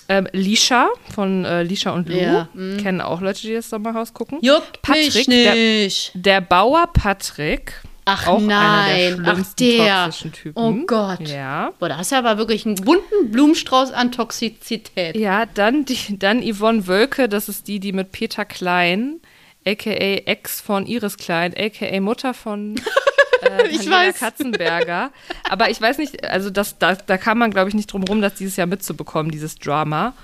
Ähm, 0.09 0.29
Lisha 0.33 0.89
von 1.15 1.45
äh, 1.45 1.63
Lisha 1.63 1.91
und 1.91 2.09
Lou 2.09 2.17
Ja, 2.17 2.49
mm. 2.55 2.77
kennen 2.79 3.01
auch 3.01 3.21
Leute, 3.21 3.41
die 3.43 3.55
das 3.55 3.69
Sommerhaus 3.71 4.15
gucken. 4.15 4.39
Juckt 4.41 4.83
Patrick, 4.83 5.27
der-. 5.27 5.91
Der 6.15 6.41
Bauer 6.41 6.89
Patrick. 6.93 7.73
Ach 8.09 8.29
auch 8.29 8.41
nein, 8.41 9.15
einer 9.15 9.35
der 9.35 9.45
ach 9.45 9.55
der. 9.59 10.05
toxischen 10.05 10.33
Typen. 10.33 10.57
Oh 10.57 10.87
Gott. 10.87 11.29
Ja. 11.29 11.73
Boah, 11.81 11.89
da 11.89 11.97
hast 11.97 12.13
du 12.13 12.17
aber 12.17 12.39
wirklich 12.39 12.65
einen 12.65 12.77
bunten 12.77 13.33
Blumenstrauß 13.33 13.91
an 13.91 14.13
Toxizität. 14.13 15.17
Ja, 15.17 15.45
dann, 15.47 15.85
die, 15.85 16.17
dann 16.17 16.41
Yvonne 16.41 16.87
Wölke, 16.87 17.29
das 17.29 17.49
ist 17.49 17.67
die, 17.67 17.81
die 17.81 17.93
mit 17.93 18.13
Peter 18.13 18.45
Klein, 18.45 19.21
a.k.a. 19.67 20.31
Ex 20.31 20.61
von 20.61 20.87
Iris 20.87 21.17
Klein, 21.17 21.53
a.k.a. 21.59 22.01
Mutter 22.01 22.33
von 22.33 22.77
äh, 23.51 23.69
Ich 23.69 23.89
weiß. 23.89 24.17
Katzenberger. 24.19 25.11
Aber 25.49 25.71
ich 25.71 25.81
weiß 25.81 25.99
nicht, 25.99 26.25
also 26.25 26.51
das, 26.51 26.79
da, 26.79 26.95
da 26.95 27.17
kam 27.19 27.39
man, 27.39 27.51
glaube 27.51 27.69
ich, 27.69 27.75
nicht 27.75 27.93
drum 27.93 28.05
rum, 28.05 28.21
das 28.21 28.35
dieses 28.35 28.57
Jahr 28.57 28.67
mitzubekommen, 28.67 29.31
dieses 29.31 29.57
Drama. 29.57 30.15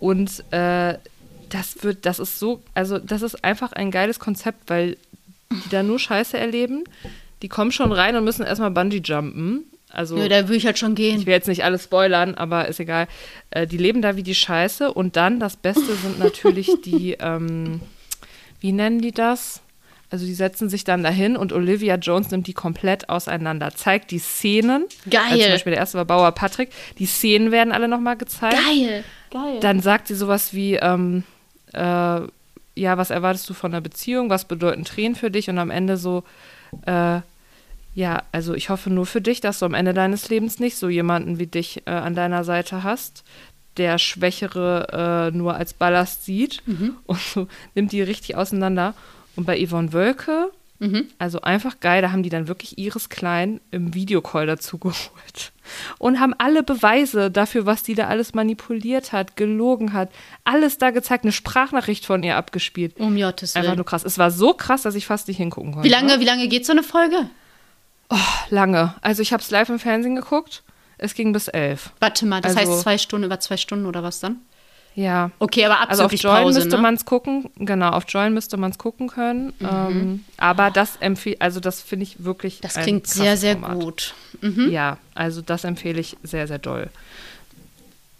Und 0.00 0.44
äh, 0.52 0.98
das 1.48 1.82
wird, 1.82 2.04
das 2.06 2.18
ist 2.18 2.38
so, 2.38 2.62
also 2.74 2.98
das 2.98 3.22
ist 3.22 3.44
einfach 3.44 3.72
ein 3.72 3.90
geiles 3.90 4.18
Konzept, 4.18 4.68
weil 4.68 4.96
die 5.50 5.68
da 5.70 5.82
nur 5.82 5.98
Scheiße 5.98 6.36
erleben. 6.36 6.84
Die 7.42 7.48
kommen 7.48 7.70
schon 7.72 7.92
rein 7.92 8.16
und 8.16 8.24
müssen 8.24 8.44
erstmal 8.44 8.70
Bungee 8.70 9.00
jumpen. 9.04 9.64
Also 9.90 10.16
Ja, 10.16 10.28
da 10.28 10.42
würde 10.48 10.56
ich 10.56 10.66
halt 10.66 10.78
schon 10.78 10.94
gehen. 10.94 11.18
ich 11.20 11.26
will 11.26 11.32
jetzt 11.34 11.48
nicht 11.48 11.64
alles 11.64 11.84
spoilern, 11.84 12.34
aber 12.34 12.68
ist 12.68 12.80
egal. 12.80 13.06
Äh, 13.50 13.66
die 13.66 13.78
leben 13.78 14.02
da 14.02 14.16
wie 14.16 14.22
die 14.22 14.34
Scheiße. 14.34 14.92
Und 14.92 15.16
dann 15.16 15.38
das 15.40 15.56
Beste 15.56 15.94
sind 15.94 16.18
natürlich 16.18 16.70
die, 16.84 17.12
ähm, 17.20 17.80
wie 18.60 18.72
nennen 18.72 19.00
die 19.00 19.12
das? 19.12 19.60
Also 20.10 20.24
die 20.24 20.34
setzen 20.34 20.68
sich 20.68 20.84
dann 20.84 21.02
dahin 21.02 21.36
und 21.36 21.52
Olivia 21.52 21.96
Jones 21.96 22.30
nimmt 22.30 22.46
die 22.46 22.52
komplett 22.52 23.08
auseinander, 23.08 23.74
zeigt 23.74 24.12
die 24.12 24.20
Szenen. 24.20 24.84
Geil. 25.10 25.22
Also 25.30 25.42
zum 25.42 25.52
Beispiel 25.52 25.70
der 25.72 25.80
erste 25.80 25.98
war 25.98 26.04
Bauer 26.04 26.32
Patrick. 26.32 26.70
Die 26.98 27.06
Szenen 27.06 27.50
werden 27.50 27.72
alle 27.72 27.88
nochmal 27.88 28.16
gezeigt. 28.16 28.56
Geil. 28.56 29.04
Geil. 29.30 29.58
Dann 29.60 29.80
sagt 29.80 30.06
sie 30.06 30.14
sowas 30.14 30.54
wie, 30.54 30.74
ähm, 30.74 31.24
äh, 31.72 32.20
ja, 32.76 32.98
was 32.98 33.10
erwartest 33.10 33.48
du 33.50 33.54
von 33.54 33.72
einer 33.72 33.80
Beziehung? 33.80 34.30
Was 34.30 34.44
bedeuten 34.44 34.84
Tränen 34.84 35.16
für 35.16 35.30
dich? 35.30 35.50
Und 35.50 35.58
am 35.58 35.70
Ende 35.70 35.96
so, 35.96 36.22
äh, 36.86 37.20
ja, 37.94 38.22
also 38.30 38.54
ich 38.54 38.68
hoffe 38.68 38.90
nur 38.90 39.06
für 39.06 39.20
dich, 39.20 39.40
dass 39.40 39.58
du 39.58 39.66
am 39.66 39.74
Ende 39.74 39.94
deines 39.94 40.28
Lebens 40.28 40.60
nicht 40.60 40.76
so 40.76 40.88
jemanden 40.88 41.38
wie 41.38 41.46
dich 41.46 41.82
äh, 41.86 41.90
an 41.90 42.14
deiner 42.14 42.44
Seite 42.44 42.84
hast, 42.84 43.24
der 43.76 43.98
Schwächere 43.98 45.30
äh, 45.32 45.36
nur 45.36 45.54
als 45.54 45.74
Ballast 45.74 46.24
sieht 46.24 46.62
und 47.06 47.18
so 47.18 47.48
nimmt 47.74 47.92
die 47.92 48.02
richtig 48.02 48.36
auseinander. 48.36 48.94
Und 49.36 49.44
bei 49.44 49.64
Yvonne 49.64 49.92
Wölke, 49.92 50.50
also 51.18 51.40
einfach 51.40 51.80
geil, 51.80 52.02
da 52.02 52.12
haben 52.12 52.22
die 52.22 52.28
dann 52.28 52.48
wirklich 52.48 52.76
Iris 52.76 53.08
Klein 53.08 53.60
im 53.70 53.94
Videocall 53.94 54.44
dazu 54.46 54.76
geholt 54.76 55.52
und 55.98 56.20
haben 56.20 56.34
alle 56.36 56.62
Beweise 56.62 57.30
dafür, 57.30 57.64
was 57.64 57.82
die 57.82 57.94
da 57.94 58.08
alles 58.08 58.34
manipuliert 58.34 59.10
hat, 59.12 59.36
gelogen 59.36 59.94
hat, 59.94 60.10
alles 60.44 60.76
da 60.76 60.90
gezeigt, 60.90 61.24
eine 61.24 61.32
Sprachnachricht 61.32 62.04
von 62.04 62.22
ihr 62.22 62.36
abgespielt. 62.36 62.98
um 62.98 63.16
Einfach 63.16 63.54
Willen. 63.54 63.76
nur 63.76 63.86
krass. 63.86 64.04
Es 64.04 64.18
war 64.18 64.30
so 64.30 64.52
krass, 64.52 64.82
dass 64.82 64.94
ich 64.94 65.06
fast 65.06 65.28
nicht 65.28 65.38
hingucken 65.38 65.72
konnte. 65.72 65.88
Wie 65.88 65.90
lange, 65.92 66.20
wie 66.20 66.26
lange 66.26 66.46
geht 66.46 66.66
so 66.66 66.72
eine 66.72 66.82
Folge? 66.82 67.30
Lange. 68.50 68.94
Also 69.00 69.22
ich 69.22 69.32
habe 69.32 69.42
es 69.42 69.50
live 69.50 69.68
im 69.70 69.78
Fernsehen 69.78 70.14
geguckt. 70.16 70.62
Es 70.98 71.14
ging 71.14 71.32
bis 71.32 71.48
elf. 71.48 71.90
Warte 72.00 72.26
mal, 72.26 72.40
das 72.42 72.56
Also- 72.56 72.72
heißt 72.72 72.82
zwei 72.82 72.98
Stunden, 72.98 73.24
über 73.26 73.40
zwei 73.40 73.56
Stunden 73.56 73.86
oder 73.86 74.02
was 74.02 74.20
dann? 74.20 74.40
Ja. 74.96 75.30
Okay, 75.38 75.66
aber 75.66 75.88
Also 75.90 76.04
auf 76.04 76.12
Join 76.12 76.42
Pause, 76.44 76.58
müsste 76.60 76.76
ne? 76.76 76.82
man 76.82 76.94
es 76.94 77.04
gucken. 77.04 77.50
Genau, 77.56 77.90
auf 77.90 78.04
Join 78.08 78.32
müsste 78.32 78.56
man 78.56 78.70
es 78.70 78.78
gucken 78.78 79.08
können. 79.08 79.52
Ähm, 79.60 80.24
aber 80.38 80.70
das 80.70 80.96
empfehle, 80.96 81.36
also 81.38 81.60
das 81.60 81.82
finde 81.82 82.04
ich 82.04 82.24
wirklich. 82.24 82.60
Das 82.62 82.74
klingt 82.74 83.06
sehr, 83.06 83.36
sehr 83.36 83.58
Format. 83.58 83.78
gut. 83.78 84.14
Ja, 84.42 84.96
also 85.14 85.42
das 85.42 85.64
empfehle 85.64 86.00
ich 86.00 86.16
sehr, 86.22 86.46
sehr 86.48 86.58
doll. 86.58 86.88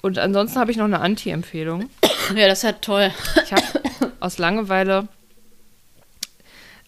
Und 0.02 0.18
ansonsten 0.18 0.60
habe 0.60 0.70
ich 0.70 0.76
noch 0.76 0.84
eine 0.84 1.00
Anti-Empfehlung. 1.00 1.90
Ja, 2.34 2.48
das 2.48 2.58
ist 2.58 2.62
ja 2.64 2.72
toll. 2.72 3.12
Ich 3.44 3.52
habe 3.52 3.62
aus 4.18 4.38
Langeweile 4.38 5.06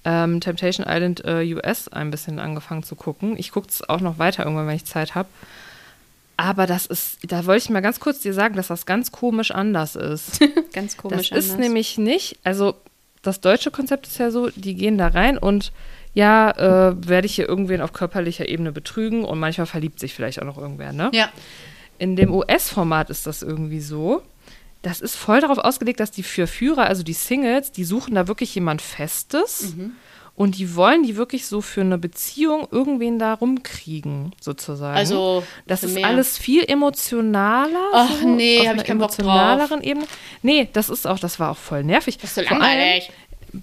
ähm, 0.05 0.41
Temptation 0.41 0.85
Island 0.89 1.25
äh, 1.25 1.55
US 1.55 1.87
ein 1.87 2.11
bisschen 2.11 2.41
angefangen 2.41 2.83
zu 2.83 2.97
gucken. 2.97 3.37
Ich 3.39 3.53
gucke 3.53 3.69
es 3.69 3.89
auch 3.89 4.01
noch 4.01 4.19
weiter 4.19 4.45
irgendwann, 4.45 4.67
wenn 4.67 4.75
ich 4.75 4.85
Zeit 4.85 5.15
habe. 5.15 5.29
Aber 6.41 6.67
das 6.67 6.87
ist, 6.87 7.19
da 7.25 7.47
wollte 7.47 7.65
ich 7.65 7.71
mal 7.71 7.81
ganz 7.81 7.99
kurz 7.99 8.21
dir 8.21 8.33
sagen, 8.33 8.55
dass 8.55 8.69
das 8.69 8.87
ganz 8.87 9.11
komisch 9.11 9.51
anders 9.51 9.97
ist. 9.97 10.41
Ganz 10.73 10.97
komisch. 10.97 11.31
Das 11.31 11.39
ist 11.45 11.51
anders. 11.51 11.67
nämlich 11.67 11.99
nicht, 11.99 12.39
also 12.45 12.77
das 13.23 13.41
deutsche 13.41 13.73
Konzept 13.73 14.07
ist 14.07 14.19
ja 14.19 14.31
so, 14.31 14.49
die 14.55 14.77
gehen 14.77 14.99
da 14.99 15.09
rein 15.09 15.37
und 15.37 15.73
ja, 16.15 16.51
äh, 16.53 17.09
werde 17.09 17.27
ich 17.27 17.35
hier 17.35 17.49
irgendwen 17.49 17.81
auf 17.81 17.93
körperlicher 17.93 18.49
Ebene 18.49 18.71
betrügen 18.71 19.25
und 19.25 19.41
manchmal 19.41 19.67
verliebt 19.67 19.99
sich 19.99 20.15
vielleicht 20.15 20.41
auch 20.41 20.47
noch 20.47 20.59
irgendwer, 20.59 20.93
ne? 20.93 21.11
Ja. 21.13 21.29
In 21.99 22.15
dem 22.15 22.33
US-Format 22.33 23.11
ist 23.11 23.27
das 23.27 23.43
irgendwie 23.43 23.81
so. 23.81 24.23
Das 24.83 25.01
ist 25.01 25.17
voll 25.17 25.41
darauf 25.41 25.59
ausgelegt, 25.59 25.99
dass 25.99 26.13
die 26.13 26.23
Verführer, 26.23 26.87
also 26.87 27.03
die 27.03 27.15
Singles, 27.15 27.73
die 27.73 27.83
suchen 27.83 28.15
da 28.15 28.29
wirklich 28.29 28.55
jemand 28.55 28.81
Festes 28.81 29.75
Mhm. 29.75 29.93
Und 30.39 30.57
die 30.57 30.77
wollen 30.77 31.03
die 31.03 31.17
wirklich 31.17 31.47
so 31.47 31.61
für 31.61 31.81
eine 31.81 31.99
Beziehung 31.99 32.69
irgendwen 32.71 33.19
da 33.19 33.35
rumkriegen, 33.35 34.33
sozusagen. 34.41 34.97
Also, 34.97 35.43
das 35.67 35.83
ist 35.83 35.95
mehr. 35.97 36.07
alles 36.07 36.39
viel 36.39 36.63
emotionaler. 36.63 37.91
Ach, 37.93 38.09
so, 38.23 38.37
nee, 38.37 38.61
auf 38.61 38.67
hab 38.67 38.73
einer 38.75 38.83
ich 38.83 38.87
keinen 38.87 38.99
Bock 39.01 39.11
drauf. 39.11 39.19
emotionaleren 39.19 39.83
Ebene. 39.83 40.07
Nee, 40.43 40.69
das 40.73 40.91
ist 40.91 41.09
auch, 41.09 41.19
das 41.19 41.41
war 41.41 41.51
auch 41.51 41.57
voll 41.57 41.83
nervig. 41.83 42.19
Das 42.19 42.37
ist 42.37 42.49
so 42.49 42.55
langweilig. 42.55 43.11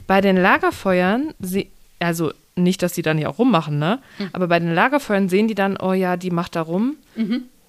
bei 0.05 0.19
den 0.19 0.35
Lagerfeuern, 0.35 1.33
sie, 1.39 1.69
also 1.99 2.33
nicht, 2.57 2.83
dass 2.83 2.91
die 2.91 3.03
da 3.03 3.13
nicht 3.13 3.27
auch 3.27 3.39
rummachen, 3.39 3.79
ne? 3.79 3.99
Mhm. 4.19 4.29
Aber 4.33 4.47
bei 4.47 4.59
den 4.59 4.73
Lagerfeuern 4.73 5.29
sehen 5.29 5.47
die 5.47 5.55
dann, 5.55 5.77
oh 5.77 5.93
ja, 5.93 6.17
die 6.17 6.29
macht 6.29 6.57
da 6.57 6.61
rum. 6.61 6.97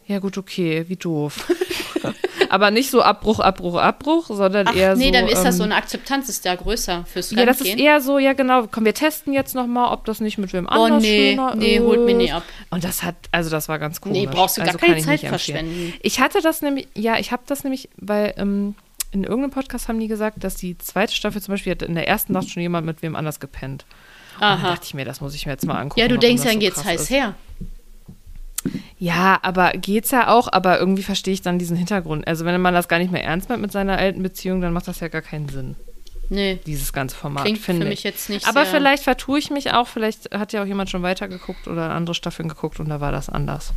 Ja, 0.09 0.19
gut, 0.19 0.37
okay, 0.37 0.85
wie 0.89 0.97
doof. 0.97 1.49
Aber 2.51 2.71
nicht 2.71 2.91
so 2.91 3.03
Abbruch, 3.03 3.41
Abbruch, 3.41 3.77
Abbruch, 3.77 4.27
sondern 4.29 4.67
Ach, 4.69 4.75
eher 4.75 4.97
nee, 4.97 5.07
so. 5.07 5.13
dann 5.13 5.29
ist 5.29 5.43
das 5.43 5.57
so 5.57 5.65
ähm, 5.65 5.71
eine 5.73 5.81
Akzeptanz, 5.81 6.29
ist 6.29 6.45
da 6.47 6.55
größer 6.55 7.05
fürs 7.07 7.31
Ja, 7.31 7.45
das 7.47 7.57
ist 7.61 7.67
Fremdgehen. 7.69 7.87
eher 7.87 8.01
so, 8.01 8.19
ja 8.19 8.33
genau, 8.33 8.67
komm, 8.71 8.85
wir 8.85 8.95
testen 8.95 9.33
jetzt 9.33 9.55
noch 9.55 9.67
mal, 9.67 9.93
ob 9.93 10.05
das 10.05 10.21
nicht 10.21 10.39
mit 10.39 10.53
wem 10.53 10.67
Oh, 10.67 10.85
anders 10.85 11.03
nee, 11.03 11.31
schöner 11.31 11.55
nee, 11.57 11.77
ist. 11.77 11.83
holt 11.83 12.01
mir 12.05 12.15
nie 12.15 12.33
ab. 12.33 12.43
Und 12.71 12.85
das 12.85 13.03
hat, 13.03 13.17
also 13.33 13.51
das 13.51 13.69
war 13.69 13.79
ganz 13.79 14.01
komisch. 14.01 14.19
Nee, 14.19 14.27
brauchst 14.27 14.57
du 14.57 14.63
gar 14.63 14.69
also 14.75 14.79
keine 14.79 14.99
Zeit 15.01 15.21
verschwenden. 15.21 15.93
Ich 16.03 16.21
hatte 16.21 16.41
das 16.43 16.63
nämlich, 16.63 16.89
ja, 16.95 17.19
ich 17.19 17.33
habe 17.33 17.43
das 17.47 17.65
nämlich, 17.65 17.89
weil 17.97 18.35
ähm, 18.37 18.75
in 19.13 19.25
irgendeinem 19.25 19.51
Podcast 19.53 19.89
haben 19.89 19.99
die 20.01 20.09
gesagt, 20.09 20.43
dass 20.45 20.57
die 20.57 20.77
zweite 20.79 21.15
Staffel 21.15 21.41
zum 21.41 21.53
Beispiel 21.55 21.73
hat 21.73 21.83
in 21.83 21.95
der 21.95 22.07
ersten 22.09 22.33
Nacht 22.33 22.51
schon 22.51 22.61
jemand 22.63 22.87
mit 22.87 23.03
wem 23.03 23.17
anders 23.17 23.41
gepennt. 23.41 23.85
Und 24.35 24.43
dann 24.43 24.59
Aha. 24.59 24.69
dachte 24.73 24.85
ich 24.85 24.93
mir, 24.95 25.05
das 25.07 25.21
muss 25.23 25.35
ich 25.35 25.47
mir 25.47 25.53
jetzt 25.53 25.65
mal 25.65 25.79
angucken. 25.81 26.01
Ja, 26.01 26.09
du 26.09 26.19
denkst, 26.19 26.43
dann 26.43 26.53
so 26.55 26.59
geht's 26.59 26.85
heiß 26.85 27.03
ist. 27.03 27.11
her. 27.11 27.35
Ja, 28.99 29.39
aber 29.43 29.73
geht's 29.73 30.11
ja 30.11 30.29
auch, 30.29 30.49
aber 30.53 30.79
irgendwie 30.79 31.03
verstehe 31.03 31.35
ich 31.35 31.43
dann 31.43 31.59
diesen 31.59 31.77
Hintergrund. 31.77 32.27
Also 32.27 32.45
wenn 32.45 32.61
man 32.61 32.75
das 32.75 32.89
gar 32.89 32.99
nicht 32.99 33.13
mehr 33.13 33.25
ernst 33.25 33.49
meint 33.49 33.61
mit 33.61 33.73
seiner 33.73 33.99
alten 33.99 34.23
Beziehung, 34.23 34.61
dann 34.61 34.73
macht 34.73 34.89
das 34.89 35.01
ja 35.01 35.09
gar 35.09 35.23
keinen 35.23 35.49
Sinn, 35.49 35.77
Nee, 36.29 36.59
dieses 36.67 36.93
ganze 36.93 37.17
Format, 37.17 37.45
klingt 37.45 37.59
für 37.59 37.67
finde 37.67 37.87
mich 37.87 38.01
ich. 38.01 38.05
jetzt 38.05 38.29
nicht 38.29 38.49
Aber 38.49 38.67
vielleicht 38.67 39.05
vertue 39.05 39.39
ich 39.39 39.51
mich 39.51 39.73
auch, 39.73 39.87
vielleicht 39.87 40.35
hat 40.35 40.53
ja 40.53 40.63
auch 40.63 40.67
jemand 40.67 40.91
schon 40.91 41.03
weitergeguckt 41.03 41.69
oder 41.69 41.91
andere 41.91 42.15
Staffeln 42.15 42.49
geguckt 42.49 42.81
und 42.81 42.89
da 42.89 43.01
war 43.01 43.13
das 43.13 43.29
anders. 43.29 43.73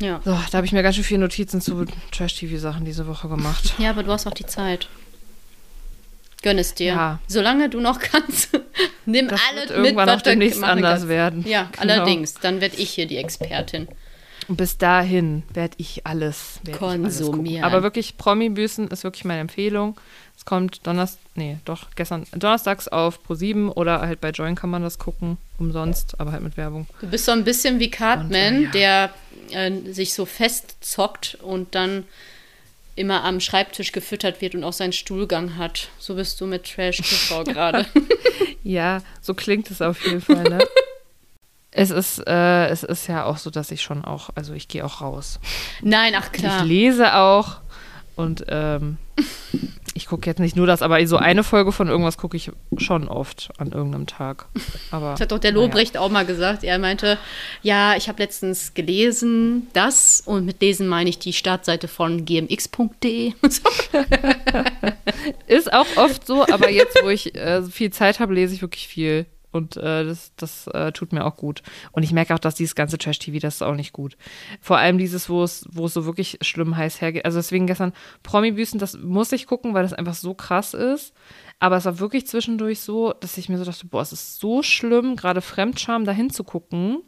Ja. 0.00 0.20
So, 0.24 0.38
da 0.50 0.56
habe 0.58 0.66
ich 0.66 0.72
mir 0.72 0.82
ganz 0.82 0.96
schön 0.96 1.04
viele 1.04 1.20
Notizen 1.20 1.60
zu 1.60 1.86
Trash-TV-Sachen 2.12 2.84
diese 2.84 3.06
Woche 3.06 3.28
gemacht. 3.28 3.74
ja, 3.78 3.90
aber 3.90 4.02
du 4.02 4.12
hast 4.12 4.26
auch 4.26 4.34
die 4.34 4.46
Zeit. 4.46 4.88
Gönn 6.42 6.58
es 6.58 6.74
dir. 6.74 6.92
Ja. 6.92 7.18
Solange 7.26 7.68
du 7.68 7.80
noch 7.80 8.00
kannst, 8.00 8.59
nimm 9.06 9.28
Das 9.28 9.40
alles 9.50 9.68
wird 9.68 9.78
mit, 9.78 9.86
irgendwann 9.86 10.08
was 10.08 10.16
auch 10.16 10.22
demnächst 10.22 10.62
anders 10.62 11.08
werden. 11.08 11.44
Ja, 11.46 11.68
Genau. 11.72 11.94
allerdings. 11.94 12.34
Dann 12.34 12.60
werde 12.60 12.76
ich 12.76 12.90
hier 12.90 13.06
die 13.06 13.16
Expertin. 13.16 13.88
Und 14.48 14.56
bis 14.56 14.78
dahin 14.78 15.44
werde 15.52 15.74
ich 15.76 16.06
alles, 16.06 16.58
werd 16.64 16.76
ich 16.76 16.82
alles 16.82 17.18
Konsumieren. 17.18 17.64
Aber 17.64 17.82
wirklich, 17.82 18.16
Promi-Büßen 18.16 18.88
ist 18.88 19.04
wirklich 19.04 19.24
meine 19.24 19.40
Empfehlung. 19.40 19.96
Es 20.36 20.44
kommt 20.44 20.86
Donnerstag, 20.86 21.20
nee, 21.34 21.58
doch, 21.66 21.88
gestern, 21.94 22.26
donnerstags 22.34 22.88
auf 22.88 23.20
Pro7 23.28 23.68
oder 23.68 24.00
halt 24.00 24.20
bei 24.20 24.30
Join 24.30 24.54
kann 24.56 24.70
man 24.70 24.82
das 24.82 24.98
gucken, 24.98 25.36
umsonst, 25.58 26.18
aber 26.18 26.32
halt 26.32 26.42
mit 26.42 26.56
Werbung. 26.56 26.86
Du 27.00 27.06
bist 27.08 27.26
so 27.26 27.32
ein 27.32 27.44
bisschen 27.44 27.78
wie 27.78 27.90
Cartman, 27.90 28.64
äh, 28.64 28.68
der 28.70 29.10
äh, 29.50 29.70
sich 29.92 30.14
so 30.14 30.24
festzockt 30.24 31.36
und 31.42 31.74
dann 31.74 32.04
immer 33.00 33.24
am 33.24 33.40
Schreibtisch 33.40 33.92
gefüttert 33.92 34.40
wird 34.40 34.54
und 34.54 34.62
auch 34.62 34.72
seinen 34.72 34.92
Stuhlgang 34.92 35.56
hat. 35.56 35.88
So 35.98 36.14
bist 36.14 36.40
du 36.40 36.46
mit 36.46 36.70
Trash 36.70 36.98
TV 36.98 37.44
gerade. 37.44 37.86
Ja, 38.62 39.02
so 39.20 39.34
klingt 39.34 39.70
es 39.70 39.80
auf 39.80 40.04
jeden 40.06 40.20
Fall, 40.20 40.44
ne? 40.44 40.58
Es 41.72 41.90
ist, 41.90 42.18
äh, 42.26 42.66
es 42.66 42.82
ist 42.82 43.06
ja 43.06 43.24
auch 43.24 43.36
so, 43.36 43.48
dass 43.48 43.70
ich 43.70 43.80
schon 43.80 44.04
auch, 44.04 44.30
also 44.34 44.54
ich 44.54 44.66
gehe 44.66 44.84
auch 44.84 45.00
raus. 45.00 45.38
Nein, 45.82 46.14
ach 46.16 46.32
klar. 46.32 46.62
Ich 46.62 46.68
lese 46.68 47.14
auch 47.14 47.60
und 48.16 48.44
ähm, 48.48 48.98
ich 49.94 50.06
gucke 50.06 50.28
jetzt 50.28 50.38
nicht 50.38 50.56
nur 50.56 50.66
das, 50.66 50.82
aber 50.82 51.04
so 51.06 51.16
eine 51.16 51.42
Folge 51.42 51.72
von 51.72 51.88
irgendwas 51.88 52.16
gucke 52.16 52.36
ich 52.36 52.50
schon 52.78 53.08
oft 53.08 53.50
an 53.58 53.72
irgendeinem 53.72 54.06
Tag. 54.06 54.46
Aber 54.90 55.12
Das 55.12 55.20
hat 55.20 55.32
doch 55.32 55.38
der. 55.38 55.52
Lobrecht 55.52 55.96
auch 55.96 56.10
mal 56.10 56.24
gesagt. 56.24 56.62
Er 56.62 56.78
meinte, 56.78 57.18
ja, 57.62 57.96
ich 57.96 58.08
habe 58.08 58.22
letztens 58.22 58.74
gelesen, 58.74 59.66
das 59.72 60.22
und 60.24 60.44
mit 60.44 60.62
lesen 60.62 60.86
meine 60.86 61.10
ich 61.10 61.18
die 61.18 61.32
Startseite 61.32 61.88
von 61.88 62.24
gmx.de. 62.24 63.32
Ist 65.46 65.72
auch 65.72 65.86
oft 65.96 66.26
so, 66.26 66.46
aber 66.46 66.70
jetzt, 66.70 66.98
wo 67.02 67.08
ich 67.08 67.34
äh, 67.34 67.62
so 67.62 67.70
viel 67.70 67.90
Zeit 67.90 68.20
habe, 68.20 68.34
lese 68.34 68.54
ich 68.54 68.62
wirklich 68.62 68.86
viel. 68.86 69.26
Und 69.52 69.76
äh, 69.76 70.04
das, 70.04 70.32
das 70.36 70.66
äh, 70.68 70.92
tut 70.92 71.12
mir 71.12 71.24
auch 71.24 71.36
gut. 71.36 71.62
Und 71.92 72.02
ich 72.02 72.12
merke 72.12 72.34
auch, 72.34 72.38
dass 72.38 72.54
dieses 72.54 72.74
ganze 72.74 72.98
Trash-TV, 72.98 73.38
das 73.38 73.56
ist 73.56 73.62
auch 73.62 73.74
nicht 73.74 73.92
gut. 73.92 74.16
Vor 74.60 74.78
allem 74.78 74.98
dieses, 74.98 75.28
wo 75.28 75.42
es, 75.42 75.66
wo 75.70 75.86
es 75.86 75.94
so 75.94 76.04
wirklich 76.04 76.38
schlimm 76.42 76.76
heiß 76.76 77.00
hergeht. 77.00 77.24
Also 77.24 77.38
deswegen 77.38 77.66
gestern 77.66 77.92
Promi-Büßen, 78.22 78.78
das 78.78 78.96
muss 78.98 79.32
ich 79.32 79.46
gucken, 79.46 79.74
weil 79.74 79.82
das 79.82 79.92
einfach 79.92 80.14
so 80.14 80.34
krass 80.34 80.74
ist. 80.74 81.12
Aber 81.58 81.76
es 81.76 81.84
war 81.84 81.98
wirklich 81.98 82.26
zwischendurch 82.26 82.80
so, 82.80 83.12
dass 83.12 83.36
ich 83.38 83.48
mir 83.48 83.58
so 83.58 83.64
dachte, 83.64 83.86
boah, 83.86 84.02
es 84.02 84.12
ist 84.12 84.38
so 84.40 84.62
schlimm, 84.62 85.16
gerade 85.16 85.40
Fremdscham 85.40 86.04
dahin 86.04 86.30
zu 86.30 86.44
gucken. 86.44 86.98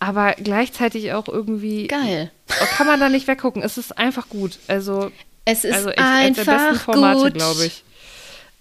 Aber 0.00 0.32
gleichzeitig 0.32 1.12
auch 1.12 1.28
irgendwie, 1.28 1.86
Geil. 1.86 2.32
kann 2.76 2.86
man 2.86 2.98
da 2.98 3.10
nicht 3.10 3.28
weggucken. 3.28 3.62
Es 3.62 3.76
ist 3.76 3.98
einfach 3.98 4.30
gut. 4.30 4.58
Also 4.66 5.12
Es 5.44 5.64
ist 5.64 5.74
also 5.74 5.90
echt 5.90 6.00
eines 6.00 6.36
der 6.38 6.44
besten 6.44 6.68
einfach 6.68 6.84
Formate, 6.84 7.30
glaube 7.32 7.66
ich. 7.66 7.84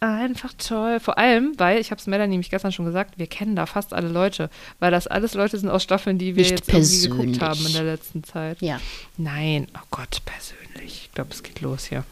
Einfach 0.01 0.53
toll. 0.57 0.99
Vor 1.01 1.17
allem, 1.17 1.53
weil, 1.57 1.79
ich 1.79 1.91
habe 1.91 1.99
es 1.99 2.07
Melanie 2.07 2.31
nämlich 2.31 2.49
gestern 2.49 2.71
schon 2.71 2.85
gesagt, 2.85 3.17
wir 3.19 3.27
kennen 3.27 3.55
da 3.55 3.65
fast 3.65 3.93
alle 3.93 4.07
Leute. 4.07 4.49
Weil 4.79 4.91
das 4.91 5.07
alles 5.07 5.33
Leute 5.33 5.57
sind 5.57 5.69
aus 5.69 5.83
Staffeln, 5.83 6.17
die 6.17 6.35
wir 6.35 6.43
Nicht 6.43 6.51
jetzt 6.51 6.69
irgendwie 6.69 7.01
geguckt 7.09 7.39
persönlich. 7.39 7.41
haben 7.41 7.65
in 7.67 7.73
der 7.73 7.83
letzten 7.83 8.23
Zeit. 8.23 8.61
Ja. 8.61 8.79
Nein, 9.17 9.67
oh 9.75 9.85
Gott, 9.91 10.21
persönlich. 10.25 11.03
Ich 11.05 11.11
glaube, 11.13 11.31
es 11.33 11.43
geht 11.43 11.59
los 11.59 11.85
hier. 11.85 12.05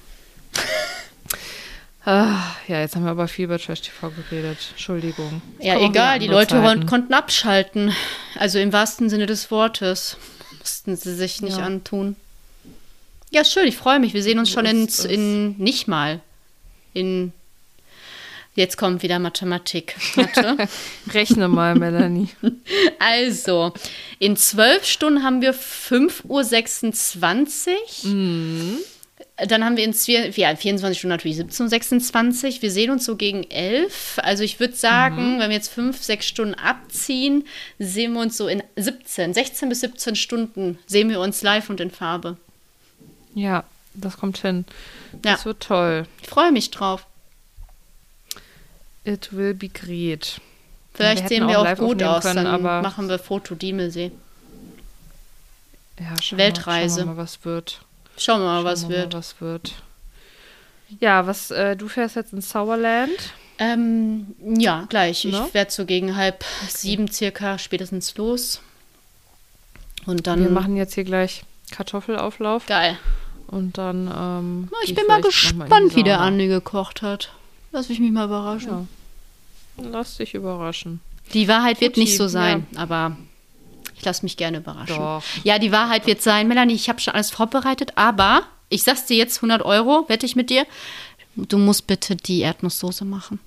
ah, 2.06 2.42
ja, 2.68 2.82
jetzt 2.82 2.96
haben 2.96 3.04
wir 3.06 3.12
aber 3.12 3.28
viel 3.28 3.46
über 3.46 3.60
Trash 3.60 3.82
TV 3.82 4.12
geredet. 4.30 4.58
Entschuldigung. 4.72 5.42
Es 5.60 5.66
Ja, 5.68 5.80
egal, 5.80 6.20
die 6.20 6.28
Leute 6.28 6.56
Zeiten. 6.62 6.86
konnten 6.86 7.14
abschalten. 7.14 7.94
Also 8.36 8.60
im 8.60 8.74
wahrsten 8.74 9.10
Sinne 9.10 9.26
des 9.28 9.50
Wortes. 9.52 10.18
Mussten 10.60 10.96
sie 10.96 11.16
sich 11.16 11.42
nicht 11.42 11.58
Ja. 11.58 11.66
antun. 11.66 12.16
Ja, 13.30 13.44
schön, 13.44 13.68
ich 13.68 13.76
freue 13.78 14.00
mich. 14.00 14.14
Wir 14.14 14.24
sehen 14.24 14.40
uns 14.40 14.50
schon 14.50 14.66
in, 14.66 14.88
in 15.10 15.58
nicht 15.58 15.88
mal. 15.88 16.22
In 16.94 17.34
jetzt 18.58 18.78
kommt 18.78 19.04
wieder 19.04 19.20
Mathematik. 19.20 19.96
Mathe. 20.16 20.58
Rechne 21.14 21.48
mal, 21.48 21.76
Melanie. 21.76 22.28
also, 23.00 23.74
in 24.20 24.36
zwölf 24.36 24.84
Stunden 24.86 25.24
haben 25.24 25.42
wir 25.42 25.54
5.26 25.56 27.70
Uhr. 28.06 28.12
Mhm. 28.12 28.78
Dann 29.48 29.64
haben 29.64 29.78
wir 29.78 29.84
in 29.84 29.94
vier, 29.94 30.30
ja, 30.32 30.56
24 30.56 30.98
Stunden 30.98 31.14
natürlich 31.14 31.38
17.26 31.38 32.56
Uhr. 32.58 32.62
Wir 32.64 32.72
sehen 32.72 32.90
uns 32.90 33.06
so 33.06 33.16
gegen 33.16 33.44
11. 33.44 34.18
Also 34.24 34.44
ich 34.44 34.60
würde 34.60 34.76
sagen, 34.76 35.36
Mhm. 35.36 35.40
wenn 35.40 35.50
wir 35.50 35.56
jetzt 35.56 35.72
fünf, 35.72 36.02
sechs 36.02 36.26
Stunden 36.26 36.56
abziehen, 36.56 37.46
sehen 37.78 38.14
wir 38.14 38.22
uns 38.22 38.36
so 38.36 38.48
in 38.48 38.64
17, 38.76 39.36
16 39.36 39.70
bis 39.70 39.82
17 39.82 40.16
Stunden 40.16 40.80
sehen 40.88 41.10
wir 41.10 41.20
uns 41.20 41.44
live 41.44 41.70
und 41.70 41.80
in 41.80 41.92
Farbe. 41.92 42.38
Ja, 43.36 43.64
das 43.94 44.18
kommt 44.18 44.40
hin. 44.40 44.66
Ja. 45.24 45.34
Das 45.34 45.46
wird 45.46 45.60
toll. 45.62 46.08
Ich 46.24 46.30
freue 46.30 46.52
mich 46.52 46.72
drauf. 46.72 47.06
It 49.08 49.32
will 49.32 49.54
be 49.54 49.70
great. 49.70 50.42
Vielleicht 50.94 51.24
hätten 51.24 51.30
sehen 51.30 51.48
wir 51.48 51.60
auch 51.60 51.64
live 51.64 51.80
gut 51.80 52.04
aus. 52.04 52.24
können, 52.24 52.44
Dann 52.46 52.48
aber 52.48 52.82
machen 52.82 53.08
wir 53.08 53.20
Foto 53.20 53.56
Diemelsee. 53.56 54.12
ja, 56.00 56.22
schauen 56.22 56.40
Weltreise. 56.40 56.96
Wir, 56.98 57.04
schauen 57.04 57.08
wir 57.10 57.14
mal, 57.16 57.24
was 57.24 57.46
wird. 57.46 57.82
Schauen 58.18 58.42
wir 58.42 58.46
mal, 58.46 58.56
Schauen 58.58 58.66
was 58.66 58.90
wir 58.90 58.98
wird. 58.98 59.14
Mal, 59.14 59.20
was 59.20 59.42
wird. 59.42 59.74
Ja, 61.00 61.28
was, 61.28 61.52
äh, 61.52 61.76
du 61.76 61.88
fährst 61.88 62.16
jetzt 62.16 62.34
ins 62.34 62.50
Sauerland. 62.50 63.12
Ähm, 63.60 64.36
ja, 64.58 64.86
gleich. 64.90 65.24
Ne? 65.26 65.46
Ich 65.48 65.54
werde 65.54 65.72
so 65.72 65.86
gegen 65.86 66.16
halb 66.16 66.44
sieben 66.70 67.10
circa 67.12 67.58
spätestens 67.58 68.16
los. 68.18 68.62
Und 70.06 70.28
dann. 70.28 70.42
Wir 70.42 70.50
machen 70.50 70.76
jetzt 70.78 70.94
hier 70.96 71.04
gleich 71.04 71.44
Kartoffelauflauf 71.72 72.66
geil. 72.66 72.98
und 73.48 73.78
dann. 73.78 74.12
Ähm, 74.16 74.70
Ich 74.84 74.90
geh 74.90 74.96
bin 74.96 75.08
mal 75.08 75.18
in 75.18 75.22
gespannt, 75.24 75.92
die 75.92 75.96
wie 75.98 76.04
der. 76.04 76.20
Andi 76.22 76.48
gekocht 76.48 77.02
hat. 77.02 77.32
Lass 77.72 77.90
mich 77.90 78.00
mich 78.00 78.12
mal 78.12 78.26
überraschen. 78.26 78.70
Ja. 78.70 78.86
Lass 79.78 80.18
dich 80.18 80.34
überraschen. 80.34 81.02
Die 81.34 81.48
Wahrheit 81.48 81.82
wird 81.82 81.98
nicht 81.98 82.16
so 82.16 82.28
sein, 82.28 82.66
aber 82.76 83.18
ich 83.98 84.06
lasse 84.06 84.24
mich 84.24 84.38
gerne 84.38 84.58
überraschen. 84.58 84.96
Doch. 84.98 85.24
Ja, 85.44 85.60
die 85.60 85.72
Wahrheit 85.72 86.08
wird 86.08 86.22
sein, 86.22 86.48
Melanie, 86.48 86.74
ich 86.76 86.90
habe 86.90 87.00
schon 87.00 87.14
alles 87.14 87.32
vorbereitet, 87.32 87.92
aber 87.96 88.44
ich 88.70 88.84
sag's 88.84 89.06
dir 89.06 89.18
jetzt 89.18 89.38
100 89.38 89.62
Euro, 89.62 90.06
wette 90.08 90.26
ich 90.26 90.36
mit 90.36 90.50
dir. 90.50 90.66
Du 91.36 91.58
musst 91.58 91.86
bitte 91.88 92.16
die 92.16 92.42
Erdnusssoße 92.42 93.06
machen. 93.06 93.40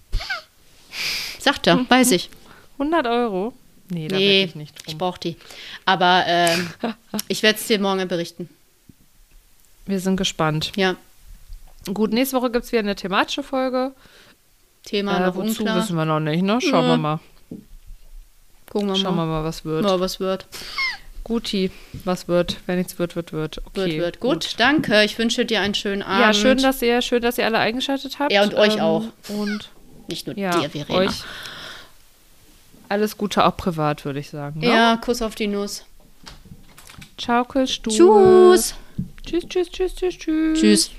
Sagt 1.38 1.66
er, 1.66 1.88
weiß 1.88 2.12
ich. 2.12 2.30
100 2.74 3.06
Euro? 3.06 3.54
Nee, 3.88 4.08
da 4.08 4.16
Nee, 4.16 4.44
ich 4.44 4.54
nicht 4.54 4.74
ich 4.78 4.84
drum. 4.92 4.98
brauche 4.98 5.20
die. 5.20 5.36
Aber 5.84 6.24
ähm, 6.26 6.70
ich 7.28 7.42
werde 7.42 7.58
es 7.58 7.66
dir 7.66 7.80
morgen 7.80 8.06
berichten. 8.06 8.48
Wir 9.86 9.98
sind 10.00 10.16
gespannt. 10.16 10.72
Ja, 10.76 10.96
Gut, 11.86 12.12
nächste 12.12 12.36
Woche 12.36 12.50
gibt 12.50 12.66
es 12.66 12.72
wieder 12.72 12.80
eine 12.80 12.94
thematische 12.94 13.42
Folge. 13.42 13.92
Thema 14.84 15.16
Äh, 15.18 15.26
noch 15.26 15.34
wozu 15.36 15.48
unklar. 15.62 15.76
wissen 15.78 15.96
wir 15.96 16.04
noch 16.04 16.20
nicht, 16.20 16.42
ne? 16.42 16.58
Schauen 16.60 16.84
Nö. 16.86 16.90
wir 16.92 16.96
mal. 16.96 17.20
Gucken 18.70 18.88
wir 18.88 18.96
Schauen 18.96 19.16
wir 19.16 19.26
mal. 19.26 19.42
mal, 19.42 19.44
was 19.44 19.64
wird. 19.64 19.84
Ja, 19.84 19.98
was 20.00 20.20
wird. 20.20 20.46
Guti, 21.24 21.70
was 22.04 22.28
wird? 22.28 22.56
Wenn 22.66 22.78
nichts 22.78 22.98
wird, 22.98 23.14
wird, 23.14 23.32
wird. 23.32 23.58
Okay, 23.66 23.76
Wird, 23.98 23.98
wird. 23.98 24.20
Gut, 24.20 24.54
danke. 24.58 25.04
Ich 25.04 25.18
wünsche 25.18 25.44
dir 25.44 25.60
einen 25.60 25.74
schönen 25.74 26.02
Abend. 26.02 26.20
Ja, 26.20 26.32
schön, 26.32 26.58
dass 26.58 26.80
ihr, 26.82 27.02
schön, 27.02 27.22
dass 27.22 27.38
ihr 27.38 27.44
alle 27.44 27.58
eingeschaltet 27.58 28.18
habt. 28.18 28.32
Ja, 28.32 28.42
und 28.42 28.54
euch 28.54 28.74
Ähm, 28.76 28.80
auch. 28.80 29.04
Und 29.28 29.70
Nicht 30.08 30.26
nur 30.26 30.36
ja, 30.36 30.58
dir, 30.66 30.70
Verena. 30.70 30.98
euch 31.10 31.22
alles 32.88 33.16
Gute 33.16 33.44
auch 33.44 33.56
privat, 33.56 34.04
würde 34.04 34.18
ich 34.18 34.30
sagen. 34.30 34.60
Ne? 34.60 34.68
Ja, 34.68 34.96
Kuss 34.96 35.22
auf 35.22 35.34
die 35.36 35.46
Nuss. 35.46 35.84
Ciao, 37.18 37.44
Stuhl. 37.66 38.56
Tschüss. 38.56 38.74
Tschüss, 39.24 39.44
tschüss, 39.46 39.70
tschüss, 39.70 39.94
tschüss, 39.94 40.18
tschüss. 40.18 40.58
Tschüss. 40.58 40.90